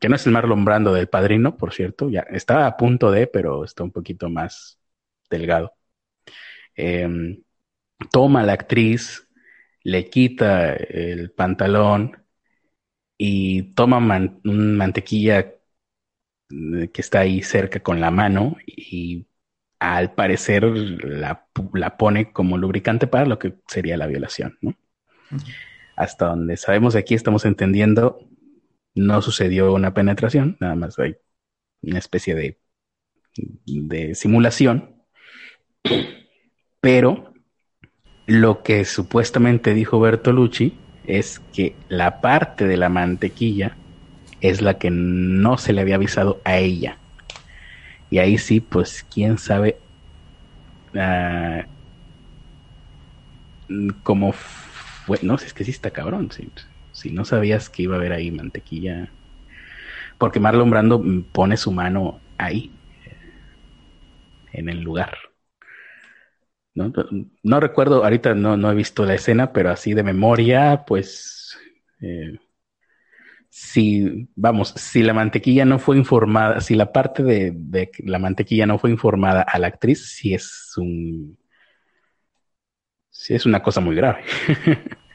que 0.00 0.08
no 0.08 0.16
es 0.16 0.26
el 0.26 0.32
Marlon 0.32 0.64
Brando 0.64 0.92
del 0.92 1.08
padrino, 1.08 1.56
por 1.56 1.72
cierto, 1.72 2.10
ya 2.10 2.20
estaba 2.20 2.66
a 2.66 2.76
punto 2.76 3.10
de, 3.10 3.26
pero 3.26 3.64
está 3.64 3.84
un 3.84 3.92
poquito 3.92 4.28
más 4.28 4.78
delgado. 5.30 5.74
Eh, 6.76 7.38
toma 8.10 8.40
a 8.40 8.44
la 8.44 8.52
actriz, 8.54 9.28
le 9.82 10.10
quita 10.10 10.74
el 10.74 11.30
pantalón 11.30 12.24
y 13.18 13.74
toma 13.74 14.00
mantequilla 14.00 15.38
eh, 15.40 15.55
que 16.48 17.00
está 17.00 17.20
ahí 17.20 17.42
cerca 17.42 17.80
con 17.80 18.00
la 18.00 18.10
mano 18.10 18.56
y 18.66 19.26
al 19.78 20.14
parecer 20.14 20.64
la, 20.64 21.46
pone 21.98 22.32
como 22.32 22.56
lubricante 22.56 23.06
para 23.06 23.26
lo 23.26 23.38
que 23.38 23.54
sería 23.66 23.96
la 23.96 24.06
violación, 24.06 24.56
¿no? 24.60 24.74
Hasta 25.96 26.26
donde 26.26 26.56
sabemos 26.56 26.94
aquí 26.94 27.14
estamos 27.14 27.44
entendiendo, 27.44 28.18
no 28.94 29.22
sucedió 29.22 29.72
una 29.72 29.92
penetración, 29.92 30.56
nada 30.60 30.74
más 30.76 30.98
hay 30.98 31.16
una 31.82 31.98
especie 31.98 32.34
de, 32.34 32.58
de 33.66 34.14
simulación, 34.14 35.02
pero 36.80 37.34
lo 38.26 38.62
que 38.62 38.84
supuestamente 38.84 39.74
dijo 39.74 40.00
Bertolucci 40.00 40.78
es 41.06 41.40
que 41.52 41.76
la 41.88 42.20
parte 42.20 42.66
de 42.66 42.76
la 42.76 42.88
mantequilla 42.88 43.76
es 44.48 44.62
la 44.62 44.78
que 44.78 44.90
no 44.90 45.58
se 45.58 45.72
le 45.72 45.80
había 45.80 45.96
avisado 45.96 46.40
a 46.44 46.58
ella. 46.58 46.98
Y 48.10 48.18
ahí 48.18 48.38
sí, 48.38 48.60
pues 48.60 49.04
quién 49.12 49.38
sabe 49.38 49.78
uh, 50.94 51.62
cómo 54.02 54.32
fue. 54.32 55.18
No, 55.22 55.38
si 55.38 55.46
es 55.46 55.54
que 55.54 55.64
sí 55.64 55.70
está 55.70 55.90
cabrón. 55.90 56.30
Si, 56.30 56.50
si 56.92 57.10
no 57.10 57.24
sabías 57.24 57.68
que 57.70 57.82
iba 57.82 57.94
a 57.96 57.98
haber 57.98 58.12
ahí 58.12 58.30
mantequilla. 58.30 59.12
Porque 60.18 60.40
Marlon 60.40 60.70
Brando 60.70 61.02
pone 61.32 61.56
su 61.56 61.72
mano 61.72 62.20
ahí, 62.38 62.72
en 64.52 64.68
el 64.68 64.80
lugar. 64.80 65.16
No, 67.42 67.60
recuerdo, 67.60 68.04
ahorita 68.04 68.34
no, 68.34 68.56
no 68.58 68.70
he 68.70 68.74
visto 68.74 69.06
la 69.06 69.14
escena, 69.14 69.52
pero 69.52 69.70
así 69.70 69.94
de 69.94 70.02
memoria, 70.02 70.84
pues 70.86 71.58
eh, 72.02 72.38
si, 73.58 74.28
vamos, 74.36 74.74
si 74.76 75.02
la 75.02 75.14
mantequilla 75.14 75.64
no 75.64 75.78
fue 75.78 75.96
informada, 75.96 76.60
si 76.60 76.74
la 76.74 76.92
parte 76.92 77.22
de, 77.22 77.90
la 78.00 78.18
mantequilla 78.18 78.66
no 78.66 78.78
fue 78.78 78.90
informada 78.90 79.40
a 79.40 79.58
la 79.58 79.68
actriz, 79.68 80.10
sí 80.12 80.34
es 80.34 80.74
un, 80.76 81.38
sí 83.08 83.34
es 83.34 83.46
una 83.46 83.62
cosa 83.62 83.80
muy 83.80 83.96
grave. 83.96 84.24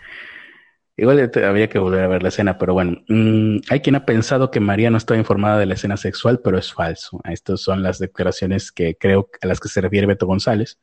Igual 0.97 1.31
habría 1.43 1.69
que 1.69 1.77
volver 1.77 2.03
a 2.03 2.07
ver 2.07 2.23
la 2.23 2.29
escena, 2.29 2.57
pero 2.57 2.73
bueno, 2.73 3.03
mm, 3.07 3.57
hay 3.69 3.79
quien 3.81 3.95
ha 3.95 4.05
pensado 4.05 4.49
que 4.49 4.59
María 4.59 4.89
no 4.89 4.97
estaba 4.97 5.19
informada 5.19 5.59
de 5.59 5.67
la 5.67 5.75
escena 5.75 5.95
sexual, 5.95 6.41
pero 6.43 6.57
es 6.57 6.73
falso. 6.73 7.21
Estas 7.25 7.61
son 7.61 7.83
las 7.83 7.99
declaraciones 7.99 8.71
que 8.71 8.97
creo 8.97 9.29
a 9.41 9.47
las 9.47 9.59
que 9.59 9.69
se 9.69 9.81
refiere 9.81 10.07
Beto 10.07 10.25
González 10.25 10.79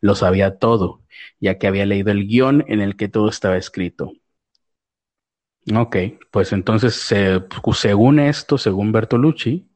lo 0.00 0.14
sabía 0.14 0.58
todo, 0.58 1.02
ya 1.40 1.58
que 1.58 1.66
había 1.66 1.86
leído 1.86 2.12
el 2.12 2.26
guion 2.28 2.64
en 2.68 2.80
el 2.80 2.96
que 2.96 3.08
todo 3.08 3.28
estaba 3.28 3.56
escrito. 3.56 4.12
Ok, 5.74 5.96
pues 6.30 6.52
entonces, 6.52 6.94
según 7.74 8.18
esto, 8.18 8.58
según 8.58 8.92
Bertolucci, 8.92 9.68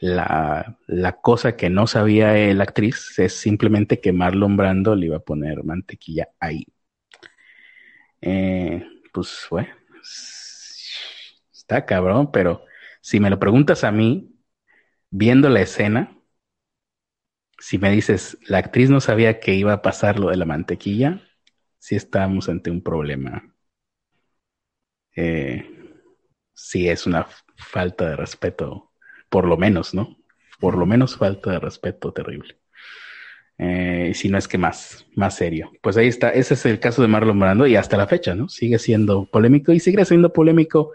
la, 0.00 0.78
la, 0.86 1.20
cosa 1.20 1.56
que 1.56 1.70
no 1.70 1.86
sabía 1.86 2.32
la 2.54 2.62
actriz 2.64 3.18
es 3.18 3.34
simplemente 3.34 4.00
que 4.00 4.12
Marlon 4.12 4.56
Brando 4.56 4.94
le 4.94 5.06
iba 5.06 5.16
a 5.18 5.20
poner 5.20 5.64
mantequilla 5.64 6.28
ahí. 6.40 6.66
Eh, 8.20 8.84
pues, 9.12 9.46
bueno, 9.50 9.68
está 11.52 11.84
cabrón, 11.86 12.30
pero 12.32 12.64
si 13.00 13.20
me 13.20 13.30
lo 13.30 13.38
preguntas 13.38 13.84
a 13.84 13.92
mí, 13.92 14.34
viendo 15.10 15.48
la 15.48 15.60
escena, 15.62 16.16
si 17.58 17.78
me 17.78 17.90
dices, 17.90 18.38
la 18.46 18.58
actriz 18.58 18.90
no 18.90 19.00
sabía 19.00 19.40
que 19.40 19.54
iba 19.54 19.72
a 19.72 19.82
pasar 19.82 20.18
lo 20.18 20.30
de 20.30 20.36
la 20.36 20.44
mantequilla, 20.44 21.20
sí 21.78 21.96
estamos 21.96 22.48
ante 22.48 22.70
un 22.70 22.82
problema. 22.82 23.54
Eh, 25.20 25.68
sí 26.54 26.88
es 26.88 27.04
una 27.04 27.26
falta 27.56 28.08
de 28.08 28.14
respeto, 28.14 28.92
por 29.28 29.48
lo 29.48 29.56
menos, 29.56 29.92
¿no? 29.92 30.16
Por 30.60 30.78
lo 30.78 30.86
menos 30.86 31.16
falta 31.16 31.50
de 31.50 31.58
respeto 31.58 32.12
terrible. 32.12 32.60
Eh, 33.58 34.12
si 34.14 34.28
no 34.28 34.38
es 34.38 34.46
que 34.46 34.58
más, 34.58 35.06
más 35.16 35.34
serio. 35.34 35.72
Pues 35.82 35.96
ahí 35.96 36.06
está, 36.06 36.30
ese 36.30 36.54
es 36.54 36.64
el 36.66 36.78
caso 36.78 37.02
de 37.02 37.08
Marlon 37.08 37.40
Brando 37.40 37.66
y 37.66 37.74
hasta 37.74 37.96
la 37.96 38.06
fecha, 38.06 38.36
¿no? 38.36 38.48
Sigue 38.48 38.78
siendo 38.78 39.24
polémico 39.24 39.72
y 39.72 39.80
sigue 39.80 40.04
siendo 40.04 40.32
polémico 40.32 40.92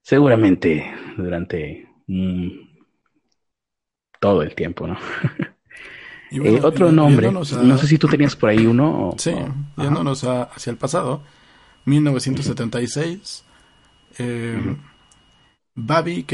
seguramente 0.00 0.90
durante 1.18 1.86
mm, 2.06 2.48
todo 4.20 4.42
el 4.42 4.54
tiempo, 4.54 4.86
¿no? 4.86 4.98
Eh, 6.32 6.60
otro 6.62 6.92
nombre, 6.92 7.30
no 7.32 7.44
sé 7.44 7.86
si 7.88 7.98
tú 7.98 8.06
tenías 8.06 8.36
por 8.36 8.50
ahí 8.50 8.64
uno. 8.64 9.10
sí, 9.18 9.34
yéndonos 9.76 10.22
hacia 10.22 10.70
el 10.70 10.76
pasado, 10.76 11.24
1976, 11.84 13.44
eh, 14.18 14.76
Baby, 15.74 16.26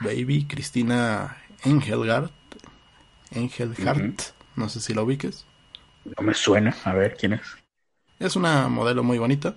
Baby 0.00 0.46
Cristina 0.46 1.36
Engelgard 1.64 2.30
Engelhardt, 3.34 4.34
no 4.56 4.68
sé 4.68 4.80
si 4.80 4.94
la 4.94 5.02
ubiques. 5.02 5.46
No 6.04 6.22
me 6.22 6.34
suena, 6.34 6.74
a 6.84 6.92
ver 6.92 7.16
quién 7.16 7.34
es. 7.34 7.42
Es 8.18 8.36
una 8.36 8.68
modelo 8.68 9.02
muy 9.02 9.18
bonita. 9.18 9.56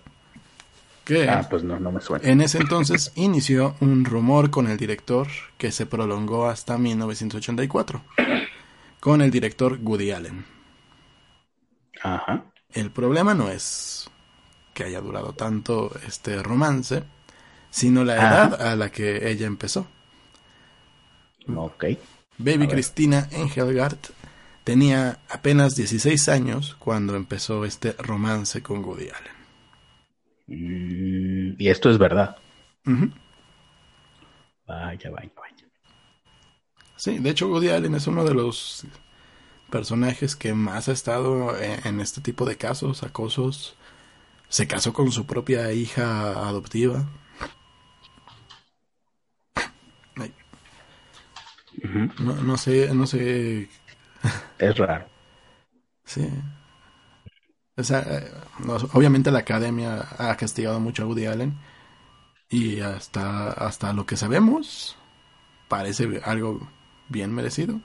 Que 1.04 1.30
ah, 1.30 1.46
pues 1.48 1.64
no, 1.64 1.80
no 1.80 1.92
me 1.92 2.02
suena. 2.02 2.28
En 2.28 2.42
ese 2.42 2.58
entonces 2.58 3.12
inició 3.16 3.76
un 3.80 4.06
rumor 4.06 4.50
con 4.50 4.68
el 4.68 4.78
director 4.78 5.28
que 5.58 5.72
se 5.72 5.86
prolongó 5.86 6.48
hasta 6.48 6.78
1984. 6.78 8.02
Con 9.00 9.22
el 9.22 9.30
director 9.30 9.78
Woody 9.82 10.12
Allen. 10.12 10.46
Ajá. 12.02 12.46
El 12.72 12.92
problema 12.92 13.36
no 13.36 13.50
es 13.50 14.10
que 14.76 14.84
haya 14.84 15.02
durado 15.02 15.34
tanto 15.34 15.92
este 16.06 16.44
romance, 16.44 17.02
sino 17.72 18.04
la 18.04 18.16
edad 18.16 18.62
a 18.62 18.76
la 18.76 18.92
que 18.92 19.32
ella 19.32 19.48
empezó. 19.48 19.88
Ok. 21.48 21.86
Baby 22.38 22.68
Cristina 22.68 23.28
Engelgard 23.32 23.98
tenía 24.64 25.20
apenas 25.30 25.76
16 25.76 26.30
años 26.30 26.76
cuando 26.78 27.16
empezó 27.16 27.66
este 27.66 27.94
romance 27.94 28.62
con 28.62 28.84
Woody 28.84 29.10
Allen. 29.10 29.36
Mm, 30.48 31.56
y 31.58 31.70
esto 31.70 31.90
es 31.90 31.98
verdad. 31.98 32.36
Vaya, 34.68 35.10
vaya, 35.10 35.32
vaya. 35.36 35.66
Sí, 36.98 37.20
de 37.20 37.30
hecho 37.30 37.48
Woody 37.48 37.70
Allen 37.70 37.96
es 37.96 38.08
uno 38.08 38.24
de 38.24 38.34
los 38.34 38.86
personajes 39.70 40.36
que 40.36 40.54
más 40.54 40.88
ha 40.88 40.92
estado 40.92 41.56
en, 41.60 42.00
este 42.00 42.22
tipo 42.22 42.46
de 42.46 42.58
casos, 42.58 43.04
acosos. 43.04 43.76
Se 44.56 44.68
casó 44.68 44.94
con 44.94 45.12
su 45.12 45.26
propia 45.26 45.70
hija 45.74 46.30
adoptiva. 46.48 47.06
no, 52.20 52.36
no 52.36 52.58
sé, 52.58 52.96
no 52.96 53.06
sé. 53.06 53.68
Es 54.58 54.78
raro. 54.78 55.10
Sí. 56.06 56.30
O 57.76 57.84
sea, 57.84 58.00
eh, 58.00 58.32
obviamente 58.94 59.30
la 59.30 59.40
academia 59.40 60.08
ha 60.18 60.38
castigado 60.38 60.80
mucho 60.80 61.04
a 61.04 61.08
Woody 61.08 61.26
Allen 61.26 61.60
y 62.48 62.80
hasta, 62.80 63.52
hasta 63.52 63.92
lo 63.92 64.06
que 64.06 64.16
sabemos 64.16 64.98
parece 65.68 66.22
algo 66.24 66.72
bien 67.10 67.34
merecido, 67.34 67.82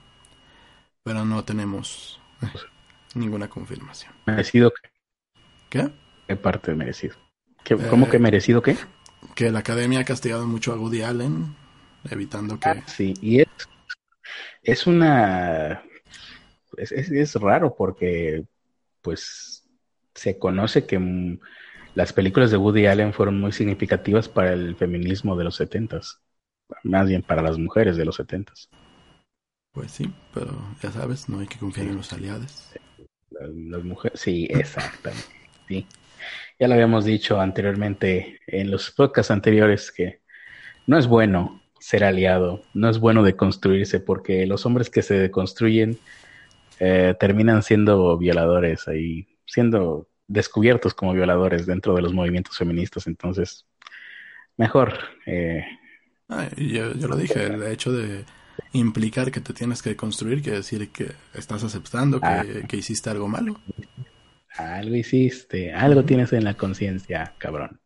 pero 1.03 1.25
no 1.25 1.43
tenemos 1.43 2.21
ninguna 3.13 3.49
confirmación. 3.49 4.13
¿Merecido 4.25 4.71
qué? 4.71 4.89
¿Qué? 5.69 6.10
¿Qué 6.31 6.37
parte 6.37 6.71
de 6.71 6.77
merecido? 6.77 7.13
¿Cómo 7.89 8.09
que 8.09 8.15
eh, 8.15 8.19
merecido 8.21 8.61
qué? 8.61 8.77
Que 9.35 9.51
la 9.51 9.59
academia 9.59 9.99
ha 9.99 10.05
castigado 10.05 10.47
mucho 10.47 10.71
a 10.71 10.77
Woody 10.77 11.01
Allen, 11.01 11.57
evitando 12.09 12.57
que... 12.57 12.69
Ah, 12.69 12.83
sí, 12.87 13.13
y 13.21 13.41
es 13.41 13.47
es 14.63 14.87
una... 14.87 15.83
Es, 16.77 17.35
raro 17.35 17.75
porque, 17.75 18.45
pues, 19.01 19.69
se 20.15 20.39
conoce 20.39 20.85
que 20.85 21.37
las 21.95 22.13
películas 22.13 22.49
de 22.49 22.55
Woody 22.55 22.85
Allen 22.85 23.11
fueron 23.11 23.37
muy 23.41 23.51
significativas 23.51 24.29
para 24.29 24.53
el 24.53 24.77
feminismo 24.77 25.35
de 25.35 25.43
los 25.43 25.57
setentas. 25.57 26.21
Más 26.85 27.09
bien 27.09 27.23
para 27.23 27.41
las 27.41 27.57
mujeres 27.57 27.97
de 27.97 28.05
los 28.05 28.15
setentas. 28.15 28.69
Pues 29.73 29.91
sí, 29.91 30.09
pero 30.33 30.57
ya 30.81 30.93
sabes, 30.93 31.27
no 31.27 31.39
hay 31.39 31.47
que 31.47 31.59
confiar 31.59 31.87
en 31.87 31.97
los 31.97 32.13
aliados. 32.13 32.71
Las, 33.31 33.83
mujeres, 33.83 34.17
sí, 34.17 34.47
exactamente. 34.49 35.27
Sí. 35.67 35.85
Ya 36.61 36.67
lo 36.67 36.75
habíamos 36.75 37.05
dicho 37.05 37.41
anteriormente 37.41 38.39
en 38.45 38.69
los 38.69 38.91
podcasts 38.91 39.31
anteriores 39.31 39.91
que 39.91 40.21
no 40.85 40.99
es 40.99 41.07
bueno 41.07 41.59
ser 41.79 42.03
aliado, 42.03 42.61
no 42.75 42.87
es 42.87 42.99
bueno 42.99 43.23
deconstruirse 43.23 43.99
porque 43.99 44.45
los 44.45 44.63
hombres 44.67 44.91
que 44.91 45.01
se 45.01 45.15
deconstruyen 45.15 45.97
eh, 46.79 47.15
terminan 47.19 47.63
siendo 47.63 48.15
violadores 48.15 48.87
ahí, 48.87 49.27
siendo 49.47 50.07
descubiertos 50.27 50.93
como 50.93 51.13
violadores 51.13 51.65
dentro 51.65 51.95
de 51.95 52.03
los 52.03 52.13
movimientos 52.13 52.55
feministas, 52.55 53.07
entonces 53.07 53.65
mejor. 54.55 54.99
Eh, 55.25 55.65
yo, 56.57 57.07
lo 57.07 57.15
dije, 57.15 57.43
el 57.43 57.63
hecho 57.63 57.91
de 57.91 58.23
implicar 58.73 59.31
que 59.31 59.41
te 59.41 59.53
tienes 59.53 59.81
que 59.81 59.95
construir 59.95 60.43
quiere 60.43 60.57
decir 60.57 60.91
que 60.91 61.11
estás 61.33 61.63
aceptando 61.63 62.21
que, 62.21 62.27
ah. 62.27 62.45
hiciste 62.73 63.09
algo 63.09 63.27
malo. 63.27 63.59
Algo 64.57 64.95
hiciste, 64.95 65.73
algo 65.73 66.03
tienes 66.03 66.33
en 66.33 66.43
la 66.43 66.55
conciencia, 66.55 67.33
cabrón. 67.37 67.79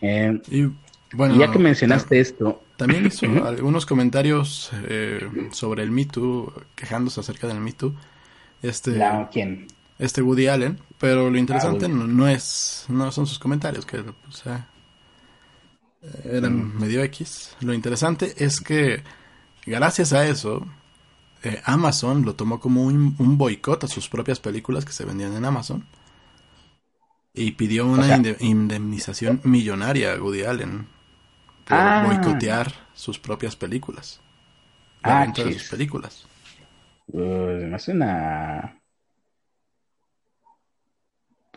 Eh, 0.00 0.40
y 0.50 0.66
bueno, 1.14 1.38
ya 1.38 1.50
que 1.50 1.58
mencionaste 1.58 2.20
esto, 2.20 2.64
también 2.76 3.06
hizo 3.06 3.26
algunos 3.44 3.86
comentarios 3.86 4.70
eh, 4.88 5.20
sobre 5.52 5.82
el 5.82 5.90
Me 5.90 6.06
Too, 6.06 6.52
quejándose 6.74 7.20
acerca 7.20 7.46
del 7.46 7.60
Me 7.60 7.72
Too. 7.72 7.94
Este, 8.62 9.00
¿Quién? 9.32 9.66
Este 9.98 10.22
Woody 10.22 10.48
Allen, 10.48 10.78
pero 10.98 11.30
lo 11.30 11.38
interesante 11.38 11.88
no, 11.88 12.28
es, 12.28 12.86
no 12.88 13.12
son 13.12 13.26
sus 13.26 13.38
comentarios, 13.38 13.86
que 13.86 14.02
eran 16.24 16.78
medio 16.78 17.02
X. 17.04 17.56
Lo 17.60 17.74
interesante 17.74 18.34
es 18.38 18.60
que 18.60 19.02
gracias 19.64 20.12
a 20.12 20.26
eso, 20.26 20.66
eh, 21.44 21.60
Amazon 21.64 22.24
lo 22.24 22.34
tomó 22.34 22.60
como 22.60 22.84
un, 22.84 23.14
un 23.18 23.38
boicot 23.38 23.84
a 23.84 23.88
sus 23.88 24.08
propias 24.08 24.40
películas 24.40 24.84
que 24.84 24.92
se 24.92 25.04
vendían 25.04 25.34
en 25.34 25.44
Amazon 25.44 25.86
y 27.34 27.52
pidió 27.52 27.86
una 27.86 28.16
indemnización 28.40 29.40
millonaria 29.44 30.12
a 30.12 30.22
Woody 30.22 30.42
Allen 30.44 30.86
por 31.64 31.78
ah. 31.78 32.04
boicotear 32.06 32.72
sus 32.94 33.18
propias 33.18 33.56
películas. 33.56 34.20
La 35.02 35.22
ah, 35.22 35.34
sus 35.34 35.68
películas. 35.68 36.26
Pues 37.06 37.72
es 37.72 37.88
una. 37.88 38.80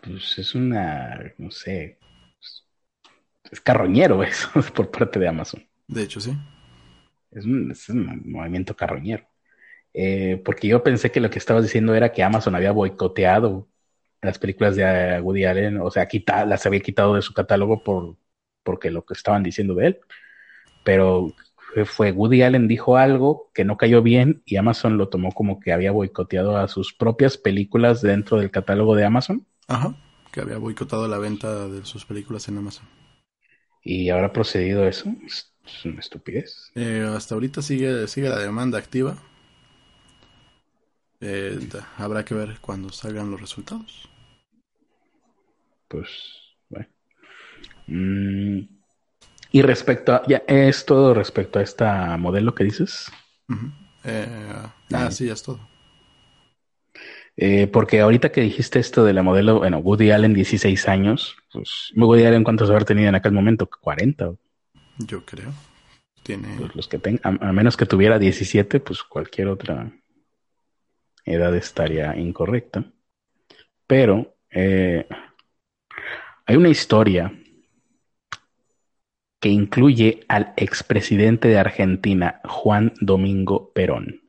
Pues 0.02 0.38
es 0.38 0.56
una. 0.56 1.34
No 1.38 1.52
sé. 1.52 2.00
Es 3.52 3.62
carroñero 3.62 4.24
eso 4.24 4.50
por 4.74 4.90
parte 4.90 5.20
de 5.20 5.28
Amazon. 5.28 5.68
De 5.88 6.04
hecho, 6.04 6.20
sí. 6.20 6.36
Es 7.32 7.46
un, 7.46 7.74
movimiento 8.26 8.76
carroñero. 8.76 9.28
Eh, 9.98 10.42
porque 10.44 10.68
yo 10.68 10.84
pensé 10.84 11.10
que 11.10 11.22
lo 11.22 11.30
que 11.30 11.40
estabas 11.40 11.64
diciendo 11.64 11.96
era 11.96 12.12
que 12.12 12.22
Amazon 12.22 12.54
había 12.54 12.74
boicoteado 12.74 13.70
las 14.22 14.38
películas 14.40 14.76
de 14.76 15.22
Woody 15.22 15.46
Allen, 15.46 15.80
o 15.80 15.90
sea, 15.90 16.08
las 16.46 16.66
había 16.66 16.82
quitado 16.82 17.16
de 17.16 17.22
su 17.22 17.34
catálogo 17.34 17.82
por 17.84 18.18
porque 18.64 18.92
lo 18.92 19.06
que 19.06 19.14
estaban 19.14 19.44
diciendo 19.44 19.76
de 19.76 19.88
él. 19.88 20.00
Pero 20.84 21.34
fue 21.86 22.12
Woody 22.12 22.42
Allen 22.42 22.68
dijo 22.68 22.98
algo 22.98 23.52
que 23.54 23.64
no 23.64 23.78
cayó 23.78 24.02
bien 24.02 24.42
y 24.46 24.58
Amazon 24.58 24.98
lo 24.98 25.08
tomó 25.08 25.32
como 25.32 25.60
que 25.60 25.72
había 25.72 25.92
boicoteado 25.92 26.58
a 26.58 26.68
sus 26.68 26.94
propias 26.94 27.38
películas 27.38 28.02
dentro 28.02 28.38
del 28.38 28.52
catálogo 28.52 28.96
de 28.96 29.06
Amazon. 29.06 29.46
Ajá, 29.68 29.96
que 30.32 30.42
había 30.42 30.58
boicotado 30.58 31.08
la 31.08 31.20
venta 31.20 31.70
de 31.70 31.86
sus 31.86 32.06
películas 32.06 32.48
en 32.50 32.58
Amazon. 32.58 32.86
¿Y 33.82 34.10
ahora 34.10 34.28
ha 34.28 34.34
procedido 34.34 34.86
eso? 34.86 35.10
Es 35.26 35.86
una 35.86 36.00
estupidez. 36.00 36.72
Eh, 36.76 37.08
hasta 37.16 37.36
ahorita 37.36 37.62
sigue, 37.62 38.08
sigue 38.08 38.30
la 38.30 38.40
demanda 38.40 38.78
activa. 38.78 39.18
Eh, 41.28 41.70
habrá 41.98 42.24
que 42.24 42.36
ver 42.36 42.58
cuando 42.62 42.90
salgan 42.90 43.32
los 43.32 43.42
resultados. 43.42 44.10
Pues 45.88 46.10
Mm, 47.88 48.62
y 49.52 49.62
respecto 49.62 50.14
a, 50.14 50.24
ya 50.28 50.44
es 50.48 50.86
todo 50.86 51.14
respecto 51.14 51.60
a 51.60 51.62
esta 51.62 52.18
modelo 52.18 52.56
que 52.56 52.64
dices. 52.64 53.12
Eh, 54.04 54.28
ah, 54.94 55.12
sí, 55.12 55.30
es 55.30 55.44
todo. 55.44 55.60
Eh, 57.38 57.68
porque 57.68 58.00
ahorita 58.00 58.32
que 58.32 58.42
dijiste 58.42 58.80
esto 58.80 59.04
de 59.04 59.14
la 59.14 59.24
modelo, 59.24 59.60
bueno, 59.60 59.80
Woody 59.80 60.12
Allen, 60.12 60.34
16 60.34 60.88
años, 60.88 61.36
pues 61.52 61.92
Woody 61.96 62.26
Allen, 62.26 62.44
¿cuántos 62.44 62.70
haber 62.70 62.86
tenido 62.86 63.10
en 63.10 63.16
aquel 63.16 63.34
momento? 63.34 63.70
¿40? 63.70 64.38
Yo 65.00 65.26
creo. 65.26 65.52
Tiene. 66.24 66.56
Pues 66.58 66.76
los 66.76 66.88
que 66.88 66.98
tengan, 66.98 67.38
a, 67.42 67.52
menos 67.52 67.78
que 67.78 67.86
tuviera 67.86 68.18
17, 68.18 68.80
pues 68.80 69.04
cualquier 69.04 69.50
otra 69.50 69.92
edad 71.26 71.56
estaría 71.56 72.16
incorrecta. 72.18 72.86
Pero 73.88 74.36
Eh, 74.58 75.06
hay 76.46 76.56
una 76.56 76.70
historia 76.70 77.32
que 79.40 79.50
incluye 79.50 80.22
al 80.28 80.54
expresidente 80.58 81.48
de 81.50 81.58
Argentina, 81.60 82.42
Juan 82.46 82.94
Domingo 83.02 83.72
Perón. 83.74 84.22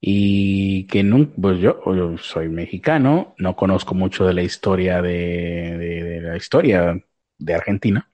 Y 0.00 0.86
que 0.86 1.02
no, 1.02 1.28
pues 1.30 1.58
yo, 1.60 1.80
soy 2.18 2.48
mexicano, 2.48 3.34
no 3.38 3.56
conozco 3.56 3.94
mucho 3.94 4.24
de 4.24 4.34
la 4.34 4.42
historia 4.42 5.02
de, 5.02 6.20
la 6.22 6.36
historia 6.36 7.04
de 7.38 7.54
Argentina, 7.54 8.08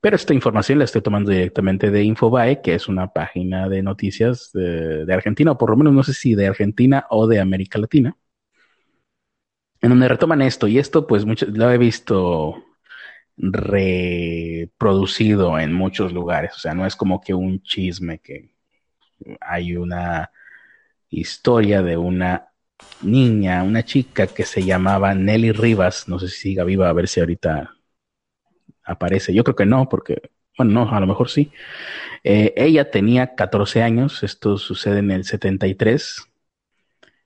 pero 0.00 0.16
esta 0.16 0.34
información 0.34 0.78
la 0.78 0.84
estoy 0.86 1.02
tomando 1.02 1.30
directamente 1.30 1.90
de 1.90 2.02
Infobae, 2.04 2.62
que 2.62 2.74
es 2.74 2.88
una 2.88 3.12
página 3.12 3.68
de 3.68 3.82
noticias 3.82 4.50
de, 4.52 5.12
Argentina, 5.12 5.52
o 5.52 5.58
por 5.58 5.70
lo 5.70 5.76
menos 5.76 5.92
no 5.92 6.02
sé 6.02 6.14
si 6.14 6.34
de 6.34 6.46
Argentina 6.46 7.06
o 7.10 7.26
de 7.26 7.40
América 7.40 7.78
Latina, 7.78 8.16
en 9.80 9.90
donde 9.90 10.08
retoman 10.08 10.42
esto, 10.42 10.66
y 10.68 10.78
esto 10.78 11.06
pues 11.06 11.24
mucho, 11.24 11.46
lo 11.46 11.70
he 11.70 11.78
visto 11.78 12.64
reproducido 13.36 14.68
en 15.58 15.72
muchos 15.72 16.12
lugares, 16.12 16.54
o 16.56 16.58
sea, 16.58 16.74
no 16.74 16.86
es 16.86 16.96
como 16.96 17.20
que 17.20 17.34
un 17.34 17.62
chisme 17.62 18.18
que 18.20 18.54
hay 19.40 19.76
una 19.76 20.30
historia 21.10 21.82
de 21.82 21.96
una 21.96 22.52
niña, 23.02 23.62
una 23.62 23.84
chica 23.84 24.26
que 24.26 24.44
se 24.44 24.64
llamaba 24.64 25.14
Nelly 25.14 25.52
Rivas, 25.52 26.08
no 26.08 26.18
sé 26.18 26.28
si 26.28 26.40
siga 26.40 26.64
viva, 26.64 26.88
a 26.88 26.92
ver 26.92 27.08
si 27.08 27.20
ahorita 27.20 27.74
aparece, 28.84 29.34
yo 29.34 29.44
creo 29.44 29.56
que 29.56 29.66
no, 29.66 29.88
porque, 29.88 30.30
bueno, 30.56 30.84
no, 30.84 30.90
a 30.90 31.00
lo 31.00 31.06
mejor 31.06 31.28
sí. 31.30 31.52
Eh, 32.24 32.52
ella 32.56 32.90
tenía 32.90 33.34
14 33.34 33.82
años, 33.82 34.22
esto 34.22 34.58
sucede 34.58 35.00
en 35.00 35.10
el 35.10 35.24
73, 35.24 36.28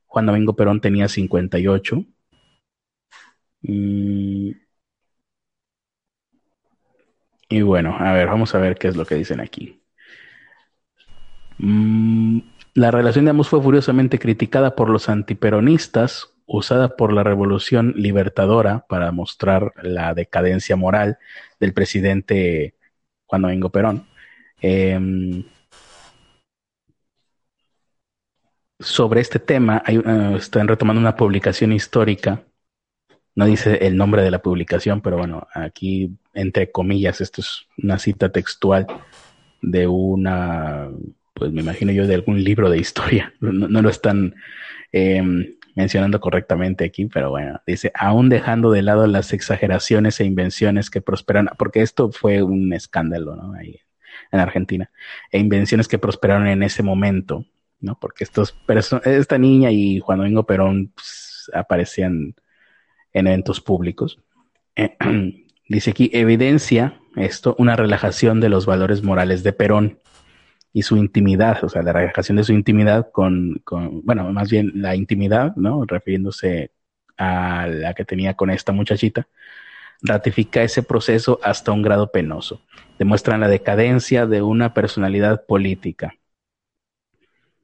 Juan 0.07 0.27
Domingo 0.27 0.55
Perón 0.57 0.81
tenía 0.81 1.09
58. 1.09 2.05
Y, 3.63 4.55
y 7.49 7.63
bueno, 7.63 7.97
a 7.99 8.13
ver, 8.13 8.29
vamos 8.29 8.55
a 8.55 8.59
ver 8.59 8.77
qué 8.77 8.89
es 8.89 8.97
lo 8.97 9.07
que 9.07 9.17
dicen 9.17 9.41
aquí. 9.41 9.83
Mm, 11.59 12.41
la 12.75 12.91
relación 12.91 13.25
de 13.25 13.31
ambos 13.31 13.49
fue 13.49 13.63
furiosamente 13.63 14.19
criticada 14.19 14.75
por 14.77 14.91
los 14.91 15.09
antiperonistas, 15.09 16.34
usada 16.47 16.97
por 16.97 17.13
la 17.13 17.23
Revolución 17.23 17.95
Libertadora 17.97 18.87
para 18.89 19.13
mostrar 19.13 19.73
la 19.83 20.15
decadencia 20.15 20.77
moral 20.77 21.19
del 21.61 21.73
presidente 21.73 22.75
Juan 23.27 23.43
Domingo 23.43 23.71
Perón. 23.71 24.07
Em, 24.61 25.45
sobre 28.79 29.21
este 29.21 29.39
tema, 29.39 29.83
eh, 29.87 30.35
están 30.37 30.69
retomando 30.69 31.01
una 31.01 31.17
publicación 31.17 31.73
histórica. 31.73 32.45
No 33.35 33.47
dice 33.47 33.87
el 33.87 33.97
nombre 33.97 34.23
de 34.23 34.31
la 34.31 34.43
publicación, 34.43 35.01
pero 35.01 35.17
bueno, 35.19 35.47
aquí, 35.55 36.17
entre 36.35 36.71
comillas, 36.71 37.21
esto 37.21 37.41
es 37.41 37.67
una 37.79 37.99
cita 37.99 38.31
textual 38.31 38.87
de 39.63 39.87
una 39.87 40.91
pues 41.35 41.53
me 41.53 41.61
imagino 41.63 41.93
yo 41.93 42.07
de 42.07 42.15
algún 42.15 42.43
libro 42.43 42.71
de 42.71 42.79
historia. 42.79 43.35
No, 43.41 43.83
lo 43.83 43.89
están 43.91 44.35
em, 44.93 45.57
mencionando 45.75 46.21
correctamente 46.21 46.85
aquí, 46.85 47.07
pero 47.07 47.31
bueno, 47.31 47.61
dice, 47.67 47.91
aún 47.95 48.29
dejando 48.29 48.71
de 48.71 48.83
lado 48.83 49.07
las 49.07 49.33
exageraciones 49.33 50.21
e 50.21 50.25
invenciones 50.25 50.91
que 50.91 51.01
prosperan, 51.01 51.51
porque 51.59 51.83
esto 51.83 52.11
fue 52.13 52.43
un 52.43 52.73
escándalo, 52.73 53.37
¿no? 53.37 53.55
Ahí 53.55 53.81
en 54.31 54.41
Argentina, 54.41 54.91
e 55.31 55.39
invenciones 55.39 55.89
que 55.89 55.99
prosperaron 55.99 56.47
en 56.47 56.63
ese 56.63 56.83
momento, 56.83 57.45
¿no? 57.81 57.99
Porque 58.01 58.25
estos 58.25 58.57
esta 59.05 59.39
niña 59.39 59.71
y 59.71 60.01
Juan 60.01 60.19
Domingo 60.19 60.47
Perón 60.47 60.93
pues, 60.95 61.51
aparecían 61.53 62.35
en 63.13 63.27
eventos 63.27 63.61
públicos. 63.61 64.21
dice 65.69 65.91
aquí, 65.91 66.11
evidencia 66.13 67.01
esto 67.17 67.55
una 67.59 67.77
relajación 67.77 68.41
de 68.41 68.49
los 68.49 68.67
valores 68.67 69.03
morales 69.03 69.43
de 69.43 69.53
Perón 69.53 70.01
y 70.75 70.83
su 70.83 70.97
intimidad, 70.97 71.63
o 71.63 71.69
sea, 71.69 71.83
la 71.83 71.93
relajación 71.93 72.37
de 72.37 72.43
su 72.45 72.53
intimidad 72.53 73.13
con, 73.13 73.61
con, 73.65 74.05
bueno, 74.05 74.31
más 74.33 74.51
bien 74.51 74.73
la 74.75 74.97
intimidad, 74.97 75.55
¿no? 75.55 75.85
Refiriéndose 75.87 76.73
a 77.17 77.69
la 77.69 77.95
que 77.95 78.05
tenía 78.05 78.35
con 78.35 78.51
esta 78.51 78.73
muchachita, 78.73 79.29
ratifica 80.03 80.65
ese 80.65 80.83
proceso 80.83 81.39
hasta 81.45 81.71
un 81.71 81.83
grado 81.83 82.11
penoso. 82.11 82.61
Demuestran 82.99 83.41
la 83.41 83.49
decadencia 83.49 84.27
de 84.27 84.43
una 84.43 84.75
personalidad 84.75 85.47
política. 85.47 86.17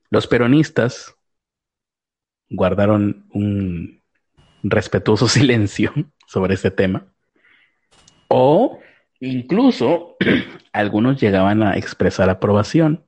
Los 0.09 0.29
peronistas 0.29 1.17
guardaron 2.49 3.27
un 3.33 4.03
respetuoso 4.63 5.27
silencio 5.29 5.93
sobre 6.29 6.55
ese 6.55 6.71
tema. 6.71 7.13
O 8.29 8.79
Incluso 9.21 10.17
algunos 10.73 11.21
llegaban 11.21 11.63
a 11.63 11.77
expresar 11.77 12.31
aprobación. 12.31 13.05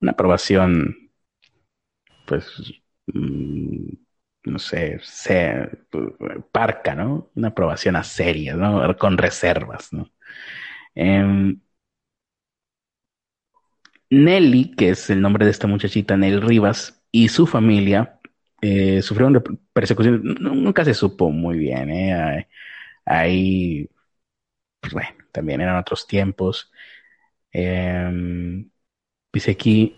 Una 0.00 0.12
aprobación, 0.12 0.96
pues, 2.26 2.72
mm, 3.06 3.88
no 4.44 4.58
sé, 4.58 5.00
parca, 6.52 6.94
¿no? 6.94 7.30
Una 7.34 7.48
aprobación 7.48 7.96
a 7.96 8.04
seria, 8.04 8.54
¿no? 8.56 8.96
Con 8.96 9.18
reservas, 9.18 9.92
¿no? 9.92 10.10
Em, 10.94 11.60
Nelly, 14.10 14.74
que 14.76 14.90
es 14.90 15.08
el 15.10 15.20
nombre 15.22 15.44
de 15.44 15.50
esta 15.50 15.66
muchachita, 15.66 16.16
Nelly 16.16 16.38
Rivas, 16.40 17.02
y 17.10 17.28
su 17.28 17.46
familia 17.46 18.20
eh, 18.60 19.02
sufrieron 19.02 19.42
persecución. 19.72 20.22
Nunca 20.40 20.84
se 20.84 20.94
supo 20.94 21.30
muy 21.30 21.58
bien, 21.58 21.90
¿eh? 21.90 22.48
Hay 23.04 23.88
pues 24.82 24.92
bueno, 24.92 25.10
también 25.30 25.60
eran 25.60 25.76
otros 25.76 26.06
tiempos. 26.08 26.72
Eh, 27.52 28.66
dice 29.32 29.50
aquí, 29.52 29.96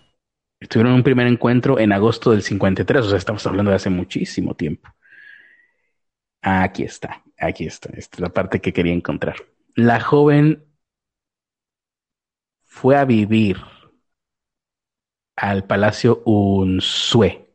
tuvieron 0.69 0.93
un 0.93 1.03
primer 1.03 1.27
encuentro 1.27 1.79
en 1.79 1.93
agosto 1.93 2.31
del 2.31 2.43
53, 2.43 3.07
o 3.07 3.09
sea, 3.09 3.19
estamos 3.19 3.47
hablando 3.47 3.71
de 3.71 3.77
hace 3.77 3.91
muchísimo 3.91 4.55
tiempo. 4.55 4.89
Aquí 6.43 6.83
está, 6.83 7.23
aquí 7.39 7.67
está, 7.67 7.89
esta 7.97 8.17
es 8.17 8.21
la 8.21 8.29
parte 8.29 8.61
que 8.61 8.73
quería 8.75 8.93
encontrar. 8.93 9.37
La 9.75 10.01
joven 10.01 10.63
fue 12.63 12.97
a 12.97 13.07
vivir 13.07 13.57
al 15.37 15.67
Palacio 15.67 16.23
Unzué, 16.27 17.49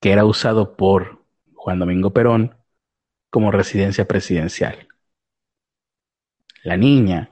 que 0.00 0.12
era 0.12 0.24
usado 0.24 0.76
por 0.76 1.24
Juan 1.54 1.78
Domingo 1.78 2.12
Perón 2.12 2.56
como 3.30 3.50
residencia 3.50 4.08
presidencial. 4.08 4.87
La 6.62 6.76
niña, 6.76 7.30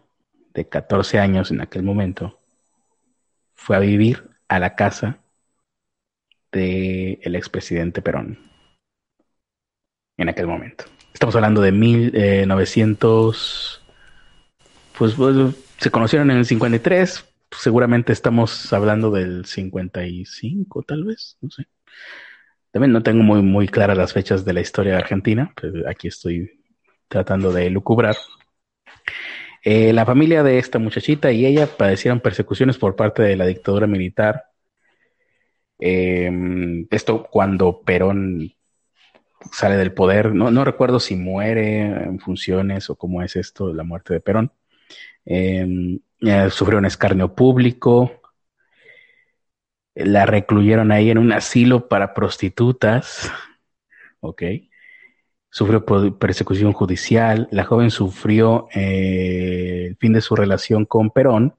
de 0.54 0.68
14 0.68 1.18
años 1.18 1.50
en 1.50 1.60
aquel 1.60 1.82
momento, 1.82 2.40
fue 3.54 3.76
a 3.76 3.80
vivir 3.80 4.30
a 4.48 4.58
la 4.58 4.74
casa 4.74 5.18
del 6.52 7.18
el 7.22 7.34
expresidente 7.34 8.02
Perón. 8.02 8.38
En 10.16 10.28
aquel 10.28 10.46
momento. 10.46 10.84
Estamos 11.12 11.34
hablando 11.34 11.60
de 11.60 11.72
1900. 11.72 13.82
Eh, 13.82 13.86
pues, 14.96 15.14
pues, 15.14 15.54
se 15.78 15.90
conocieron 15.90 16.30
en 16.30 16.38
el 16.38 16.46
53. 16.46 17.24
Seguramente 17.50 18.12
estamos 18.12 18.72
hablando 18.72 19.10
del 19.10 19.44
55, 19.44 20.82
tal 20.82 21.04
vez. 21.04 21.36
No 21.40 21.50
sé. 21.50 21.66
También 22.70 22.92
no 22.92 23.02
tengo 23.02 23.22
muy, 23.22 23.42
muy 23.42 23.68
claras 23.68 23.96
las 23.96 24.12
fechas 24.12 24.44
de 24.44 24.52
la 24.52 24.60
historia 24.60 24.92
de 24.92 24.98
Argentina. 24.98 25.52
Pero 25.60 25.88
aquí 25.88 26.08
estoy 26.08 26.62
tratando 27.08 27.52
de 27.52 27.70
lucubrar. 27.70 28.16
Eh, 29.62 29.92
la 29.92 30.06
familia 30.06 30.42
de 30.42 30.58
esta 30.58 30.78
muchachita 30.78 31.32
y 31.32 31.44
ella 31.44 31.66
padecieron 31.66 32.20
persecuciones 32.20 32.78
por 32.78 32.94
parte 32.94 33.22
de 33.22 33.36
la 33.36 33.46
dictadura 33.46 33.86
militar. 33.86 34.44
Em, 35.78 36.86
esto 36.90 37.24
cuando 37.30 37.82
Perón 37.82 38.52
sale 39.52 39.76
del 39.76 39.92
poder, 39.92 40.34
no, 40.34 40.64
recuerdo 40.64 41.00
si 41.00 41.16
muere 41.16 41.80
en 41.82 42.18
funciones 42.20 42.90
o 42.90 42.96
cómo 42.96 43.22
es 43.22 43.36
esto, 43.36 43.72
la 43.74 43.82
muerte 43.82 44.14
de 44.14 44.20
Perón. 44.20 44.52
Eh, 45.24 45.98
sufrió 46.50 46.78
un 46.78 46.86
escarnio 46.86 47.34
público, 47.34 48.22
la 49.94 50.26
recluyeron 50.26 50.92
ahí 50.92 51.10
en 51.10 51.18
un 51.18 51.32
asilo 51.32 51.88
para 51.88 52.14
prostitutas, 52.14 53.32
ok, 54.20 54.42
sufrió 55.56 55.82
persecución 56.18 56.74
judicial, 56.74 57.48
la 57.50 57.64
joven 57.64 57.90
sufrió 57.90 58.68
eh, 58.74 59.86
el 59.88 59.96
fin 59.96 60.12
de 60.12 60.20
su 60.20 60.36
relación 60.36 60.84
con 60.84 61.10
Perón, 61.10 61.54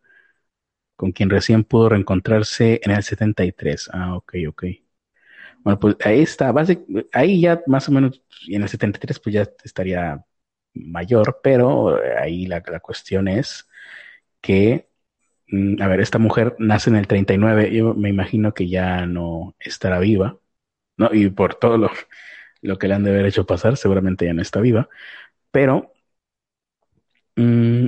con 0.96 1.12
quien 1.12 1.32
recién 1.32 1.64
pudo 1.64 1.90
reencontrarse 1.90 2.80
en 2.84 2.92
el 2.92 3.02
73. 3.02 3.90
Ah, 3.92 4.16
ok, 4.16 4.36
ok. 4.50 4.66
Bueno, 5.64 5.80
pues 5.80 5.98
ahí 6.06 6.22
está, 6.22 6.54
ahí 7.12 7.42
ya 7.42 7.64
más 7.66 7.90
o 7.90 7.92
menos, 7.92 8.22
en 8.48 8.62
el 8.62 8.70
73 8.70 9.20
pues 9.20 9.34
ya 9.34 9.48
estaría 9.64 10.24
mayor, 10.76 11.40
pero 11.44 12.00
ahí 12.20 12.46
la, 12.46 12.62
cuestión 12.62 13.28
es 13.28 13.68
que, 14.42 14.90
mm, 15.50 15.82
a 15.82 15.88
ver, 15.88 16.02
esta 16.02 16.20
mujer 16.20 16.56
nace 16.60 16.90
en 16.92 16.98
el 16.98 17.08
39, 17.08 17.74
yo 17.74 17.94
me 17.96 18.10
imagino 18.10 18.54
que 18.54 18.70
ya 18.70 19.08
no 19.08 19.56
estará 19.60 20.00
viva, 20.00 20.40
¿no? 20.98 21.10
Y 21.14 21.30
por 21.30 21.56
todo 21.56 21.78
lo, 21.78 21.92
lo 22.62 22.78
que 22.78 22.88
le 22.88 22.96
han 22.96 23.04
de 23.04 23.12
haber 23.12 23.26
hecho 23.26 23.46
pasar, 23.46 23.78
seguramente 23.78 24.26
ya 24.26 24.34
no 24.34 24.42
está 24.42 24.62
viva, 24.62 24.90
pero 25.52 25.94
mm, 27.36 27.88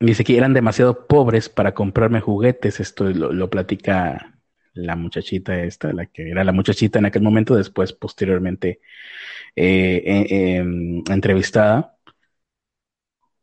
dice 0.00 0.24
que 0.24 0.36
eran 0.36 0.54
demasiado 0.54 1.06
pobres 1.06 1.48
para 1.48 1.74
comprarme 1.74 2.20
juguetes, 2.20 2.80
esto 2.80 3.04
lo, 3.04 3.50
platica 3.50 4.38
la 4.74 4.96
muchachita 4.96 5.62
esta, 5.62 5.92
la 5.92 6.06
que 6.06 6.30
era 6.30 6.44
la 6.44 6.52
muchachita 6.52 6.98
en 6.98 7.06
aquel 7.06 7.22
momento, 7.22 7.56
después 7.56 7.92
posteriormente 7.92 8.80
eh, 9.56 10.02
eh, 10.06 10.56
em, 10.58 11.02
entrevistada. 11.10 11.96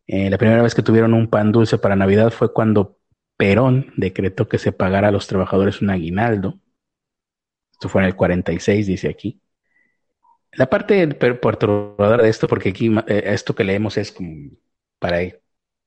Eh, 0.07 0.29
la 0.29 0.37
primera 0.37 0.61
vez 0.61 0.73
que 0.73 0.81
tuvieron 0.83 1.13
un 1.13 1.29
pan 1.29 1.51
dulce 1.51 1.77
para 1.77 1.95
Navidad 1.95 2.31
fue 2.31 2.53
cuando 2.53 2.97
Perón 3.37 3.93
decretó 3.97 4.47
que 4.47 4.57
se 4.57 4.71
pagara 4.71 5.09
a 5.09 5.11
los 5.11 5.27
trabajadores 5.27 5.81
un 5.81 5.89
aguinaldo. 5.89 6.59
Esto 7.71 7.89
fue 7.89 8.01
en 8.01 8.07
el 8.07 8.15
46, 8.15 8.87
dice 8.87 9.09
aquí. 9.09 9.41
La 10.51 10.69
parte 10.69 11.07
perturbadora 11.07 12.23
de 12.23 12.29
esto, 12.29 12.47
porque 12.47 12.69
aquí 12.69 12.91
eh, 13.07 13.23
esto 13.25 13.53
que 13.53 13.63
leemos 13.63 13.97
es 13.97 14.11
como 14.11 14.51
para 14.99 15.19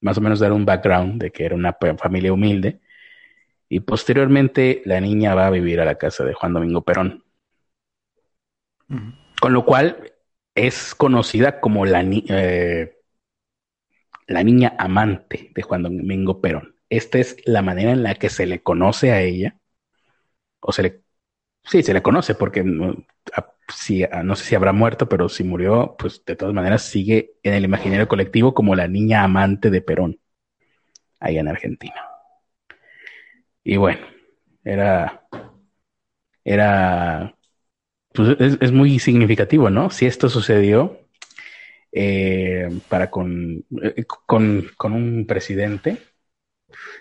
más 0.00 0.18
o 0.18 0.20
menos 0.20 0.40
dar 0.40 0.52
un 0.52 0.64
background 0.64 1.20
de 1.20 1.30
que 1.30 1.44
era 1.44 1.54
una 1.54 1.76
familia 1.98 2.32
humilde. 2.32 2.80
Y 3.68 3.80
posteriormente 3.80 4.82
la 4.84 5.00
niña 5.00 5.34
va 5.34 5.46
a 5.46 5.50
vivir 5.50 5.80
a 5.80 5.84
la 5.84 5.96
casa 5.96 6.24
de 6.24 6.34
Juan 6.34 6.52
Domingo 6.52 6.82
Perón. 6.82 7.24
Con 9.40 9.52
lo 9.52 9.64
cual 9.64 10.12
es 10.54 10.94
conocida 10.94 11.60
como 11.60 11.86
la, 11.86 12.02
eh, 12.02 12.98
la 14.26 14.42
niña 14.42 14.74
amante 14.78 15.52
de 15.54 15.62
Juan 15.62 15.84
Domingo 15.84 16.40
Perón. 16.40 16.76
Esta 16.88 17.18
es 17.18 17.36
la 17.44 17.62
manera 17.62 17.92
en 17.92 18.02
la 18.02 18.16
que 18.16 18.28
se 18.28 18.46
le 18.46 18.62
conoce 18.62 19.12
a 19.12 19.20
ella, 19.22 19.56
o 20.60 20.72
se 20.72 20.82
le, 20.82 21.02
sí, 21.64 21.82
se 21.82 21.94
le 21.94 22.02
conoce 22.02 22.34
porque 22.34 22.64
si, 23.72 24.04
no 24.24 24.36
sé 24.36 24.44
si 24.44 24.54
habrá 24.54 24.72
muerto, 24.72 25.08
pero 25.08 25.28
si 25.28 25.44
murió, 25.44 25.96
pues 25.98 26.24
de 26.24 26.36
todas 26.36 26.54
maneras 26.54 26.82
sigue 26.82 27.32
en 27.42 27.54
el 27.54 27.64
imaginario 27.64 28.08
colectivo 28.08 28.54
como 28.54 28.74
la 28.74 28.88
niña 28.88 29.24
amante 29.24 29.70
de 29.70 29.82
Perón, 29.82 30.20
allá 31.20 31.40
en 31.40 31.48
Argentina. 31.48 31.94
Y 33.64 33.76
bueno, 33.76 34.00
era, 34.64 35.26
era, 36.44 37.36
pues 38.12 38.36
es, 38.60 38.72
muy 38.72 38.98
significativo, 38.98 39.70
¿no? 39.70 39.90
Si 39.90 40.06
esto 40.06 40.28
sucedió 40.28 41.00
eh, 41.92 42.68
para 42.88 43.10
con, 43.10 43.64
eh, 43.82 44.04
con, 44.26 44.66
con 44.76 44.92
un 44.92 45.26
presidente, 45.26 45.98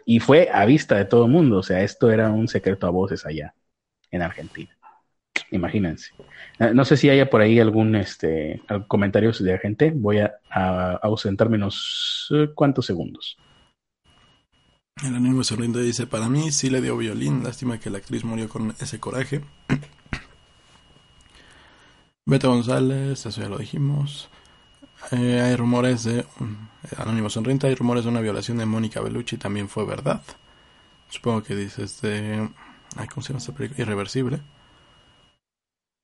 y 0.06 0.20
fue 0.20 0.50
a 0.52 0.66
vista 0.66 0.96
de 0.96 1.06
todo 1.06 1.26
el 1.26 1.32
mundo, 1.32 1.60
o 1.60 1.64
sea, 1.64 1.82
esto 1.84 2.12
era 2.12 2.30
un 2.32 2.48
secreto 2.48 2.88
a 2.88 2.92
voces 2.92 3.26
allá 3.26 3.56
en 4.12 4.22
Argentina. 4.22 4.79
Imagínense. 5.52 6.12
Eh, 6.60 6.72
no 6.74 6.86
sé 6.86 6.98
si 6.98 7.10
haya 7.10 7.30
por 7.30 7.42
ahí 7.42 7.60
algún 7.60 7.96
este 7.96 8.62
comentarios 8.88 9.44
de 9.44 9.58
gente. 9.58 9.92
Voy 9.96 10.20
a, 10.20 10.32
ausentarme 11.02 11.58
unos 11.58 12.28
eh, 12.32 12.50
cuantos 12.54 12.86
segundos. 12.86 13.38
El 15.02 15.16
anónimo 15.16 15.44
sonriente 15.44 15.82
dice, 15.82 16.08
para 16.08 16.28
mí 16.28 16.52
sí 16.52 16.70
le 16.70 16.82
dio 16.82 16.98
violín, 16.98 17.44
lástima 17.44 17.80
que 17.80 17.90
la 17.90 18.00
actriz 18.00 18.26
murió 18.26 18.50
con 18.50 18.76
ese 18.82 19.00
coraje. 19.00 19.42
Beto 22.26 22.50
González, 22.50 23.26
eso 23.26 23.42
ya 23.42 23.48
lo 23.48 23.58
dijimos. 23.58 24.30
Eh, 25.12 25.42
hay 25.42 25.56
rumores 25.56 26.04
de... 26.04 26.26
Anónimo 26.98 27.30
Sonriente, 27.30 27.68
hay 27.68 27.76
rumores 27.76 28.04
de 28.04 28.10
una 28.10 28.22
violación 28.22 28.58
de 28.58 28.66
Mónica 28.66 29.02
Bellucci, 29.02 29.38
también 29.38 29.70
fue 29.70 29.86
verdad. 29.86 30.22
Supongo 31.10 31.44
que 31.44 31.56
dices 31.56 32.02
de... 32.02 32.50
Ay, 32.98 33.08
¿Cómo 33.08 33.22
se 33.22 33.30
llama 33.30 33.40
esta 33.40 33.54
película? 33.54 33.82
Irreversible. 33.82 34.42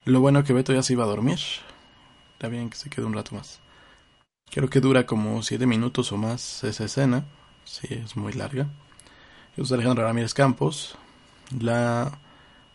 Lo 0.05 0.21
bueno 0.21 0.43
que 0.43 0.53
Beto 0.53 0.71
ya 0.71 0.83
se 0.83 0.93
iba 0.93 1.03
a 1.03 1.07
dormir. 1.07 1.39
Está 2.33 2.47
bien 2.47 2.69
que 2.69 2.77
se 2.77 2.91
quede 2.91 3.05
un 3.05 3.13
rato 3.13 3.33
más. 3.33 3.59
Creo 4.51 4.69
que 4.69 4.79
dura 4.79 5.07
como 5.07 5.41
siete 5.41 5.65
minutos 5.65 6.11
o 6.11 6.17
más 6.17 6.63
esa 6.63 6.85
escena. 6.85 7.25
Sí, 7.63 7.87
es 7.89 8.15
muy 8.15 8.31
larga. 8.33 8.67
Yo 9.57 9.65
soy 9.65 9.75
Alejandro 9.75 10.05
Ramírez 10.05 10.35
Campos. 10.35 10.95
La 11.59 12.19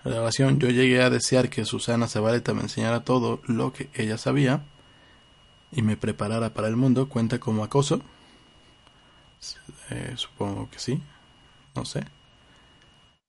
grabación, 0.05 0.59
yo 0.59 0.70
llegué 0.70 1.02
a 1.02 1.11
desear 1.11 1.48
que 1.51 1.65
Susana 1.65 2.09
Zabaleta 2.09 2.52
me 2.52 2.62
enseñara 2.62 3.05
todo 3.05 3.40
lo 3.47 3.73
que 3.73 3.90
ella 3.94 4.19
sabía 4.19 4.65
y 5.70 5.82
me 5.82 5.97
preparara 5.97 6.52
para 6.52 6.66
el 6.66 6.74
mundo. 6.74 7.09
¿Cuenta 7.09 7.39
como 7.39 7.62
acoso? 7.62 8.02
Eh, 9.90 10.15
supongo 10.16 10.69
que 10.69 10.81
sí. 10.81 11.01
No 11.77 11.85
sé. 11.85 12.05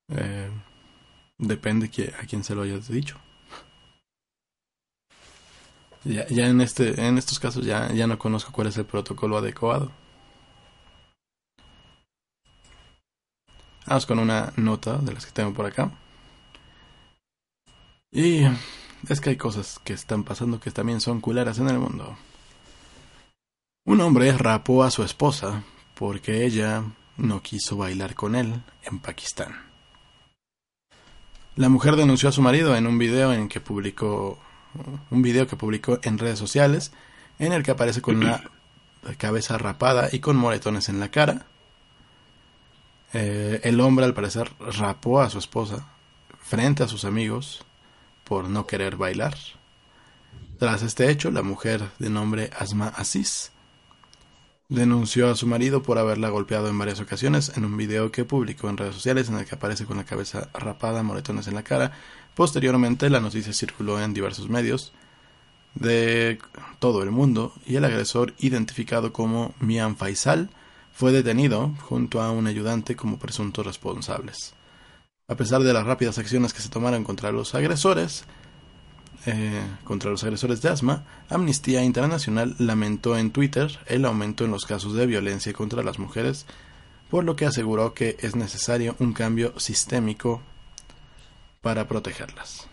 Eh, 0.10 0.50
depende 1.38 1.88
a 2.20 2.26
quién 2.26 2.44
se 2.44 2.56
lo 2.56 2.64
hayas 2.64 2.88
dicho. 2.88 3.18
Ya, 6.04 6.28
ya 6.28 6.48
en 6.48 6.62
este, 6.62 7.00
en 7.08 7.18
estos 7.18 7.40
casos 7.40 7.66
ya, 7.66 7.92
ya 7.94 8.08
no 8.08 8.18
conozco 8.18 8.52
cuál 8.52 8.68
es 8.68 8.78
el 8.78 8.86
protocolo 8.86 9.38
adecuado. 9.38 9.92
Vamos 13.86 14.06
con 14.06 14.20
una 14.20 14.54
nota 14.56 14.98
de 14.98 15.14
las 15.14 15.26
que 15.26 15.32
tengo 15.32 15.54
por 15.54 15.66
acá. 15.66 15.92
Y 18.12 18.44
es 19.10 19.22
que 19.22 19.32
hay 19.32 19.38
cosas 19.38 19.80
que 19.84 19.94
están 19.94 20.24
pasando 20.24 20.60
que 20.60 20.72
también 20.72 21.02
son 21.02 21.22
culeras 21.22 21.60
en 21.60 21.70
el 21.70 21.80
mundo. 21.80 22.18
Un 23.86 24.02
hombre 24.02 24.32
rapó 24.38 24.84
a 24.84 24.92
su 24.92 25.04
esposa 25.04 25.64
porque 25.96 26.46
ella 26.46 26.84
no 27.18 27.42
quiso 27.42 27.78
bailar 27.78 28.16
con 28.16 28.36
él 28.36 28.64
en 28.84 29.00
Pakistán. 29.00 29.72
La 31.56 31.70
mujer 31.70 31.96
denunció 31.96 32.30
a 32.30 32.32
su 32.32 32.42
marido 32.42 32.76
en 32.76 32.88
un 32.88 32.98
video 32.98 33.34
en 33.34 33.50
que 33.50 33.60
publicó 33.60 34.40
un 35.10 35.22
video 35.22 35.48
que 35.48 35.56
publicó 35.56 36.00
en 36.04 36.18
redes 36.18 36.40
sociales 36.40 36.92
en 37.40 37.54
el 37.54 37.64
que 37.64 37.72
aparece 37.72 38.02
con 38.02 38.18
una 38.18 38.44
cabeza 39.18 39.58
rapada 39.58 40.10
y 40.12 40.20
con 40.20 40.36
moretones 40.36 40.90
en 40.90 41.00
la 41.00 41.10
cara. 41.10 41.46
Eh, 43.14 43.60
el 43.64 43.82
hombre 43.82 44.06
al 44.06 44.14
parecer 44.14 44.52
rapó 44.60 45.22
a 45.22 45.30
su 45.30 45.40
esposa 45.40 45.88
frente 46.40 46.84
a 46.84 46.88
sus 46.88 47.04
amigos 47.04 47.66
por 48.24 48.50
no 48.50 48.68
querer 48.68 48.96
bailar. 48.96 49.36
Tras 50.60 50.84
este 50.84 51.10
hecho, 51.10 51.32
la 51.32 51.42
mujer 51.42 51.90
de 52.00 52.10
nombre 52.10 52.52
Asma 52.58 52.88
Aziz 52.90 53.52
denunció 54.70 55.30
a 55.30 55.36
su 55.36 55.48
marido 55.48 55.84
por 55.84 55.98
haberla 55.98 56.30
golpeado 56.30 56.70
en 56.70 56.78
varias 56.78 57.02
ocasiones 57.02 57.52
en 57.58 57.66
un 57.66 57.76
video 57.76 58.12
que 58.12 58.24
publicó 58.24 58.70
en 58.70 58.78
redes 58.78 58.96
sociales 58.96 59.28
en 59.28 59.36
el 59.36 59.46
que 59.46 59.56
aparece 59.56 59.86
con 59.86 59.98
la 59.98 60.06
cabeza 60.06 60.50
rapada, 60.54 61.04
moretones 61.04 61.48
en 61.48 61.56
la 61.56 61.64
cara 61.64 61.92
Posteriormente, 62.42 63.08
la 63.12 63.20
noticia 63.20 63.54
circuló 63.54 64.02
en 64.02 64.16
diversos 64.16 64.50
medios 64.50 64.94
de 65.76 66.40
todo 66.80 67.04
el 67.04 67.12
mundo 67.12 67.54
y 67.68 67.76
el 67.76 67.86
agresor, 67.86 68.34
identificado 68.40 69.14
como 69.14 69.54
Mian 69.60 69.96
Faisal, 69.96 70.50
fue 70.92 71.12
detenido 71.12 71.72
junto 71.82 72.20
a 72.20 72.32
un 72.32 72.48
ayudante 72.48 72.96
como 72.96 73.20
presuntos 73.20 73.64
responsables. 73.64 74.56
A 75.28 75.36
pesar 75.36 75.62
de 75.62 75.72
las 75.72 75.86
rápidas 75.86 76.18
acciones 76.18 76.52
que 76.52 76.62
se 76.62 76.70
tomaron 76.70 77.04
contra 77.04 77.32
los 77.32 77.54
agresores, 77.54 78.24
eh, 79.28 79.62
contra 79.84 80.10
los 80.10 80.24
agresores 80.24 80.64
de 80.64 80.70
asma, 80.70 81.06
Amnistía 81.30 81.84
Internacional 81.84 82.56
lamentó 82.58 83.20
en 83.20 83.30
Twitter 83.30 83.78
el 83.86 84.04
aumento 84.04 84.46
en 84.46 84.50
los 84.50 84.66
casos 84.66 84.96
de 84.96 85.06
violencia 85.06 85.54
contra 85.54 85.84
las 85.84 86.00
mujeres, 86.00 86.48
por 87.08 87.24
lo 87.24 87.36
que 87.36 87.46
aseguró 87.46 87.94
que 87.94 88.18
es 88.20 88.36
necesario 88.36 88.96
un 88.98 89.14
cambio 89.14 89.54
sistémico 89.60 90.42
para 91.62 91.88
protegerlas. 91.88 92.68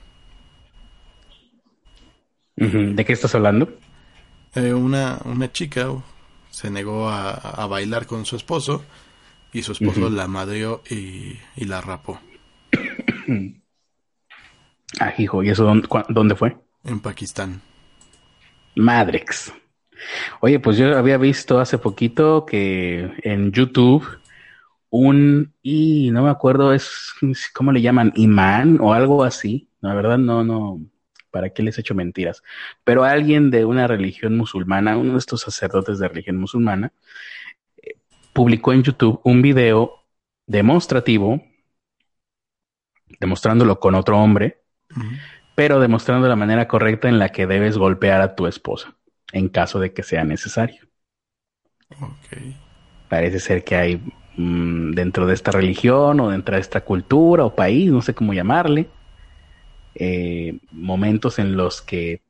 ¿De 2.56 3.04
qué 3.04 3.12
estás 3.12 3.34
hablando? 3.36 3.78
Eh, 4.54 4.72
una, 4.72 5.20
una 5.24 5.52
chica 5.52 5.92
se 6.50 6.70
negó 6.70 7.08
a, 7.08 7.66
bailar 7.68 8.06
con 8.06 8.24
su 8.24 8.34
esposo 8.34 8.84
y 9.52 9.62
su 9.62 9.70
esposo 9.72 10.10
la 10.10 10.26
madrió 10.26 10.82
y, 10.90 11.38
la 11.64 11.80
rapó. 11.80 12.20
ah, 15.00 15.14
hijo, 15.18 15.44
¿y 15.44 15.50
eso 15.50 15.64
dónde, 16.08 16.34
fue? 16.34 16.56
En 16.82 16.98
Pakistán. 16.98 17.60
Madrex. 18.74 19.52
Oye, 20.40 20.58
pues 20.58 20.76
yo 20.78 20.98
había 20.98 21.18
visto 21.18 21.60
hace 21.60 21.78
poquito 21.78 22.44
que 22.44 23.12
en 23.22 23.52
YouTube 23.52 24.17
un, 24.90 25.54
y 25.62 26.10
no 26.10 26.22
me 26.22 26.30
acuerdo, 26.30 26.72
es, 26.72 27.12
¿cómo 27.54 27.72
le 27.72 27.82
llaman? 27.82 28.12
Imán 28.16 28.78
o 28.80 28.94
algo 28.94 29.24
así. 29.24 29.68
La 29.80 29.94
verdad, 29.94 30.18
no, 30.18 30.44
no, 30.44 30.80
¿para 31.30 31.50
qué 31.50 31.62
les 31.62 31.78
he 31.78 31.82
hecho 31.82 31.94
mentiras? 31.94 32.42
Pero 32.84 33.04
alguien 33.04 33.50
de 33.50 33.64
una 33.64 33.86
religión 33.86 34.36
musulmana, 34.36 34.96
uno 34.96 35.12
de 35.12 35.18
estos 35.18 35.42
sacerdotes 35.42 35.98
de 35.98 36.08
religión 36.08 36.36
musulmana, 36.36 36.92
eh, 37.76 37.96
publicó 38.32 38.72
en 38.72 38.82
YouTube 38.82 39.20
un 39.24 39.42
video 39.42 40.04
demostrativo, 40.46 41.42
demostrándolo 43.20 43.80
con 43.80 43.94
otro 43.94 44.18
hombre, 44.18 44.62
pero 45.54 45.80
demostrando 45.80 46.28
la 46.28 46.36
manera 46.36 46.68
correcta 46.68 47.08
en 47.08 47.18
la 47.18 47.30
que 47.30 47.46
debes 47.46 47.76
golpear 47.76 48.20
a 48.20 48.34
tu 48.34 48.46
esposa, 48.46 48.96
en 49.32 49.48
caso 49.48 49.80
de 49.80 49.92
que 49.92 50.02
sea 50.02 50.24
necesario. 50.24 50.88
Parece 53.08 53.40
ser 53.40 53.64
que 53.64 53.76
hay 53.76 54.02
Mm, 54.38 54.92
dentro 54.92 55.26
de 55.26 55.34
esta 55.34 55.50
religión 55.50 56.20
o 56.20 56.30
dentro 56.30 56.54
de 56.54 56.60
esta 56.60 56.82
cultura 56.82 57.44
o 57.44 57.56
país, 57.56 57.90
no 57.90 58.02
sé 58.02 58.14
cómo 58.14 58.32
llamarle, 58.32 58.86
eh, 59.96 60.60
momentos 60.70 61.40
en 61.40 61.56
los 61.56 61.82
que 61.82 62.22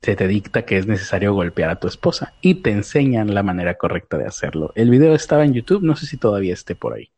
se 0.00 0.14
te 0.14 0.28
dicta 0.28 0.64
que 0.64 0.78
es 0.78 0.86
necesario 0.86 1.34
golpear 1.34 1.70
a 1.70 1.80
tu 1.80 1.88
esposa 1.88 2.34
y 2.40 2.62
te 2.62 2.70
enseñan 2.70 3.34
la 3.34 3.42
manera 3.42 3.74
correcta 3.74 4.16
de 4.16 4.26
hacerlo. 4.26 4.72
El 4.76 4.90
video 4.90 5.12
estaba 5.12 5.44
en 5.44 5.54
YouTube, 5.54 5.82
no 5.82 5.96
sé 5.96 6.06
si 6.06 6.18
todavía 6.18 6.54
esté 6.54 6.76
por 6.76 6.94
ahí. 6.94 7.10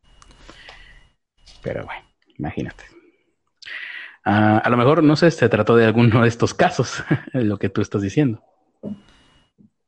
Pero 1.61 1.85
bueno, 1.85 2.01
imagínate. 2.39 2.85
Ah, 4.25 4.57
a 4.57 4.69
lo 4.71 4.77
mejor, 4.77 5.03
no 5.03 5.15
sé, 5.15 5.29
se 5.29 5.47
trató 5.47 5.75
de 5.75 5.85
alguno 5.85 6.23
de 6.23 6.27
estos 6.27 6.55
casos, 6.55 7.03
lo 7.33 7.59
que 7.59 7.69
tú 7.69 7.81
estás 7.81 8.01
diciendo. 8.01 8.41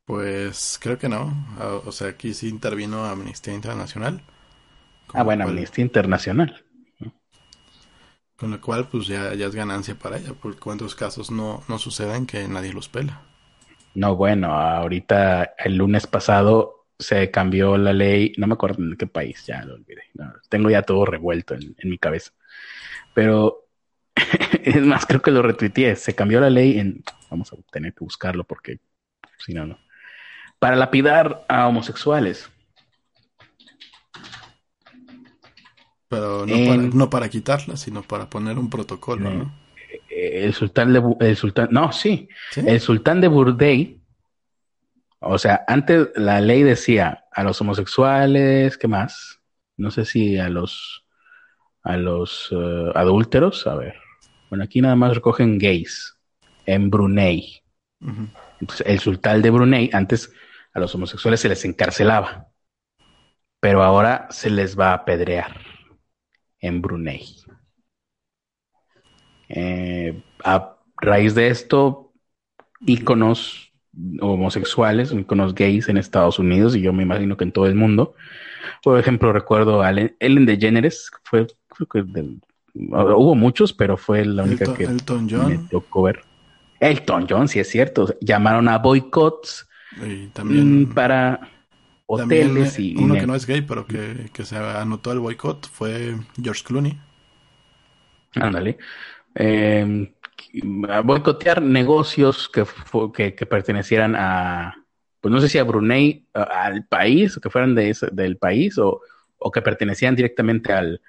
Pues 0.09 0.79
creo 0.81 0.97
que 0.97 1.07
no. 1.07 1.31
Ah, 1.59 1.81
o 1.85 1.91
sea, 1.91 2.07
aquí 2.07 2.33
sí 2.33 2.49
intervino 2.49 3.05
Amnistía 3.05 3.53
Internacional. 3.53 4.23
Ah, 5.13 5.21
bueno, 5.21 5.43
Amnistía 5.43 5.83
Internacional. 5.83 6.65
Con 8.35 8.49
lo 8.49 8.59
cual, 8.59 8.87
pues 8.87 9.05
ya, 9.05 9.35
ya 9.35 9.45
es 9.45 9.53
ganancia 9.53 9.93
para 9.93 10.17
ella, 10.17 10.33
porque 10.33 10.59
cuántos 10.59 10.95
casos 10.95 11.29
no, 11.29 11.61
no 11.67 11.77
suceden 11.77 12.25
que 12.25 12.47
nadie 12.47 12.73
los 12.73 12.89
pela. 12.89 13.21
No, 13.93 14.15
bueno, 14.15 14.51
ahorita 14.51 15.53
el 15.59 15.75
lunes 15.75 16.07
pasado 16.07 16.87
se 16.97 17.29
cambió 17.29 17.77
la 17.77 17.93
ley, 17.93 18.33
no 18.39 18.47
me 18.47 18.55
acuerdo 18.55 18.81
en 18.81 18.97
qué 18.97 19.05
país, 19.05 19.45
ya 19.45 19.63
lo 19.63 19.75
olvidé. 19.75 20.05
tengo 20.49 20.71
ya 20.71 20.81
todo 20.81 21.05
revuelto 21.05 21.53
en, 21.53 21.75
mi 21.83 21.99
cabeza. 21.99 22.31
Pero 23.13 23.67
es 24.63 24.81
más, 24.81 25.05
creo 25.05 25.21
que 25.21 25.29
lo 25.29 25.43
retuiteé. 25.43 25.95
Se 25.95 26.15
cambió 26.15 26.41
la 26.41 26.49
ley 26.49 26.79
en. 26.79 27.03
Vamos 27.29 27.53
a 27.53 27.57
tener 27.71 27.93
que 27.93 28.03
buscarlo 28.03 28.43
porque 28.43 28.79
si 29.37 29.53
no, 29.53 29.67
no. 29.67 29.77
Para 30.59 30.75
lapidar 30.75 31.45
a 31.47 31.67
homosexuales. 31.67 32.49
Pero 36.09 36.45
no, 36.45 36.53
para, 36.65 36.77
no 36.77 37.09
para 37.09 37.29
quitarla, 37.29 37.77
sino 37.77 38.01
para 38.01 38.29
poner 38.29 38.57
un 38.57 38.69
protocolo, 38.69 39.29
¿no? 39.29 39.59
Eh, 40.09 40.43
el 40.43 40.53
sultán 40.53 40.91
de 40.91 41.01
el 41.19 41.35
sultán, 41.35 41.69
no, 41.71 41.91
sí, 41.91 42.27
el 42.55 42.79
sultán 42.81 43.21
de 43.21 43.27
Burdey, 43.27 44.01
o 45.19 45.37
sea, 45.37 45.63
antes 45.67 46.09
la 46.15 46.41
ley 46.41 46.63
decía 46.63 47.25
a 47.31 47.43
los 47.43 47.61
homosexuales, 47.61 48.77
¿qué 48.77 48.87
más? 48.87 49.39
No 49.77 49.91
sé 49.91 50.05
si 50.05 50.37
a 50.37 50.49
los 50.49 51.05
a 51.83 51.97
los 51.97 52.49
eh, 52.51 52.91
adúlteros, 52.95 53.67
a 53.67 53.75
ver. 53.75 53.95
Bueno, 54.49 54.63
aquí 54.63 54.81
nada 54.81 54.95
más 54.95 55.15
recogen 55.15 55.57
gays 55.57 56.17
en 56.65 56.89
Brunei. 56.89 57.61
Entonces, 58.59 58.85
el 58.87 58.99
sultán 58.99 59.41
de 59.41 59.49
Brunei 59.49 59.89
antes 59.93 60.31
a 60.73 60.79
los 60.79 60.93
homosexuales 60.95 61.39
se 61.39 61.49
les 61.49 61.65
encarcelaba, 61.65 62.47
pero 63.59 63.83
ahora 63.83 64.27
se 64.29 64.49
les 64.49 64.79
va 64.79 64.91
a 64.91 64.95
apedrear 64.95 65.59
en 66.59 66.81
Brunei. 66.81 67.25
Eh, 69.49 70.21
a 70.43 70.77
raíz 70.97 71.33
de 71.35 71.47
esto, 71.47 72.13
íconos 72.81 73.73
homosexuales, 74.21 75.11
íconos 75.11 75.55
gays 75.55 75.89
en 75.89 75.97
Estados 75.97 76.39
Unidos 76.39 76.75
y 76.75 76.81
yo 76.81 76.93
me 76.93 77.03
imagino 77.03 77.35
que 77.35 77.43
en 77.43 77.51
todo 77.51 77.65
el 77.65 77.75
mundo. 77.75 78.15
Por 78.83 78.99
ejemplo, 78.99 79.33
recuerdo 79.33 79.81
a 79.81 79.91
Ellen 79.91 80.45
DeGeneres, 80.45 81.11
fue, 81.23 81.47
creo 81.67 81.87
que 81.87 82.05
hubo 82.73 83.35
muchos, 83.35 83.73
pero 83.73 83.97
fue 83.97 84.23
la 84.25 84.43
única 84.43 84.73
que 84.73 84.87
me 84.87 85.57
tocó 85.69 86.03
ver. 86.03 86.21
Elton 86.79 87.27
John, 87.29 87.47
sí 87.47 87.59
es 87.59 87.67
cierto. 87.67 88.15
Llamaron 88.21 88.69
a 88.69 88.77
boicots 88.77 89.68
también 90.33 90.83
mm, 90.83 90.93
para 90.93 91.49
hoteles 92.05 92.79
y... 92.79 92.95
Uno 92.97 93.15
que 93.15 93.27
no 93.27 93.35
es 93.35 93.45
gay, 93.45 93.61
pero 93.61 93.85
que, 93.85 94.29
se 94.43 94.57
anotó 94.57 95.11
el 95.11 95.19
boicot 95.19 95.69
fue 95.69 96.15
George 96.41 96.63
Clooney. 96.63 96.99
Ándale. 98.35 98.77
Eh, 99.35 100.11
boicotear 101.03 101.61
negocios 101.61 102.49
que, 102.49 102.65
que, 103.33 103.45
pertenecieran 103.45 104.15
a, 104.15 104.75
pues 105.21 105.31
no 105.31 105.39
sé 105.39 105.49
si 105.49 105.57
a 105.57 105.63
Brunei, 105.63 106.25
al 106.33 106.85
país, 106.85 107.37
o 107.37 107.41
que 107.41 107.49
fueran 107.49 107.75
de 107.75 107.95
del 108.11 108.37
país, 108.37 108.77
o, 108.77 109.01
o, 109.37 109.51
que 109.51 109.61
pertenecían 109.61 110.15
directamente 110.15 110.73
al, 110.73 111.01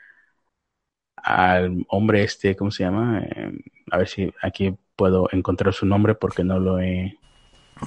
al 1.16 1.84
hombre 1.88 2.22
este, 2.24 2.56
¿cómo 2.56 2.70
se 2.70 2.84
llama? 2.84 3.20
Eh, 3.20 3.52
a 3.90 3.98
ver 3.98 4.08
si 4.08 4.32
aquí 4.42 4.74
puedo 4.96 5.28
encontrar 5.32 5.72
su 5.72 5.86
nombre 5.86 6.14
porque 6.14 6.44
no 6.44 6.58
lo 6.58 6.78
he 6.78 7.18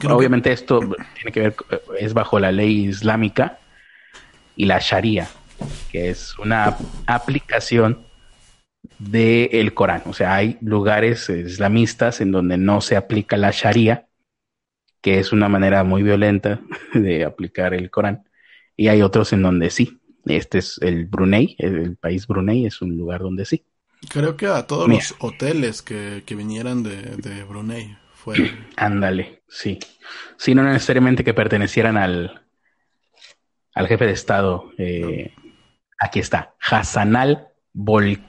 Obviamente 0.10 0.52
esto 0.52 0.80
tiene 1.16 1.32
que 1.32 1.40
ver, 1.40 1.56
es 2.00 2.14
bajo 2.14 2.40
la 2.40 2.52
ley 2.52 2.86
islámica 2.86 3.60
y 4.56 4.66
la 4.66 4.80
Sharia, 4.80 5.28
que 5.92 6.10
es 6.10 6.38
una 6.40 6.78
aplicación 7.06 8.06
del 8.98 9.74
Corán. 9.74 10.04
O 10.06 10.14
sea, 10.14 10.36
hay 10.36 10.58
lugares 10.62 11.30
islamistas 11.30 12.22
en 12.22 12.32
donde 12.32 12.58
no 12.58 12.82
se 12.82 12.96
aplica 12.96 13.38
la 13.38 13.52
Sharia, 13.52 14.08
que 15.02 15.20
es 15.20 15.32
una 15.32 15.50
manera 15.50 15.84
muy 15.84 16.04
violenta 16.04 16.62
de 16.94 17.24
aplicar 17.24 17.74
el 17.74 17.90
Corán, 17.90 18.24
y 18.76 18.88
hay 18.88 19.02
otros 19.02 19.34
en 19.34 19.44
donde 19.44 19.70
sí. 19.70 20.00
Este 20.26 20.60
es 20.60 20.80
el 20.82 21.06
Brunei, 21.06 21.56
el 21.60 21.98
país 21.98 22.28
Brunei 22.28 22.66
es 22.66 22.82
un 22.82 22.98
lugar 22.98 23.22
donde 23.22 23.46
sí. 23.46 23.66
Creo 24.10 24.38
que 24.38 24.48
a 24.48 24.66
todos 24.68 24.88
los 24.88 25.16
hoteles 25.20 25.82
que, 25.82 26.24
vinieran 26.36 26.84
de 26.84 27.44
Brunei 27.44 27.98
Ándale, 28.78 29.44
sí. 29.48 29.80
Sí, 30.38 30.56
no 30.56 30.64
necesariamente 30.64 31.24
que 31.24 31.34
pertenecieran 31.34 31.98
al, 31.98 32.44
al 33.74 33.88
jefe 33.88 34.06
de 34.06 34.12
Estado. 34.12 34.72
Eh, 34.78 35.34
aquí 36.00 36.20
está, 36.20 36.56
Hassanal 36.60 37.48
Bol, 37.74 38.20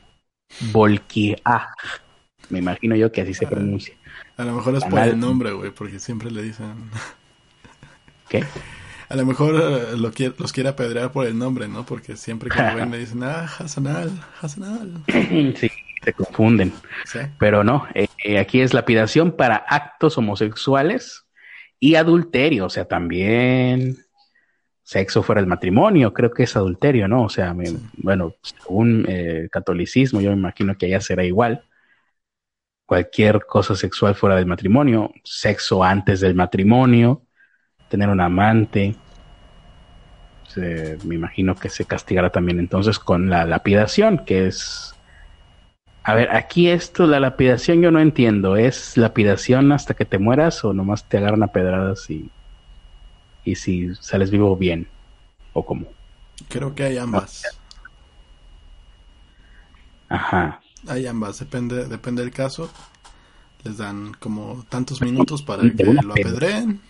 Me 2.50 2.58
imagino 2.58 2.96
yo 2.96 3.12
que 3.12 3.22
así 3.22 3.34
se 3.34 3.46
ah, 3.46 3.50
pronuncia. 3.50 3.94
A 4.36 4.44
lo 4.44 4.52
mejor 4.52 4.76
es 4.76 4.84
por 4.84 5.00
el 5.00 5.18
nombre, 5.18 5.52
güey, 5.52 5.70
porque 5.70 5.98
siempre 5.98 6.30
le 6.30 6.42
dicen. 6.42 6.90
¿Qué? 8.28 8.44
A 9.08 9.16
lo 9.16 9.26
mejor 9.26 9.54
eh, 9.54 9.96
lo 9.96 10.12
quiere, 10.12 10.34
los 10.38 10.52
quiere 10.52 10.70
apedrear 10.70 11.12
por 11.12 11.26
el 11.26 11.36
nombre, 11.36 11.68
¿no? 11.68 11.84
Porque 11.84 12.16
siempre 12.16 12.48
que 12.48 12.60
ven 12.60 12.90
le 12.90 12.98
dicen, 12.98 13.22
ah, 13.22 13.50
Hassanal, 13.58 14.10
Hassanal. 14.40 15.04
sí, 15.56 15.70
se 16.04 16.12
confunden. 16.12 16.72
Pero 17.38 17.64
no, 17.64 17.86
eh, 17.94 18.08
eh, 18.24 18.38
aquí 18.38 18.60
es 18.60 18.74
lapidación 18.74 19.32
para 19.32 19.56
actos 19.56 20.18
homosexuales 20.18 21.26
y 21.80 21.94
adulterio, 21.96 22.66
o 22.66 22.70
sea, 22.70 22.84
también 22.84 23.96
sexo 24.82 25.22
fuera 25.22 25.40
del 25.40 25.48
matrimonio, 25.48 26.12
creo 26.12 26.30
que 26.30 26.42
es 26.42 26.56
adulterio, 26.56 27.08
¿no? 27.08 27.24
O 27.24 27.28
sea, 27.30 27.54
bueno, 27.96 28.34
según 28.42 29.06
eh, 29.08 29.48
catolicismo, 29.50 30.20
yo 30.20 30.30
me 30.30 30.36
imagino 30.36 30.76
que 30.76 30.86
allá 30.86 31.00
será 31.00 31.24
igual. 31.24 31.64
Cualquier 32.84 33.46
cosa 33.46 33.74
sexual 33.74 34.14
fuera 34.14 34.36
del 34.36 34.44
matrimonio, 34.44 35.10
sexo 35.24 35.82
antes 35.82 36.20
del 36.20 36.34
matrimonio, 36.34 37.22
tener 37.88 38.10
un 38.10 38.20
amante, 38.20 38.94
me 40.56 41.14
imagino 41.14 41.56
que 41.56 41.68
se 41.68 41.84
castigará 41.84 42.30
también 42.30 42.60
entonces 42.60 42.98
con 42.98 43.28
la 43.30 43.44
lapidación, 43.44 44.24
que 44.24 44.46
es 44.46 44.93
a 46.06 46.14
ver, 46.14 46.30
aquí 46.36 46.68
esto, 46.68 47.06
la 47.06 47.18
lapidación 47.18 47.80
yo 47.80 47.90
no 47.90 47.98
entiendo. 47.98 48.56
¿Es 48.56 48.98
lapidación 48.98 49.72
hasta 49.72 49.94
que 49.94 50.04
te 50.04 50.18
mueras 50.18 50.62
o 50.62 50.74
nomás 50.74 51.08
te 51.08 51.16
agarran 51.16 51.42
a 51.42 51.46
pedradas 51.46 52.10
y, 52.10 52.30
y 53.42 53.54
si 53.54 53.94
sales 53.94 54.30
vivo 54.30 54.54
bien? 54.54 54.86
¿O 55.54 55.64
cómo? 55.64 55.86
Creo 56.50 56.74
que 56.74 56.84
hay 56.84 56.98
ambas. 56.98 57.44
Ajá. 60.10 60.60
Hay 60.86 61.06
ambas, 61.06 61.38
depende, 61.38 61.88
depende 61.88 62.22
del 62.22 62.32
caso. 62.32 62.70
Les 63.62 63.78
dan 63.78 64.12
como 64.12 64.62
tantos 64.68 65.00
minutos 65.00 65.42
para 65.42 65.62
que 65.62 65.84
lo 65.84 66.12
apedreen. 66.12 66.82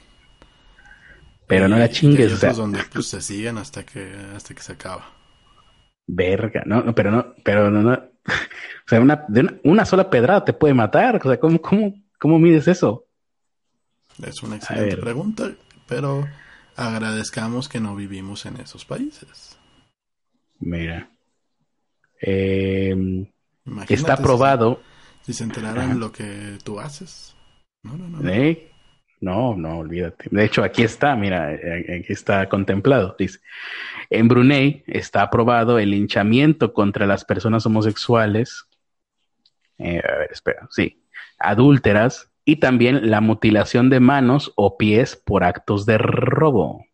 Pero 1.46 1.68
no 1.68 1.76
la 1.76 1.88
chingues, 1.88 2.32
o 2.32 2.36
sea. 2.36 2.52
donde 2.52 2.80
pues, 2.92 3.06
se 3.06 3.20
siguen 3.20 3.58
hasta 3.58 3.86
que, 3.86 4.12
hasta 4.34 4.54
que 4.54 4.62
se 4.62 4.72
acaba. 4.72 5.12
Verga, 6.08 6.64
no, 6.66 6.82
no 6.82 6.94
pero 6.96 7.12
no, 7.12 7.34
pero 7.44 7.70
no, 7.70 7.80
no 7.80 8.13
o 8.86 8.88
sea, 8.88 9.00
una, 9.00 9.24
de 9.28 9.60
una, 9.64 9.84
sola 9.84 10.10
pedrada 10.10 10.44
te 10.44 10.52
puede 10.52 10.74
matar. 10.74 11.16
O 11.16 11.28
sea, 11.28 11.38
¿cómo, 11.38 11.60
cómo, 11.60 11.94
cómo 12.18 12.38
mides 12.38 12.68
eso? 12.68 13.06
Es 14.22 14.42
una 14.42 14.56
excelente 14.56 14.96
pregunta, 14.96 15.50
pero 15.88 16.26
agradezcamos 16.76 17.68
que 17.68 17.80
no 17.80 17.96
vivimos 17.96 18.46
en 18.46 18.60
esos 18.60 18.84
países. 18.84 19.58
Mira. 20.60 21.10
Eh, 22.20 23.26
está 23.88 24.14
aprobado. 24.14 24.80
Si, 25.22 25.32
se 25.32 25.44
enteraran 25.44 25.98
lo 25.98 26.12
que 26.12 26.58
tú 26.62 26.78
haces. 26.80 27.34
No, 27.82 27.96
no, 27.96 28.08
no. 28.08 28.28
¿Eh? 28.28 28.70
No, 29.24 29.56
no, 29.56 29.78
olvídate. 29.78 30.26
De 30.30 30.44
hecho, 30.44 30.62
aquí 30.62 30.82
está, 30.82 31.16
mira, 31.16 31.54
eh, 31.54 32.00
aquí 32.00 32.12
está 32.12 32.46
contemplado. 32.48 33.16
Dice, 33.18 33.40
en 34.10 34.28
Brunei 34.28 34.84
está 34.86 35.22
aprobado 35.22 35.78
el 35.78 35.90
linchamiento 35.90 36.74
contra 36.74 37.06
las 37.06 37.24
personas 37.24 37.64
homosexuales, 37.64 38.66
eh, 39.78 40.02
a 40.06 40.18
ver, 40.18 40.28
espera, 40.30 40.68
sí, 40.70 41.02
adúlteras, 41.38 42.30
y 42.44 42.56
también 42.56 43.10
la 43.10 43.22
mutilación 43.22 43.88
de 43.88 44.00
manos 44.00 44.52
o 44.56 44.76
pies 44.76 45.16
por 45.16 45.42
actos 45.42 45.86
de 45.86 45.96
robo. 45.96 46.84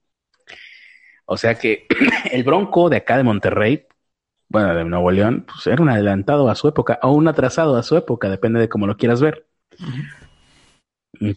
O 1.27 1.37
sea 1.37 1.57
que 1.57 1.89
el 2.31 2.45
Bronco 2.45 2.91
de 2.91 2.99
acá 2.99 3.17
de 3.17 3.25
Monterrey 3.25 3.87
bueno, 4.49 4.75
de 4.75 4.85
Nuevo 4.85 5.11
León, 5.13 5.47
pues 5.47 5.67
era 5.69 5.81
un 5.81 5.89
adelantado 5.89 6.49
a 6.49 6.57
su 6.57 6.67
época 6.69 6.99
o 7.03 7.13
un 7.13 7.29
atrasado 7.29 7.77
a 7.77 7.85
su 7.85 7.97
época, 7.97 8.29
depende 8.29 8.59
de 8.59 8.69
cómo 8.69 8.89
lo 8.89 8.97
quieras 8.97 9.21
ver. 9.21 9.47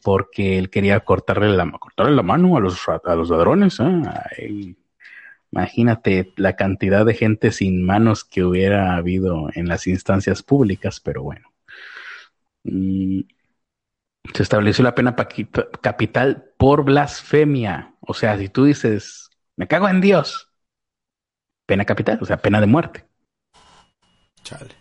Porque 0.03 0.57
él 0.59 0.69
quería 0.69 0.99
cortarle 1.01 1.49
la, 1.49 1.69
cortarle 1.71 2.15
la 2.15 2.23
mano 2.23 2.57
a 2.57 2.59
los, 2.59 2.87
ladrones. 3.29 3.79
¿eh? 3.79 4.75
imagínate 5.51 6.33
la 6.35 6.55
cantidad 6.55 7.05
de 7.05 7.13
gente 7.13 7.51
sin 7.51 7.85
manos 7.85 8.23
que 8.23 8.43
hubiera 8.43 8.95
habido 8.95 9.49
en 9.53 9.67
las 9.67 9.87
instancias 9.87 10.41
públicas, 10.43 10.99
pero 10.99 11.23
bueno. 11.23 11.51
Mm, 12.63 13.21
se 14.33 14.43
estableció 14.43 14.83
la 14.83 14.95
pena 14.95 15.15
capital 15.81 16.53
por 16.57 16.83
blasfemia. 16.85 17.95
O 17.99 18.13
sea, 18.13 18.37
si 18.37 18.49
tú 18.49 18.65
dices, 18.65 19.29
me 19.55 19.67
cago 19.67 19.89
en 19.89 20.01
Dios, 20.01 20.49
pena 21.65 21.85
capital, 21.85 22.19
o 22.21 22.25
sea, 22.25 22.37
pena 22.37 22.61
de 22.61 22.67
muerte. 22.67 23.05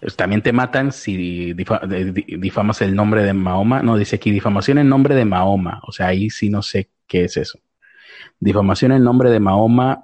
Pues 0.00 0.16
también 0.16 0.42
te 0.42 0.52
matan 0.52 0.92
si 0.92 1.54
difamas 1.54 2.82
el 2.82 2.94
nombre 2.94 3.22
de 3.22 3.32
Mahoma. 3.32 3.82
No, 3.82 3.96
dice 3.96 4.16
aquí 4.16 4.30
difamación 4.30 4.78
en 4.78 4.88
nombre 4.88 5.14
de 5.14 5.24
Mahoma. 5.24 5.80
O 5.84 5.92
sea, 5.92 6.08
ahí 6.08 6.30
sí 6.30 6.50
no 6.50 6.62
sé 6.62 6.90
qué 7.06 7.24
es 7.24 7.36
eso. 7.36 7.58
Difamación 8.40 8.92
en 8.92 9.04
nombre 9.04 9.30
de 9.30 9.40
Mahoma, 9.40 10.02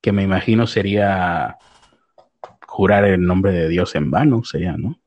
que 0.00 0.12
me 0.12 0.22
imagino 0.22 0.66
sería 0.66 1.56
jurar 2.66 3.04
el 3.04 3.24
nombre 3.24 3.52
de 3.52 3.68
Dios 3.68 3.94
en 3.94 4.10
vano, 4.10 4.44
sería, 4.44 4.76
¿no? 4.76 5.00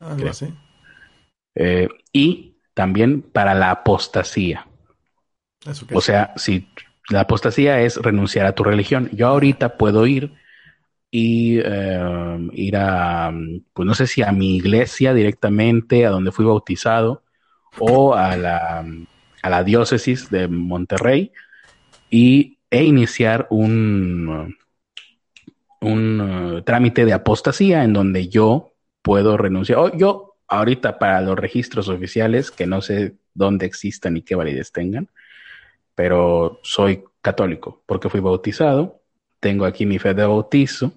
Algo 0.00 0.28
así. 0.28 0.54
Eh, 1.54 1.88
y 2.12 2.56
también 2.74 3.22
para 3.22 3.54
la 3.54 3.70
apostasía. 3.70 4.66
o 5.92 6.00
sea, 6.00 6.32
si 6.36 6.68
la 7.08 7.20
apostasía 7.20 7.80
es 7.80 7.96
renunciar 7.96 8.46
a 8.46 8.54
tu 8.54 8.64
religión, 8.64 9.08
yo 9.12 9.28
ahorita 9.28 9.76
puedo 9.76 10.06
ir 10.06 10.34
y 11.16 11.60
eh, 11.64 12.48
ir 12.54 12.76
a, 12.76 13.32
pues 13.72 13.86
no 13.86 13.94
sé 13.94 14.08
si 14.08 14.22
a 14.22 14.32
mi 14.32 14.56
iglesia 14.56 15.14
directamente, 15.14 16.04
a 16.04 16.10
donde 16.10 16.32
fui 16.32 16.44
bautizado, 16.44 17.22
o 17.78 18.14
a 18.14 18.36
la, 18.36 18.84
a 19.40 19.48
la 19.48 19.62
diócesis 19.62 20.28
de 20.28 20.48
Monterrey 20.48 21.30
y, 22.10 22.58
e 22.68 22.82
iniciar 22.82 23.46
un, 23.50 24.56
un 25.80 26.20
uh, 26.20 26.62
trámite 26.62 27.04
de 27.04 27.12
apostasía 27.12 27.84
en 27.84 27.92
donde 27.92 28.26
yo 28.28 28.72
puedo 29.00 29.36
renunciar. 29.36 29.78
O 29.78 29.96
yo 29.96 30.34
ahorita 30.48 30.98
para 30.98 31.20
los 31.20 31.38
registros 31.38 31.88
oficiales, 31.88 32.50
que 32.50 32.66
no 32.66 32.80
sé 32.80 33.14
dónde 33.34 33.66
existan 33.66 34.16
y 34.16 34.22
qué 34.22 34.34
validez 34.34 34.72
tengan, 34.72 35.08
pero 35.94 36.58
soy 36.64 37.04
católico 37.22 37.84
porque 37.86 38.10
fui 38.10 38.18
bautizado, 38.18 39.00
tengo 39.38 39.64
aquí 39.64 39.86
mi 39.86 40.00
fe 40.00 40.12
de 40.12 40.26
bautizo 40.26 40.92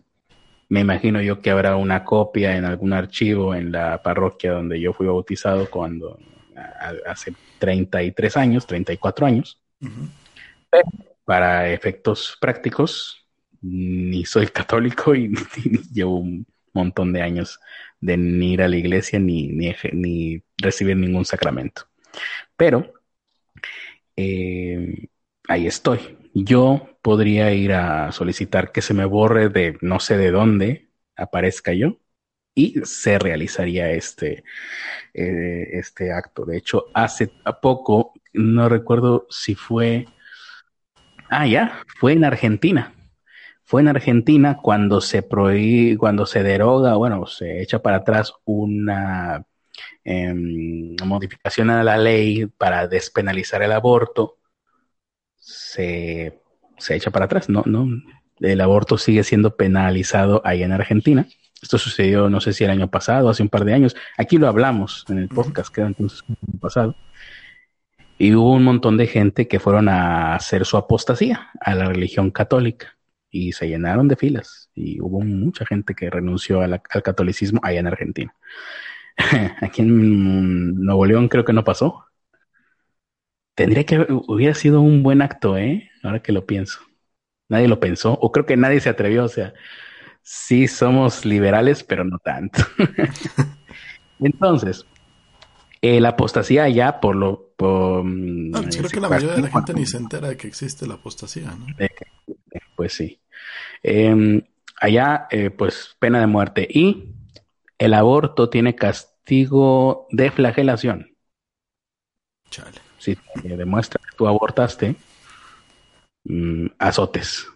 me 0.70 0.82
imagino 0.82 1.22
yo 1.22 1.42
que 1.42 1.50
habrá 1.50 1.76
una 1.76 2.04
copia 2.04 2.58
en 2.58 2.66
algún 2.66 2.94
archivo 2.94 3.56
en 3.56 3.72
la 3.72 4.02
parroquia 4.04 4.52
donde 4.52 4.80
yo 4.80 4.94
fui 4.94 5.08
bautizado 5.08 5.70
cuando 5.70 6.20
hace 7.06 7.34
33 7.60 8.38
años, 8.38 8.68
34 8.68 9.26
años. 9.26 9.62
para 11.26 11.70
efectos 11.70 12.38
prácticos, 12.40 13.26
ni 13.62 14.26
soy 14.26 14.48
católico 14.60 15.16
y, 15.16 15.34
llevo 15.92 16.20
un 16.20 16.46
montón 16.74 17.14
de 17.14 17.22
años 17.22 17.60
de 18.00 18.18
ni 18.18 18.54
ir 18.54 18.62
a 18.62 18.68
la 18.68 18.78
iglesia 18.78 19.20
ni, 19.20 19.50
ni, 19.50 20.44
recibir 20.58 20.98
ningún 20.98 21.26
sacramento. 21.26 21.84
Pero 22.56 22.94
eh, 24.16 25.08
ahí 25.48 25.68
estoy. 25.68 26.17
Yo 26.40 26.88
podría 27.02 27.52
ir 27.52 27.74
a 27.74 28.12
solicitar 28.12 28.72
que 28.72 28.84
se 28.84 28.94
me 28.94 29.06
borre 29.06 29.50
de 29.50 29.76
no 29.82 30.00
sé 30.00 30.18
de 30.18 30.30
dónde 30.30 30.90
aparezca 31.16 31.74
yo 31.74 31.98
y 32.54 32.76
se 32.84 33.18
realizaría 33.18 33.90
este, 33.90 34.44
eh, 35.16 35.68
este 35.72 36.12
acto. 36.12 36.46
De 36.46 36.58
hecho, 36.58 36.86
hace 36.94 37.32
poco, 37.60 38.14
no 38.34 38.70
recuerdo 38.70 39.26
si 39.32 39.56
fue, 39.56 40.06
ah, 41.32 41.48
ya, 41.48 41.82
fue 42.00 42.14
en 42.14 42.24
Argentina. 42.24 42.94
Fue 43.64 43.82
en 43.82 43.88
Argentina 43.88 44.60
cuando 44.62 45.02
se 45.02 45.24
prohíbe, 45.24 45.98
cuando 45.98 46.28
se 46.28 46.44
deroga, 46.44 46.96
bueno, 46.98 47.26
se 47.26 47.64
echa 47.64 47.80
para 47.82 47.98
atrás 47.98 48.32
una 48.46 49.44
em, 50.04 50.96
modificación 51.04 51.72
a 51.72 51.84
la 51.84 51.98
ley 51.98 52.46
para 52.46 52.88
despenalizar 52.88 53.64
el 53.64 53.72
aborto. 53.72 54.38
Se 55.48 56.42
se 56.78 56.96
echa 56.96 57.12
para 57.12 57.26
atrás. 57.26 57.50
No, 57.50 57.64
no. 57.66 57.88
El 58.40 58.62
aborto 58.62 58.98
sigue 58.98 59.24
siendo 59.24 59.56
penalizado 59.56 60.42
ahí 60.46 60.64
en 60.64 60.72
Argentina. 60.72 61.28
Esto 61.62 61.78
sucedió, 61.78 62.30
no 62.30 62.40
sé 62.40 62.54
si 62.54 62.64
el 62.64 62.70
año 62.70 62.90
pasado, 62.90 63.30
hace 63.30 63.42
un 63.42 63.50
par 63.50 63.66
de 63.66 63.74
años. 63.74 63.96
Aquí 64.18 64.38
lo 64.38 64.48
hablamos 64.48 65.06
en 65.10 65.18
el 65.18 65.28
podcast, 65.28 65.74
que 65.74 65.82
era 65.82 65.88
entonces 65.88 66.24
pasado. 66.62 66.96
Y 68.20 68.34
hubo 68.36 68.54
un 68.54 68.64
montón 68.64 68.98
de 68.98 69.08
gente 69.08 69.48
que 69.48 69.60
fueron 69.60 69.90
a 69.90 70.36
hacer 70.36 70.66
su 70.66 70.78
apostasía 70.78 71.50
a 71.60 71.76
la 71.76 71.86
religión 71.86 72.32
católica 72.32 72.98
y 73.30 73.54
se 73.54 73.68
llenaron 73.68 74.08
de 74.08 74.16
filas. 74.16 74.70
Y 74.76 75.02
hubo 75.02 75.22
mucha 75.22 75.66
gente 75.66 75.96
que 75.96 76.10
renunció 76.10 76.62
al 76.62 76.82
catolicismo 76.82 77.60
allá 77.64 77.80
en 77.80 77.88
Argentina. 77.88 78.36
Aquí 79.62 79.82
en 79.82 80.76
Nuevo 80.76 81.06
León 81.06 81.28
creo 81.28 81.44
que 81.44 81.54
no 81.54 81.64
pasó. 81.64 82.06
Tendría 83.58 83.86
que 83.86 84.06
hubiera 84.28 84.54
sido 84.54 84.82
un 84.82 85.02
buen 85.02 85.24
acto, 85.24 85.58
¿eh? 85.58 85.90
Ahora 86.04 86.22
que 86.22 86.32
lo 86.32 86.46
pienso. 86.46 86.80
Nadie 87.50 87.68
lo 87.68 87.80
pensó, 87.80 88.14
o 88.14 88.32
creo 88.32 88.46
que 88.46 88.56
nadie 88.56 88.80
se 88.80 88.90
atrevió. 88.90 89.24
O 89.24 89.30
sea, 89.30 89.56
sí 90.22 90.68
somos 90.68 91.26
liberales, 91.26 91.84
pero 91.84 92.04
no 92.04 92.20
tanto. 92.20 92.62
Entonces, 94.20 94.86
la 95.82 96.10
apostasía 96.10 96.70
ya 96.70 97.00
por 97.00 97.16
lo... 97.16 97.52
Por, 97.58 98.04
mm, 98.04 98.52
creo 98.52 98.90
que 98.92 99.02
la 99.02 99.10
mayoría 99.10 99.38
de 99.38 99.42
la 99.42 99.50
gente 99.50 99.74
ni 99.74 99.88
se 99.88 99.98
entera 99.98 100.30
de 100.30 100.38
que 100.38 100.48
existe 100.48 100.86
la 100.86 100.94
apostasía, 100.94 101.48
¿no? 101.48 101.66
pues 102.76 102.94
sí. 102.94 103.20
Em, 103.82 104.44
allá, 104.80 105.26
eh, 105.32 105.50
pues 105.50 105.98
pena 105.98 106.20
de 106.20 106.28
muerte. 106.28 106.68
Y 106.70 107.16
el 107.80 107.96
aborto 107.96 108.52
tiene 108.52 108.76
castigo 108.76 110.06
de 110.12 110.30
flagelación. 110.30 111.18
Chale 112.52 112.87
si 113.16 113.48
demuestra 113.48 114.02
que 114.04 114.16
tú 114.18 114.28
abortaste, 114.28 114.96
mm, 116.26 116.68
azotes. 116.80 117.48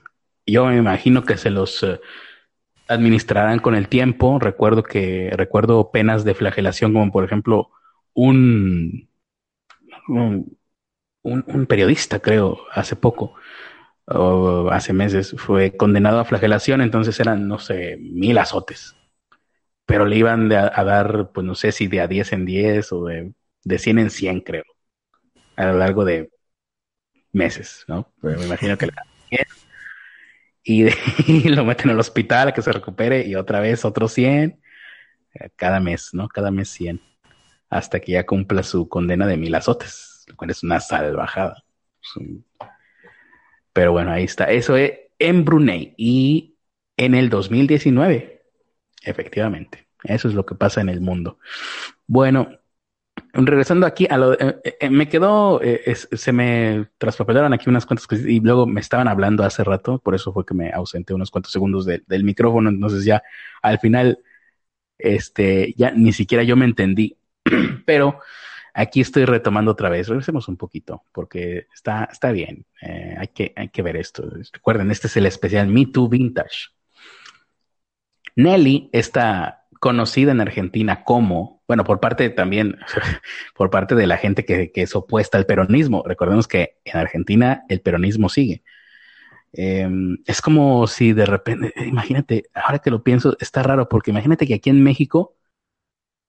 Yo 0.45 0.65
me 0.65 0.77
imagino 0.77 1.23
que 1.23 1.37
se 1.37 1.49
los 1.49 1.83
eh, 1.83 1.99
administrarán 2.87 3.59
con 3.59 3.75
el 3.75 3.87
tiempo. 3.87 4.39
Recuerdo 4.39 4.83
que 4.83 5.31
recuerdo 5.35 5.91
penas 5.91 6.23
de 6.23 6.35
flagelación, 6.35 6.93
como 6.93 7.11
por 7.11 7.23
ejemplo 7.25 7.71
un, 8.13 9.09
un, 11.23 11.65
periodista, 11.67 12.19
creo, 12.19 12.59
hace 12.73 12.95
poco, 12.95 13.35
o 14.05 14.69
hace 14.71 14.93
meses, 14.93 15.35
fue 15.37 15.77
condenado 15.77 16.19
a 16.19 16.25
flagelación, 16.25 16.81
entonces 16.81 17.19
eran, 17.19 17.47
no 17.47 17.59
sé, 17.59 17.97
mil 17.99 18.37
azotes. 18.37 18.95
Pero 19.85 20.05
le 20.05 20.17
iban 20.17 20.51
a, 20.53 20.83
dar, 20.83 21.31
pues 21.33 21.45
no 21.45 21.55
sé 21.55 21.71
si 21.71 21.87
de 21.87 22.01
a 22.01 22.07
10 22.07 22.33
en 22.33 22.45
10 22.45 22.91
o 22.93 23.05
de, 23.05 23.33
de 23.63 23.79
100 23.79 23.99
en 23.99 24.09
100, 24.09 24.41
creo 24.41 24.63
a 25.61 25.71
lo 25.71 25.77
largo 25.77 26.05
de 26.05 26.31
meses, 27.31 27.85
¿no? 27.87 28.13
Me 28.21 28.33
imagino 28.43 28.77
que 28.77 28.87
le 28.87 28.93
y, 30.63 30.85
y, 31.25 31.49
lo 31.49 31.65
meten 31.65 31.89
al 31.89 31.99
hospital 31.99 32.49
a 32.49 32.53
que 32.53 32.61
se 32.61 32.71
recupere 32.71 33.25
y 33.25 33.35
otra 33.35 33.59
vez 33.59 33.83
otros 33.83 34.13
100 34.13 34.59
eh, 35.33 35.49
cada 35.55 35.79
mes, 35.79 36.09
¿no? 36.13 36.27
Cada 36.27 36.51
mes 36.51 36.69
100 36.69 37.01
hasta 37.69 37.99
que 38.01 38.11
ya 38.11 38.25
cumpla 38.25 38.63
su 38.63 38.89
condena 38.89 39.25
de 39.25 39.37
mil 39.37 39.55
azotes, 39.55 40.25
lo 40.27 40.35
cual 40.35 40.51
es 40.51 40.61
una 40.61 40.79
salvajada. 40.81 41.63
Pero 43.71 43.93
bueno, 43.93 44.11
ahí 44.11 44.25
está. 44.25 44.45
Eso 44.45 44.75
es 44.75 44.91
en 45.17 45.45
Brunei 45.45 45.93
y 45.97 46.57
en 46.97 47.15
el 47.15 47.29
2019, 47.29 48.43
efectivamente. 49.03 49.87
Eso 50.03 50.27
es 50.27 50.33
lo 50.33 50.45
que 50.45 50.55
pasa 50.55 50.81
en 50.81 50.89
el 50.89 50.99
mundo. 50.99 51.39
Bueno, 52.07 52.49
regresando 53.33 53.85
aquí 53.85 54.07
a 54.09 54.17
lo 54.17 54.33
eh, 54.33 54.61
eh, 54.79 54.89
me 54.89 55.07
quedó 55.07 55.61
eh, 55.61 55.95
se 55.95 56.31
me 56.31 56.89
traspapelaron 56.97 57.53
aquí 57.53 57.69
unas 57.69 57.85
cuantas 57.85 58.07
cosas 58.07 58.25
y 58.25 58.39
luego 58.39 58.65
me 58.65 58.81
estaban 58.81 59.07
hablando 59.07 59.43
hace 59.43 59.63
rato 59.63 59.99
por 59.99 60.15
eso 60.15 60.33
fue 60.33 60.45
que 60.45 60.53
me 60.53 60.71
ausenté 60.71 61.13
unos 61.13 61.31
cuantos 61.31 61.51
segundos 61.51 61.85
del 61.85 62.23
micrófono. 62.23 62.69
Entonces 62.69 63.05
ya 63.05 63.23
al 63.61 63.79
final 63.79 64.19
este 64.97 65.73
ya 65.77 65.91
ni 65.91 66.13
siquiera 66.13 66.43
yo 66.43 66.55
me 66.55 66.65
entendí 66.65 67.17
pero 67.85 68.19
aquí 68.73 69.01
estoy 69.01 69.25
retomando 69.25 69.71
otra 69.71 69.89
vez. 69.89 70.07
Regresemos 70.07 70.47
un 70.47 70.57
poquito 70.57 71.03
porque 71.11 71.67
está 71.73 72.05
está 72.11 72.31
bien 72.31 72.65
hay 73.17 73.27
que 73.29 73.53
hay 73.55 73.69
que 73.69 73.81
ver 73.81 73.97
esto. 73.97 74.29
Recuerden 74.53 74.91
este 74.91 75.07
es 75.07 75.17
el 75.17 75.25
especial 75.25 75.67
Me 75.67 75.85
Too 75.87 76.09
Vintage. 76.09 76.69
Nelly 78.35 78.89
esta 78.93 79.60
conocida 79.81 80.31
en 80.31 80.41
Argentina 80.41 81.03
como, 81.03 81.63
bueno, 81.67 81.83
por 81.83 81.99
parte 81.99 82.29
también, 82.29 82.77
por 83.55 83.71
parte 83.71 83.95
de 83.95 84.07
la 84.07 84.17
gente 84.17 84.45
que, 84.45 84.71
es 84.75 84.95
opuesta 84.95 85.39
al 85.39 85.47
peronismo. 85.47 86.03
Recordemos 86.05 86.47
que 86.47 86.77
en 86.85 86.97
Argentina 86.99 87.65
el 87.67 87.81
peronismo 87.81 88.29
sigue. 88.29 88.63
Em, 89.53 90.19
es 90.27 90.41
como 90.41 90.87
si 90.87 91.13
de 91.13 91.25
repente, 91.25 91.73
imagínate, 91.85 92.45
ahora 92.53 92.79
que 92.79 92.91
lo 92.91 93.03
pienso, 93.03 93.35
está 93.39 93.63
raro 93.63 93.89
porque 93.89 94.11
imagínate 94.11 94.47
que 94.47 94.53
aquí 94.55 94.69
en 94.69 94.83
México 94.83 95.35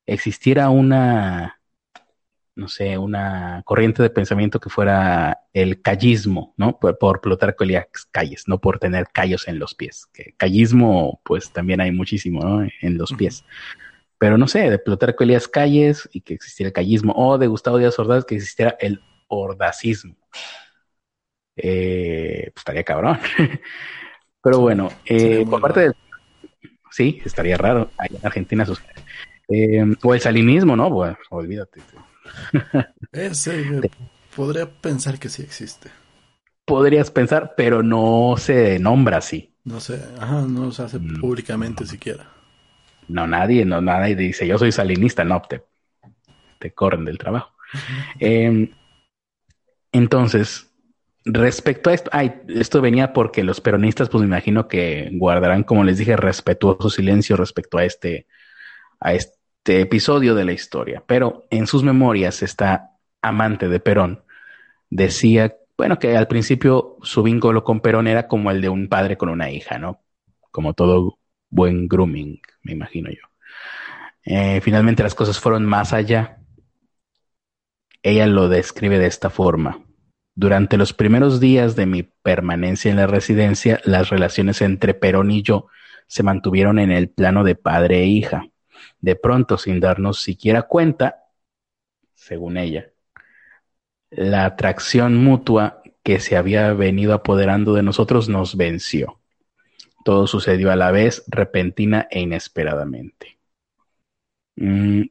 existiera 0.07 0.71
una, 0.71 1.61
no 2.55 2.69
sé, 2.69 2.99
una 2.99 3.63
corriente 3.65 4.03
de 4.03 4.11
pensamiento 4.11 4.61
que 4.61 4.69
fuera 4.69 5.41
el 5.53 5.81
callismo, 5.81 6.55
¿no? 6.57 6.79
Por, 6.79 6.99
por 6.99 7.21
Plutarco 7.21 7.65
Calles, 8.11 8.45
no 8.47 8.61
por 8.61 8.79
tener 8.79 9.07
callos 9.13 9.49
en 9.49 9.59
los 9.59 9.75
pies. 9.75 10.07
Que 10.13 10.35
callismo, 10.37 11.21
pues 11.25 11.53
también 11.53 11.81
hay 11.81 11.93
muchísimo, 11.93 12.41
¿no? 12.41 12.69
En 12.81 12.99
los 12.99 13.13
pies. 13.15 13.45
Pero 14.19 14.39
no 14.39 14.47
sé, 14.47 14.71
de 14.71 14.79
Plutarco 14.79 15.25
Elías 15.25 15.49
Calles 15.49 16.09
y 16.13 16.21
que 16.21 16.35
existiera 16.35 16.69
el 16.69 16.73
callismo, 16.73 17.13
o 17.17 17.39
de 17.39 17.47
Gustavo 17.47 17.79
Díaz 17.79 17.99
Ordaz 17.99 18.25
que 18.25 18.37
existiera 18.37 18.77
el 18.81 19.01
ordacismo. 19.29 20.17
Eh, 21.57 22.51
pues 22.53 22.61
estaría 22.61 22.85
cabrón. 22.85 23.19
Pero 24.43 24.61
bueno, 24.61 24.91
eh, 25.07 25.45
por 25.49 25.61
parte 25.61 25.81
del... 25.81 25.95
Sí, 26.91 27.23
estaría 27.25 27.57
raro. 27.57 27.91
Ahí 27.97 28.11
en 28.15 28.27
Argentina 28.27 28.67
sucede. 28.67 28.93
Eh, 29.49 29.85
o 30.03 30.15
el 30.15 30.21
salinismo, 30.21 30.77
¿no? 30.77 30.91
Bueno, 30.91 31.17
olvídate. 31.31 31.81
Ese, 33.13 33.91
podría 34.35 34.71
pensar 34.71 35.19
que 35.19 35.29
sí 35.29 35.43
existe. 35.43 35.91
Podrías 36.65 37.11
pensar, 37.11 37.55
pero 37.57 37.83
no 37.83 38.35
se 38.39 38.79
nombra 38.79 39.19
así. 39.19 39.55
No 39.65 39.81
sé, 39.81 40.03
ajá, 40.19 40.43
no 40.43 40.73
se 40.73 40.83
hace 40.83 40.99
mm. 40.99 41.21
públicamente 41.21 41.87
siquiera. 41.87 42.29
No, 43.09 43.27
nadie, 43.27 43.65
no, 43.65 43.81
nadie 43.81 44.17
dice 44.17 44.47
yo 44.47 44.59
soy 44.59 44.73
salinista, 44.73 45.25
no, 45.25 45.43
te, 45.43 45.63
te 46.59 46.73
corren 46.73 47.05
del 47.05 47.19
trabajo. 47.19 47.53
Em, 48.19 48.71
entonces, 49.93 50.73
respecto 51.25 51.91
a 51.91 51.95
esto, 51.95 52.11
ay, 52.13 52.43
esto 52.49 52.81
venía 52.81 53.13
porque 53.13 53.45
los 53.45 53.61
peronistas, 53.61 54.09
pues 54.09 54.23
me 54.23 54.29
imagino 54.29 54.69
que 54.69 55.11
guardarán, 55.13 55.63
como 55.65 55.85
les 55.85 55.99
dije, 55.99 56.17
respetuoso 56.17 56.91
silencio 56.91 57.37
respecto 57.37 57.79
a 57.79 57.85
este, 57.85 58.27
a 59.01 59.15
este 59.15 59.42
episodio 59.65 60.35
de 60.35 60.45
la 60.45 60.53
historia. 60.53 61.03
Pero 61.07 61.47
en 61.51 61.67
sus 61.67 61.83
memorias, 61.83 62.43
esta 62.43 62.91
amante 63.21 63.69
de 63.69 63.81
Perón 63.81 64.25
decía, 64.91 65.57
bueno, 65.77 65.99
que 65.99 66.17
al 66.17 66.29
principio 66.29 66.97
su 67.03 67.23
vínculo 67.23 67.65
con 67.65 67.81
Perón 67.81 68.07
era 68.07 68.29
como 68.29 68.51
el 68.51 68.61
de 68.61 68.69
un 68.69 68.89
padre 68.89 69.17
con 69.17 69.29
una 69.29 69.51
hija, 69.51 69.79
¿no? 69.79 70.03
Como 70.51 70.75
todo 70.75 71.19
buen 71.49 71.89
grooming, 71.89 72.41
me 72.63 72.73
imagino 72.73 73.11
yo. 73.11 73.27
Eh, 74.25 74.61
finalmente 74.61 75.03
las 75.03 75.15
cosas 75.15 75.39
fueron 75.41 75.65
más 75.65 75.93
allá. 75.93 76.39
Ella 78.03 78.27
lo 78.27 78.49
describe 78.49 78.99
de 78.99 79.07
esta 79.07 79.31
forma. 79.31 79.85
Durante 80.35 80.77
los 80.77 80.93
primeros 80.93 81.41
días 81.41 81.77
de 81.77 81.87
mi 81.87 82.03
permanencia 82.03 82.91
en 82.91 82.97
la 82.97 83.07
residencia, 83.07 83.81
las 83.85 84.09
relaciones 84.09 84.63
entre 84.63 84.95
Perón 84.95 85.31
y 85.31 85.43
yo 85.43 85.67
se 86.07 86.23
mantuvieron 86.23 86.79
en 86.79 86.91
el 86.91 87.11
plano 87.11 87.45
de 87.45 87.55
padre 87.55 88.01
e 88.01 88.07
hija. 88.07 88.47
De 89.03 89.17
pronto, 89.17 89.59
sin 89.59 89.81
darnos 89.81 90.23
siquiera 90.23 90.63
cuenta, 90.63 91.25
según 92.15 92.57
ella, 92.57 92.93
la 94.11 94.47
atracción 94.47 95.17
mutua 95.17 95.83
que 96.05 96.21
se 96.21 96.37
había 96.37 96.73
venido 96.73 97.13
apoderando 97.13 97.75
de 97.75 97.83
nosotros 97.83 98.29
nos 98.29 98.57
venció. 98.57 99.21
Todo 100.05 100.27
sucedió 100.29 100.71
a 100.71 100.77
la 100.77 100.93
vez, 100.93 101.25
repentina 101.27 102.07
e 102.11 102.21
inesperadamente. 102.21 103.39
Mm, 104.57 105.03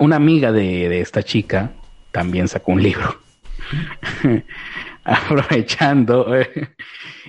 una 0.00 0.16
amiga 0.16 0.50
de, 0.50 1.00
esta 1.00 1.22
chica 1.22 1.74
también 2.10 2.48
sacó 2.48 2.72
un 2.72 2.82
libro. 2.82 3.20
Aprovechando, 5.04 6.26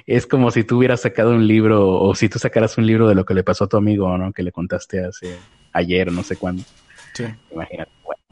es 0.07 0.25
como 0.25 0.51
si 0.51 0.63
tú 0.63 0.77
hubieras 0.77 1.01
sacado 1.01 1.31
un 1.31 1.45
libro 1.45 1.99
o 1.99 2.15
si 2.15 2.29
tú 2.29 2.39
sacaras 2.39 2.77
un 2.77 2.87
libro 2.87 3.09
de 3.09 3.15
lo 3.15 3.25
que 3.25 3.33
le 3.33 3.43
pasó 3.43 3.65
a 3.65 3.67
tu 3.67 3.75
amigo, 3.75 4.17
¿no? 4.17 4.31
Que 4.31 4.41
le 4.41 4.53
contaste 4.53 5.05
hace 5.05 5.37
ayer, 5.73 6.11
no 6.11 6.23
sé 6.23 6.37
cuándo. 6.37 6.63
Sí. 7.13 7.25
Imagínate, 7.51 7.91
bueno, 8.05 8.23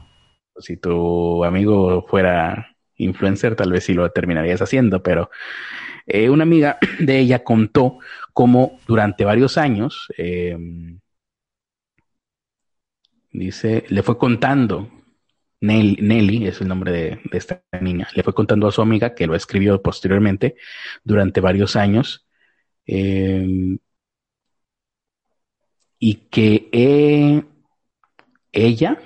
si 0.58 0.78
tu 0.78 1.44
amigo 1.44 2.06
fuera 2.08 2.74
influencer, 2.96 3.56
tal 3.56 3.72
vez 3.72 3.84
sí 3.84 3.92
lo 3.92 4.10
terminarías 4.10 4.62
haciendo, 4.62 5.02
pero 5.02 5.30
eh, 6.06 6.30
una 6.30 6.44
amiga 6.44 6.78
de 6.98 7.18
ella 7.18 7.44
contó 7.44 7.98
cómo 8.32 8.78
durante 8.86 9.26
varios 9.26 9.58
años, 9.58 10.08
em, 10.16 10.98
dice, 13.32 13.84
le 13.88 14.02
fue 14.02 14.16
contando, 14.16 14.88
Nelly, 15.60 16.46
es 16.46 16.60
el 16.60 16.68
nombre 16.68 16.92
de, 16.92 17.20
esta 17.32 17.62
niña, 17.80 18.08
le 18.14 18.22
fue 18.22 18.34
contando 18.34 18.68
a 18.68 18.72
su 18.72 18.82
amiga, 18.82 19.14
que 19.14 19.26
lo 19.26 19.34
escribió 19.34 19.82
posteriormente, 19.82 20.56
durante 21.04 21.40
varios 21.40 21.76
años, 21.76 22.26
em, 22.86 23.78
y 25.98 26.14
que 26.30 26.68
eh, 26.72 27.42
ella 28.52 28.98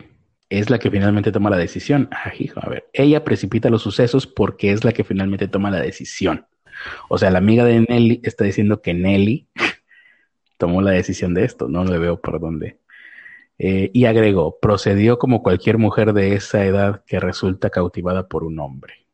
es 0.48 0.70
la 0.70 0.78
que 0.78 0.90
finalmente 0.90 1.32
toma 1.32 1.50
la 1.50 1.56
decisión. 1.56 2.08
Ah, 2.12 2.32
a 2.56 2.68
ver, 2.68 2.88
ella 2.92 3.24
precipita 3.24 3.70
los 3.70 3.82
sucesos 3.82 4.26
porque 4.26 4.72
es 4.72 4.84
la 4.84 4.92
que 4.92 5.04
finalmente 5.04 5.48
toma 5.48 5.70
la 5.70 5.80
decisión. 5.80 6.46
O 7.08 7.18
sea, 7.18 7.30
la 7.30 7.38
amiga 7.38 7.64
de 7.64 7.80
Nelly 7.80 8.20
está 8.24 8.44
diciendo 8.44 8.82
que 8.82 8.94
Nelly 8.94 9.48
tomó 10.58 10.82
la 10.82 10.90
decisión 10.92 11.34
de 11.34 11.44
esto, 11.44 11.68
no 11.68 11.84
le 11.84 11.98
veo 11.98 12.20
por 12.20 12.40
dónde. 12.40 12.80
Eh, 13.62 13.90
y 13.92 14.06
agregó, 14.06 14.58
procedió 14.58 15.18
como 15.18 15.42
cualquier 15.42 15.76
mujer 15.76 16.14
de 16.14 16.32
esa 16.32 16.64
edad 16.64 17.04
que 17.06 17.20
resulta 17.20 17.68
cautivada 17.68 18.26
por 18.26 18.42
un 18.42 18.58
hombre. 18.58 19.06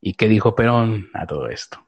¿Y 0.00 0.14
qué 0.14 0.26
dijo 0.26 0.56
Perón 0.56 1.08
a 1.14 1.24
todo 1.24 1.48
esto? 1.48 1.86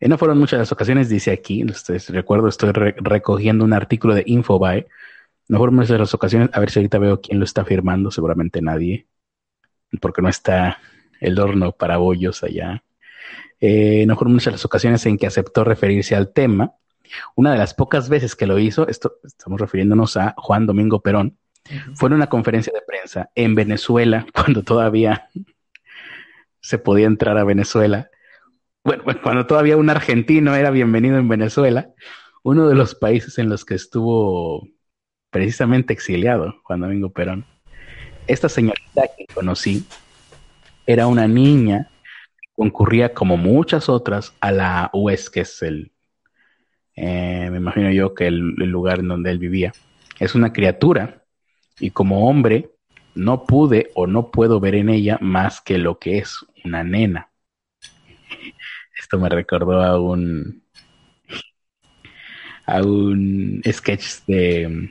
No 0.00 0.16
fueron 0.16 0.38
muchas 0.38 0.60
las 0.60 0.72
ocasiones, 0.72 1.10
dice 1.10 1.30
aquí, 1.30 1.62
recuerdo, 2.08 2.48
estoy 2.48 2.72
recogiendo 2.72 3.66
un 3.66 3.74
artículo 3.74 4.14
de 4.14 4.24
Infobae, 4.24 4.86
no 5.46 5.58
fueron 5.58 5.74
muchas 5.74 6.00
las 6.00 6.14
ocasiones, 6.14 6.48
a 6.54 6.60
ver 6.60 6.70
si 6.70 6.78
ahorita 6.78 6.98
veo 6.98 7.20
quién 7.20 7.38
lo 7.38 7.44
está 7.44 7.66
firmando, 7.66 8.10
seguramente 8.10 8.62
nadie, 8.62 9.06
porque 10.00 10.22
no 10.22 10.30
está 10.30 10.78
el 11.20 11.38
horno 11.38 11.72
para 11.72 11.98
bollos 11.98 12.42
allá. 12.42 12.82
Eh, 13.60 14.06
no 14.06 14.16
fueron 14.16 14.32
muchas 14.32 14.54
las 14.54 14.64
ocasiones 14.64 15.04
en 15.04 15.18
que 15.18 15.26
aceptó 15.26 15.64
referirse 15.64 16.16
al 16.16 16.32
tema. 16.32 16.76
Una 17.34 17.52
de 17.52 17.58
las 17.58 17.74
pocas 17.74 18.08
veces 18.08 18.34
que 18.34 18.46
lo 18.46 18.58
hizo, 18.58 18.88
esto 18.88 19.16
estamos 19.24 19.60
refiriéndonos 19.60 20.16
a 20.16 20.34
Juan 20.36 20.66
Domingo 20.66 21.00
Perón, 21.00 21.38
fue 21.94 22.08
en 22.08 22.14
una 22.14 22.28
conferencia 22.28 22.72
de 22.72 22.82
prensa 22.82 23.30
en 23.34 23.54
Venezuela, 23.54 24.26
cuando 24.34 24.62
todavía 24.62 25.28
se 26.60 26.78
podía 26.78 27.06
entrar 27.06 27.38
a 27.38 27.44
Venezuela. 27.44 28.10
Bueno, 28.84 29.04
cuando 29.22 29.46
todavía 29.46 29.76
un 29.76 29.90
argentino 29.90 30.54
era 30.54 30.70
bienvenido 30.70 31.18
en 31.18 31.28
Venezuela, 31.28 31.90
uno 32.42 32.68
de 32.68 32.74
los 32.74 32.94
países 32.94 33.38
en 33.38 33.48
los 33.48 33.64
que 33.64 33.74
estuvo 33.74 34.68
precisamente 35.30 35.92
exiliado 35.92 36.56
Juan 36.64 36.80
Domingo 36.80 37.10
Perón. 37.12 37.46
Esta 38.26 38.48
señorita 38.48 39.02
que 39.16 39.26
conocí 39.32 39.86
era 40.86 41.06
una 41.06 41.28
niña 41.28 41.88
concurría 42.54 43.14
como 43.14 43.36
muchas 43.36 43.88
otras 43.88 44.34
a 44.40 44.52
la 44.52 44.90
UES, 44.92 45.30
que 45.30 45.40
es 45.40 45.62
el, 45.62 45.91
eh, 46.96 47.48
me 47.50 47.56
imagino 47.58 47.90
yo 47.90 48.14
que 48.14 48.26
el, 48.26 48.54
lugar 48.54 49.00
en 49.00 49.08
donde 49.08 49.30
él 49.30 49.38
vivía. 49.38 49.72
Es 50.18 50.34
una 50.34 50.52
criatura 50.52 51.24
y 51.80 51.90
como 51.90 52.28
hombre 52.28 52.70
no 53.14 53.44
pude 53.44 53.90
o 53.94 54.06
no 54.06 54.30
puedo 54.30 54.60
ver 54.60 54.74
en 54.74 54.88
ella 54.88 55.18
más 55.20 55.60
que 55.60 55.78
lo 55.78 55.98
que 55.98 56.18
es 56.18 56.44
una 56.64 56.84
nena. 56.84 57.30
Esto 58.98 59.18
me 59.18 59.28
recordó 59.28 59.82
a 59.82 60.00
un 60.00 60.62
a 62.66 62.80
un 62.80 63.60
sketch 63.66 64.24
de 64.26 64.90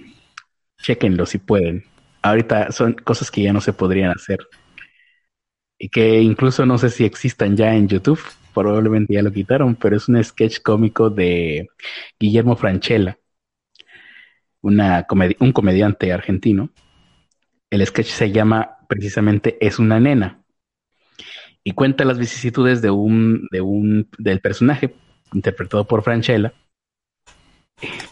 chequenlo 0.82 1.26
si 1.26 1.38
pueden. 1.38 1.86
Ahorita 2.22 2.72
son 2.72 2.94
cosas 2.94 3.32
que 3.32 3.41
ya 3.41 3.53
no 3.53 3.61
se 3.61 3.73
podrían 3.73 4.11
hacer 4.11 4.40
y 5.78 5.90
que 5.90 6.22
incluso 6.22 6.65
no 6.65 6.78
sé 6.78 6.90
si 6.91 7.06
existan 7.06 7.57
ya 7.57 7.73
en 7.73 7.88
YouTube, 7.88 8.22
probablemente 8.53 9.14
ya 9.14 9.22
lo 9.22 9.32
quitaron, 9.32 9.76
pero 9.76 9.95
es 9.95 10.07
un 10.10 10.23
sketch 10.23 10.61
cómico 10.61 11.10
de 11.10 11.68
Guillermo 12.19 12.56
Franchella, 12.56 13.18
una 14.61 15.06
un 15.40 15.52
comediante 15.52 16.11
argentino. 16.14 16.69
El 17.69 17.86
sketch 17.86 18.07
se 18.07 18.32
llama 18.32 18.78
precisamente 18.88 19.57
Es 19.65 19.80
una 19.80 19.99
nena 19.99 20.44
y 21.64 21.73
cuenta 21.73 22.06
las 22.06 22.18
vicisitudes 22.19 22.82
de 22.82 22.90
un, 22.90 23.48
de 23.52 23.61
un 23.61 24.10
del 24.18 24.41
personaje 24.41 24.95
interpretado 25.34 25.88
por 25.88 26.03
Franchella 26.03 26.53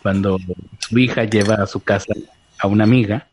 cuando 0.02 0.38
su 0.80 0.98
hija 0.98 1.26
lleva 1.26 1.56
a 1.56 1.68
su 1.68 1.82
casa 1.82 2.14
a 2.60 2.68
una 2.68 2.84
amiga 2.84 3.30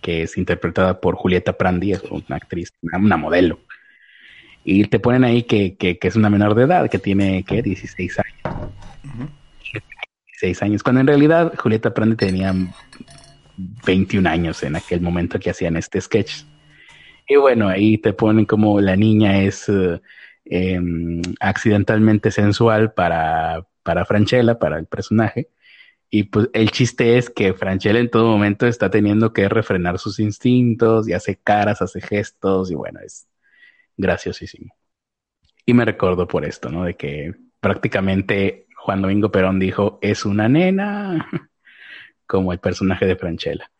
que 0.00 0.22
es 0.22 0.38
interpretada 0.38 1.00
por 1.00 1.16
Julieta 1.16 1.56
Prandi, 1.56 1.92
es 1.92 2.02
una 2.04 2.36
actriz, 2.36 2.72
una, 2.80 3.16
modelo. 3.16 3.60
Y 4.64 4.84
te 4.84 5.00
ponen 5.00 5.24
ahí 5.24 5.42
que, 5.44 5.76
que, 5.76 5.98
es 6.00 6.16
una 6.16 6.30
menor 6.30 6.54
de 6.54 6.64
edad, 6.64 6.90
que 6.90 6.98
tiene, 6.98 7.44
¿qué? 7.44 7.62
16 7.62 8.18
años. 8.18 8.70
16 10.40 10.62
años, 10.62 10.82
cuando 10.82 11.00
en 11.00 11.06
realidad 11.06 11.54
Julieta 11.56 11.92
Prandi 11.92 12.16
tenía 12.16 12.54
21 13.86 14.28
años 14.28 14.62
en 14.62 14.76
aquel 14.76 15.00
momento 15.00 15.38
que 15.38 15.50
hacían 15.50 15.76
este 15.76 16.00
sketch. 16.00 16.44
Y 17.28 17.36
bueno, 17.36 17.68
ahí 17.68 17.98
te 17.98 18.12
ponen 18.12 18.44
como 18.44 18.80
la 18.80 18.96
niña 18.96 19.42
es, 19.42 19.68
eh, 19.68 20.00
em, 20.44 21.22
accidentalmente 21.40 22.30
sensual 22.30 22.92
para, 22.92 23.66
para 23.82 24.04
Franchella, 24.04 24.58
para 24.58 24.78
el 24.78 24.86
personaje. 24.86 25.48
Y 26.10 26.24
pues 26.24 26.48
el 26.54 26.70
chiste 26.72 27.18
es 27.18 27.30
que 27.30 27.54
Franchella 27.54 28.00
en 28.00 28.10
todo 28.10 28.26
momento 28.26 28.66
está 28.66 28.90
teniendo 28.90 29.32
que 29.32 29.48
refrenar 29.48 29.98
sus 29.98 30.18
instintos 30.18 31.08
y 31.08 31.12
hace 31.12 31.36
caras, 31.36 31.82
hace 31.82 32.00
gestos 32.00 32.70
y 32.70 32.74
bueno, 32.74 33.00
es 33.04 33.28
graciosísimo. 34.00 34.74
Y 35.66 35.74
me 35.74 35.84
recuerdo 35.84 36.26
por 36.26 36.44
esto, 36.44 36.70
¿no? 36.70 36.84
De 36.84 36.96
que 36.96 37.34
prácticamente 37.60 38.66
Juan 38.76 39.02
Domingo 39.02 39.30
Perón 39.30 39.58
dijo, 39.58 39.98
es 40.02 40.24
una 40.24 40.48
nena, 40.48 41.28
como 42.26 42.52
el 42.52 42.58
personaje 42.58 43.06
de 43.06 43.16
Franchella. 43.16 43.70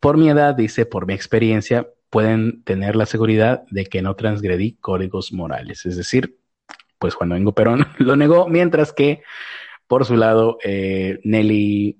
Por 0.00 0.16
mi 0.16 0.28
edad, 0.28 0.54
dice, 0.54 0.86
por 0.86 1.06
mi 1.06 1.14
experiencia, 1.14 1.88
pueden 2.10 2.62
tener 2.62 2.94
la 2.94 3.06
seguridad 3.06 3.64
de 3.70 3.86
que 3.86 4.02
no 4.02 4.14
transgredí 4.14 4.76
códigos 4.80 5.32
morales. 5.32 5.84
Es 5.86 5.96
decir, 5.96 6.38
pues 6.98 7.14
Juan 7.14 7.30
Domingo 7.30 7.52
Perón 7.52 7.86
lo 7.98 8.16
negó, 8.16 8.48
mientras 8.48 8.92
que 8.92 9.22
por 9.86 10.04
su 10.04 10.16
lado, 10.16 10.58
eh, 10.64 11.20
Nelly, 11.24 11.98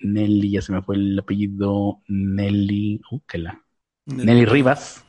Nelly, 0.00 0.50
ya 0.50 0.62
se 0.62 0.72
me 0.72 0.82
fue 0.82 0.96
el 0.96 1.18
apellido, 1.18 2.02
Nelly, 2.08 3.00
uh, 3.10 3.20
la, 3.34 3.62
Nelly 4.06 4.44
Rivas, 4.44 5.06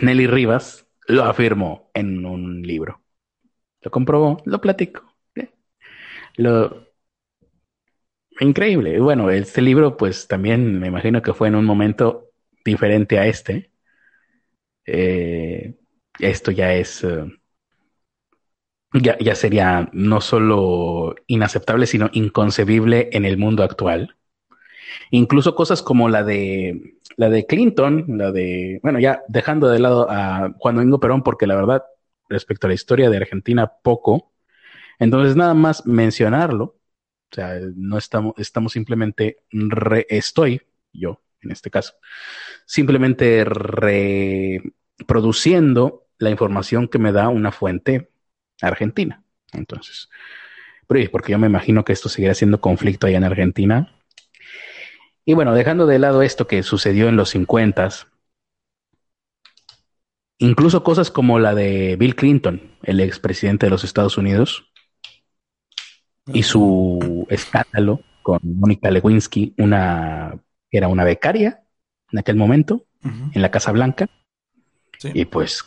Nelly 0.00 0.26
Rivas 0.26 0.85
lo 1.08 1.24
afirmó 1.24 1.90
en 1.94 2.24
un 2.26 2.62
libro. 2.62 3.02
Lo 3.82 3.90
comprobó, 3.90 4.42
lo 4.44 4.60
platico. 4.60 5.04
Lo, 6.36 6.86
increíble. 8.40 9.00
Bueno, 9.00 9.30
este 9.30 9.62
libro, 9.62 9.96
pues 9.96 10.28
también 10.28 10.78
me 10.80 10.88
imagino 10.88 11.22
que 11.22 11.34
fue 11.34 11.48
en 11.48 11.54
un 11.56 11.64
momento 11.64 12.30
diferente 12.64 13.18
a 13.18 13.26
este. 13.26 13.70
Eh, 14.86 15.74
esto 16.20 16.50
ya 16.50 16.74
es, 16.74 17.04
eh, 17.04 17.24
ya, 18.94 19.16
ya, 19.18 19.34
sería 19.34 19.88
no 19.92 20.20
solo 20.20 21.14
inaceptable, 21.26 21.86
sino 21.86 22.08
inconcebible 22.12 23.10
en 23.12 23.24
el 23.24 23.36
mundo 23.38 23.62
actual. 23.62 24.16
Incluso 25.10 25.54
cosas 25.54 25.82
como 25.82 26.08
la 26.08 26.24
de 26.24 26.96
la 27.16 27.30
de 27.30 27.46
Clinton, 27.46 28.04
la 28.08 28.32
de, 28.32 28.80
bueno, 28.82 28.98
ya 29.00 29.22
dejando 29.28 29.68
de 29.68 29.78
lado 29.78 30.10
a 30.10 30.52
Juan 30.58 30.76
Domingo 30.76 31.00
Perón, 31.00 31.22
porque 31.22 31.46
la 31.46 31.56
verdad, 31.56 31.84
respecto 32.28 32.66
a 32.66 32.68
la 32.68 32.74
historia 32.74 33.10
de 33.10 33.16
Argentina, 33.16 33.72
poco. 33.82 34.32
Entonces, 34.98 35.36
nada 35.36 35.54
más 35.54 35.86
mencionarlo. 35.86 36.76
O 37.32 37.34
sea, 37.34 37.58
no 37.74 37.98
estamos, 37.98 38.34
estamos 38.38 38.72
simplemente, 38.72 39.38
re, 39.50 40.06
estoy 40.08 40.62
yo, 40.92 41.20
en 41.42 41.50
este 41.50 41.70
caso, 41.70 41.94
simplemente 42.66 43.44
reproduciendo 43.44 46.06
la 46.18 46.30
información 46.30 46.88
que 46.88 46.98
me 46.98 47.12
da 47.12 47.28
una 47.28 47.52
fuente 47.52 48.10
argentina. 48.62 49.22
Entonces, 49.52 50.08
porque 50.86 51.32
yo 51.32 51.38
me 51.38 51.48
imagino 51.48 51.84
que 51.84 51.92
esto 51.92 52.08
seguirá 52.08 52.32
siendo 52.34 52.60
conflicto 52.60 53.06
allá 53.06 53.18
en 53.18 53.24
Argentina. 53.24 53.95
Y 55.28 55.34
bueno, 55.34 55.54
dejando 55.54 55.86
de 55.86 55.98
lado 55.98 56.22
esto 56.22 56.46
que 56.46 56.62
sucedió 56.62 57.08
en 57.08 57.16
los 57.16 57.30
50, 57.30 57.88
incluso 60.38 60.84
cosas 60.84 61.10
como 61.10 61.40
la 61.40 61.52
de 61.54 61.96
Bill 61.96 62.14
Clinton, 62.14 62.62
el 62.84 63.00
expresidente 63.00 63.66
de 63.66 63.70
los 63.70 63.82
Estados 63.82 64.18
Unidos, 64.18 64.70
y 66.32 66.44
su 66.44 67.26
escándalo 67.28 68.00
con 68.22 68.38
Mónica 68.42 68.90
Lewinsky, 68.90 69.54
una 69.58 70.38
era 70.70 70.88
una 70.88 71.04
becaria 71.04 71.64
en 72.12 72.18
aquel 72.20 72.36
momento, 72.36 72.84
en 73.02 73.42
la 73.42 73.50
Casa 73.50 73.72
Blanca. 73.72 74.08
Y 75.02 75.24
pues 75.24 75.64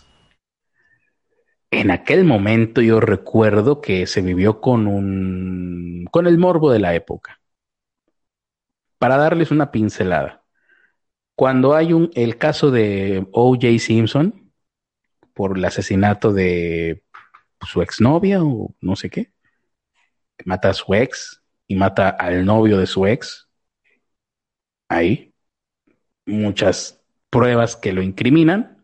en 1.72 1.92
aquel 1.92 2.24
momento 2.24 2.82
yo 2.82 3.00
recuerdo 3.00 3.82
que 3.82 4.08
se 4.08 4.22
vivió 4.22 4.62
con 4.62 4.88
un 4.88 6.08
con 6.12 6.28
el 6.28 6.38
morbo 6.38 6.72
de 6.72 6.80
la 6.80 6.96
época. 6.96 7.39
Para 9.00 9.18
darles 9.18 9.52
una 9.52 9.72
pincelada. 9.72 10.44
Cuando 11.36 11.74
hay 11.76 11.94
un 11.94 12.12
el 12.16 12.38
caso 12.38 12.70
de 12.70 13.28
O.J. 13.32 13.80
Simpson 13.80 14.54
por 15.34 15.58
el 15.58 15.66
asesinato 15.66 16.34
de 16.34 17.04
su 17.66 17.82
exnovia 17.82 18.44
o 18.44 18.76
no 18.82 18.96
sé 18.96 19.10
qué, 19.10 19.32
mata 20.46 20.70
a 20.70 20.74
su 20.74 20.94
ex 20.94 21.42
y 21.68 21.76
mata 21.76 22.10
al 22.10 22.46
novio 22.46 22.78
de 22.78 22.88
su 22.88 23.08
ex. 23.08 23.50
Ahí 24.90 25.30
muchas 26.30 27.02
pruebas 27.30 27.76
que 27.76 27.94
lo 27.94 28.02
incriminan. 28.02 28.78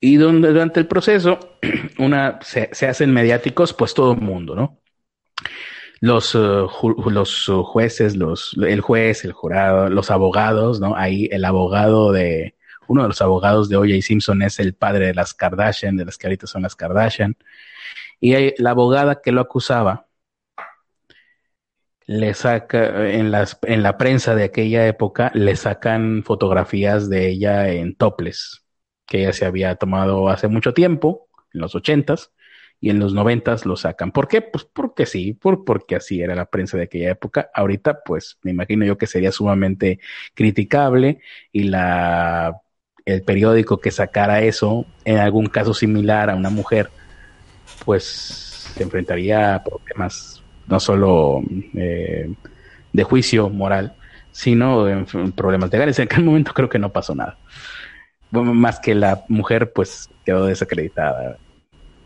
Y 0.00 0.16
donde, 0.16 0.48
durante 0.48 0.80
el 0.80 0.86
proceso, 0.86 1.38
una, 1.98 2.38
se, 2.42 2.70
hacen 2.86 3.12
mediáticos, 3.12 3.74
pues 3.74 3.94
todo 3.94 4.12
el 4.12 4.20
mundo, 4.20 4.54
¿no? 4.54 4.80
Los, 6.00 6.34
uh, 6.34 6.68
los 7.10 7.50
jueces, 7.64 8.16
los, 8.16 8.56
el 8.56 8.80
juez, 8.80 9.24
el 9.24 9.32
jurado, 9.32 9.88
los 9.88 10.10
abogados, 10.10 10.80
¿no? 10.80 10.96
Ahí 10.96 11.28
el 11.32 11.44
abogado 11.44 12.12
de, 12.12 12.54
uno 12.88 13.02
de 13.02 13.08
los 13.08 13.22
abogados 13.22 13.68
de 13.68 13.76
O.J. 13.76 14.02
Simpson 14.02 14.42
es 14.42 14.58
el 14.58 14.74
padre 14.74 15.06
de 15.06 15.14
las 15.14 15.34
Kardashian, 15.34 15.96
de 15.96 16.04
las 16.04 16.18
que 16.18 16.26
ahorita 16.26 16.46
son 16.46 16.62
las 16.62 16.74
Kardashian. 16.74 17.36
Y 18.20 18.60
la 18.62 18.70
abogada 18.70 19.20
que 19.20 19.32
lo 19.32 19.40
acusaba 19.40 20.08
le 22.06 22.32
saca 22.32 23.10
en 23.10 23.30
las 23.30 23.58
en 23.62 23.82
la 23.82 23.98
prensa 23.98 24.34
de 24.34 24.44
aquella 24.44 24.86
época 24.88 25.30
le 25.34 25.54
sacan 25.56 26.22
fotografías 26.24 27.10
de 27.10 27.28
ella 27.28 27.68
en 27.68 27.94
toples 27.94 28.64
que 29.06 29.20
ella 29.20 29.34
se 29.34 29.44
había 29.44 29.74
tomado 29.76 30.30
hace 30.30 30.48
mucho 30.48 30.72
tiempo 30.72 31.28
en 31.52 31.60
los 31.60 31.74
ochentas 31.74 32.32
y 32.80 32.90
en 32.90 32.98
los 32.98 33.12
noventas 33.14 33.66
lo 33.66 33.76
sacan. 33.76 34.12
¿Por 34.12 34.28
qué? 34.28 34.40
Pues 34.40 34.64
porque 34.64 35.06
sí, 35.06 35.32
por, 35.34 35.64
porque 35.64 35.96
así 35.96 36.20
era 36.22 36.34
la 36.34 36.46
prensa 36.46 36.76
de 36.76 36.84
aquella 36.84 37.10
época. 37.10 37.50
Ahorita, 37.54 38.02
pues 38.04 38.38
me 38.42 38.50
imagino 38.52 38.84
yo 38.84 38.96
que 38.98 39.06
sería 39.06 39.32
sumamente 39.32 40.00
criticable 40.34 41.20
y 41.52 41.64
la 41.64 42.60
el 43.08 43.22
periódico 43.22 43.78
que 43.80 43.90
sacara 43.90 44.42
eso 44.42 44.84
en 45.06 45.16
algún 45.16 45.46
caso 45.46 45.72
similar 45.72 46.28
a 46.28 46.36
una 46.36 46.50
mujer, 46.50 46.90
pues 47.86 48.04
se 48.74 48.82
enfrentaría 48.82 49.54
a 49.54 49.64
problemas 49.64 50.42
no 50.66 50.78
solo 50.78 51.42
eh, 51.74 52.30
de 52.92 53.02
juicio 53.04 53.48
moral, 53.48 53.96
sino 54.30 54.86
en, 54.88 55.06
problemas 55.32 55.72
legales. 55.72 55.98
En 55.98 56.04
aquel 56.04 56.24
momento 56.24 56.52
creo 56.52 56.68
que 56.68 56.78
no 56.78 56.92
pasó 56.92 57.14
nada. 57.14 57.38
más 58.30 58.78
que 58.78 58.94
la 58.94 59.24
mujer 59.28 59.72
pues 59.72 60.10
quedó 60.26 60.44
desacreditada. 60.44 61.38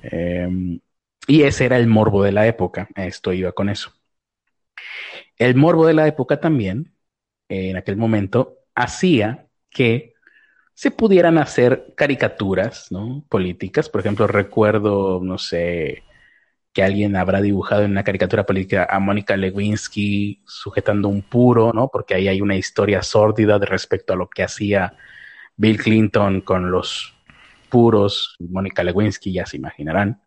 Em, 0.02 0.80
y 1.26 1.42
ese 1.42 1.64
era 1.66 1.78
el 1.78 1.86
morbo 1.86 2.22
de 2.22 2.32
la 2.32 2.46
época. 2.46 2.88
Esto 2.96 3.32
iba 3.32 3.52
con 3.52 3.68
eso. 3.68 3.92
El 5.36 5.54
morbo 5.56 5.86
de 5.86 5.94
la 5.94 6.06
época 6.06 6.40
también, 6.40 6.94
en 7.48 7.76
aquel 7.76 7.96
momento, 7.96 8.58
hacía 8.74 9.46
que 9.70 10.14
se 10.74 10.90
pudieran 10.90 11.38
hacer 11.38 11.94
caricaturas 11.96 12.90
¿no? 12.90 13.24
políticas. 13.28 13.88
Por 13.88 14.00
ejemplo, 14.00 14.26
recuerdo, 14.26 15.20
no 15.22 15.38
sé, 15.38 16.02
que 16.72 16.82
alguien 16.82 17.16
habrá 17.16 17.40
dibujado 17.40 17.82
en 17.82 17.90
una 17.92 18.04
caricatura 18.04 18.46
política 18.46 18.86
a 18.90 18.98
Mónica 18.98 19.36
Lewinsky 19.36 20.42
sujetando 20.46 21.08
un 21.08 21.22
puro, 21.22 21.72
¿no? 21.72 21.88
Porque 21.88 22.14
ahí 22.14 22.28
hay 22.28 22.40
una 22.40 22.56
historia 22.56 23.02
sórdida 23.02 23.58
de 23.58 23.66
respecto 23.66 24.14
a 24.14 24.16
lo 24.16 24.28
que 24.28 24.42
hacía 24.42 24.94
Bill 25.56 25.78
Clinton 25.78 26.40
con 26.40 26.70
los 26.70 27.11
puros, 27.72 28.36
Mónica 28.38 28.84
Lewinsky, 28.84 29.32
ya 29.32 29.46
se 29.46 29.56
imaginarán. 29.56 30.20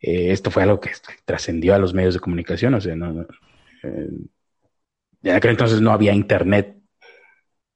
Eh, 0.00 0.30
esto 0.30 0.52
fue 0.52 0.62
algo 0.62 0.78
que 0.78 0.92
trascendió 1.24 1.74
a 1.74 1.78
los 1.78 1.92
medios 1.92 2.14
de 2.14 2.20
comunicación, 2.20 2.74
o 2.74 2.80
sea, 2.80 2.94
no, 2.94 3.22
eh, 3.82 4.08
en 5.24 5.34
aquel 5.34 5.50
entonces 5.50 5.80
no 5.80 5.90
había 5.90 6.12
internet, 6.12 6.76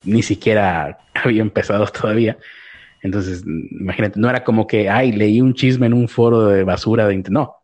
ni 0.05 0.23
siquiera 0.23 0.99
había 1.15 1.43
empezado 1.43 1.87
todavía. 1.89 2.39
Entonces, 3.03 3.45
imagínate, 3.45 4.21
no 4.21 4.31
era 4.31 4.45
como 4.45 4.67
que, 4.69 4.89
ay, 4.89 5.11
leí 5.11 5.41
un 5.41 5.55
chisme 5.55 5.87
en 5.87 5.95
un 5.95 6.09
foro 6.09 6.47
de 6.47 6.63
basura 6.63 7.09
de 7.09 7.15
internet. 7.15 7.41
No. 7.41 7.57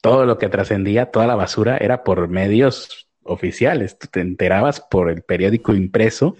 Todo 0.00 0.24
lo 0.24 0.38
que 0.38 0.48
trascendía, 0.48 1.10
toda 1.10 1.26
la 1.26 1.34
basura 1.34 1.78
era 1.78 2.04
por 2.04 2.28
medios 2.28 3.08
oficiales. 3.24 3.98
Tú 3.98 4.06
te 4.08 4.20
enterabas 4.20 4.80
por 4.80 5.10
el 5.10 5.22
periódico 5.22 5.74
impreso 5.74 6.36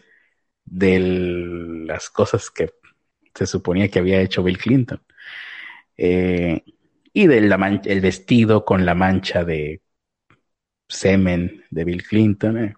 de 0.67 0.99
las 1.87 2.11
cosas 2.11 2.51
que 2.51 2.69
se 3.37 3.47
suponía 3.47 3.89
que 3.89 4.01
había 4.01 4.21
hecho 4.21 4.43
Bill 4.43 4.59
Clinton. 4.59 5.03
Eh, 5.97 6.65
y 7.13 7.27
del 7.27 7.53
el 7.85 8.01
vestido 8.01 8.65
con 8.65 8.85
la 8.85 8.95
mancha 8.95 9.45
de 9.45 9.83
semen 10.89 11.65
de 11.71 11.85
Bill 11.85 12.03
Clinton. 12.03 12.59
Eh. 12.59 12.75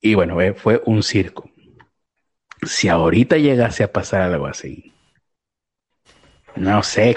Y 0.00 0.14
bueno, 0.14 0.40
eh, 0.40 0.54
fue 0.54 0.82
un 0.86 1.02
circo 1.02 1.50
si 2.62 2.88
ahorita 2.88 3.36
llegase 3.36 3.84
a 3.84 3.92
pasar 3.92 4.22
algo 4.22 4.46
así, 4.46 4.92
no 6.56 6.82
sé 6.82 7.16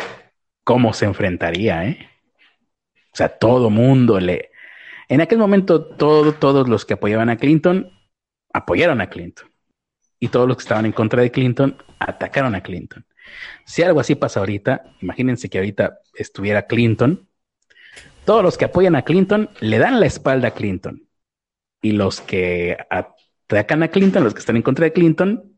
cómo 0.64 0.94
se 0.94 1.06
enfrentaría, 1.06 1.86
¿eh? 1.86 2.10
O 3.14 3.16
sea, 3.16 3.30
todo 3.30 3.70
mundo 3.70 4.20
le... 4.20 4.52
En 5.10 5.20
aquel 5.22 5.38
momento, 5.38 5.84
todo, 5.84 6.34
todos 6.34 6.70
los 6.70 6.86
que 6.86 6.94
apoyaban 6.94 7.30
a 7.30 7.38
Clinton 7.38 7.92
apoyaron 8.54 9.02
a 9.02 9.10
Clinton. 9.10 9.51
Y 10.22 10.30
todos 10.30 10.48
los 10.48 10.56
que 10.56 10.62
estaban 10.62 10.86
en 10.86 10.92
contra 10.92 11.22
de 11.24 11.32
Clinton 11.32 11.76
atacaron 12.00 12.54
a 12.54 12.62
Clinton. 12.62 13.04
Si 13.66 13.82
algo 13.82 14.00
así 14.00 14.14
pasa 14.14 14.40
ahorita, 14.40 14.84
imagínense 15.02 15.50
que 15.50 15.58
ahorita 15.58 16.00
estuviera 16.14 16.68
Clinton, 16.68 17.28
todos 18.24 18.44
los 18.44 18.56
que 18.56 18.66
apoyan 18.66 18.96
a 18.96 19.02
Clinton 19.02 19.50
le 19.60 19.80
dan 19.80 20.00
la 20.00 20.06
espalda 20.06 20.50
a 20.50 20.54
Clinton 20.54 21.10
y 21.82 21.94
los 21.94 22.22
que 22.22 22.78
atacan 22.92 23.82
a 23.82 23.88
Clinton, 23.88 24.24
los 24.24 24.36
que 24.36 24.42
están 24.42 24.58
en 24.58 24.62
contra 24.62 24.86
de 24.86 24.94
Clinton, 24.94 25.58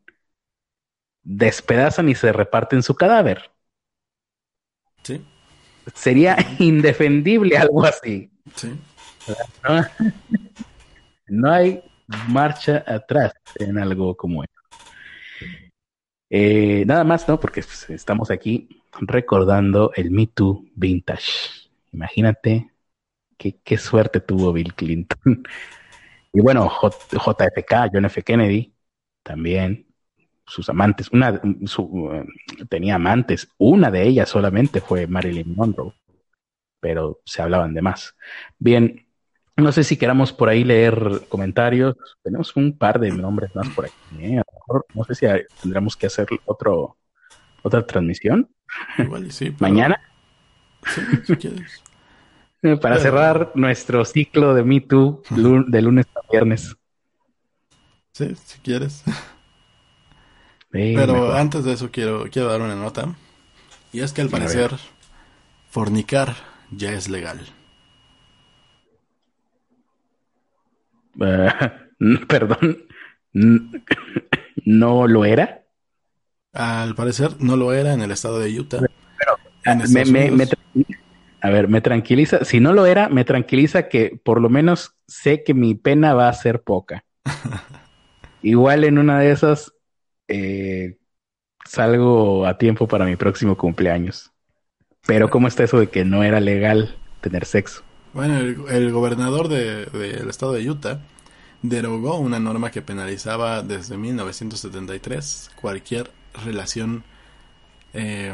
despedazan 1.24 2.08
y 2.08 2.16
se 2.16 2.32
reparten 2.32 2.84
su 2.84 2.96
cadáver. 2.96 3.52
Sí. 5.04 5.26
Sería 5.94 6.38
indefendible 6.60 7.58
algo 7.58 7.84
así. 7.84 8.32
Sí. 8.56 8.72
No, 11.28 11.52
hay 11.52 11.84
marcha 12.30 12.84
atrás 12.88 13.34
en 13.56 13.78
algo 13.78 14.16
como 14.16 14.44
eso. 14.44 14.54
Eh, 16.30 16.84
nada 16.88 17.04
más, 17.04 17.28
¿no? 17.28 17.40
Porque 17.40 17.62
pues, 17.62 17.90
estamos 17.90 18.32
aquí 18.32 18.68
recordando 19.02 19.92
el 19.96 20.12
Me 20.12 20.28
Too 20.28 20.66
Vintage. 20.76 21.70
Imagínate 21.92 22.72
qué, 23.38 23.60
qué 23.64 23.78
suerte 23.78 24.20
tuvo 24.20 24.54
Bill 24.54 24.74
Clinton. 24.74 25.44
y 26.34 26.42
bueno, 26.42 26.70
JFK, 26.70 27.92
John 27.94 28.06
F. 28.06 28.24
Kennedy, 28.24 28.74
también 29.24 29.88
sus 30.46 30.70
amantes, 30.70 31.10
una 31.12 31.42
su, 31.66 32.10
eh, 32.14 32.26
tenía 32.70 32.96
amantes, 32.96 33.50
una 33.58 33.90
de 33.92 34.04
ellas 34.08 34.30
solamente 34.30 34.82
fue 34.82 35.08
Marilyn 35.08 35.56
Monroe, 35.56 35.94
pero 36.80 37.22
se 37.26 37.42
hablaban 37.42 37.74
de 37.74 37.82
más. 37.82 38.16
Bien, 38.60 39.03
no 39.58 39.72
sé 39.72 39.84
si 39.84 39.98
queramos 39.98 40.34
por 40.34 40.50
ahí 40.50 40.64
leer 40.64 41.22
comentarios, 41.30 41.96
tenemos 42.24 42.56
un 42.56 42.78
par 42.78 43.00
de 43.00 43.12
nombres 43.12 43.56
más 43.56 43.70
por 43.70 43.86
aquí, 43.86 43.96
¿eh? 44.20 44.40
a 44.40 44.44
lo 44.46 44.60
mejor, 44.60 44.86
no 44.94 45.04
sé 45.04 45.16
si 45.16 45.26
tendremos 45.62 45.96
que 45.96 46.08
hacer 46.08 46.28
otro, 46.46 46.98
otra 47.62 47.86
transmisión. 47.86 48.50
Igual 48.98 49.32
sí, 49.32 49.56
Mañana. 49.60 50.00
Sí, 50.86 51.02
si 51.26 51.36
quieres. 51.36 51.84
Para 52.82 52.98
cerrar 52.98 53.52
nuestro 53.56 54.06
ciclo 54.06 54.54
de 54.54 54.64
Me 54.64 54.80
Too 54.82 55.22
de 55.68 55.82
lunes 55.82 56.06
a 56.16 56.32
viernes. 56.32 56.76
Sí, 58.14 58.36
si 58.46 58.60
quieres. 58.60 59.04
Pero 60.72 61.34
antes 61.34 61.66
de 61.66 61.74
eso 61.74 61.92
quiero, 61.92 62.26
quiero 62.32 62.48
dar 62.48 62.62
una 62.62 62.76
nota. 62.76 63.16
Y 63.92 64.00
es 64.00 64.14
que 64.14 64.22
al 64.22 64.30
parecer 64.30 64.72
fornicar 65.70 66.36
ya 66.72 66.94
es 66.94 67.10
legal. 67.10 67.42
perdón, 72.28 72.86
¿no 74.66 75.08
lo 75.08 75.26
era? 75.26 75.64
Al 76.54 76.96
parecer 76.96 77.32
no 77.40 77.56
lo 77.56 77.74
era 77.74 77.94
en 77.94 78.02
el 78.02 78.12
estado 78.12 78.40
de 78.40 78.60
Utah. 78.60 78.80
a 81.42 81.50
ver, 81.50 81.68
me 81.68 81.82
tranquiliza. 81.82 82.46
Si 82.46 82.60
no 82.60 82.74
lo 82.74 82.86
era, 82.86 83.10
me 83.10 83.26
tranquiliza 83.26 83.90
que 83.90 84.20
por 84.24 84.40
lo 84.40 84.50
menos 84.50 84.96
sé 85.08 85.44
que 85.44 85.54
mi 85.54 85.76
pena 85.76 86.14
va 86.14 86.30
a 86.30 86.34
ser 86.34 86.62
poca. 86.62 87.06
Igual 88.42 88.84
en 88.84 88.98
una 88.98 89.20
de 89.20 89.32
esas 89.32 89.74
eh, 90.28 90.98
salgo 91.66 92.46
a 92.46 92.58
tiempo 92.58 92.88
para 92.88 93.06
mi 93.06 93.16
próximo 93.16 93.58
cumpleaños. 93.58 94.32
Pero 95.06 95.30
¿cómo 95.30 95.48
está 95.48 95.64
eso 95.64 95.80
de 95.80 95.90
que 95.90 96.06
no 96.06 96.24
era 96.24 96.40
legal 96.40 96.98
tener 97.22 97.46
sexo? 97.46 97.84
Bueno, 98.14 98.38
el, 98.38 98.92
gobernador 98.92 99.48
del 99.48 100.30
estado 100.30 100.54
de 100.54 100.70
Utah 100.70 101.00
derogó 101.64 102.20
una 102.20 102.40
norma 102.40 102.70
que 102.70 102.84
penalizaba 102.84 103.64
desde 103.64 103.98
1973 103.98 105.50
cualquier 105.60 106.12
relación 106.46 107.04
eh, 107.94 108.32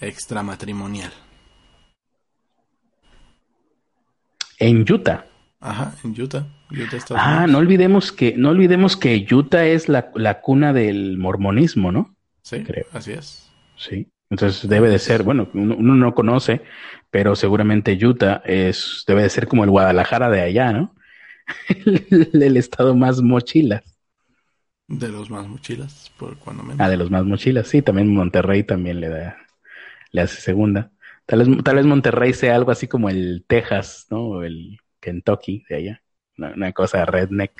extramatrimonial. 0.00 1.12
En 4.58 4.90
Utah. 4.90 5.26
Ajá, 5.60 5.94
en 6.02 6.20
Utah. 6.20 6.46
ah, 7.10 7.46
no 7.46 7.58
olvidemos 7.58 8.12
que, 8.12 8.34
no 8.36 8.50
olvidemos 8.50 8.96
que 8.96 9.26
Utah 9.30 9.66
es 9.66 9.90
la, 9.90 10.40
cuna 10.40 10.72
del 10.72 11.18
mormonismo, 11.18 11.92
¿no? 11.92 12.14
Sí, 12.40 12.62
Creo. 12.62 12.86
así 12.92 13.12
es. 13.12 13.50
Sí. 13.76 14.08
Entonces 14.30 14.68
debe 14.68 14.88
de 14.88 14.98
ser, 14.98 15.22
bueno, 15.22 15.48
uno, 15.54 15.94
no 15.94 16.14
conoce, 16.14 16.62
pero 17.14 17.36
seguramente 17.36 17.96
Utah 18.04 18.42
es, 18.44 19.04
debe 19.06 19.22
de 19.22 19.30
ser 19.30 19.46
como 19.46 19.62
el 19.62 19.70
Guadalajara 19.70 20.30
de 20.30 20.40
allá, 20.40 20.72
¿no? 20.72 20.96
el, 21.68 22.56
estado 22.56 22.96
más 22.96 23.22
mochilas. 23.22 23.84
De 24.88 25.06
los 25.10 25.30
más 25.30 25.46
mochilas, 25.46 26.10
por 26.18 26.36
cuando 26.38 26.64
menos. 26.64 26.80
Ah, 26.80 26.88
de 26.90 26.96
los 26.96 27.12
más 27.12 27.24
mochilas, 27.24 27.68
sí, 27.68 27.82
también 27.82 28.12
Monterrey 28.12 28.64
también 28.64 28.98
le 28.98 29.10
da, 29.10 29.36
le 30.10 30.22
hace 30.22 30.40
segunda. 30.40 30.90
Tal 31.24 31.38
vez, 31.38 31.62
tal 31.62 31.76
vez 31.76 31.86
Monterrey 31.86 32.32
sea 32.32 32.56
algo 32.56 32.72
así 32.72 32.88
como 32.88 33.08
el 33.08 33.44
Texas, 33.46 34.08
¿no? 34.10 34.22
O 34.22 34.42
el 34.42 34.80
Kentucky 34.98 35.64
de 35.68 35.76
allá. 35.76 36.02
Una, 36.36 36.72
cosa 36.72 37.06
redneck. 37.06 37.52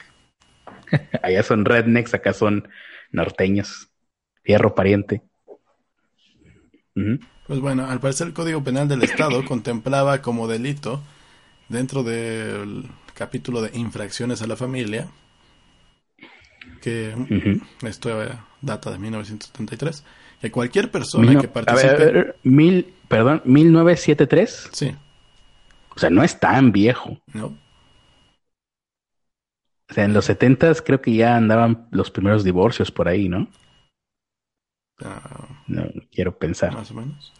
allá 1.22 1.44
son 1.44 1.64
rednecks, 1.64 2.12
acá 2.12 2.32
son 2.32 2.68
norteños. 3.12 3.88
Fierro 4.42 4.74
pariente. 4.74 5.22
Pues 7.46 7.60
bueno, 7.60 7.86
al 7.86 8.00
parecer 8.00 8.28
el 8.28 8.32
Código 8.32 8.64
Penal 8.64 8.88
del 8.88 9.02
Estado 9.02 9.44
contemplaba 9.48 10.22
como 10.22 10.48
delito 10.48 11.02
dentro 11.68 12.02
del 12.02 12.86
capítulo 13.14 13.62
de 13.62 13.76
infracciones 13.78 14.42
a 14.42 14.46
la 14.46 14.56
familia, 14.56 15.08
que 16.80 17.14
esto 17.82 18.10
data 18.60 18.90
de 18.90 18.98
1973, 18.98 20.04
que 20.40 20.50
cualquier 20.50 20.90
persona 20.90 21.40
que 21.40 21.48
participe... 21.48 21.88
A 21.88 21.96
ver, 21.96 22.36
mil, 22.42 22.92
perdón, 23.08 23.42
1973. 23.44 24.70
Sí. 24.72 24.94
O 25.94 25.98
sea, 25.98 26.10
no 26.10 26.22
es 26.22 26.40
tan 26.40 26.72
viejo. 26.72 27.18
No. 27.32 27.56
O 29.90 29.94
sea, 29.94 30.04
en 30.04 30.14
los 30.14 30.24
setentas 30.24 30.82
creo 30.82 31.00
que 31.00 31.14
ya 31.14 31.36
andaban 31.36 31.86
los 31.90 32.10
primeros 32.10 32.42
divorcios 32.42 32.90
por 32.90 33.06
ahí, 33.06 33.28
¿no? 33.28 33.48
No 35.66 35.84
quiero 36.12 36.38
pensar. 36.38 36.72
Más 36.72 36.90
o 36.90 36.94
menos. 36.94 37.32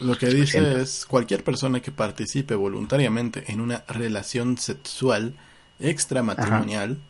Lo 0.00 0.18
que 0.18 0.28
dice 0.28 0.80
es 0.82 1.06
cualquier 1.06 1.42
persona 1.42 1.80
que 1.80 1.90
participe 1.90 2.54
voluntariamente 2.54 3.50
en 3.50 3.60
una 3.60 3.84
relación 3.88 4.58
sexual 4.58 5.34
extramatrimonial 5.78 7.02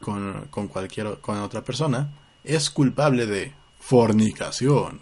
con, 0.00 0.46
con 0.50 0.68
cualquier 0.68 1.18
con 1.20 1.38
otra 1.38 1.64
persona 1.64 2.12
es 2.44 2.70
culpable 2.70 3.26
de 3.26 3.52
fornicación. 3.80 5.00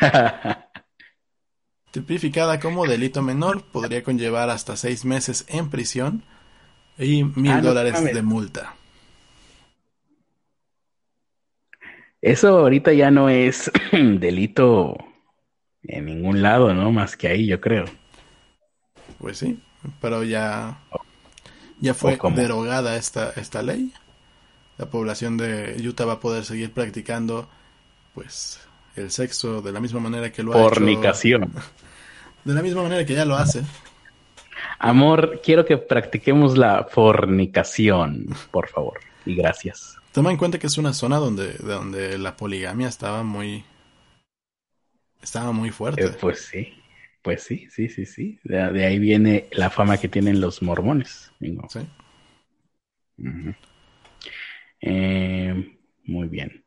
tipificada 1.94 2.58
como 2.58 2.86
delito 2.86 3.22
menor, 3.22 3.62
podría 3.62 4.02
conllevar 4.02 4.50
hasta 4.50 4.76
seis 4.76 5.04
meses 5.04 5.44
en 5.46 5.70
prisión 5.70 6.24
y 6.98 7.22
mil 7.22 7.52
ah, 7.52 7.60
dólares 7.60 8.02
de 8.02 8.22
multa. 8.22 8.74
Eso 12.24 12.58
ahorita 12.58 12.94
ya 12.94 13.10
no 13.10 13.28
es 13.28 13.70
delito 13.92 14.96
en 15.82 16.06
ningún 16.06 16.40
lado, 16.40 16.72
¿no? 16.72 16.90
Más 16.90 17.18
que 17.18 17.28
ahí, 17.28 17.46
yo 17.46 17.60
creo. 17.60 17.84
Pues 19.18 19.36
sí, 19.36 19.60
pero 20.00 20.24
ya, 20.24 20.80
ya 21.80 21.92
fue 21.92 22.18
derogada 22.34 22.96
esta, 22.96 23.30
esta 23.36 23.60
ley. 23.62 23.92
La 24.78 24.86
población 24.86 25.36
de 25.36 25.76
Utah 25.86 26.06
va 26.06 26.14
a 26.14 26.20
poder 26.20 26.46
seguir 26.46 26.72
practicando, 26.72 27.46
pues, 28.14 28.58
el 28.96 29.10
sexo 29.10 29.60
de 29.60 29.72
la 29.72 29.80
misma 29.80 30.00
manera 30.00 30.32
que 30.32 30.42
lo 30.42 30.54
ha 30.54 30.56
Fornicación. 30.56 31.52
De 32.44 32.54
la 32.54 32.62
misma 32.62 32.82
manera 32.82 33.04
que 33.04 33.14
ya 33.14 33.24
lo 33.24 33.36
hace. 33.36 33.62
Amor, 34.78 35.40
quiero 35.42 35.64
que 35.64 35.78
practiquemos 35.78 36.58
la 36.58 36.84
fornicación, 36.84 38.28
por 38.50 38.68
favor. 38.68 39.00
Y 39.24 39.34
gracias. 39.34 39.93
Toma 40.14 40.30
en 40.30 40.36
cuenta 40.36 40.60
que 40.60 40.68
es 40.68 40.78
una 40.78 40.92
zona 40.92 41.16
donde, 41.16 41.54
donde 41.54 42.18
la 42.18 42.36
poligamia 42.36 42.86
estaba 42.86 43.24
muy. 43.24 43.64
Estaba 45.20 45.50
muy 45.50 45.70
fuerte. 45.70 46.04
Eh, 46.04 46.10
pues 46.20 46.46
sí. 46.46 46.72
Pues 47.20 47.42
sí, 47.42 47.66
sí, 47.68 47.88
sí, 47.88 48.06
sí. 48.06 48.38
De, 48.44 48.84
ahí 48.86 49.00
viene 49.00 49.48
la 49.50 49.70
fama 49.70 49.96
que 49.96 50.08
tienen 50.08 50.40
los 50.40 50.62
mormones. 50.62 51.32
Sí. 51.40 51.80
Eh, 54.82 55.78
muy 56.04 56.28
bien. 56.28 56.64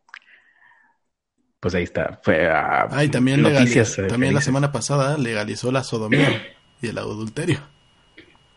Pues 1.61 1.73
ahí 1.73 1.83
está. 1.83 2.19
Fue, 2.23 2.49
ah, 2.49 2.89
también, 3.09 3.41
noticias, 3.41 3.95
también 4.09 4.33
la 4.33 4.41
semana 4.41 4.73
pasada 4.73 5.17
legalizó 5.17 5.71
la 5.71 5.85
sodomía 5.85 6.43
y 6.81 6.87
el 6.87 6.97
adulterio. 6.97 7.61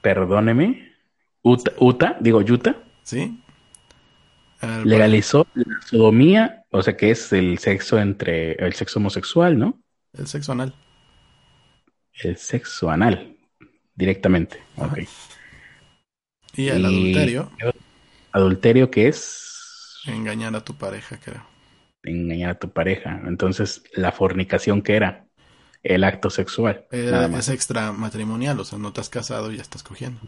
Perdóneme. 0.02 0.96
Uta, 1.42 2.16
digo 2.18 2.38
Utah. 2.38 2.82
Sí. 3.04 3.39
Legalizó 4.85 5.47
la 5.55 5.81
sodomía, 5.82 6.65
o 6.70 6.82
sea 6.82 6.97
que 6.97 7.11
es 7.11 7.32
el 7.32 7.59
sexo 7.59 7.99
entre 7.99 8.53
el 8.53 8.74
sexo 8.74 8.99
homosexual, 8.99 9.59
¿no? 9.59 9.81
El 10.12 10.27
sexo 10.27 10.53
anal. 10.53 10.74
El 12.12 12.37
sexo 12.37 12.91
anal, 12.91 13.37
directamente. 13.95 14.62
Ok. 14.77 14.99
Y 16.55 16.69
el 16.69 16.85
adulterio. 16.85 17.51
¿Adulterio 18.32 18.91
qué 18.91 19.09
es? 19.09 20.01
Engañar 20.07 20.55
a 20.57 20.65
tu 20.65 20.77
pareja, 20.77 21.19
creo. 21.19 21.47
Engañar 22.03 22.51
a 22.51 22.59
tu 22.59 22.70
pareja. 22.73 23.20
Entonces, 23.27 23.82
la 23.95 24.12
fornicación, 24.12 24.82
¿qué 24.82 24.97
era? 24.97 25.27
El 25.82 26.05
acto 26.05 26.28
sexual. 26.28 26.87
es 26.91 27.49
extramatrimonial, 27.49 28.61
o 28.61 28.65
sea, 28.65 28.78
no 28.78 28.93
te 28.93 29.01
has 29.01 29.09
casado 29.09 29.51
y 29.51 29.57
ya 29.57 29.62
estás 29.62 29.82
cogiendo. 29.82 30.20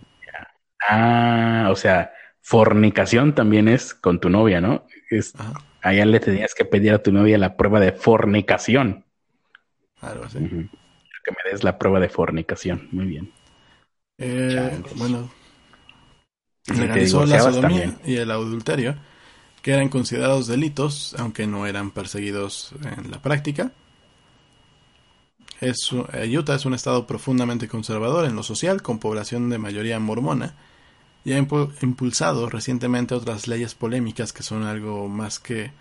Ah, 0.88 1.68
o 1.70 1.76
sea, 1.76 2.12
fornicación 2.42 3.34
también 3.34 3.68
es 3.68 3.94
con 3.94 4.20
tu 4.20 4.28
novia, 4.28 4.60
¿no? 4.60 4.84
Es, 5.08 5.32
allá 5.80 6.04
le 6.04 6.20
tenías 6.20 6.54
que 6.54 6.64
pedir 6.64 6.92
a 6.92 7.02
tu 7.02 7.12
novia 7.12 7.38
la 7.38 7.56
prueba 7.56 7.80
de 7.80 7.92
fornicación. 7.92 9.04
Así. 10.00 10.38
Que 10.38 11.30
me 11.30 11.50
des 11.50 11.62
la 11.62 11.78
prueba 11.78 12.00
de 12.00 12.08
fornicación. 12.08 12.88
Muy 12.90 13.06
bien. 13.06 13.32
Eh, 14.18 14.82
bueno, 14.96 15.30
legalizó 16.66 17.24
la 17.24 17.38
sodomía 17.40 17.96
y 18.04 18.16
el 18.16 18.30
adulterio, 18.30 18.96
que 19.62 19.72
eran 19.72 19.88
considerados 19.88 20.48
delitos, 20.48 21.14
aunque 21.18 21.46
no 21.46 21.66
eran 21.66 21.92
perseguidos 21.92 22.74
en 22.96 23.10
la 23.12 23.22
práctica. 23.22 23.72
Es, 25.60 25.90
eh, 26.12 26.36
Utah 26.36 26.56
es 26.56 26.66
un 26.66 26.74
estado 26.74 27.06
profundamente 27.06 27.68
conservador 27.68 28.24
en 28.24 28.34
lo 28.34 28.42
social, 28.42 28.82
con 28.82 28.98
población 28.98 29.48
de 29.48 29.58
mayoría 29.58 30.00
mormona, 30.00 30.56
y 31.24 31.32
ha 31.32 31.38
impulsado 31.38 32.48
recientemente 32.48 33.14
otras 33.14 33.46
leyes 33.46 33.74
polémicas 33.74 34.32
que 34.32 34.42
son 34.42 34.64
algo 34.64 35.08
más 35.08 35.38
que 35.38 35.72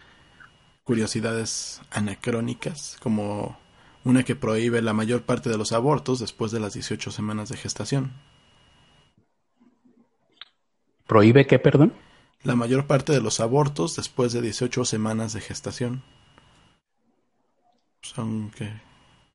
curiosidades 0.84 1.81
anacrónicas, 1.91 2.97
como 3.01 3.57
una 4.03 4.23
que 4.23 4.35
prohíbe 4.35 4.81
la 4.81 4.93
mayor 4.93 5.23
parte 5.23 5.49
de 5.49 5.57
los 5.57 5.72
abortos 5.72 6.19
después 6.19 6.51
de 6.51 6.59
las 6.59 6.73
18 6.73 7.11
semanas 7.11 7.49
de 7.49 7.57
gestación. 7.57 8.13
¿Prohíbe 11.07 11.45
qué, 11.45 11.59
perdón? 11.59 11.93
La 12.43 12.55
mayor 12.55 12.88
parte 12.88 13.11
de 13.11 13.22
los 13.22 13.39
abortos 13.39 13.95
después 13.95 14.34
de 14.34 14.41
18 14.41 14.85
semanas 14.85 15.34
de 15.34 15.41
gestación. 15.41 16.03
Son 18.01 18.49
que. 18.51 18.72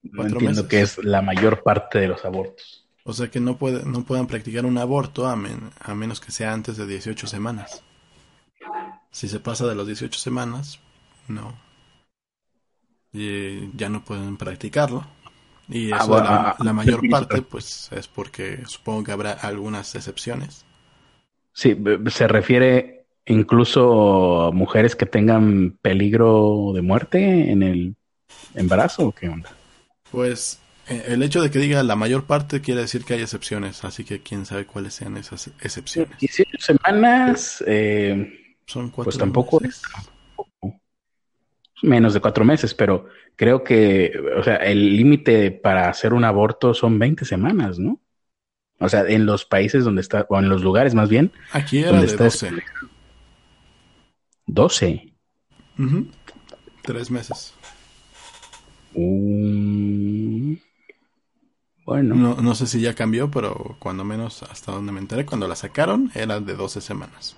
No 0.02 0.24
entiendo 0.24 0.66
que 0.68 0.80
es 0.80 0.98
la 0.98 1.22
mayor 1.22 1.62
parte 1.62 1.98
de 1.98 2.08
los 2.08 2.24
abortos. 2.24 2.85
O 3.08 3.12
sea 3.12 3.30
que 3.30 3.38
no, 3.38 3.56
puede, 3.56 3.84
no 3.84 4.02
puedan 4.02 4.26
practicar 4.26 4.66
un 4.66 4.78
aborto 4.78 5.28
a, 5.28 5.32
a 5.32 5.94
menos 5.94 6.20
que 6.20 6.32
sea 6.32 6.52
antes 6.52 6.76
de 6.76 6.86
18 6.86 7.28
semanas. 7.28 7.84
Si 9.12 9.28
se 9.28 9.38
pasa 9.38 9.64
de 9.66 9.76
las 9.76 9.86
18 9.86 10.18
semanas, 10.18 10.80
no. 11.28 11.54
Y 13.12 13.70
ya 13.76 13.88
no 13.88 14.04
pueden 14.04 14.36
practicarlo. 14.36 15.06
Y 15.68 15.92
ah, 15.92 15.98
eso 16.00 16.18
la, 16.18 16.50
ah, 16.50 16.56
la, 16.58 16.72
mayor 16.72 17.00
parte, 17.08 17.42
pues 17.42 17.88
es 17.92 18.08
porque 18.08 18.66
supongo 18.66 19.04
que 19.04 19.12
habrá 19.12 19.32
algunas 19.32 19.94
excepciones. 19.94 20.66
Sí, 21.52 21.76
se 22.08 22.26
refiere 22.26 23.06
incluso 23.24 24.42
a 24.42 24.50
mujeres 24.50 24.96
que 24.96 25.06
tengan 25.06 25.78
peligro 25.80 26.72
de 26.74 26.82
muerte 26.82 27.50
en 27.52 27.62
el 27.62 27.96
embarazo 28.54 29.08
o 29.08 29.12
qué 29.12 29.28
onda? 29.28 29.50
Pues 30.10 30.60
el 30.88 31.22
hecho 31.22 31.42
de 31.42 31.50
que 31.50 31.58
diga 31.58 31.82
la 31.82 31.96
mayor 31.96 32.24
parte 32.24 32.60
quiere 32.60 32.82
decir 32.82 33.04
que 33.04 33.14
hay 33.14 33.22
excepciones, 33.22 33.84
así 33.84 34.04
que 34.04 34.22
quién 34.22 34.46
sabe 34.46 34.66
cuáles 34.66 34.94
sean 34.94 35.16
esas 35.16 35.48
excepciones. 35.60 36.16
18 36.18 36.58
semanas 36.58 37.64
eh, 37.66 38.56
son 38.66 38.90
cuatro 38.90 39.04
pues 39.04 39.18
tampoco 39.18 39.62
es 39.64 39.82
menos 41.82 42.14
de 42.14 42.20
cuatro 42.20 42.44
meses, 42.44 42.74
pero 42.74 43.06
creo 43.34 43.62
que, 43.62 44.12
o 44.36 44.42
sea, 44.42 44.56
el 44.56 44.96
límite 44.96 45.50
para 45.50 45.88
hacer 45.88 46.12
un 46.14 46.24
aborto 46.24 46.74
son 46.74 46.98
20 46.98 47.24
semanas, 47.24 47.78
¿no? 47.78 48.00
O 48.78 48.88
sea, 48.88 49.06
en 49.06 49.24
los 49.24 49.44
países 49.44 49.84
donde 49.84 50.02
está, 50.02 50.26
o 50.28 50.38
en 50.38 50.48
los 50.48 50.62
lugares 50.62 50.94
más 50.94 51.08
bien. 51.08 51.32
Aquí 51.52 51.78
era 51.78 52.00
de 52.00 52.14
12. 52.14 52.50
12. 54.46 55.12
Tres 56.82 57.10
meses. 57.10 57.54
Bueno. 61.86 62.14
No, 62.16 62.34
no, 62.42 62.54
sé 62.54 62.66
si 62.66 62.80
ya 62.80 62.94
cambió, 62.94 63.30
pero 63.30 63.76
cuando 63.78 64.04
menos 64.04 64.42
hasta 64.42 64.72
donde 64.72 64.92
me 64.92 64.98
enteré, 65.00 65.24
cuando 65.24 65.48
la 65.48 65.54
sacaron, 65.56 66.10
era 66.14 66.40
de 66.40 66.54
12 66.54 66.80
semanas. 66.80 67.36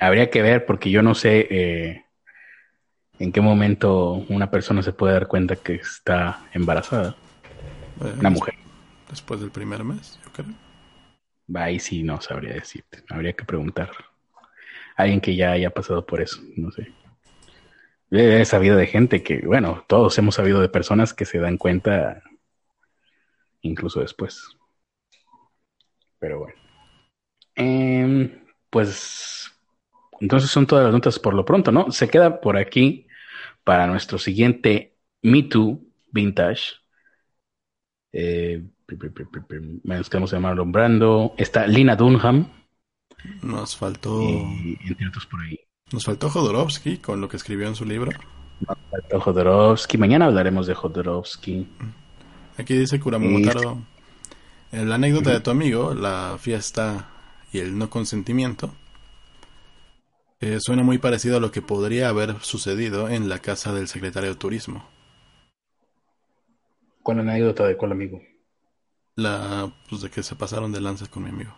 Habría 0.00 0.28
que 0.30 0.42
ver, 0.42 0.66
porque 0.66 0.90
yo 0.90 1.02
no 1.02 1.14
sé 1.14 1.46
eh, 1.50 2.04
en 3.18 3.32
qué 3.32 3.40
momento 3.40 4.24
una 4.28 4.50
persona 4.50 4.82
se 4.82 4.92
puede 4.92 5.14
dar 5.14 5.28
cuenta 5.28 5.56
que 5.56 5.76
está 5.76 6.44
embarazada. 6.52 7.16
Eh, 8.04 8.14
una 8.18 8.30
mujer. 8.30 8.54
Después 9.08 9.40
del 9.40 9.50
primer 9.50 9.84
mes, 9.84 10.18
yo 10.24 10.32
creo. 10.32 10.54
Ahí 11.54 11.78
sí 11.78 12.02
no 12.02 12.20
sabría 12.20 12.54
decirte. 12.54 13.04
Habría 13.08 13.32
que 13.32 13.44
preguntar. 13.44 13.90
Alguien 14.96 15.20
que 15.20 15.36
ya 15.36 15.52
haya 15.52 15.70
pasado 15.70 16.04
por 16.04 16.20
eso, 16.20 16.40
no 16.56 16.72
sé. 16.72 16.92
He 18.10 18.44
sabido 18.44 18.76
de 18.76 18.86
gente 18.86 19.22
que, 19.22 19.40
bueno, 19.46 19.84
todos 19.86 20.16
hemos 20.18 20.34
sabido 20.34 20.60
de 20.60 20.68
personas 20.68 21.14
que 21.14 21.24
se 21.24 21.38
dan 21.38 21.58
cuenta 21.58 22.22
incluso 23.62 24.00
después. 24.00 24.56
Pero 26.18 26.40
bueno. 26.40 26.54
Em, 27.54 28.44
pues 28.70 29.50
entonces 30.20 30.50
son 30.50 30.66
todas 30.66 30.84
las 30.84 30.92
notas 30.92 31.18
por 31.18 31.34
lo 31.34 31.44
pronto, 31.44 31.72
¿no? 31.72 31.90
Se 31.90 32.08
queda 32.08 32.40
por 32.40 32.56
aquí 32.56 33.06
para 33.64 33.86
nuestro 33.86 34.18
siguiente 34.18 34.96
Me 35.22 35.44
Too 35.44 35.80
Vintage. 36.10 36.74
Eh, 38.12 38.64
nos 39.84 40.08
quedamos 40.08 40.30
llamarlo 40.30 40.64
Brando. 40.64 41.34
Está 41.36 41.66
Lina 41.66 41.94
Dunham. 41.94 42.48
Nos 43.42 43.76
faltó. 43.76 44.22
entre 44.22 45.08
otros 45.08 45.26
por 45.26 45.40
ahí. 45.40 45.58
Nos 45.92 46.04
faltó 46.04 46.30
Jodorowsky 46.30 46.98
con 46.98 47.20
lo 47.20 47.28
que 47.28 47.36
escribió 47.36 47.68
en 47.68 47.74
su 47.74 47.84
libro. 47.84 48.10
Nos 48.66 48.78
faltó 48.90 49.20
Jodorowsky. 49.20 49.98
Mañana 49.98 50.26
hablaremos 50.26 50.66
de 50.66 50.74
Jodorowsky. 50.74 51.68
Aquí 52.58 52.74
dice 52.74 52.98
Kuramomotaro. 52.98 53.78
La 54.72 54.96
anécdota 54.96 55.30
de 55.30 55.40
tu 55.40 55.50
amigo, 55.50 55.94
la 55.94 56.36
fiesta 56.40 57.08
y 57.52 57.60
el 57.60 57.78
no 57.78 57.88
consentimiento, 57.88 58.74
eh, 60.40 60.58
suena 60.60 60.82
muy 60.82 60.98
parecido 60.98 61.36
a 61.36 61.40
lo 61.40 61.52
que 61.52 61.62
podría 61.62 62.08
haber 62.08 62.40
sucedido 62.40 63.08
en 63.08 63.28
la 63.28 63.38
casa 63.38 63.72
del 63.72 63.86
secretario 63.86 64.30
de 64.30 64.34
Turismo. 64.36 64.84
¿Cuál 67.02 67.20
anécdota 67.20 67.66
de 67.66 67.76
cuál 67.76 67.92
amigo? 67.92 68.20
La, 69.14 69.72
pues 69.88 70.02
de 70.02 70.10
que 70.10 70.24
se 70.24 70.34
pasaron 70.34 70.72
de 70.72 70.80
lanzas 70.80 71.08
con 71.08 71.22
mi 71.22 71.30
amigo. 71.30 71.56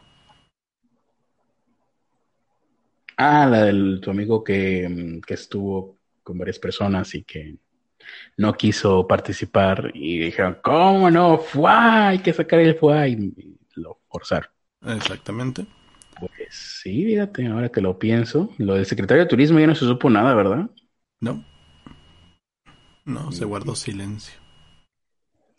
Ah, 3.16 3.46
la 3.46 3.64
del 3.64 4.00
tu 4.02 4.10
amigo 4.10 4.44
que, 4.44 4.86
mm, 4.88 5.20
que 5.22 5.34
estuvo 5.34 5.96
con 6.22 6.38
varias 6.38 6.58
personas 6.58 7.14
y 7.14 7.24
que 7.24 7.56
no 8.36 8.54
quiso 8.54 9.06
participar 9.06 9.90
y 9.94 10.18
dijeron, 10.18 10.58
¿cómo 10.62 11.10
no? 11.10 11.38
Fue, 11.38 11.70
hay 11.70 12.18
que 12.20 12.32
sacar 12.32 12.60
el 12.60 12.74
fue 12.74 13.10
y 13.10 13.56
lo 13.76 14.00
forzaron. 14.08 14.50
Exactamente. 14.82 15.66
Pues 16.18 16.48
sí, 16.50 17.04
fíjate, 17.04 17.46
ahora 17.46 17.70
que 17.70 17.80
lo 17.80 17.98
pienso, 17.98 18.50
lo 18.58 18.74
del 18.74 18.86
secretario 18.86 19.24
de 19.24 19.28
turismo 19.28 19.58
ya 19.58 19.66
no 19.66 19.74
se 19.74 19.86
supo 19.86 20.10
nada, 20.10 20.34
¿verdad? 20.34 20.70
No. 21.20 21.44
No, 23.04 23.32
se 23.32 23.44
guardó 23.44 23.74
silencio. 23.74 24.38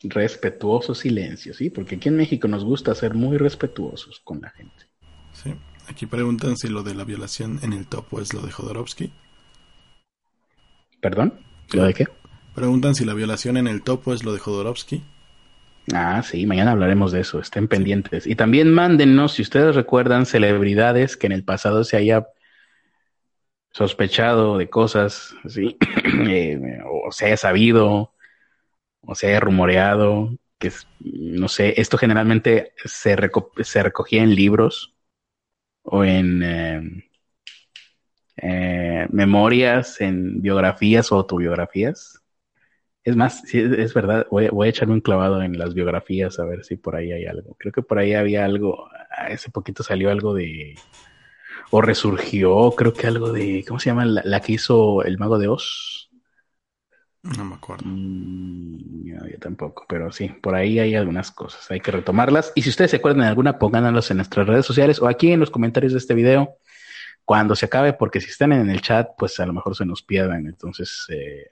Respetuoso 0.04 0.96
silencio, 0.96 1.54
sí, 1.54 1.70
porque 1.70 1.96
aquí 1.96 2.10
en 2.10 2.18
México 2.18 2.48
nos 2.48 2.64
gusta 2.64 2.96
ser 2.96 3.14
muy 3.14 3.38
respetuosos 3.38 4.20
con 4.24 4.42
la 4.42 4.50
gente. 4.52 4.86
Sí, 5.34 5.54
aquí 5.88 6.06
preguntan 6.06 6.58
si 6.58 6.70
lo 6.70 6.84
de 6.84 6.96
la 6.96 7.04
violación 7.04 7.60
en 7.62 7.74
el 7.74 7.88
topo 7.88 8.20
es 8.20 8.34
lo 8.34 8.42
de 8.42 8.52
Jodorowsky. 8.52 9.12
¿Perdón? 11.02 11.40
¿Lo 11.74 11.84
de 11.84 11.94
qué? 11.94 12.08
Preguntan 12.56 12.95
si 12.95 13.06
la 13.06 13.14
violación 13.14 13.57
en 13.57 13.68
el 13.68 13.82
topo 13.82 14.14
es 14.14 14.23
lo 14.23 14.34
de 14.34 14.40
Jodorowsky. 14.40 15.03
Ah, 15.94 16.22
sí, 16.23 16.45
mañana 16.45 16.72
hablaremos 16.72 17.11
de 17.11 17.22
eso, 17.22 17.40
estén 17.40 17.68
pendientes. 17.68 18.28
Y 18.28 18.36
también 18.36 18.72
mándennos, 18.73 19.34
si 19.34 19.41
ustedes 19.41 19.76
recuerdan, 19.76 20.26
celebridades 20.26 21.18
que 21.18 21.28
en 21.28 21.34
el 21.34 21.44
pasado 21.44 21.84
se 21.84 21.98
haya 21.98 22.28
sospechado 23.72 24.57
de 24.57 24.69
cosas, 24.69 25.34
¿sí? 25.48 25.78
Eh, 26.28 26.60
o 26.86 27.11
se 27.11 27.26
haya 27.26 27.38
sabido, 27.38 28.14
o 29.02 29.15
se 29.15 29.28
haya 29.28 29.40
rumoreado, 29.40 30.30
que 30.60 30.72
no 30.99 31.48
sé, 31.48 31.73
esto 31.78 31.98
generalmente 31.98 32.73
se, 32.86 33.18
se 33.64 33.84
recogía 33.84 34.23
en 34.23 34.36
libros 34.36 34.94
o 35.84 36.03
en 36.03 36.44
em, 36.44 37.03
eh, 38.38 39.07
memorias, 39.11 40.02
en 40.02 40.41
biografías 40.41 41.11
o 41.11 41.15
autobiografías. 41.15 42.20
Es 43.03 43.15
más, 43.15 43.41
sí, 43.41 43.60
es 43.60 43.94
verdad, 43.94 44.28
voy, 44.30 44.49
voy, 44.49 44.68
a 44.68 44.69
echarme 44.69 44.94
un 44.94 45.02
clavado 45.02 45.41
en 45.41 45.57
las 45.57 45.73
biografías 45.73 46.40
a 46.40 46.45
ver 46.45 46.64
si 46.64 46.76
por 46.76 46.95
ahí 46.95 47.11
hay 47.11 47.26
algo. 47.26 47.56
Creo 47.57 47.72
que 47.72 47.82
por 47.82 47.98
ahí 47.98 48.14
había 48.14 48.45
algo, 48.45 48.90
hace 49.10 49.49
poquito 49.49 49.82
salió 49.82 50.11
algo 50.11 50.36
de, 50.36 50.76
o 51.72 51.82
resurgió, 51.82 52.72
creo 52.72 52.94
que 52.94 53.07
algo 53.07 53.32
de, 53.32 53.65
¿cómo 53.68 53.80
se 53.80 53.90
llama? 53.90 54.06
La, 54.06 54.22
la 54.23 54.40
que 54.40 54.53
hizo 54.53 55.03
el 55.03 55.18
mago 55.18 55.40
de 55.40 55.48
Oz. 55.48 56.11
No 57.23 57.45
me 57.45 57.56
acuerdo. 57.56 57.84
Mm, 57.86 59.06
yo 59.06 59.40
tampoco, 59.40 59.86
pero 59.88 60.11
sí, 60.11 60.30
por 60.30 60.56
ahí 60.56 60.80
hay 60.80 60.95
algunas 60.95 61.32
cosas, 61.32 61.69
hay 61.69 61.80
que 61.80 61.91
retomarlas. 61.91 62.52
Y 62.56 62.64
si 62.64 62.69
ustedes 62.69 62.91
se 62.91 62.98
acuerdan 62.98 63.22
de 63.22 63.28
alguna, 63.28 63.60
pónganlas 63.60 64.10
en 64.11 64.18
nuestras 64.18 64.48
redes 64.48 64.65
sociales 64.65 64.99
o 65.02 65.07
aquí 65.07 65.32
en 65.32 65.40
los 65.40 65.52
comentarios 65.52 65.94
de 65.94 65.99
este 65.99 66.14
video. 66.14 66.57
cuando 67.26 67.56
se 67.56 67.65
acabe, 67.68 67.94
porque 67.94 68.19
si 68.19 68.30
están 68.30 68.52
en 68.52 68.69
el 68.69 68.82
chat, 68.82 69.10
pues 69.18 69.40
a 69.40 69.45
lo 69.45 69.53
mejor 69.53 69.76
se 69.76 69.86
nos 69.86 70.02
pierdan. 70.03 70.48
Entonces, 70.48 71.06
eh, 71.10 71.52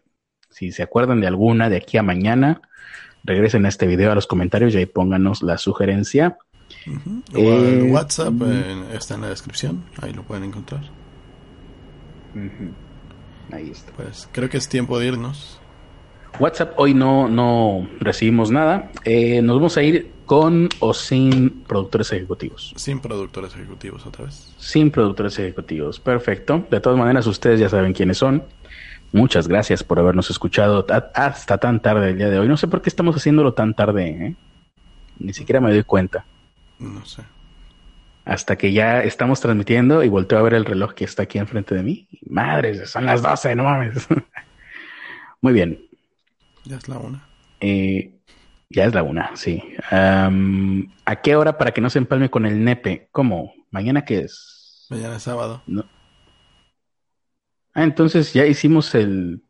si 0.49 0.71
se 0.71 0.84
acuerdan 0.84 1.21
de 1.21 1.27
alguna 1.27 1.69
de 1.69 1.77
aquí 1.77 1.97
a 1.97 2.03
mañana, 2.03 2.61
regresen 3.23 3.65
a 3.65 3.69
este 3.69 3.88
video 3.88 4.11
a 4.11 4.15
los 4.15 4.27
comentarios 4.27 4.73
y 4.73 4.77
ahí 4.77 4.85
pónganos 4.85 5.41
la 5.43 5.57
sugerencia. 5.57 6.38
el 7.34 7.88
eh, 7.88 7.91
WhatsApp 7.91 8.34
está 8.93 9.15
en 9.15 9.21
la 9.21 9.30
descripción, 9.30 9.84
ahí 10.01 10.13
lo 10.13 10.23
pueden 10.23 10.45
encontrar. 10.45 10.81
Ahí 13.51 13.69
está. 13.71 13.91
Pues 13.93 14.30
creo 14.31 14.49
que 14.49 14.57
es 14.57 14.69
tiempo 14.69 14.99
de 14.99 15.07
irnos. 15.07 15.59
WhatsApp 16.39 16.73
hoy 16.77 16.93
no, 16.93 17.27
no 17.27 17.89
recibimos 17.99 18.51
nada. 18.51 18.91
Eh, 19.03 19.41
nos 19.41 19.57
vamos 19.57 19.77
a 19.77 19.84
ir 19.84 20.11
con 20.26 20.69
o 20.80 20.93
sin 20.93 21.63
productores 21.63 22.11
ejecutivos. 22.13 22.73
Sin 22.76 22.99
productores 22.99 23.55
ejecutivos 23.55 24.05
otra 24.05 24.26
vez. 24.26 24.53
Sin 24.57 24.91
productores 24.91 25.39
ejecutivos. 25.39 25.99
Perfecto. 25.99 26.67
De 26.69 26.80
todas 26.80 26.99
maneras, 26.99 27.26
ustedes 27.26 27.59
ya 27.59 27.67
saben 27.67 27.93
quiénes 27.93 28.19
son. 28.19 28.43
Muchas 29.11 29.48
gracias 29.48 29.84
por 29.84 29.99
habernos 29.99 30.30
escuchado 30.30 30.86
hasta 31.15 31.57
tan 31.57 31.81
tarde 31.81 32.11
el 32.11 32.18
día 32.18 32.30
de 32.30 32.40
hoy. 32.40 32.48
No 32.48 32.57
sé 32.57 32.68
por 32.68 32.81
qué 32.81 32.90
estamos 32.90 33.15
haciéndolo 33.15 33.53
tan 33.53 33.73
tarde. 33.73 34.10
¿eh? 34.10 34.36
Ni 35.18 35.34
siquiera 35.34 35.60
me 35.60 35.72
doy 35.72 35.84
cuenta. 35.84 36.26
No 36.77 37.03
sé. 37.06 37.23
Hasta 38.26 38.57
que 38.57 38.72
ya 38.72 39.02
estamos 39.03 39.41
transmitiendo 39.41 40.03
y 40.03 40.10
volteo 40.10 40.38
a 40.38 40.44
ver 40.44 40.53
el 40.53 40.65
reloj 40.65 40.94
que 40.94 41.06
está 41.06 41.23
aquí 41.23 41.40
enfrente 41.40 41.73
de 41.73 41.81
mí. 41.81 42.07
Madres, 42.30 42.90
son 42.91 43.06
las 43.06 43.23
12, 43.23 43.56
no 43.56 43.64
mames. 43.64 44.07
Muy 45.41 45.53
bien. 45.53 45.80
Ya 46.65 46.77
es 46.77 46.88
la 46.88 46.99
una. 46.99 47.27
Eh, 47.60 48.14
ya 48.69 48.86
es 48.86 48.94
la 48.94 49.02
una, 49.02 49.36
sí. 49.36 49.64
¿A 49.90 51.15
qué 51.23 51.36
hora 51.36 51.57
para 51.57 51.72
que 51.72 51.81
no 51.81 51.90
se 51.90 51.98
empalme 51.98 52.30
con 52.30 52.45
el 52.45 52.64
nepe? 52.64 53.10
¿Cómo? 53.11 53.53
¿Mañana 53.72 54.06
qué 54.06 54.19
es? 54.19 54.86
Mañana 54.90 55.15
es 55.15 55.23
sábado. 55.23 55.64
No. 55.65 55.86
Ah, 57.80 57.84
entonces 57.84 58.34
ya 58.34 58.45
hicimos 58.45 58.93
el, 58.93 59.41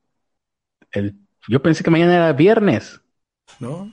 el... 0.91 1.15
Yo 1.47 1.63
pensé 1.63 1.83
que 1.83 1.89
mañana 1.89 2.15
era 2.15 2.31
viernes. 2.31 3.01
¿No? 3.59 3.91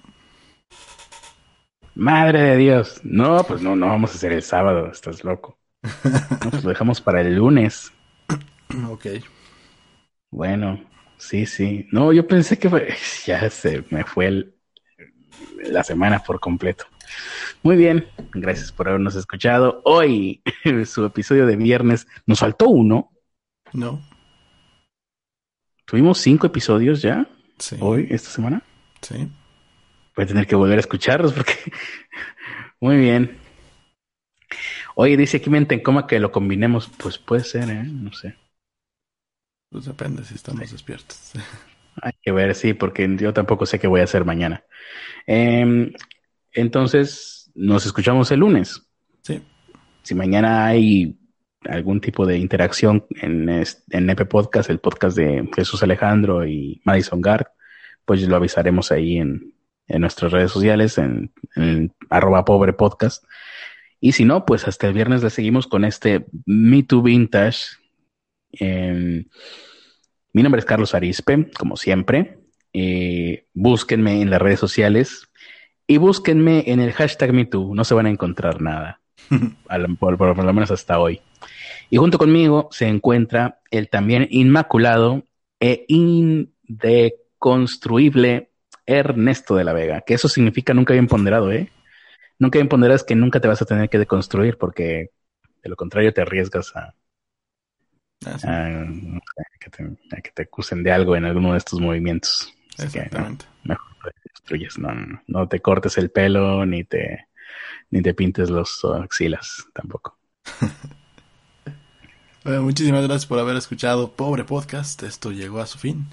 Madre 1.95 2.43
de 2.43 2.57
Dios. 2.59 3.01
No, 3.03 3.43
pues 3.45 3.63
no, 3.63 3.75
no 3.77 3.87
vamos 3.87 4.11
a 4.11 4.17
hacer 4.17 4.33
el 4.33 4.43
sábado, 4.43 4.91
estás 4.93 5.25
loco. 5.25 5.59
No, 6.45 6.51
pues 6.51 6.65
lo 6.65 6.69
dejamos 6.69 7.01
para 7.01 7.23
el 7.23 7.37
lunes. 7.37 7.91
Ok. 8.91 9.07
Bueno, 10.31 10.85
sí, 11.17 11.47
sí. 11.47 11.89
No, 11.91 12.13
yo 12.13 12.27
pensé 12.27 12.59
que 12.59 12.69
ya 13.25 13.49
se 13.49 13.85
me 13.89 14.05
fue 14.05 14.27
el, 14.27 14.55
la 15.63 15.83
semana 15.83 16.19
por 16.19 16.41
completo. 16.41 16.85
Muy 17.63 17.77
bien, 17.77 18.07
gracias 18.35 18.71
por 18.71 18.87
habernos 18.87 19.17
escuchado. 19.17 19.81
Hoy, 19.87 20.43
su 20.85 21.07
episodio 21.07 21.47
de 21.47 21.57
viernes, 21.57 22.07
nos 22.27 22.41
faltó 22.41 22.69
uno. 22.69 23.13
No. 23.73 24.03
Tuvimos 25.87 26.19
cinco 26.19 26.49
episodios 26.49 27.01
ya. 27.01 27.27
Sí. 27.59 27.77
Hoy, 27.81 28.09
esta 28.11 28.29
semana. 28.29 28.63
Sí. 29.01 29.29
Voy 30.15 30.25
a 30.25 30.27
tener 30.27 30.47
que 30.47 30.57
volver 30.57 30.79
a 30.79 30.81
escucharlos 30.81 31.33
porque. 31.33 31.55
Muy 32.81 32.97
bien. 32.97 33.39
Oye, 34.97 35.17
dice 35.17 35.39
aquí 35.39 35.49
mente 35.49 35.75
en 35.75 35.83
coma 35.83 36.07
que 36.07 36.19
lo 36.19 36.33
combinemos. 36.33 36.91
Pues 36.99 37.19
puede 37.19 37.45
ser, 37.45 37.71
¿eh? 37.71 37.85
No 37.85 38.13
sé. 38.13 38.37
Pues 39.71 39.85
depende 39.85 40.25
si 40.25 40.35
estamos 40.35 40.71
despiertos. 40.71 41.33
Hay 42.03 42.13
que 42.21 42.33
ver, 42.33 42.55
sí, 42.55 42.75
porque 42.75 43.09
yo 43.19 43.33
tampoco 43.33 43.65
sé 43.65 43.79
qué 43.79 43.87
voy 43.87 44.01
a 44.01 44.05
hacer 44.05 44.25
mañana. 44.25 44.65
Em, 45.27 45.93
entonces, 46.53 47.51
nos 47.55 47.87
escuchamos 47.87 48.31
el 48.33 48.41
lunes. 48.41 48.83
Sí. 49.23 49.43
Si 50.03 50.15
mañana 50.15 50.67
hay 50.67 51.19
algún 51.69 52.01
tipo 52.01 52.27
de 52.27 52.39
interacción 52.39 53.07
en, 53.21 53.49
en 53.49 54.11
EP 54.11 54.29
Podcast, 54.29 54.71
el 54.71 54.79
podcast 54.79 55.17
de 55.17 55.49
Jesús 55.55 55.83
Alejandro 55.83 56.47
y 56.47 56.81
Madison 56.85 57.21
Gard, 57.21 57.47
pues 58.05 58.23
lo 58.23 58.37
avisaremos 58.37 58.93
ahí 58.93 59.19
en, 59.19 59.55
en 59.89 60.01
nuestras 60.01 60.33
redes 60.33 60.51
sociales, 60.51 60.99
en, 60.99 61.33
arroba 62.11 62.45
pobre 62.45 62.73
podcast. 62.73 63.25
Y 64.01 64.13
si 64.13 64.25
no, 64.25 64.45
pues 64.45 64.69
hasta 64.69 64.87
el 64.87 64.95
viernes 64.95 65.23
le 65.23 65.31
seguimos 65.31 65.67
con 65.67 65.85
este 65.85 66.27
Me 66.45 66.83
Too 66.83 67.03
Vintage. 67.03 67.59
mi 68.61 70.43
nombre 70.43 70.59
es 70.59 70.65
Carlos 70.65 70.95
Arispe, 70.95 71.51
como 71.59 71.77
siempre. 71.77 72.39
Eh, 72.73 73.47
búsquenme 73.55 74.21
en 74.21 74.29
las 74.29 74.43
redes 74.43 74.61
sociales 74.61 75.29
y 75.87 75.97
búsquenme 75.97 76.65
en 76.67 76.81
el 76.81 76.93
hashtag 76.93 77.33
MeToo. 77.33 77.75
No 77.75 77.85
se 77.85 77.95
van 77.95 78.07
a 78.07 78.11
encontrar 78.11 78.61
nada, 78.61 79.01
por, 79.99 80.19
por, 80.19 80.45
lo 80.45 80.53
menos 80.53 80.71
hasta 80.71 80.99
hoy. 80.99 81.21
Y 81.91 81.99
junto 81.99 82.19
conmigo 82.19 82.69
se 82.71 82.89
encuentra 82.89 83.61
el 83.71 83.89
también 83.89 84.27
inmaculado 84.31 85.23
e 85.61 85.85
indeconstruible 85.89 88.51
Ernesto 88.85 89.55
de 89.57 89.65
la 89.65 89.73
Vega, 89.73 90.03
que 90.03 90.13
eso 90.15 90.29
significa 90.29 90.75
nunca 90.75 90.93
bien 90.93 91.09
ponderado, 91.09 91.51
¿eh? 91.53 91.71
Nunca 92.39 92.59
bien 92.59 92.69
ponderado 92.69 92.97
es 92.97 93.05
que 93.05 93.17
nunca 93.17 93.41
te 93.41 93.49
vas 93.49 93.63
a 93.63 93.65
tener 93.65 93.89
que 93.89 93.99
deconstruir 93.99 94.59
porque 94.59 95.13
de 95.63 95.69
lo 95.69 95.77
contrario 95.77 96.13
te 96.13 96.21
arriesgas 96.21 96.77
a, 96.77 96.95
ah, 98.45 98.85
que, 99.59 99.71
te, 100.35 100.43
acusen 100.43 100.83
de 100.83 100.93
algo 100.93 101.17
en 101.17 101.25
alguno 101.25 101.53
de 101.53 101.59
estos 101.59 101.81
movimientos. 101.81 102.53
Exactamente. 102.79 103.47
mejor 103.65 103.97
te 104.05 104.11
destruyes, 104.33 104.79
no, 104.79 104.93
no, 105.27 105.49
te 105.49 105.61
cortes 105.61 105.97
el 105.99 106.11
pelo 106.11 106.65
ni 106.67 106.85
te, 106.85 107.29
ni 107.91 108.03
te 108.03 108.15
pintes 108.15 108.51
los 108.51 108.85
axilas 108.85 109.67
tampoco. 109.73 110.19
bueno, 112.47 112.63
muchísimas 112.63 113.03
gracias 113.03 113.27
por 113.27 113.41
haber 113.41 113.57
escuchado 113.57 114.13
Pobre 114.13 114.45
Podcast. 114.45 115.03
Esto 115.03 115.33
llegó 115.33 115.59
a 115.59 115.67
su 115.67 115.79
fin. 115.79 116.07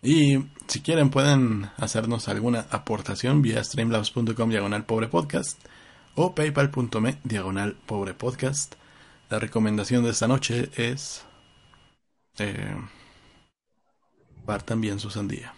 Y 0.00 0.38
si 0.66 0.80
quieren 0.80 1.10
pueden 1.10 1.68
hacernos 1.76 2.28
alguna 2.28 2.64
aportación 2.70 3.42
vía 3.42 3.62
streamlabs.com 3.62 4.48
diagonal 4.48 4.86
pobre 4.86 5.08
podcast 5.08 5.62
o 6.14 6.34
paypal.me 6.34 7.18
diagonal 7.22 7.76
pobre 7.84 8.14
podcast. 8.14 8.76
La 9.28 9.38
recomendación 9.38 10.02
de 10.04 10.10
esta 10.12 10.26
noche 10.26 10.70
es 10.74 11.22
eh, 12.38 12.74
partan 14.46 14.80
bien 14.80 14.98
su 15.00 15.10
sandía. 15.10 15.52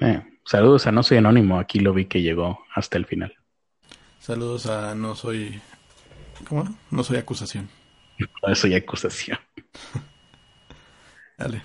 Eh, 0.00 0.22
saludos 0.44 0.86
a 0.86 0.92
No 0.92 1.02
Soy 1.02 1.18
Anónimo, 1.18 1.58
aquí 1.58 1.80
lo 1.80 1.92
vi 1.92 2.04
que 2.04 2.22
llegó 2.22 2.60
hasta 2.72 2.98
el 2.98 3.06
final. 3.06 3.34
Saludos 4.20 4.66
a 4.66 4.94
No 4.94 5.16
Soy... 5.16 5.60
¿Cómo 6.48 6.62
no? 6.62 6.78
No 6.92 7.02
soy 7.02 7.16
acusación. 7.16 7.68
No 8.18 8.54
soy 8.54 8.74
acusación. 8.74 9.38
Dale. 11.38 11.62